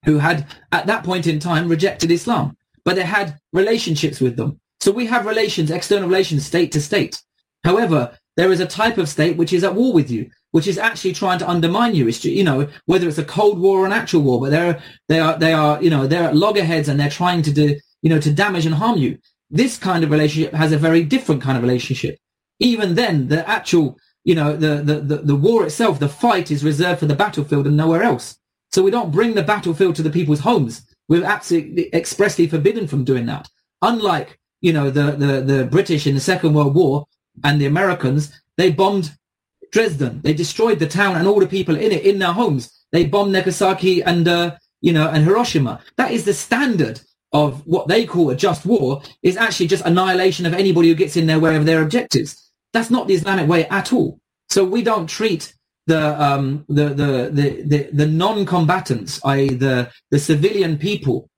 who 0.05 0.19
had 0.19 0.47
at 0.73 0.87
that 0.87 1.05
point 1.05 1.27
in 1.27 1.39
time 1.39 1.69
rejected 1.69 2.11
Islam, 2.11 2.57
but 2.85 2.97
they 2.97 3.05
had 3.05 3.39
relationships 3.53 4.21
with 4.21 4.37
them. 4.37 4.61
So 4.81 4.93
we 4.93 5.07
have 5.07 5.25
relations, 5.27 5.71
external 5.71 6.09
relations, 6.09 6.45
state 6.45 6.71
to 6.73 6.83
state. 6.83 7.23
However, 7.65 8.19
there 8.37 8.53
is 8.53 8.61
a 8.61 8.67
type 8.67 8.99
of 8.99 9.09
state 9.09 9.37
which 9.37 9.53
is 9.53 9.65
at 9.65 9.75
war 9.75 9.93
with 9.93 10.11
you, 10.11 10.31
which 10.53 10.67
is 10.67 10.79
actually 10.79 11.13
trying 11.13 11.39
to 11.39 11.49
undermine 11.49 11.95
you. 11.95 12.09
It's, 12.09 12.25
you 12.25 12.45
know, 12.45 12.69
whether 12.87 13.09
it's 13.09 13.19
a 13.19 13.25
cold 13.25 13.59
war 13.59 13.81
or 13.81 13.87
an 13.87 13.93
actual 13.93 14.23
war, 14.23 14.41
but 14.41 14.51
they're, 14.51 14.81
they 15.09 15.19
are, 15.19 15.39
they 15.39 15.53
are, 15.53 15.83
you 15.83 15.91
know, 15.91 16.07
they're 16.07 16.25
at 16.25 16.37
loggerheads 16.37 16.89
and 16.89 16.99
they're 16.99 17.11
trying 17.11 17.43
to 17.43 17.53
do, 17.53 17.79
you 18.03 18.11
know, 18.11 18.21
to 18.21 18.33
damage 18.33 18.67
and 18.67 18.75
harm 18.75 18.99
you. 18.99 19.19
This 19.51 19.77
kind 19.77 20.05
of 20.05 20.11
relationship 20.11 20.55
has 20.55 20.73
a 20.73 20.79
very 20.79 21.05
different 21.05 21.43
kind 21.43 21.57
of 21.57 21.63
relationship. 21.63 22.19
Even 22.61 22.95
then, 22.95 23.29
the 23.29 23.47
actual, 23.49 23.99
you 24.25 24.35
know, 24.35 24.57
the, 24.57 24.77
the, 24.83 25.01
the, 25.01 25.17
the 25.19 25.37
war 25.37 25.65
itself, 25.65 25.99
the 25.99 26.09
fight 26.09 26.51
is 26.51 26.65
reserved 26.65 27.01
for 27.01 27.07
the 27.07 27.17
battlefield 27.17 27.67
and 27.67 27.77
nowhere 27.77 28.03
else. 28.03 28.39
So 28.71 28.83
we 28.83 28.91
don't 28.91 29.11
bring 29.11 29.35
the 29.35 29.43
battlefield 29.43 29.97
to 29.97 30.03
the 30.03 30.11
people's 30.11 30.41
homes. 30.41 30.83
We're 31.09 31.25
absolutely 31.25 31.95
expressly 31.95 32.47
forbidden 32.47 32.87
from 32.87 33.05
doing 33.05 33.27
that. 33.27 33.49
Unlike, 33.83 34.39
you 34.61 34.73
know, 34.73 34.91
the, 34.91 35.13
the, 35.13 35.41
the 35.41 35.65
British 35.65 36.07
in 36.07 36.15
the 36.15 36.21
Second 36.21 36.55
World 36.55 36.75
War, 36.75 37.07
and 37.45 37.61
the 37.61 37.67
Americans, 37.67 38.33
they 38.57 38.71
bombed 38.71 39.17
Dresden. 39.73 40.21
They 40.23 40.35
destroyed 40.35 40.79
the 40.79 40.87
town 40.87 41.17
and 41.17 41.27
all 41.27 41.41
the 41.41 41.47
people 41.47 41.77
in 41.77 41.93
it 41.93 42.05
in 42.05 42.19
their 42.19 42.33
homes. 42.33 42.71
They 42.93 43.07
bombed 43.07 43.33
Nagasaki 43.33 44.03
and 44.03 44.29
uh, 44.29 44.57
you 44.81 44.93
know 44.93 45.09
and 45.09 45.25
Hiroshima. 45.25 45.81
That 45.97 46.13
is 46.13 46.25
the 46.25 46.35
standard 46.35 47.01
of 47.33 47.67
what 47.67 47.89
they 47.89 48.05
call 48.05 48.31
a 48.31 48.37
just 48.37 48.67
war. 48.67 49.03
Is 49.23 49.37
actually 49.37 49.69
just 49.69 49.85
annihilation 49.85 50.47
of 50.47 50.55
anybody 50.55 50.89
who 50.89 50.95
gets 50.95 51.17
in 51.17 51.27
their 51.27 51.41
way 51.41 51.57
of 51.57 51.65
their 51.65 51.83
objectives. 51.83 52.51
That's 52.73 52.91
not 52.91 53.09
the 53.09 53.15
Islamic 53.15 53.49
way 53.49 53.67
at 53.69 53.93
all. 53.93 54.21
So 54.51 54.65
we 54.65 54.83
don't 54.83 55.09
treat 55.09 55.55
the 55.87 56.23
um, 56.23 56.65
the, 56.69 56.91
the 56.91 57.31
the 57.33 57.63
the 57.63 57.89
the 57.93 58.07
non-combatants, 58.07 59.21
i.e., 59.25 59.49
the 59.55 59.91
the 60.11 60.19
civilian 60.19 60.77
people, 60.79 61.31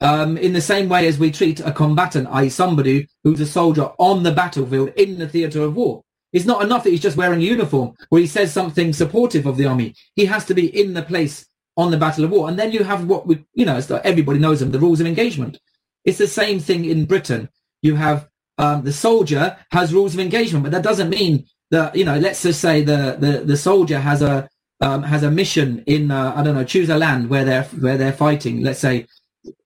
um, 0.00 0.36
in 0.38 0.52
the 0.54 0.60
same 0.60 0.88
way 0.88 1.06
as 1.06 1.18
we 1.18 1.30
treat 1.30 1.60
a 1.60 1.72
combatant, 1.72 2.28
i.e. 2.30 2.48
somebody 2.48 3.08
who's 3.22 3.40
a 3.40 3.46
soldier 3.46 3.90
on 3.98 4.22
the 4.22 4.32
battlefield 4.32 4.90
in 4.96 5.18
the 5.18 5.28
theatre 5.28 5.62
of 5.62 5.76
war. 5.76 6.03
It's 6.34 6.44
not 6.44 6.62
enough 6.62 6.82
that 6.82 6.90
he's 6.90 7.00
just 7.00 7.16
wearing 7.16 7.40
a 7.40 7.44
uniform 7.44 7.94
or 8.10 8.18
he 8.18 8.26
says 8.26 8.52
something 8.52 8.92
supportive 8.92 9.46
of 9.46 9.56
the 9.56 9.66
army. 9.66 9.94
He 10.16 10.26
has 10.26 10.44
to 10.46 10.54
be 10.54 10.66
in 10.78 10.92
the 10.92 11.02
place 11.02 11.46
on 11.76 11.92
the 11.92 11.96
battle 11.96 12.24
of 12.24 12.32
war. 12.32 12.48
And 12.48 12.58
then 12.58 12.72
you 12.72 12.82
have 12.82 13.06
what 13.06 13.26
we, 13.26 13.44
you 13.54 13.64
know, 13.64 13.80
like 13.88 14.04
everybody 14.04 14.40
knows 14.40 14.60
them, 14.60 14.72
the 14.72 14.80
rules 14.80 15.00
of 15.00 15.06
engagement. 15.06 15.58
It's 16.04 16.18
the 16.18 16.26
same 16.26 16.58
thing 16.58 16.84
in 16.84 17.06
Britain. 17.06 17.48
You 17.82 17.94
have 17.94 18.28
um, 18.58 18.82
the 18.82 18.92
soldier 18.92 19.56
has 19.70 19.94
rules 19.94 20.14
of 20.14 20.20
engagement, 20.20 20.64
but 20.64 20.72
that 20.72 20.82
doesn't 20.82 21.08
mean 21.08 21.46
that, 21.70 21.94
you 21.94 22.04
know, 22.04 22.18
let's 22.18 22.42
just 22.42 22.60
say 22.60 22.82
the, 22.82 23.16
the, 23.18 23.44
the 23.44 23.56
soldier 23.56 24.00
has 24.00 24.20
a, 24.20 24.48
um, 24.80 25.04
has 25.04 25.22
a 25.22 25.30
mission 25.30 25.84
in, 25.86 26.10
uh, 26.10 26.34
I 26.36 26.42
don't 26.42 26.54
know, 26.54 26.64
choose 26.64 26.90
a 26.90 26.98
land 26.98 27.30
where 27.30 27.44
they're, 27.44 27.64
where 27.64 27.96
they're 27.96 28.12
fighting. 28.12 28.62
Let's 28.62 28.80
say 28.80 29.06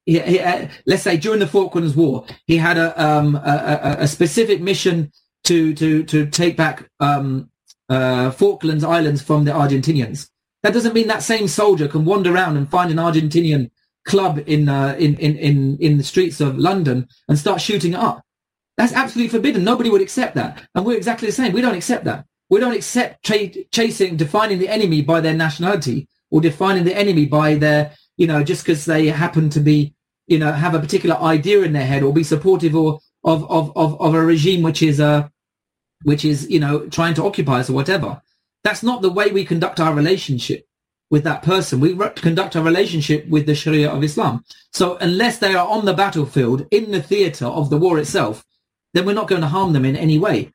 he, 0.05 0.21
he, 0.21 0.41
uh, 0.41 0.69
let's 0.87 1.03
say 1.03 1.17
during 1.17 1.41
the 1.41 1.47
Falklands 1.47 1.97
War, 1.97 2.27
he 2.47 2.57
had 2.57 2.79
a, 2.79 3.03
um, 3.03 3.37
a, 3.37 3.97
a, 4.01 4.09
specific 4.09 4.61
mission 4.61 5.13
to 5.49 5.75
to 5.75 6.03
to 6.05 6.27
take 6.27 6.57
back 6.57 6.89
um, 7.01 7.51
uh, 7.89 8.31
Falklands 8.31 8.85
Islands 8.85 9.23
from 9.23 9.45
the 9.45 9.51
Argentinians. 9.51 10.29
That 10.63 10.75
doesn't 10.75 10.95
mean 10.95 11.09
that 11.09 11.23
same 11.23 11.49
soldier 11.49 11.89
can 11.89 12.05
wander 12.05 12.35
around 12.35 12.57
and 12.57 12.69
find 12.69 12.91
an 12.91 12.97
Argentinian 12.99 13.71
club 14.05 14.41
in 14.47 14.69
uh, 14.69 14.97
in, 14.99 15.17
in 15.17 15.37
in 15.37 15.79
in 15.79 15.99
the 15.99 16.05
streets 16.05 16.41
of 16.41 16.59
London 16.59 17.09
and 17.29 17.39
start 17.39 17.61
shooting 17.61 17.95
it 17.95 17.99
up. 17.99 18.23
That's 18.77 18.93
absolutely 18.93 19.31
forbidden. 19.31 19.65
Nobody 19.65 19.91
would 19.91 20.03
accept 20.03 20.35
that, 20.37 20.63
and 20.75 20.85
we're 20.85 20.97
exactly 20.97 21.27
the 21.27 21.33
same. 21.33 21.53
We 21.53 21.63
don't 21.63 21.75
accept 21.75 22.05
that. 22.05 22.25
We 22.51 22.61
don't 22.61 22.75
accept 22.75 23.25
tra- 23.25 23.65
chasing, 23.73 24.17
defining 24.17 24.59
the 24.59 24.69
enemy 24.69 25.03
by 25.03 25.21
their 25.21 25.35
nationality 25.35 26.09
or 26.31 26.41
defining 26.41 26.85
the 26.85 26.97
enemy 26.97 27.27
by 27.27 27.57
their, 27.57 27.93
you 28.17 28.27
know, 28.27 28.43
just 28.43 28.65
because 28.65 28.87
they 28.87 29.07
happen 29.09 29.51
to 29.51 29.61
be 29.61 29.95
you 30.29 30.39
know, 30.39 30.53
have 30.53 30.75
a 30.75 30.79
particular 30.79 31.17
idea 31.17 31.63
in 31.63 31.73
their 31.73 31.87
head 31.87 32.03
or 32.03 32.13
be 32.13 32.23
supportive 32.23 32.77
or 32.77 33.01
of, 33.25 33.51
of, 33.51 33.73
of, 33.77 34.01
of 34.01 34.15
a 34.15 34.23
regime 34.23 34.63
which 34.63 34.83
is, 34.83 35.01
uh, 35.01 35.27
which 36.03 36.25
is, 36.25 36.49
you 36.51 36.61
know, 36.61 36.87
trying 36.89 37.15
to 37.15 37.25
occupy 37.25 37.61
us 37.61 37.71
or 37.71 37.75
whatever. 37.75 38.21
That's 38.65 38.83
not 38.83 39.03
the 39.03 39.11
way 39.11 39.31
we 39.31 39.45
conduct 39.45 39.81
our 39.81 39.95
relationship 39.95 40.67
with 41.11 41.25
that 41.25 41.43
person. 41.43 41.81
We 41.81 41.93
re- 41.93 42.11
conduct 42.11 42.57
our 42.57 42.63
relationship 42.63 43.27
with 43.29 43.47
the 43.47 43.55
Sharia 43.55 43.91
of 43.91 44.05
Islam. 44.05 44.45
So 44.73 44.97
unless 44.97 45.39
they 45.39 45.55
are 45.55 45.67
on 45.67 45.85
the 45.85 45.95
battlefield 45.95 46.67
in 46.71 46.91
the 46.91 47.03
theater 47.03 47.47
of 47.47 47.71
the 47.71 47.79
war 47.79 47.99
itself, 47.99 48.45
then 48.95 49.07
we're 49.07 49.15
not 49.15 49.29
going 49.29 49.43
to 49.43 49.49
harm 49.49 49.73
them 49.73 49.85
in 49.85 49.97
any 49.97 50.19
way. 50.19 50.53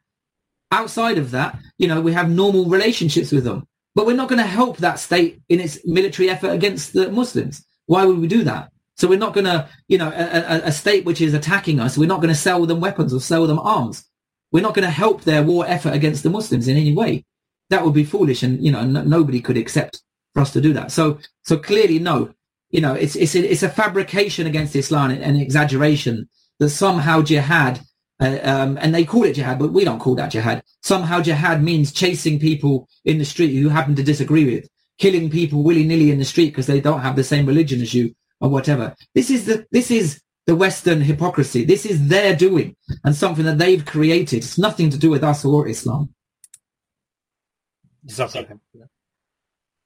Outside 0.71 1.17
of 1.17 1.31
that, 1.31 1.57
you 1.77 1.87
know, 1.87 2.01
we 2.01 2.13
have 2.13 2.29
normal 2.29 2.65
relationships 2.65 3.31
with 3.31 3.43
them, 3.43 3.67
but 3.95 4.05
we're 4.05 4.15
not 4.15 4.29
going 4.29 4.41
to 4.41 4.47
help 4.47 4.77
that 4.77 4.99
state 4.99 5.39
in 5.49 5.59
its 5.59 5.85
military 5.85 6.29
effort 6.29 6.49
against 6.49 6.93
the 6.93 7.11
Muslims. 7.11 7.65
Why 7.85 8.05
would 8.05 8.19
we 8.19 8.27
do 8.27 8.43
that? 8.43 8.71
So 8.95 9.07
we're 9.07 9.19
not 9.19 9.33
going 9.33 9.45
to, 9.45 9.67
you 9.87 9.97
know, 9.97 10.09
a, 10.09 10.67
a, 10.67 10.71
state 10.71 11.03
which 11.03 11.19
is 11.19 11.33
attacking 11.33 11.79
us, 11.79 11.97
we're 11.97 12.07
not 12.07 12.21
going 12.21 12.33
to 12.33 12.39
sell 12.39 12.65
them 12.65 12.79
weapons 12.79 13.13
or 13.13 13.19
sell 13.19 13.47
them 13.47 13.59
arms. 13.59 14.05
We're 14.53 14.61
not 14.61 14.75
going 14.75 14.85
to 14.85 14.91
help 14.91 15.23
their 15.23 15.43
war 15.43 15.65
effort 15.67 15.93
against 15.93 16.23
the 16.23 16.29
Muslims 16.29 16.67
in 16.67 16.77
any 16.77 16.93
way. 16.93 17.25
That 17.69 17.83
would 17.83 17.95
be 17.95 18.05
foolish, 18.05 18.43
and 18.43 18.63
you 18.63 18.71
know, 18.71 18.79
n- 18.79 19.09
nobody 19.09 19.41
could 19.41 19.57
accept 19.57 20.01
for 20.33 20.41
us 20.41 20.53
to 20.53 20.61
do 20.61 20.73
that. 20.73 20.91
So, 20.91 21.19
so 21.43 21.57
clearly, 21.57 21.99
no, 21.99 22.33
you 22.69 22.79
know, 22.79 22.93
it's 22.93 23.15
it's 23.15 23.35
a, 23.35 23.51
it's 23.51 23.63
a 23.63 23.69
fabrication 23.69 24.47
against 24.47 24.75
Islam 24.75 25.11
and 25.11 25.23
an 25.23 25.35
exaggeration 25.37 26.29
that 26.59 26.69
somehow 26.69 27.21
jihad, 27.21 27.81
uh, 28.19 28.39
um, 28.43 28.77
and 28.79 28.93
they 28.93 29.05
call 29.05 29.23
it 29.23 29.33
jihad, 29.33 29.59
but 29.59 29.73
we 29.73 29.83
don't 29.83 29.99
call 29.99 30.15
that 30.15 30.31
jihad. 30.31 30.63
Somehow 30.81 31.21
jihad 31.21 31.63
means 31.63 31.91
chasing 31.91 32.39
people 32.39 32.87
in 33.05 33.17
the 33.17 33.25
street 33.25 33.55
who 33.55 33.69
happen 33.69 33.95
to 33.95 34.03
disagree 34.03 34.45
with, 34.45 34.69
killing 34.99 35.29
people 35.29 35.63
willy 35.63 35.83
nilly 35.83 36.11
in 36.11 36.19
the 36.19 36.25
street 36.25 36.49
because 36.49 36.67
they 36.67 36.81
don't 36.81 37.01
have 37.01 37.15
the 37.15 37.23
same 37.23 37.45
religion 37.45 37.81
as 37.81 37.93
you 37.93 38.13
or 38.39 38.49
whatever. 38.49 38.95
This 39.15 39.31
is 39.31 39.45
the 39.45 39.65
this 39.71 39.89
is 39.89 40.21
the 40.45 40.55
Western 40.55 41.01
hypocrisy. 41.01 41.63
This 41.63 41.85
is 41.85 42.07
their 42.07 42.35
doing 42.35 42.75
and 43.03 43.15
something 43.15 43.45
that 43.45 43.57
they've 43.57 43.85
created. 43.85 44.37
It's 44.37 44.57
nothing 44.57 44.89
to 44.89 44.97
do 44.97 45.09
with 45.09 45.23
us 45.23 45.45
or 45.45 45.67
Islam. 45.67 46.13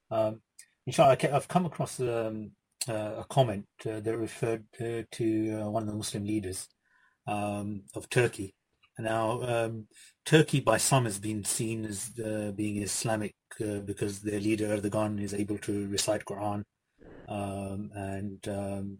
Um, 0.09 0.41
inshallah, 0.85 1.17
I've 1.31 1.47
come 1.47 1.65
across 1.65 1.99
um, 1.99 2.51
uh, 2.89 3.15
a 3.19 3.25
comment 3.29 3.67
uh, 3.85 3.99
that 3.99 4.17
referred 4.17 4.65
uh, 4.79 5.03
to 5.11 5.61
uh, 5.61 5.69
one 5.69 5.84
of 5.84 5.89
the 5.89 5.95
Muslim 5.95 6.25
leaders 6.25 6.67
um, 7.27 7.84
of 7.93 8.09
Turkey. 8.09 8.55
Now, 8.99 9.41
um, 9.43 9.88
Turkey 10.25 10.59
by 10.59 10.77
some 10.77 11.05
has 11.05 11.19
been 11.19 11.43
seen 11.43 11.85
as 11.85 12.11
uh, 12.19 12.51
being 12.55 12.81
Islamic 12.81 13.35
uh, 13.61 13.79
because 13.79 14.21
their 14.21 14.39
leader 14.39 14.75
Erdogan 14.75 15.21
is 15.21 15.35
able 15.35 15.59
to 15.59 15.88
recite 15.88 16.25
Quran 16.25 16.63
um, 17.27 17.91
and 17.93 18.47
um, 18.47 18.99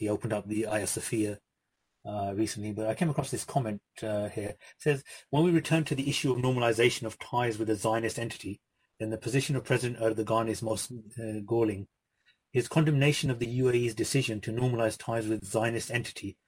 he 0.00 0.08
opened 0.08 0.32
up 0.32 0.48
the 0.48 0.62
Hagia 0.62 0.86
Sophia 0.86 1.38
uh, 2.06 2.32
recently. 2.34 2.72
But 2.72 2.86
I 2.86 2.94
came 2.94 3.10
across 3.10 3.30
this 3.30 3.44
comment 3.44 3.82
uh, 4.02 4.30
here. 4.30 4.48
It 4.48 4.58
says, 4.78 5.04
when 5.28 5.44
we 5.44 5.50
return 5.50 5.84
to 5.84 5.94
the 5.94 6.08
issue 6.08 6.32
of 6.32 6.38
normalization 6.38 7.02
of 7.02 7.18
ties 7.18 7.58
with 7.58 7.68
a 7.68 7.76
Zionist 7.76 8.18
entity, 8.18 8.60
then 8.98 9.10
the 9.10 9.18
position 9.18 9.56
of 9.56 9.64
President 9.64 10.00
Erdogan 10.00 10.48
is 10.48 10.62
most 10.62 10.90
uh, 10.90 11.40
galling. 11.44 11.86
His 12.50 12.66
condemnation 12.66 13.30
of 13.30 13.40
the 13.40 13.60
UAE's 13.60 13.94
decision 13.94 14.40
to 14.40 14.50
normalize 14.50 14.96
ties 14.96 15.28
with 15.28 15.44
Zionist 15.44 15.90
entity 15.90 16.38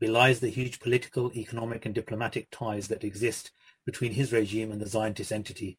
belies 0.00 0.40
the 0.40 0.48
huge 0.48 0.80
political, 0.80 1.32
economic, 1.36 1.86
and 1.86 1.94
diplomatic 1.94 2.48
ties 2.50 2.88
that 2.88 3.04
exist 3.04 3.52
between 3.84 4.14
his 4.14 4.32
regime 4.32 4.72
and 4.72 4.80
the 4.80 4.88
Zionist 4.88 5.30
entity. 5.30 5.78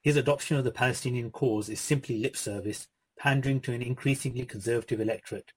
His 0.00 0.16
adoption 0.16 0.56
of 0.56 0.62
the 0.62 0.70
Palestinian 0.70 1.32
cause 1.32 1.68
is 1.68 1.80
simply 1.80 2.18
lip 2.18 2.36
service, 2.36 2.86
pandering 3.18 3.60
to 3.62 3.72
an 3.72 3.82
increasingly 3.82 4.46
conservative 4.46 5.00
electorate. 5.00 5.52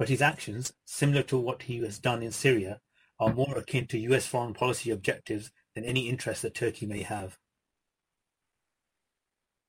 But 0.00 0.08
his 0.08 0.22
actions, 0.22 0.72
similar 0.86 1.22
to 1.24 1.36
what 1.36 1.64
he 1.64 1.76
has 1.80 1.98
done 1.98 2.22
in 2.22 2.32
Syria, 2.32 2.80
are 3.18 3.34
more 3.34 3.58
akin 3.58 3.86
to 3.88 3.98
US 3.98 4.24
foreign 4.24 4.54
policy 4.54 4.90
objectives 4.90 5.52
than 5.74 5.84
any 5.84 6.08
interest 6.08 6.40
that 6.40 6.54
Turkey 6.54 6.86
may 6.86 7.02
have. 7.02 7.36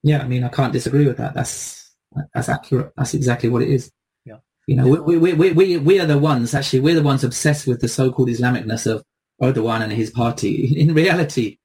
Yeah, 0.03 0.21
I 0.21 0.29
mean, 0.29 0.45
I 0.45 0.47
can't 0.47 0.71
disagree 0.71 1.05
with 1.05 1.17
that. 1.17 1.33
That's 1.33 1.93
that's 2.33 2.47
accurate. 2.47 2.93
That's 2.95 3.13
exactly 3.13 3.49
what 3.49 3.61
it 3.61 3.71
is. 3.71 3.91
Yeah. 4.23 4.37
You 4.67 4.77
know, 4.77 4.87
we, 4.87 5.17
we, 5.17 5.33
we, 5.33 5.51
we, 5.51 5.77
we 5.77 5.99
are 5.99 6.05
the 6.05 6.17
ones, 6.17 6.53
actually, 6.53 6.79
we're 6.79 6.95
the 6.95 7.03
ones 7.03 7.25
obsessed 7.25 7.67
with 7.67 7.81
the 7.81 7.89
so-called 7.89 8.29
Islamicness 8.29 8.87
of 8.89 9.03
Erdogan 9.41 9.81
and 9.81 9.91
his 9.91 10.11
party. 10.11 10.79
In 10.79 10.93
reality, 10.93 11.57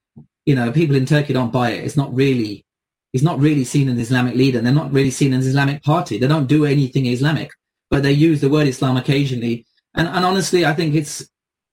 you 0.45 0.57
know, 0.57 0.73
people 0.73 0.97
in 0.97 1.07
Turkey 1.07 1.33
don't 1.33 1.53
buy 1.53 1.71
it. 1.71 1.85
It's 1.85 1.97
not 1.97 2.13
really, 2.13 2.65
he's 3.13 3.23
not 3.23 3.39
really 3.39 3.63
seen 3.63 3.89
an 3.89 4.01
Islamic 4.01 4.35
leader. 4.35 4.61
They're 4.61 4.73
not 4.73 4.93
really 4.93 5.13
seen 5.13 5.35
as 5.35 5.45
an 5.45 5.51
Islamic 5.51 5.85
party. 5.85 6.19
They 6.19 6.27
don't 6.27 6.49
do 6.49 6.65
anything 6.65 7.07
Islamic, 7.07 7.51
but 7.91 8.03
they 8.03 8.13
use 8.13 8.41
the 8.41 8.49
word 8.49 8.67
Islam 8.67 8.97
occasionally. 8.97 9.67
And, 9.95 10.09
and 10.09 10.25
honestly, 10.25 10.65
I 10.65 10.75
think 10.75 10.95
it's, 10.95 11.29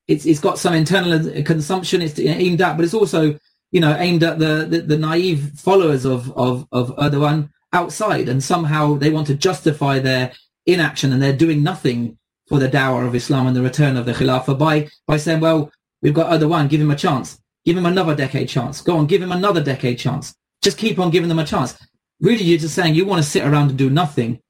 it's, 0.07 0.25
it's 0.25 0.39
got 0.39 0.59
some 0.59 0.73
internal 0.73 1.43
consumption 1.43 2.01
it's 2.01 2.19
aimed 2.19 2.61
at, 2.61 2.75
but 2.77 2.83
it's 2.83 2.93
also, 2.93 3.37
you 3.71 3.79
know, 3.79 3.95
aimed 3.97 4.23
at 4.23 4.39
the, 4.39 4.65
the, 4.69 4.81
the 4.81 4.97
naive 4.97 5.51
followers 5.57 6.05
of, 6.05 6.31
of, 6.37 6.67
of 6.71 6.95
Erdogan 6.97 7.49
outside. 7.71 8.29
And 8.29 8.43
somehow 8.43 8.95
they 8.95 9.09
want 9.09 9.27
to 9.27 9.35
justify 9.35 9.99
their 9.99 10.33
inaction 10.65 11.11
and 11.11 11.21
they're 11.21 11.35
doing 11.35 11.63
nothing 11.63 12.17
for 12.47 12.59
the 12.59 12.69
dawah 12.69 13.07
of 13.07 13.15
Islam 13.15 13.47
and 13.47 13.55
the 13.55 13.61
return 13.61 13.97
of 13.97 14.05
the 14.05 14.13
Khilafah 14.13 14.57
by, 14.57 14.89
by 15.07 15.17
saying, 15.17 15.39
well, 15.39 15.71
we've 16.01 16.13
got 16.13 16.31
Erdogan, 16.31 16.69
give 16.69 16.81
him 16.81 16.91
a 16.91 16.95
chance. 16.95 17.39
Give 17.65 17.77
him 17.77 17.85
another 17.85 18.15
decade 18.15 18.49
chance. 18.49 18.81
Go 18.81 18.97
on, 18.97 19.07
give 19.07 19.21
him 19.21 19.31
another 19.31 19.63
decade 19.63 19.97
chance. 19.97 20.35
Just 20.61 20.77
keep 20.77 20.99
on 20.99 21.11
giving 21.11 21.29
them 21.29 21.39
a 21.39 21.45
chance. 21.45 21.77
Really, 22.19 22.43
you're 22.43 22.59
just 22.59 22.75
saying 22.75 22.95
you 22.95 23.05
want 23.05 23.23
to 23.23 23.29
sit 23.29 23.43
around 23.43 23.69
and 23.69 23.77
do 23.77 23.89
nothing. 23.89 24.41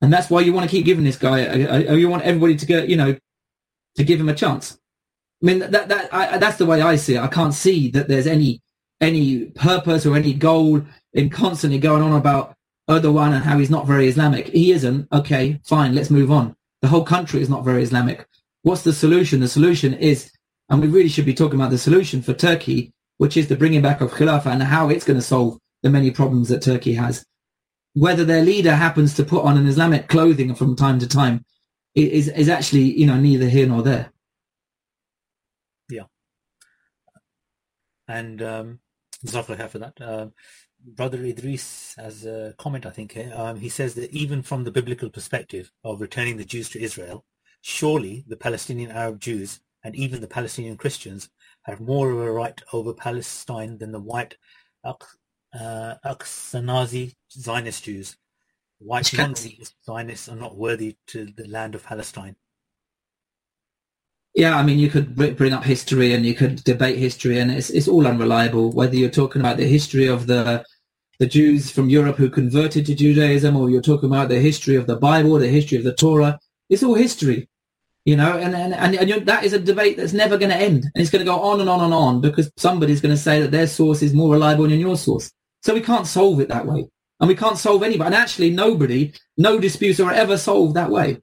And 0.00 0.12
that's 0.12 0.30
why 0.30 0.40
you 0.40 0.52
want 0.52 0.68
to 0.68 0.74
keep 0.74 0.86
giving 0.86 1.04
this 1.04 1.16
guy, 1.16 1.44
or 1.44 1.96
you 1.96 2.08
want 2.08 2.22
everybody 2.22 2.56
to 2.56 2.66
get, 2.66 2.88
you 2.88 2.96
know, 2.96 3.16
to 3.96 4.04
give 4.04 4.20
him 4.20 4.28
a 4.28 4.34
chance. 4.34 4.78
I 5.42 5.46
mean, 5.46 5.58
that, 5.58 5.88
that, 5.88 6.12
I, 6.12 6.38
that's 6.38 6.56
the 6.56 6.66
way 6.66 6.80
I 6.80 6.96
see 6.96 7.16
it. 7.16 7.20
I 7.20 7.28
can't 7.28 7.54
see 7.54 7.90
that 7.90 8.08
there's 8.08 8.26
any, 8.26 8.60
any 9.00 9.46
purpose 9.46 10.06
or 10.06 10.16
any 10.16 10.32
goal 10.32 10.82
in 11.12 11.28
constantly 11.28 11.78
going 11.78 12.02
on 12.02 12.12
about 12.12 12.54
Erdogan 12.88 13.34
and 13.34 13.44
how 13.44 13.58
he's 13.58 13.70
not 13.70 13.86
very 13.86 14.08
Islamic. 14.08 14.48
He 14.48 14.72
isn't. 14.72 15.08
Okay, 15.12 15.60
fine. 15.64 15.94
Let's 15.94 16.10
move 16.10 16.30
on. 16.30 16.56
The 16.82 16.88
whole 16.88 17.04
country 17.04 17.42
is 17.42 17.50
not 17.50 17.64
very 17.64 17.82
Islamic. 17.82 18.26
What's 18.62 18.82
the 18.82 18.92
solution? 18.92 19.40
The 19.40 19.48
solution 19.48 19.94
is 19.94 20.30
and 20.70 20.80
we 20.80 20.86
really 20.86 21.08
should 21.08 21.26
be 21.26 21.34
talking 21.34 21.60
about 21.60 21.72
the 21.72 21.78
solution 21.78 22.22
for 22.22 22.32
Turkey, 22.32 22.92
which 23.18 23.36
is 23.36 23.48
the 23.48 23.56
bringing 23.56 23.82
back 23.82 24.00
of 24.00 24.12
Khilafah 24.12 24.46
and 24.46 24.62
how 24.62 24.88
it's 24.88 25.04
going 25.04 25.18
to 25.18 25.24
solve 25.24 25.58
the 25.82 25.90
many 25.90 26.12
problems 26.12 26.48
that 26.48 26.62
Turkey 26.62 26.94
has. 26.94 27.24
Whether 28.00 28.24
their 28.24 28.42
leader 28.42 28.74
happens 28.76 29.12
to 29.16 29.24
put 29.24 29.44
on 29.44 29.58
an 29.58 29.66
Islamic 29.66 30.08
clothing 30.08 30.54
from 30.54 30.74
time 30.74 30.98
to 31.00 31.06
time 31.06 31.44
is, 31.94 32.28
is 32.28 32.48
actually, 32.48 32.98
you 32.98 33.06
know, 33.06 33.20
neither 33.20 33.46
here 33.46 33.66
nor 33.66 33.82
there. 33.82 34.10
Yeah. 35.90 36.06
And 38.08 38.40
um, 38.40 38.78
Zafar 39.26 39.68
for 39.68 39.80
that. 39.80 40.00
Uh, 40.00 40.28
Brother 40.82 41.22
Idris 41.22 41.94
has 41.98 42.24
a 42.24 42.54
comment, 42.56 42.86
I 42.86 42.90
think. 42.90 43.18
Um, 43.34 43.60
he 43.60 43.68
says 43.68 43.92
that 43.96 44.10
even 44.12 44.40
from 44.40 44.64
the 44.64 44.72
biblical 44.72 45.10
perspective 45.10 45.70
of 45.84 46.00
returning 46.00 46.38
the 46.38 46.46
Jews 46.46 46.70
to 46.70 46.80
Israel, 46.80 47.26
surely 47.60 48.24
the 48.26 48.36
Palestinian 48.38 48.92
Arab 48.92 49.20
Jews 49.20 49.60
and 49.84 49.94
even 49.94 50.22
the 50.22 50.26
Palestinian 50.38 50.78
Christians 50.78 51.28
have 51.64 51.80
more 51.82 52.10
of 52.10 52.18
a 52.18 52.32
right 52.32 52.58
over 52.72 52.94
Palestine 52.94 53.76
than 53.76 53.92
the 53.92 54.00
white 54.00 54.36
uh, 55.58 55.94
Ashkenazi 56.04 57.14
Zionist 57.32 57.84
Jews. 57.84 58.16
White 58.78 59.12
non-Zionists 59.12 59.74
Zionists 59.84 60.28
are 60.28 60.36
not 60.36 60.56
worthy 60.56 60.96
to 61.08 61.26
the 61.26 61.46
land 61.46 61.74
of 61.74 61.84
Palestine. 61.84 62.36
Yeah, 64.34 64.56
I 64.56 64.62
mean, 64.62 64.78
you 64.78 64.88
could 64.88 65.14
bring 65.14 65.52
up 65.52 65.64
history 65.64 66.14
and 66.14 66.24
you 66.24 66.34
could 66.34 66.64
debate 66.64 66.96
history, 66.96 67.38
and 67.38 67.50
it's 67.50 67.68
it's 67.68 67.88
all 67.88 68.06
unreliable. 68.06 68.70
Whether 68.70 68.96
you're 68.96 69.10
talking 69.10 69.42
about 69.42 69.58
the 69.58 69.66
history 69.66 70.06
of 70.06 70.26
the 70.26 70.64
the 71.18 71.26
Jews 71.26 71.70
from 71.70 71.90
Europe 71.90 72.16
who 72.16 72.30
converted 72.30 72.86
to 72.86 72.94
Judaism, 72.94 73.54
or 73.56 73.68
you're 73.68 73.82
talking 73.82 74.08
about 74.08 74.30
the 74.30 74.40
history 74.40 74.76
of 74.76 74.86
the 74.86 74.96
Bible, 74.96 75.38
the 75.38 75.48
history 75.48 75.76
of 75.76 75.84
the 75.84 75.94
Torah, 75.94 76.38
it's 76.70 76.82
all 76.82 76.94
history 76.94 77.50
you 78.04 78.16
know, 78.16 78.38
and 78.38 78.54
and 78.54 78.74
and, 78.74 78.94
and 78.94 79.26
that 79.26 79.44
is 79.44 79.52
a 79.52 79.58
debate 79.58 79.96
that's 79.96 80.12
never 80.12 80.38
going 80.38 80.50
to 80.50 80.56
end, 80.56 80.84
and 80.84 81.02
it's 81.02 81.10
going 81.10 81.24
to 81.24 81.30
go 81.30 81.38
on 81.38 81.60
and 81.60 81.68
on 81.68 81.80
and 81.80 81.92
on 81.92 82.20
because 82.20 82.50
somebody's 82.56 83.00
going 83.00 83.14
to 83.14 83.20
say 83.20 83.40
that 83.40 83.50
their 83.50 83.66
source 83.66 84.02
is 84.02 84.14
more 84.14 84.32
reliable 84.32 84.66
than 84.66 84.80
your 84.80 84.96
source. 84.96 85.30
So 85.62 85.74
we 85.74 85.80
can't 85.80 86.06
solve 86.06 86.40
it 86.40 86.48
that 86.48 86.66
way, 86.66 86.86
and 87.20 87.28
we 87.28 87.36
can't 87.36 87.58
solve 87.58 87.82
anybody. 87.82 88.06
And 88.06 88.14
actually, 88.14 88.50
nobody, 88.50 89.12
no 89.36 89.58
disputes 89.58 90.00
are 90.00 90.12
ever 90.12 90.36
solved 90.36 90.74
that 90.74 90.90
way. 90.90 91.18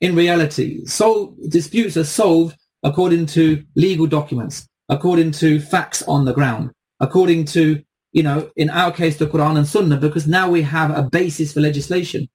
In 0.00 0.14
reality, 0.14 0.84
so 0.86 1.36
disputes 1.48 1.96
are 1.96 2.04
solved 2.04 2.56
according 2.82 3.26
to 3.26 3.62
legal 3.76 4.06
documents, 4.06 4.66
according 4.88 5.32
to 5.32 5.60
facts 5.60 6.02
on 6.02 6.24
the 6.24 6.32
ground, 6.32 6.70
according 7.00 7.44
to 7.46 7.82
you 8.12 8.22
know, 8.22 8.50
in 8.56 8.70
our 8.70 8.92
case, 8.92 9.16
the 9.16 9.26
Quran 9.26 9.56
and 9.56 9.66
Sunnah, 9.66 9.96
because 9.96 10.26
now 10.26 10.50
we 10.50 10.62
have 10.62 10.96
a 10.96 11.02
basis 11.02 11.52
for 11.52 11.60
legislation. 11.60 12.28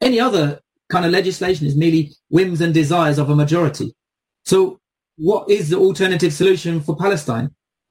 Any 0.00 0.18
other 0.18 0.60
kind 0.88 1.04
of 1.04 1.12
legislation 1.12 1.66
is 1.66 1.76
merely 1.76 2.12
whims 2.28 2.60
and 2.60 2.74
desires 2.74 3.18
of 3.18 3.30
a 3.30 3.36
majority. 3.36 3.94
So 4.44 4.80
what 5.16 5.48
is 5.48 5.68
the 5.68 5.76
alternative 5.76 6.32
solution 6.32 6.80
for 6.80 6.96
Palestine? 6.96 7.50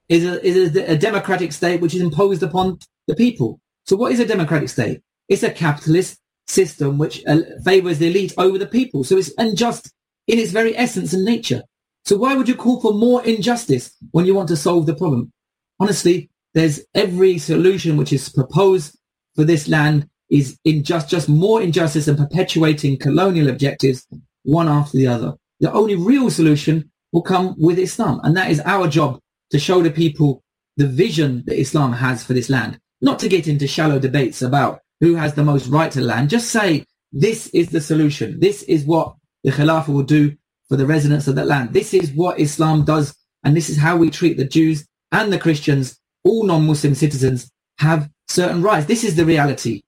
Is 0.10 0.26
a, 0.26 0.44
is 0.46 0.76
a, 0.76 0.94
a 0.94 0.98
democratic 0.98 1.54
state 1.54 1.82
which 1.82 1.94
is 1.94 2.02
imposed 2.02 2.42
upon 2.42 2.80
the 3.10 3.16
people. 3.16 3.60
So 3.86 3.96
what 3.98 4.12
is 4.12 4.20
a 4.20 4.26
democratic 4.26 4.70
state? 4.70 5.02
It's 5.28 5.44
a 5.44 5.52
capitalist 5.52 6.20
system 6.48 6.98
which 6.98 7.24
uh, 7.26 7.42
favors 7.66 7.98
the 7.98 8.08
elite 8.08 8.34
over 8.38 8.58
the 8.58 8.68
people. 8.68 9.04
So 9.04 9.18
it's 9.18 9.34
unjust 9.38 9.92
in 10.28 10.40
its 10.40 10.52
very 10.52 10.78
essence 10.78 11.12
and 11.12 11.26
nature. 11.26 11.64
So 12.06 12.18
why 12.18 12.36
would 12.36 12.48
you 12.48 12.56
call 12.56 12.80
for 12.80 12.94
more 12.94 13.26
injustice 13.26 13.96
when 14.12 14.26
you 14.26 14.36
want 14.36 14.48
to 14.50 14.56
solve 14.56 14.86
the 14.86 14.96
problem? 14.96 15.34
Honestly, 15.80 16.30
there's 16.54 16.82
every 16.94 17.40
solution 17.40 17.98
which 17.98 18.14
is 18.14 18.30
proposed 18.30 18.98
for 19.36 19.44
this 19.44 19.68
land 19.68 20.08
is 20.30 20.60
in 20.64 20.84
just, 20.84 21.10
just 21.10 21.28
more 21.28 21.62
injustice 21.62 22.08
and 22.08 22.18
perpetuating 22.18 22.98
colonial 23.00 23.50
objectives 23.50 24.06
one 24.44 24.70
after 24.70 24.98
the 24.98 25.08
other. 25.08 25.34
The 25.60 25.72
only 25.72 25.96
real 25.96 26.30
solution 26.30 26.92
will 27.12 27.24
come 27.24 27.56
with 27.58 27.80
Islam. 27.80 28.22
And 28.24 28.38
that 28.38 28.52
is 28.52 28.60
our 28.62 28.88
job 28.88 29.20
to 29.50 29.58
show 29.58 29.82
the 29.82 29.92
people 29.92 30.44
the 30.78 30.88
vision 30.88 31.44
that 31.48 31.60
Islam 31.60 31.94
has 31.94 32.24
for 32.24 32.34
this 32.34 32.52
land. 32.52 32.80
Not 33.02 33.20
to 33.20 33.30
get 33.30 33.48
into 33.48 33.68
shallow 33.68 34.00
debates 34.00 34.42
about 34.42 34.82
who 35.00 35.16
has 35.16 35.34
the 35.34 35.44
most 35.44 35.68
right 35.68 35.92
to 35.92 36.02
land. 36.02 36.30
Just 36.30 36.50
say, 36.52 36.86
this 37.12 37.48
is 37.48 37.70
the 37.70 37.82
solution. 37.82 38.40
This 38.40 38.64
is 38.64 38.84
what 38.84 39.16
the 39.44 39.52
Khilafah 39.52 39.88
will 39.88 40.04
do 40.04 40.36
for 40.68 40.76
the 40.76 40.86
residents 40.86 41.28
of 41.28 41.36
that 41.36 41.48
land. 41.48 41.74
This 41.74 41.94
is 41.94 42.12
what 42.12 42.40
Islam 42.40 42.84
does. 42.86 43.16
And 43.44 43.56
this 43.56 43.70
is 43.70 43.78
how 43.78 43.96
we 43.96 44.10
treat 44.10 44.38
the 44.38 44.46
Jews 44.46 44.86
and 45.12 45.32
the 45.32 45.40
Christians. 45.40 45.98
All 46.26 46.44
non-Muslim 46.44 46.96
citizens 46.96 47.50
have 47.80 48.10
certain 48.28 48.62
rights. 48.62 48.86
This 48.86 49.04
is 49.04 49.16
the 49.16 49.26
reality 49.26 49.82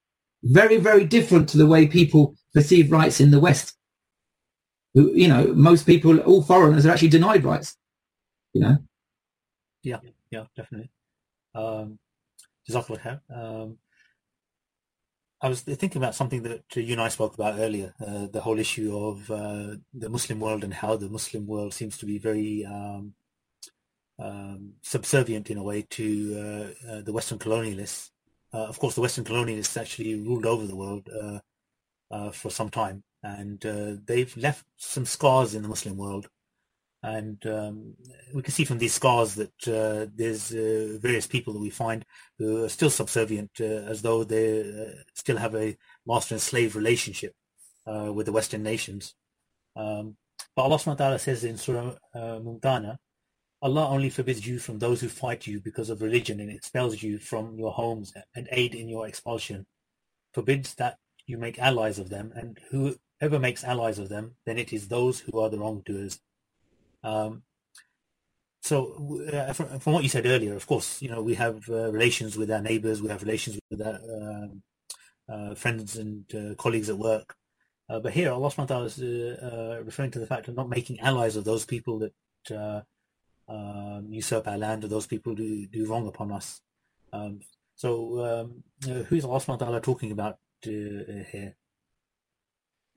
very, 0.44 0.78
very 0.78 1.06
different 1.06 1.50
to 1.50 1.58
the 1.58 1.68
way 1.68 1.88
people 1.88 2.36
perceive 2.54 2.92
rights 2.92 3.20
in 3.20 3.32
the 3.32 3.40
West. 3.40 3.76
You 4.94 5.28
know, 5.28 5.54
most 5.54 5.86
people, 5.86 6.20
all 6.20 6.42
foreigners 6.42 6.86
are 6.86 6.92
actually 6.92 7.10
denied 7.10 7.44
rights. 7.44 7.78
You 8.54 8.62
know. 8.62 8.78
Yeah, 9.84 10.00
yeah, 10.30 10.46
definitely. 10.56 10.92
Um, 11.56 12.00
um, 13.34 13.77
I 15.41 15.49
was 15.49 15.61
thinking 15.61 16.02
about 16.02 16.15
something 16.15 16.43
that 16.43 16.64
you 16.76 16.93
and 16.93 17.02
I 17.02 17.07
spoke 17.07 17.34
about 17.34 17.60
earlier, 17.60 17.93
uh, 18.06 18.27
the 18.27 18.41
whole 18.41 18.60
issue 18.60 18.95
of 18.95 19.31
uh, 19.31 19.76
the 19.93 20.10
Muslim 20.10 20.39
world 20.39 20.64
and 20.64 20.73
how 20.73 20.95
the 20.95 21.10
Muslim 21.10 21.48
world 21.48 21.73
seems 21.73 21.98
to 21.98 22.06
be 22.06 22.19
very 22.19 22.65
um, 22.65 23.14
um, 24.19 24.73
subservient 24.81 25.49
in 25.49 25.57
a 25.57 25.64
way 25.64 25.81
to 25.89 26.76
uh, 26.88 26.91
uh 26.91 27.02
the 27.02 27.11
Western 27.11 27.39
colonialists 27.39 28.11
uh, 28.53 28.65
of 28.65 28.80
course, 28.80 28.95
the 28.95 29.02
Western 29.02 29.23
colonialists 29.23 29.80
actually 29.80 30.15
ruled 30.15 30.45
over 30.45 30.68
the 30.68 30.76
world 30.76 31.10
uh, 31.10 31.39
uh, 32.11 32.31
for 32.31 32.49
some 32.49 32.69
time, 32.69 33.03
and 33.23 33.61
they've 34.06 34.35
left 34.35 34.65
some 34.77 35.06
scars 35.06 35.56
in 35.56 35.61
the 35.61 35.69
Muslim 35.69 35.98
world. 35.98 36.30
And 37.03 37.44
um, 37.48 37.95
we 38.34 38.44
can 38.44 38.53
see 38.53 38.65
from 38.65 38.78
these 38.78 38.94
scars 38.94 39.36
that 39.36 39.68
uh, 39.68 40.06
there's 40.14 40.53
uh, 40.53 40.99
various 41.02 41.26
people 41.26 41.53
that 41.53 41.60
we 41.60 41.72
find 41.72 42.06
who 42.38 42.64
are 42.64 42.69
still 42.69 42.91
subservient, 42.91 43.52
uh, 43.60 43.64
as 43.64 44.02
though 44.03 44.23
they 44.23 44.94
still 45.15 45.38
have 45.38 45.56
a 45.56 45.78
master 46.06 46.36
and 46.36 46.41
slave 46.41 46.76
relationship 46.76 47.34
with 47.86 48.28
the 48.28 48.32
Western 48.32 48.64
nations. 48.64 49.15
Um, 49.76 50.18
but 50.56 50.64
Allah 50.64 50.78
subhanahu 50.78 51.19
says 51.19 51.44
in 51.44 51.57
Surah 51.57 51.95
uh, 52.14 52.40
Mumtahanah, 52.40 52.98
Allah 53.61 53.88
only 53.88 54.10
forbids 54.10 54.45
you 54.45 54.60
from 54.60 54.80
those 54.80 55.02
who 55.02 55.07
fight 55.07 55.45
you 55.48 55.61
because 55.61 55.90
of 55.90 56.02
religion 56.02 56.40
and 56.40 56.49
expels 56.49 57.02
you 57.02 57.19
from 57.19 57.57
your 57.57 57.72
homes 57.72 58.11
and 58.36 58.48
aid 58.52 58.73
in 58.76 58.90
your 58.90 59.07
expulsion. 59.07 59.65
Forbids 60.34 60.76
that 60.76 60.98
you 61.26 61.38
make 61.38 61.60
allies 61.60 61.99
of 61.99 62.10
them, 62.10 62.34
and 62.36 62.60
whoever 62.72 63.40
makes 63.40 63.64
allies 63.64 63.99
of 63.99 64.10
them, 64.10 64.36
then 64.45 64.57
it 64.57 64.73
is 64.73 64.88
those 64.88 65.19
who 65.19 65.40
are 65.40 65.49
the 65.49 65.60
wrongdoers. 65.60 66.19
Um, 67.03 67.44
so, 68.61 69.19
uh, 69.34 69.53
from, 69.53 69.80
from, 69.80 69.94
what 69.94 70.03
you 70.03 70.10
said 70.10 70.26
earlier, 70.26 70.56
of 70.56 70.68
course, 70.68 71.02
you 71.02 71.10
know 71.10 71.22
we 71.22 71.34
have 71.36 71.68
uh, 71.69 71.91
relations 71.91 72.38
with 72.38 72.52
our 72.52 72.61
neighbours, 72.61 73.02
we 73.02 73.10
have 73.10 73.23
relations 73.23 73.60
with 73.72 73.82
our 73.82 73.99
um, 74.22 74.61
uh, 75.28 75.56
friends 75.56 75.98
and 75.98 76.26
uh, 76.36 76.56
colleagues 76.56 76.90
at 76.90 76.98
work. 76.98 77.36
Uh, 77.90 77.99
but 77.99 78.14
here, 78.14 78.32
Allah 78.32 78.49
subhanahu 78.49 78.86
is 78.86 79.86
referring 79.86 80.11
to 80.11 80.19
the 80.19 80.28
fact 80.28 80.48
of 80.48 80.56
not 80.56 80.69
making 80.69 80.99
allies 80.99 81.36
of 81.36 81.44
those 81.44 81.65
people 81.65 81.99
that 81.99 82.84
um, 83.48 84.07
usurp 84.10 84.48
our 84.48 84.57
land 84.57 84.84
or 84.84 84.88
those 84.88 85.07
people 85.07 85.36
who 85.36 85.65
do 85.68 85.86
wrong 85.88 86.07
upon 86.07 86.32
us. 86.32 86.61
Um, 87.11 87.41
so, 87.76 88.23
um, 88.23 88.64
who 88.86 89.15
is 89.15 89.26
Allah 89.26 89.40
subhanahu 89.40 89.82
talking 89.82 90.11
about 90.11 90.38
here? 90.61 91.56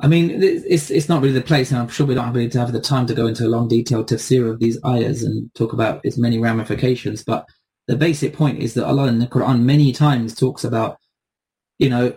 I 0.00 0.08
mean, 0.08 0.42
it's 0.42 0.90
it's 0.90 1.08
not 1.08 1.22
really 1.22 1.34
the 1.34 1.40
place, 1.40 1.70
and 1.70 1.80
I'm 1.80 1.88
sure 1.88 2.06
we 2.06 2.14
don't 2.14 2.24
have, 2.34 2.72
the 2.72 2.80
time 2.80 3.06
to 3.06 3.14
go 3.14 3.26
into 3.26 3.46
a 3.46 3.48
long 3.48 3.68
detailed 3.68 4.08
tafsir 4.08 4.50
of 4.50 4.58
these 4.58 4.78
ayahs 4.84 5.22
and 5.22 5.52
talk 5.54 5.72
about 5.72 6.04
its 6.04 6.18
many 6.18 6.38
ramifications. 6.38 7.22
But 7.22 7.48
the 7.86 7.96
basic 7.96 8.34
point 8.34 8.60
is 8.60 8.74
that 8.74 8.86
Allah 8.86 9.06
in 9.06 9.20
the 9.20 9.26
Quran 9.26 9.62
many 9.62 9.92
times 9.92 10.34
talks 10.34 10.64
about, 10.64 10.98
you 11.78 11.88
know, 11.88 12.14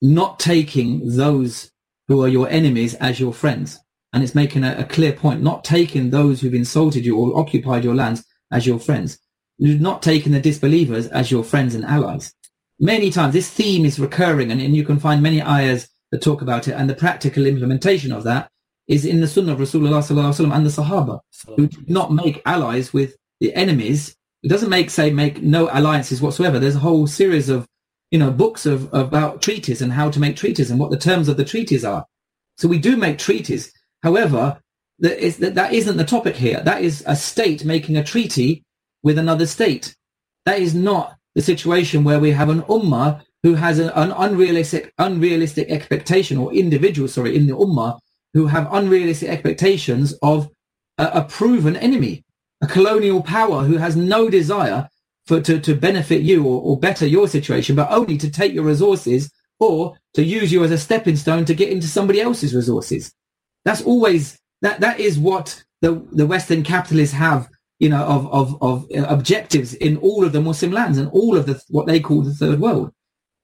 not 0.00 0.38
taking 0.38 1.16
those 1.16 1.72
who 2.08 2.22
are 2.22 2.28
your 2.28 2.48
enemies 2.48 2.94
as 2.94 3.18
your 3.18 3.32
friends. 3.32 3.78
And 4.12 4.22
it's 4.22 4.34
making 4.34 4.62
a, 4.62 4.76
a 4.78 4.84
clear 4.84 5.12
point, 5.12 5.42
not 5.42 5.64
taking 5.64 6.10
those 6.10 6.40
who've 6.40 6.54
insulted 6.54 7.04
you 7.04 7.18
or 7.18 7.38
occupied 7.38 7.82
your 7.82 7.94
lands 7.94 8.24
as 8.52 8.66
your 8.66 8.78
friends, 8.78 9.18
not 9.58 10.02
taking 10.02 10.32
the 10.32 10.40
disbelievers 10.40 11.06
as 11.08 11.30
your 11.30 11.42
friends 11.42 11.74
and 11.74 11.84
allies. 11.84 12.34
Many 12.78 13.10
times 13.10 13.32
this 13.32 13.50
theme 13.50 13.84
is 13.84 13.98
recurring 13.98 14.52
and, 14.52 14.60
and 14.60 14.76
you 14.76 14.84
can 14.84 14.98
find 14.98 15.22
many 15.22 15.40
ayahs 15.40 15.88
that 16.12 16.22
talk 16.22 16.42
about 16.42 16.68
it 16.68 16.72
and 16.72 16.88
the 16.88 16.94
practical 16.94 17.46
implementation 17.46 18.12
of 18.12 18.22
that 18.24 18.48
is 18.86 19.04
in 19.04 19.20
the 19.20 19.26
sunnah 19.26 19.52
of 19.52 19.58
Rasulullah 19.58 20.54
and 20.54 20.66
the 20.66 20.70
Sahaba, 20.70 21.20
who 21.56 21.66
did 21.66 21.90
not 21.90 22.12
make 22.12 22.42
allies 22.44 22.92
with 22.92 23.16
the 23.40 23.52
enemies. 23.54 24.14
It 24.44 24.48
doesn't 24.48 24.70
make 24.70 24.90
say 24.90 25.10
make 25.10 25.42
no 25.42 25.68
alliances 25.72 26.22
whatsoever. 26.22 26.58
There's 26.58 26.76
a 26.76 26.80
whole 26.80 27.06
series 27.06 27.48
of 27.48 27.66
you 28.12 28.18
know, 28.18 28.30
books 28.30 28.66
of 28.66 28.92
about 28.92 29.40
treaties 29.40 29.80
and 29.80 29.90
how 29.90 30.10
to 30.10 30.20
make 30.20 30.36
treaties 30.36 30.70
and 30.70 30.78
what 30.78 30.90
the 30.90 30.98
terms 30.98 31.28
of 31.28 31.38
the 31.38 31.44
treaties 31.46 31.82
are. 31.82 32.04
So 32.58 32.68
we 32.68 32.78
do 32.78 32.96
make 32.96 33.18
treaties. 33.18 33.72
However, 34.02 34.60
that, 34.98 35.18
is, 35.18 35.38
that, 35.38 35.54
that 35.54 35.72
isn't 35.72 35.96
the 35.96 36.04
topic 36.04 36.36
here. 36.36 36.60
That 36.60 36.82
is 36.82 37.02
a 37.06 37.16
state 37.16 37.64
making 37.64 37.96
a 37.96 38.04
treaty 38.04 38.64
with 39.02 39.16
another 39.16 39.46
state. 39.46 39.96
That 40.44 40.58
is 40.58 40.74
not 40.74 41.16
the 41.34 41.40
situation 41.40 42.04
where 42.04 42.20
we 42.20 42.32
have 42.32 42.50
an 42.50 42.62
ummah 42.62 43.22
who 43.42 43.54
has 43.54 43.78
an, 43.78 43.90
an 43.90 44.12
unrealistic, 44.12 44.92
unrealistic 44.98 45.70
expectation 45.70 46.38
or 46.38 46.52
individual, 46.52 47.08
sorry, 47.08 47.36
in 47.36 47.46
the 47.46 47.56
ummah 47.56 47.98
who 48.34 48.46
have 48.46 48.72
unrealistic 48.72 49.28
expectations 49.28 50.14
of 50.22 50.48
a, 50.98 51.06
a 51.06 51.24
proven 51.24 51.76
enemy, 51.76 52.24
a 52.62 52.66
colonial 52.66 53.22
power 53.22 53.64
who 53.64 53.76
has 53.76 53.96
no 53.96 54.30
desire 54.30 54.88
for 55.26 55.40
to, 55.40 55.60
to 55.60 55.74
benefit 55.74 56.22
you 56.22 56.44
or, 56.44 56.62
or 56.62 56.78
better 56.78 57.06
your 57.06 57.28
situation, 57.28 57.76
but 57.76 57.90
only 57.90 58.16
to 58.18 58.30
take 58.30 58.52
your 58.52 58.64
resources 58.64 59.30
or 59.60 59.96
to 60.14 60.24
use 60.24 60.52
you 60.52 60.64
as 60.64 60.70
a 60.70 60.78
stepping 60.78 61.16
stone 61.16 61.44
to 61.44 61.54
get 61.54 61.70
into 61.70 61.86
somebody 61.86 62.20
else's 62.20 62.54
resources. 62.54 63.12
That's 63.64 63.82
always 63.82 64.38
that 64.62 64.80
that 64.80 64.98
is 65.00 65.18
what 65.18 65.62
the 65.80 66.04
the 66.12 66.26
Western 66.26 66.62
capitalists 66.62 67.14
have, 67.14 67.48
you 67.78 67.88
know, 67.88 68.04
of 68.04 68.32
of 68.32 68.62
of 68.62 68.86
objectives 69.08 69.74
in 69.74 69.96
all 69.98 70.24
of 70.24 70.32
the 70.32 70.40
Muslim 70.40 70.72
lands 70.72 70.98
and 70.98 71.08
all 71.10 71.36
of 71.36 71.46
the 71.46 71.62
what 71.68 71.86
they 71.86 72.00
call 72.00 72.22
the 72.22 72.34
third 72.34 72.60
world. 72.60 72.92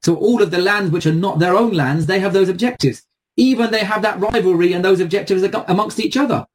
So 0.03 0.17
all 0.17 0.43
of 0.43 0.51
the 0.51 0.59
lands 0.59 0.91
which 0.91 1.07
are 1.07 1.13
not 1.13 1.39
their 1.39 1.57
own 1.57 1.73
lands, 1.73 2.07
they 2.07 2.21
have 2.21 2.33
those 2.33 2.49
objectives. 2.49 3.03
Even 3.37 3.71
they 3.71 3.85
have 3.85 4.03
that 4.03 4.21
rivalry 4.21 4.73
and 4.73 4.85
those 4.85 5.01
objectives 5.01 5.43
amongst 5.43 6.01
each 6.01 6.17
other. 6.17 6.47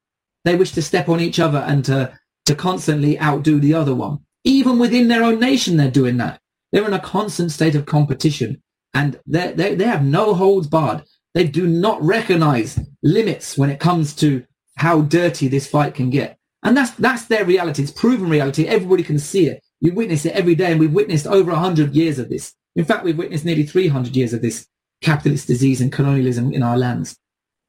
They 0.45 0.55
wish 0.55 0.71
to 0.73 0.81
step 0.81 1.07
on 1.09 1.21
each 1.21 1.39
other 1.39 1.59
and 1.59 1.83
to 1.85 2.17
to 2.45 2.55
constantly 2.55 3.17
outdo 3.21 3.59
the 3.59 3.73
other 3.73 3.95
one. 3.95 4.19
Even 4.43 4.77
within 4.77 5.07
their 5.07 5.23
own 5.23 5.39
nation, 5.39 5.77
they're 5.77 5.89
doing 5.89 6.17
that. 6.17 6.41
They're 6.71 6.85
in 6.85 6.93
a 6.93 6.99
constant 6.99 7.51
state 7.51 7.75
of 7.75 7.85
competition 7.85 8.61
and 8.93 9.19
they 9.25 9.53
they 9.53 9.85
have 9.85 10.03
no 10.03 10.33
holds 10.33 10.67
barred. 10.67 11.03
They 11.33 11.47
do 11.47 11.67
not 11.67 12.01
recognize 12.03 12.79
limits 13.01 13.57
when 13.57 13.69
it 13.69 13.79
comes 13.79 14.13
to 14.17 14.45
how 14.75 15.01
dirty 15.01 15.47
this 15.47 15.67
fight 15.67 15.95
can 15.95 16.09
get. 16.09 16.37
And 16.63 16.77
that's, 16.77 16.91
that's 16.91 17.25
their 17.25 17.45
reality. 17.45 17.83
It's 17.83 17.91
proven 17.91 18.29
reality. 18.29 18.67
Everybody 18.67 19.03
can 19.03 19.19
see 19.19 19.47
it. 19.47 19.63
You 19.81 19.93
witness 19.93 20.25
it 20.25 20.33
every 20.33 20.55
day 20.55 20.71
and 20.71 20.79
we've 20.79 20.93
witnessed 20.93 21.27
over 21.27 21.51
100 21.51 21.93
years 21.93 22.19
of 22.19 22.29
this. 22.29 22.53
In 22.75 22.85
fact, 22.85 23.03
we've 23.03 23.17
witnessed 23.17 23.45
nearly 23.45 23.63
300 23.63 24.15
years 24.15 24.33
of 24.33 24.41
this 24.41 24.67
capitalist 25.01 25.47
disease 25.47 25.81
and 25.81 25.91
colonialism 25.91 26.53
in 26.53 26.63
our 26.63 26.77
lands. 26.77 27.17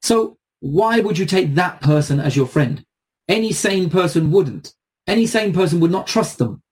So 0.02 0.38
why 0.60 1.00
would 1.00 1.18
you 1.18 1.26
take 1.26 1.54
that 1.54 1.80
person 1.80 2.20
as 2.20 2.36
your 2.36 2.46
friend? 2.46 2.84
Any 3.28 3.52
sane 3.52 3.90
person 3.90 4.30
wouldn't. 4.30 4.74
Any 5.06 5.26
sane 5.26 5.52
person 5.52 5.80
would 5.80 5.90
not 5.90 6.06
trust 6.06 6.38
them. 6.38 6.62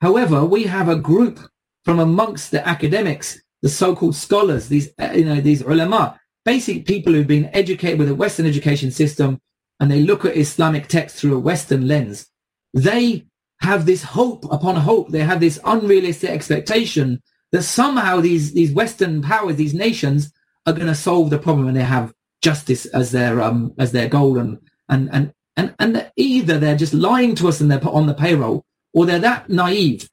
However, 0.00 0.44
we 0.44 0.64
have 0.64 0.88
a 0.88 0.96
group 0.96 1.40
from 1.84 1.98
amongst 1.98 2.50
the 2.50 2.66
academics, 2.66 3.40
the 3.62 3.68
so-called 3.68 4.14
scholars, 4.14 4.68
these, 4.68 4.90
uh, 5.00 5.12
you 5.14 5.24
know, 5.24 5.40
these 5.40 5.62
ulama, 5.62 6.20
basic 6.44 6.86
people 6.86 7.12
who've 7.12 7.26
been 7.26 7.50
educated 7.52 7.98
with 7.98 8.08
a 8.08 8.14
Western 8.14 8.46
education 8.46 8.90
system 8.90 9.40
and 9.80 9.90
they 9.90 10.00
look 10.00 10.24
at 10.24 10.36
Islamic 10.36 10.86
texts 10.86 11.20
through 11.20 11.34
a 11.34 11.40
Western 11.40 11.88
lens. 11.88 12.28
They 12.74 13.26
have 13.60 13.86
this 13.86 14.02
hope 14.02 14.44
upon 14.52 14.76
hope. 14.76 15.08
They 15.08 15.20
have 15.20 15.40
this 15.40 15.58
unrealistic 15.64 16.30
expectation 16.30 17.20
that 17.52 17.62
somehow 17.62 18.20
these, 18.20 18.52
these 18.52 18.72
Western 18.72 19.22
powers, 19.22 19.56
these 19.56 19.74
nations 19.74 20.32
are 20.66 20.72
going 20.72 20.86
to 20.86 20.94
solve 20.94 21.30
the 21.30 21.38
problem 21.38 21.68
and 21.68 21.76
they 21.76 21.82
have 21.82 22.12
justice 22.42 22.86
as 22.86 23.12
their, 23.12 23.40
um, 23.40 23.72
as 23.78 23.92
their 23.92 24.08
goal. 24.08 24.38
And, 24.38 24.58
and, 24.88 25.08
and, 25.12 25.32
and, 25.56 25.74
and 25.78 26.10
either 26.16 26.58
they're 26.58 26.76
just 26.76 26.94
lying 26.94 27.34
to 27.36 27.48
us 27.48 27.60
and 27.60 27.70
they're 27.70 27.78
put 27.78 27.94
on 27.94 28.06
the 28.06 28.14
payroll 28.14 28.64
or 28.94 29.06
they're 29.06 29.18
that 29.18 29.48
naive 29.48 30.08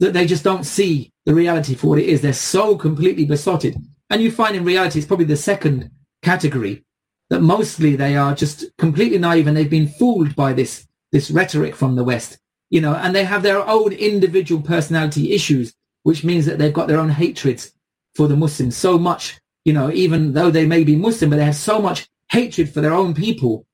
that 0.00 0.14
they 0.14 0.26
just 0.26 0.44
don't 0.44 0.64
see 0.64 1.12
the 1.26 1.34
reality 1.34 1.74
for 1.74 1.88
what 1.88 1.98
it 1.98 2.06
is. 2.06 2.22
They're 2.22 2.32
so 2.32 2.76
completely 2.76 3.24
besotted. 3.24 3.76
And 4.08 4.20
you 4.20 4.30
find 4.30 4.56
in 4.56 4.64
reality, 4.64 4.98
it's 4.98 5.06
probably 5.06 5.26
the 5.26 5.36
second 5.36 5.90
category 6.22 6.84
that 7.28 7.40
mostly 7.40 7.96
they 7.96 8.16
are 8.16 8.34
just 8.34 8.64
completely 8.76 9.18
naive 9.18 9.46
and 9.46 9.56
they've 9.56 9.70
been 9.70 9.88
fooled 9.88 10.34
by 10.34 10.52
this, 10.52 10.86
this 11.12 11.30
rhetoric 11.30 11.76
from 11.76 11.94
the 11.94 12.02
West, 12.02 12.38
you 12.70 12.80
know, 12.80 12.94
and 12.94 13.14
they 13.14 13.24
have 13.24 13.42
their 13.42 13.64
own 13.66 13.92
individual 13.92 14.62
personality 14.62 15.32
issues, 15.32 15.72
which 16.02 16.24
means 16.24 16.46
that 16.46 16.58
they've 16.58 16.72
got 16.72 16.88
their 16.88 16.98
own 16.98 17.10
hatreds 17.10 17.72
for 18.14 18.28
the 18.28 18.36
Muslims 18.36 18.76
so 18.76 18.98
much, 18.98 19.40
you 19.64 19.72
know, 19.72 19.90
even 19.90 20.32
though 20.32 20.50
they 20.50 20.66
may 20.66 20.84
be 20.84 20.96
Muslim, 20.96 21.30
but 21.30 21.36
they 21.36 21.44
have 21.44 21.56
so 21.56 21.80
much 21.80 22.08
hatred 22.30 22.72
for 22.72 22.80
their 22.80 22.94
own 22.94 23.14
people 23.14 23.66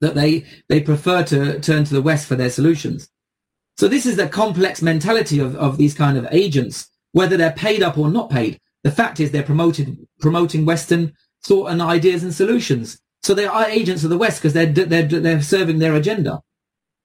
that 0.00 0.14
they, 0.14 0.44
they 0.68 0.80
prefer 0.80 1.22
to 1.24 1.58
turn 1.60 1.84
to 1.84 1.94
the 1.94 2.02
West 2.02 2.26
for 2.26 2.36
their 2.36 2.50
solutions. 2.50 3.10
So 3.76 3.88
this 3.88 4.06
is 4.06 4.16
the 4.16 4.28
complex 4.28 4.82
mentality 4.82 5.38
of, 5.38 5.56
of 5.56 5.76
these 5.76 5.94
kind 5.94 6.16
of 6.16 6.26
agents, 6.30 6.88
whether 7.12 7.36
they're 7.36 7.52
paid 7.52 7.82
up 7.82 7.98
or 7.98 8.10
not 8.10 8.30
paid. 8.30 8.60
The 8.84 8.90
fact 8.90 9.20
is 9.20 9.30
they're 9.30 9.42
promoting, 9.42 10.06
promoting 10.20 10.64
Western 10.64 11.12
thought 11.44 11.70
and 11.70 11.82
ideas 11.82 12.22
and 12.22 12.32
solutions. 12.34 13.00
So 13.22 13.34
they 13.34 13.46
are 13.46 13.66
agents 13.66 14.04
of 14.04 14.10
the 14.10 14.18
West 14.18 14.40
because 14.40 14.52
they're, 14.52 14.66
they're, 14.66 15.06
they're 15.06 15.42
serving 15.42 15.78
their 15.78 15.94
agenda. 15.94 16.40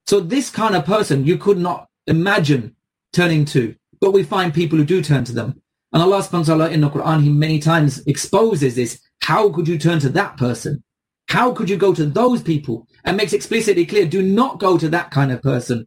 So 0.06 0.20
this 0.20 0.50
kind 0.50 0.76
of 0.76 0.84
person 0.84 1.26
you 1.26 1.38
could 1.38 1.58
not 1.58 1.88
imagine 2.06 2.76
turning 3.12 3.44
to, 3.46 3.74
but 4.04 4.12
we 4.12 4.22
find 4.22 4.52
people 4.52 4.76
who 4.76 4.84
do 4.84 5.00
turn 5.00 5.24
to 5.24 5.32
them. 5.32 5.62
And 5.94 6.02
Allah 6.02 6.18
subhanahu 6.18 6.48
wa 6.48 6.66
ta'ala 6.66 6.70
in 6.70 6.82
the 6.82 6.90
Quran, 6.90 7.22
he 7.22 7.30
many 7.30 7.58
times 7.58 8.02
exposes 8.06 8.76
this. 8.76 9.00
How 9.22 9.48
could 9.48 9.66
you 9.66 9.78
turn 9.78 9.98
to 10.00 10.10
that 10.10 10.36
person? 10.36 10.84
How 11.28 11.52
could 11.52 11.70
you 11.70 11.78
go 11.78 11.94
to 11.94 12.04
those 12.04 12.42
people? 12.42 12.86
And 13.06 13.16
makes 13.16 13.32
explicitly 13.32 13.86
clear, 13.86 14.04
do 14.04 14.20
not 14.20 14.60
go 14.60 14.76
to 14.76 14.90
that 14.90 15.10
kind 15.10 15.32
of 15.32 15.40
person 15.40 15.86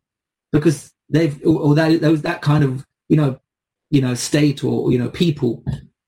because 0.51 0.91
they've 1.09 1.39
or 1.45 1.75
that 1.75 2.01
those 2.01 2.23
that 2.23 2.41
kind 2.41 2.63
of 2.63 2.83
you 3.07 3.17
know 3.17 3.39
you 3.91 4.01
know 4.01 4.15
state 4.15 4.63
or 4.63 4.91
you 4.91 4.97
know 4.97 5.09
people 5.09 5.63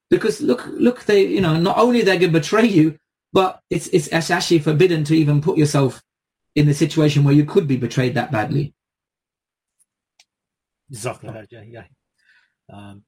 because 0.10 0.42
look 0.42 0.66
look 0.68 1.04
they 1.04 1.28
you 1.28 1.42
know 1.42 1.58
not 1.60 1.78
only 1.78 2.02
they're 2.02 2.18
going 2.18 2.34
to 2.34 2.40
betray 2.40 2.66
you 2.66 2.98
but 3.34 3.62
it's 3.70 3.88
it's 3.88 4.12
actually 4.12 4.60
forbidden 4.60 5.04
to 5.04 5.14
even 5.14 5.42
put 5.42 5.58
yourself 5.58 6.02
in 6.56 6.66
the 6.66 6.74
situation 6.74 7.24
where 7.24 7.36
you 7.36 7.46
could 7.46 7.68
be 7.68 7.78
betrayed 7.78 8.16
that 8.16 8.32
badly 8.32 8.74
exactly 10.90 11.30
yeah. 11.72 11.84
Um, 12.72 13.04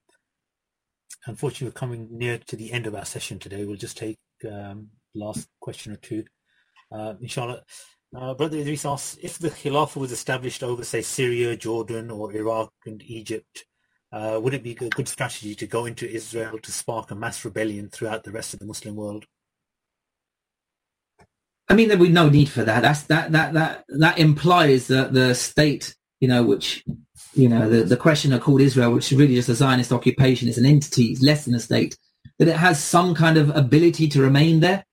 unfortunately 1.27 1.67
we're 1.67 1.71
coming 1.73 2.07
near 2.11 2.37
to 2.37 2.55
the 2.55 2.71
end 2.71 2.87
of 2.87 2.95
our 2.95 3.05
session 3.05 3.37
today 3.37 3.63
we'll 3.63 3.75
just 3.75 3.97
take 3.97 4.17
um, 4.51 4.89
last 5.13 5.47
question 5.59 5.93
or 5.93 5.97
two 5.97 6.23
uh, 6.91 7.13
inshallah 7.21 7.63
uh, 8.13 8.33
Brother 8.33 8.57
Idris 8.57 8.85
asks, 8.85 9.17
if 9.21 9.37
the 9.37 9.49
Khilafah 9.49 9.95
was 9.95 10.11
established 10.11 10.63
over, 10.63 10.83
say, 10.83 11.01
Syria, 11.01 11.55
Jordan, 11.55 12.11
or 12.11 12.33
Iraq 12.33 12.73
and 12.85 13.01
Egypt, 13.03 13.65
uh, 14.11 14.37
would 14.41 14.53
it 14.53 14.63
be 14.63 14.71
a 14.71 14.89
good 14.89 15.07
strategy 15.07 15.55
to 15.55 15.65
go 15.65 15.85
into 15.85 16.09
Israel 16.09 16.59
to 16.59 16.71
spark 16.71 17.11
a 17.11 17.15
mass 17.15 17.45
rebellion 17.45 17.89
throughout 17.89 18.23
the 18.25 18.31
rest 18.31 18.53
of 18.53 18.59
the 18.59 18.65
Muslim 18.65 18.95
world? 18.95 19.25
I 21.69 21.73
mean, 21.73 21.87
there 21.87 21.97
would 21.97 22.07
be 22.07 22.11
no 22.11 22.27
need 22.27 22.49
for 22.49 22.65
that. 22.65 22.81
That's 22.81 23.03
that 23.03 23.31
that 23.31 23.53
that 23.53 23.85
that 23.87 24.19
implies 24.19 24.87
that 24.87 25.13
the 25.13 25.33
state, 25.33 25.95
you 26.19 26.27
know, 26.27 26.43
which 26.43 26.83
you 27.33 27.47
know, 27.49 27.69
the 27.69 27.83
the 27.83 27.97
question 27.97 28.37
called 28.39 28.61
Israel, 28.61 28.91
which 28.91 29.11
is 29.11 29.17
really 29.17 29.35
just 29.35 29.49
a 29.49 29.55
Zionist 29.55 29.91
occupation, 29.91 30.47
is 30.49 30.57
an 30.57 30.65
entity, 30.65 31.05
it's 31.05 31.21
less 31.21 31.45
than 31.45 31.55
a 31.55 31.59
state, 31.59 31.97
that 32.39 32.47
it 32.47 32.57
has 32.57 32.83
some 32.83 33.15
kind 33.15 33.37
of 33.37 33.55
ability 33.55 34.07
to 34.09 34.21
remain 34.21 34.59
there. 34.59 34.83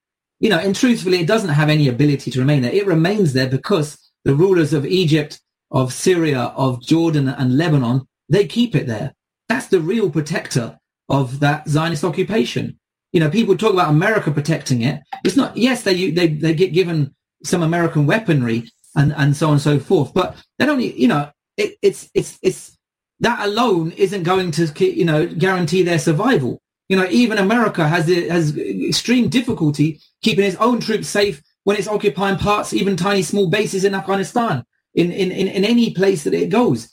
you 0.41 0.49
know, 0.49 0.59
and 0.59 0.75
truthfully, 0.75 1.21
it 1.21 1.27
doesn't 1.27 1.51
have 1.51 1.69
any 1.69 1.89
ability 1.89 2.31
to 2.31 2.41
remain 2.41 2.63
there. 2.63 2.73
It 2.73 2.87
remains 2.87 3.33
there 3.33 3.49
because 3.49 3.99
the 4.25 4.35
rulers 4.35 4.73
of 4.73 4.87
Egypt, 4.87 5.41
of 5.71 5.93
Syria, 5.93 6.53
of 6.57 6.81
Jordan 6.83 7.29
and 7.29 7.57
Lebanon, 7.57 8.07
they 8.29 8.47
keep 8.47 8.77
it 8.77 8.87
there. 8.87 9.15
That's 9.49 9.67
the 9.67 9.81
real 9.81 10.11
protector 10.11 10.79
of 11.09 11.41
that 11.41 11.69
Zionist 11.69 12.05
occupation. 12.05 12.79
You 13.13 13.21
know, 13.21 13.31
people 13.31 13.57
talk 13.57 13.73
about 13.73 13.91
America 13.91 14.31
protecting 14.31 14.83
it. 14.83 15.01
It's 15.25 15.37
not, 15.37 15.57
yes, 15.57 15.83
they, 15.83 16.11
they, 16.11 16.29
they 16.29 16.55
get 16.55 16.73
given 16.73 17.15
some 17.45 17.63
American 17.63 18.07
weaponry 18.07 18.71
and, 18.95 19.13
and 19.17 19.35
so 19.35 19.47
on 19.47 19.55
and 19.55 19.63
so 19.63 19.79
forth, 19.79 20.13
but 20.13 20.37
they 20.59 20.67
don't, 20.67 20.81
you 20.81 21.09
know, 21.09 21.31
it, 21.59 21.77
it's, 21.83 22.09
it's, 22.15 22.39
it's, 22.43 22.79
that 23.21 23.47
alone 23.47 23.91
isn't 23.93 24.23
going 24.23 24.53
to, 24.53 24.67
you 24.85 25.05
know, 25.05 25.27
guarantee 25.27 25.83
their 25.83 25.99
survival. 25.99 26.61
You 26.89 26.97
know, 26.97 27.07
even 27.11 27.37
America 27.37 27.87
has 27.87 28.07
has 28.07 28.57
extreme 28.57 29.29
difficulty 29.29 30.01
keeping 30.23 30.45
its 30.45 30.57
own 30.57 30.81
troops 30.81 31.09
safe 31.09 31.43
when 31.65 31.77
it's 31.77 31.89
occupying 31.89 32.39
parts, 32.39 32.73
even 32.73 32.97
tiny 32.97 33.23
small 33.23 33.51
bases 33.51 33.85
in 33.85 33.95
Afghanistan, 33.95 34.65
in, 34.95 35.11
in, 35.13 35.31
in, 35.31 35.49
in 35.49 35.65
any 35.65 35.93
place 35.93 36.25
that 36.25 36.33
it 36.33 36.49
goes. 36.49 36.89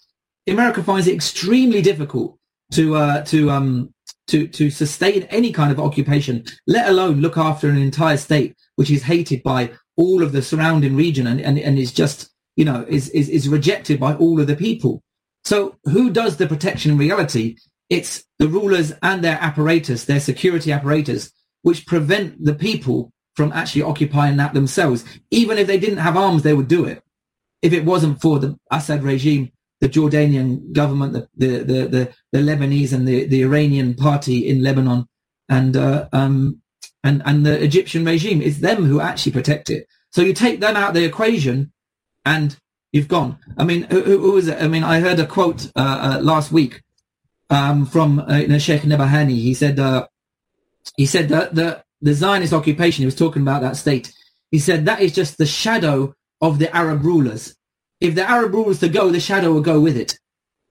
America 0.47 0.83
finds 0.83 1.07
it 1.07 1.15
extremely 1.15 1.81
difficult 1.81 2.37
to 2.73 2.95
uh, 2.95 3.23
to 3.25 3.49
um 3.49 3.93
to 4.27 4.47
to 4.47 4.69
sustain 4.69 5.23
any 5.23 5.51
kind 5.51 5.71
of 5.71 5.79
occupation, 5.79 6.43
let 6.67 6.89
alone 6.89 7.21
look 7.21 7.37
after 7.37 7.69
an 7.69 7.77
entire 7.77 8.17
state 8.17 8.55
which 8.75 8.91
is 8.91 9.03
hated 9.03 9.43
by 9.43 9.71
all 9.95 10.23
of 10.23 10.33
the 10.33 10.41
surrounding 10.41 10.95
region 10.95 11.27
and, 11.27 11.39
and, 11.39 11.57
and 11.57 11.79
is 11.79 11.93
just 11.93 12.31
you 12.55 12.65
know 12.65 12.85
is, 12.87 13.09
is 13.09 13.29
is 13.29 13.49
rejected 13.49 13.99
by 13.99 14.15
all 14.15 14.39
of 14.39 14.47
the 14.47 14.55
people. 14.55 15.03
So 15.43 15.77
who 15.83 16.09
does 16.09 16.37
the 16.37 16.47
protection 16.47 16.91
in 16.91 16.97
reality? 16.97 17.57
It's 17.89 18.23
the 18.39 18.47
rulers 18.47 18.93
and 19.03 19.23
their 19.23 19.37
apparatus, 19.39 20.05
their 20.05 20.19
security 20.19 20.71
apparatus, 20.71 21.31
which 21.61 21.85
prevent 21.85 22.43
the 22.43 22.55
people 22.55 23.11
from 23.35 23.51
actually 23.51 23.83
occupying 23.83 24.37
that 24.37 24.53
themselves. 24.53 25.05
Even 25.29 25.57
if 25.57 25.67
they 25.67 25.77
didn't 25.77 25.99
have 25.99 26.17
arms, 26.17 26.41
they 26.41 26.53
would 26.53 26.67
do 26.67 26.85
it. 26.85 27.03
If 27.61 27.73
it 27.73 27.85
wasn't 27.85 28.21
for 28.21 28.39
the 28.39 28.57
Assad 28.71 29.03
regime, 29.03 29.51
the 29.81 29.89
Jordanian 29.89 30.71
government, 30.71 31.13
the 31.13 31.27
the 31.35 31.63
the, 31.63 31.87
the, 31.87 32.13
the 32.31 32.39
Lebanese 32.39 32.93
and 32.93 33.07
the, 33.07 33.25
the 33.25 33.43
Iranian 33.43 33.93
party 33.93 34.47
in 34.47 34.63
Lebanon, 34.63 35.05
and 35.49 35.77
uh, 35.77 36.07
um, 36.11 36.61
and 37.03 37.21
and 37.25 37.45
the 37.45 37.61
Egyptian 37.61 38.05
regime, 38.05 38.41
it's 38.41 38.59
them 38.59 38.85
who 38.85 38.99
actually 38.99 39.33
protect 39.33 39.69
it. 39.69 39.87
So 40.11 40.21
you 40.21 40.33
take 40.33 40.59
them 40.59 40.75
out 40.75 40.89
of 40.89 40.93
the 40.95 41.03
equation, 41.03 41.71
and 42.25 42.57
you've 42.91 43.07
gone. 43.07 43.37
I 43.57 43.63
mean, 43.63 43.83
who, 43.83 44.01
who 44.01 44.31
was 44.31 44.47
it? 44.47 44.61
I 44.61 44.67
mean, 44.67 44.83
I 44.83 44.99
heard 44.99 45.19
a 45.19 45.27
quote 45.27 45.67
uh, 45.75 45.79
uh, 46.17 46.19
last 46.21 46.51
week 46.51 46.81
um, 47.49 47.85
from 47.85 48.19
uh, 48.19 48.37
you 48.37 48.47
know, 48.47 48.57
Sheikh 48.57 48.81
Nabhani. 48.81 49.35
He 49.35 49.53
said 49.53 49.79
uh, 49.79 50.07
he 50.97 51.05
said 51.05 51.29
that 51.29 51.55
the 51.55 51.83
the 52.01 52.13
Zionist 52.13 52.53
occupation. 52.53 53.01
He 53.01 53.05
was 53.05 53.15
talking 53.15 53.41
about 53.41 53.61
that 53.61 53.77
state. 53.77 54.13
He 54.51 54.59
said 54.59 54.85
that 54.85 55.01
is 55.01 55.13
just 55.13 55.37
the 55.37 55.45
shadow 55.45 56.13
of 56.41 56.59
the 56.59 56.75
Arab 56.75 57.03
rulers. 57.03 57.55
If 58.01 58.15
the 58.15 58.29
Arab 58.29 58.53
rulers 58.53 58.79
to 58.79 58.89
go, 58.89 59.09
the 59.09 59.19
shadow 59.19 59.53
will 59.53 59.61
go 59.61 59.79
with 59.79 59.97
it. 59.97 60.19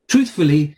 Truthfully, 0.08 0.76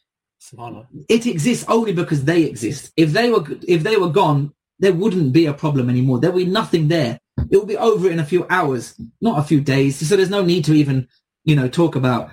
it 1.08 1.26
exists 1.26 1.64
only 1.68 1.92
because 1.92 2.24
they 2.24 2.44
exist. 2.44 2.92
If 2.96 3.12
they 3.12 3.30
were 3.30 3.44
if 3.66 3.82
they 3.82 3.96
were 3.96 4.10
gone, 4.10 4.52
there 4.78 4.92
wouldn't 4.92 5.32
be 5.32 5.46
a 5.46 5.54
problem 5.54 5.88
anymore. 5.90 6.20
There 6.20 6.30
would 6.30 6.44
be 6.44 6.50
nothing 6.50 6.88
there. 6.88 7.18
It 7.50 7.56
will 7.56 7.66
be 7.66 7.76
over 7.76 8.10
in 8.10 8.18
a 8.18 8.24
few 8.24 8.46
hours, 8.48 8.94
not 9.20 9.38
a 9.38 9.42
few 9.42 9.60
days. 9.60 9.96
So 10.06 10.16
there's 10.16 10.30
no 10.30 10.42
need 10.42 10.64
to 10.66 10.74
even 10.74 11.08
you 11.46 11.54
know, 11.54 11.68
talk 11.68 11.96
about, 11.96 12.32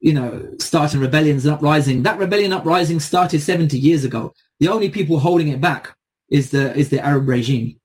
you 0.00 0.14
know, 0.14 0.48
starting 0.58 1.00
rebellions 1.00 1.44
and 1.44 1.54
uprising. 1.54 2.02
That 2.02 2.18
rebellion 2.18 2.52
uprising 2.52 2.98
started 2.98 3.40
70 3.40 3.78
years 3.78 4.04
ago. 4.04 4.32
The 4.58 4.68
only 4.68 4.88
people 4.88 5.20
holding 5.20 5.48
it 5.48 5.60
back 5.60 5.94
is 6.28 6.50
the 6.50 6.74
is 6.74 6.88
the 6.88 7.04
Arab 7.04 7.28
regime. 7.28 7.78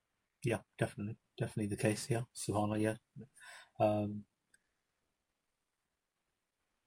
Yeah, 0.44 0.60
definitely, 0.80 1.18
definitely 1.38 1.68
the 1.68 1.82
case. 1.82 2.08
Yeah, 2.10 2.22
Subhanallah. 2.34 2.82
Yeah. 2.82 2.96
Um, 3.80 4.24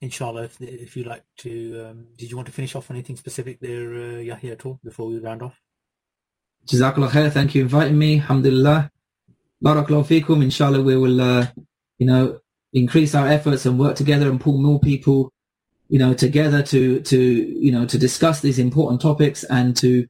inshallah, 0.00 0.44
if, 0.44 0.60
if 0.60 0.96
you 0.96 1.04
like 1.04 1.24
to, 1.38 1.86
um, 1.86 2.06
did 2.16 2.30
you 2.30 2.36
want 2.36 2.46
to 2.46 2.52
finish 2.52 2.74
off 2.74 2.90
on 2.90 2.96
anything 2.96 3.16
specific 3.16 3.60
there, 3.60 3.94
uh, 3.94 4.18
Yahya, 4.20 4.52
at 4.52 4.64
all 4.64 4.80
before 4.82 5.06
we 5.06 5.18
round 5.18 5.42
off? 5.42 5.60
Jazakallah 6.66 7.10
khair. 7.10 7.30
Thank 7.30 7.54
you 7.54 7.68
for 7.68 7.76
inviting 7.76 7.98
me. 7.98 8.20
Alhamdulillah. 8.20 8.90
Barakallahu 9.62 10.06
fikum. 10.06 10.42
Inshallah, 10.42 10.82
we 10.82 10.96
will, 10.96 11.20
uh, 11.20 11.46
you 11.98 12.06
know, 12.06 12.40
increase 12.72 13.14
our 13.14 13.28
efforts 13.28 13.66
and 13.66 13.78
work 13.78 13.96
together 13.96 14.30
and 14.30 14.40
pull 14.40 14.58
more 14.58 14.80
people, 14.80 15.32
you 15.88 15.98
know, 15.98 16.14
together 16.14 16.62
to, 16.62 17.00
to, 17.00 17.18
you 17.18 17.70
know, 17.70 17.84
to 17.84 17.98
discuss 17.98 18.40
these 18.40 18.58
important 18.58 19.00
topics 19.00 19.44
and 19.44 19.76
to, 19.76 20.06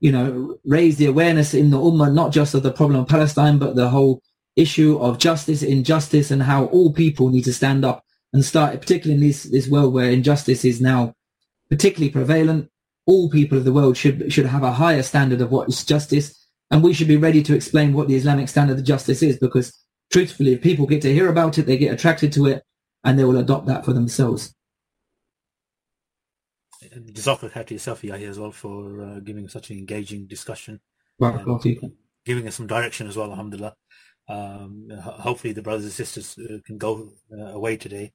you 0.00 0.12
know, 0.12 0.58
raise 0.64 0.96
the 0.96 1.06
awareness 1.06 1.54
in 1.54 1.70
the 1.70 1.78
Ummah, 1.78 2.12
not 2.12 2.32
just 2.32 2.54
of 2.54 2.62
the 2.62 2.72
problem 2.72 3.00
of 3.00 3.08
Palestine, 3.08 3.58
but 3.58 3.76
the 3.76 3.90
whole 3.90 4.22
issue 4.56 4.98
of 4.98 5.18
justice, 5.18 5.62
injustice, 5.62 6.30
and 6.30 6.42
how 6.42 6.66
all 6.66 6.92
people 6.92 7.28
need 7.28 7.44
to 7.44 7.52
stand 7.52 7.84
up 7.84 8.04
and 8.32 8.44
start, 8.44 8.80
particularly 8.80 9.20
in 9.20 9.28
this, 9.28 9.44
this 9.44 9.68
world 9.68 9.92
where 9.92 10.10
injustice 10.10 10.64
is 10.64 10.80
now 10.80 11.14
particularly 11.68 12.10
prevalent. 12.10 12.70
All 13.06 13.28
people 13.28 13.58
of 13.58 13.64
the 13.64 13.72
world 13.72 13.96
should, 13.96 14.32
should 14.32 14.46
have 14.46 14.62
a 14.62 14.72
higher 14.72 15.02
standard 15.02 15.40
of 15.40 15.50
what 15.50 15.68
is 15.68 15.84
justice. 15.84 16.43
And 16.70 16.82
we 16.82 16.94
should 16.94 17.08
be 17.08 17.16
ready 17.16 17.42
to 17.42 17.54
explain 17.54 17.92
what 17.92 18.08
the 18.08 18.16
Islamic 18.16 18.48
standard 18.48 18.78
of 18.78 18.84
justice 18.84 19.22
is 19.22 19.38
because 19.38 19.84
truthfully, 20.10 20.54
if 20.54 20.62
people 20.62 20.86
get 20.86 21.02
to 21.02 21.12
hear 21.12 21.28
about 21.28 21.58
it, 21.58 21.66
they 21.66 21.76
get 21.76 21.92
attracted 21.92 22.32
to 22.32 22.46
it, 22.46 22.62
and 23.04 23.18
they 23.18 23.24
will 23.24 23.36
adopt 23.38 23.66
that 23.66 23.84
for 23.84 23.92
themselves. 23.92 24.54
Jazakallah 26.82 27.66
to 27.66 27.74
yourself, 27.74 28.04
Yahya, 28.04 28.28
as 28.28 28.38
well, 28.38 28.52
for 28.52 29.02
uh, 29.02 29.20
giving 29.20 29.48
such 29.48 29.70
an 29.70 29.78
engaging 29.78 30.26
discussion. 30.26 30.80
giving 32.24 32.46
us 32.48 32.54
some 32.54 32.66
direction 32.66 33.06
as 33.06 33.16
well, 33.16 33.30
alhamdulillah. 33.30 33.74
Um, 34.28 34.88
hopefully 34.90 35.52
the 35.52 35.62
brothers 35.62 35.84
and 35.84 35.92
sisters 35.92 36.38
uh, 36.38 36.58
can 36.64 36.78
go 36.78 37.12
uh, 37.32 37.52
away 37.52 37.76
today 37.76 38.12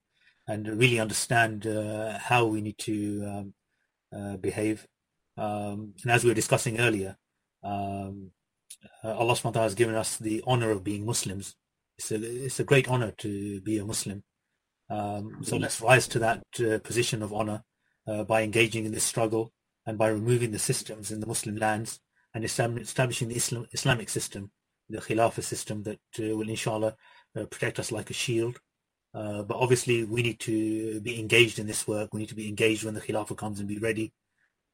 and 0.47 0.67
really 0.67 0.99
understand 0.99 1.67
uh, 1.67 2.17
how 2.17 2.45
we 2.45 2.61
need 2.61 2.77
to 2.79 3.23
um, 3.25 3.53
uh, 4.15 4.37
behave. 4.37 4.87
Um, 5.37 5.93
and 6.01 6.11
as 6.11 6.23
we 6.23 6.31
were 6.31 6.35
discussing 6.35 6.79
earlier, 6.79 7.15
um, 7.63 8.31
uh, 9.03 9.15
Allah 9.15 9.33
subhanahu 9.33 9.45
wa 9.45 9.51
ta'ala 9.51 9.65
has 9.65 9.75
given 9.75 9.95
us 9.95 10.17
the 10.17 10.43
honor 10.45 10.71
of 10.71 10.83
being 10.83 11.05
Muslims 11.05 11.55
it's 11.99 12.11
a, 12.11 12.45
it's 12.45 12.59
a 12.61 12.63
great 12.63 12.87
honor 12.87 13.11
to 13.17 13.59
be 13.61 13.77
a 13.77 13.85
Muslim. 13.85 14.23
Um, 14.89 15.39
so 15.43 15.57
let's 15.57 15.81
rise 15.81 16.07
to 16.07 16.19
that 16.19 16.43
uh, 16.59 16.79
position 16.79 17.21
of 17.21 17.33
honor 17.33 17.63
uh, 18.07 18.23
by 18.23 18.41
engaging 18.41 18.85
in 18.85 18.93
this 18.93 19.03
struggle 19.03 19.51
and 19.85 19.97
by 19.97 20.07
removing 20.07 20.51
the 20.51 20.59
systems 20.59 21.11
in 21.11 21.19
the 21.19 21.27
Muslim 21.27 21.57
lands 21.57 21.99
and 22.33 22.45
establishing 22.45 23.27
the 23.27 23.35
Islam, 23.35 23.67
Islamic 23.73 24.07
system, 24.09 24.51
the 24.87 24.99
Khilafah 24.99 25.43
system 25.43 25.83
that 25.83 25.99
uh, 26.19 26.35
will 26.37 26.49
inshallah 26.49 26.95
uh, 27.35 27.45
protect 27.45 27.79
us 27.79 27.91
like 27.91 28.09
a 28.09 28.13
shield. 28.13 28.59
Uh, 29.13 29.43
but 29.43 29.57
obviously 29.57 30.05
we 30.05 30.23
need 30.23 30.39
to 30.39 31.01
be 31.01 31.19
engaged 31.19 31.59
in 31.59 31.67
this 31.67 31.85
work. 31.85 32.13
We 32.13 32.21
need 32.21 32.29
to 32.29 32.35
be 32.35 32.47
engaged 32.47 32.85
when 32.85 32.93
the 32.93 33.01
Khilafah 33.01 33.37
comes 33.37 33.59
and 33.59 33.67
be 33.67 33.77
ready 33.77 34.13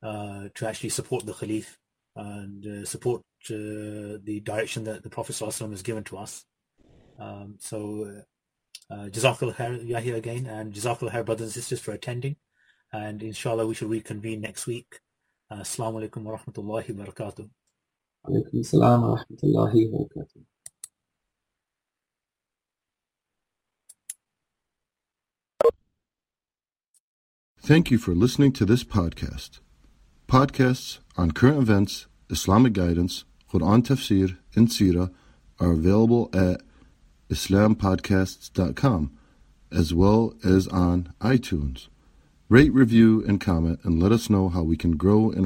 uh, 0.03 0.49
to 0.53 0.67
actually 0.67 0.89
support 0.89 1.25
the 1.25 1.33
Khalif 1.33 1.77
and 2.15 2.87
support 2.87 3.23
the 3.47 4.41
direction 4.43 4.83
that 4.85 5.03
the 5.03 5.09
Prophet 5.09 5.33
ﷺ 5.33 5.71
has 5.71 5.81
given 5.81 6.03
to 6.05 6.17
us. 6.17 6.45
Um, 7.19 7.55
so 7.59 8.23
uh, 8.89 9.09
Jazakallah 9.09 9.55
khair, 9.55 9.87
Yahya 9.87 10.15
again, 10.15 10.45
and 10.45 10.73
Jazakallah 10.73 11.11
khair, 11.11 11.25
brothers 11.25 11.47
and 11.47 11.53
sisters, 11.53 11.79
for 11.79 11.91
attending. 11.91 12.35
And 12.91 13.21
inshallah, 13.21 13.67
we 13.67 13.75
shall 13.75 13.87
reconvene 13.87 14.41
next 14.41 14.67
week. 14.67 14.99
Uh, 15.49 15.57
Assalamu 15.57 16.07
alaikum 16.09 16.23
wa 16.23 16.37
rahmatullahi 16.37 16.95
wa 16.95 17.05
barakatuh. 17.05 17.49
Alaikum 18.27 18.53
assalam 18.55 19.01
wa 19.01 19.17
rahmatullahi 19.17 19.91
wa 19.91 20.05
barakatuh. 20.05 20.43
Thank 27.59 27.89
you 27.89 27.97
for 27.97 28.13
listening 28.13 28.51
to 28.53 28.65
this 28.65 28.83
podcast. 28.83 29.59
Podcasts 30.27 30.99
on 31.17 31.31
current 31.31 31.57
events, 31.57 32.07
Islamic 32.29 32.73
guidance, 32.73 33.25
Quran 33.51 33.83
tafsir, 33.83 34.37
and 34.55 34.67
Sirah 34.67 35.11
are 35.59 35.71
available 35.71 36.29
at 36.33 36.61
islampodcasts.com, 37.29 39.17
as 39.71 39.93
well 39.93 40.33
as 40.43 40.67
on 40.67 41.13
iTunes. 41.21 41.87
Rate, 42.47 42.73
review, 42.73 43.23
and 43.27 43.41
comment, 43.41 43.79
and 43.83 44.01
let 44.01 44.11
us 44.11 44.29
know 44.29 44.49
how 44.49 44.63
we 44.63 44.77
can 44.77 44.97
grow 44.97 45.31
in 45.31 45.43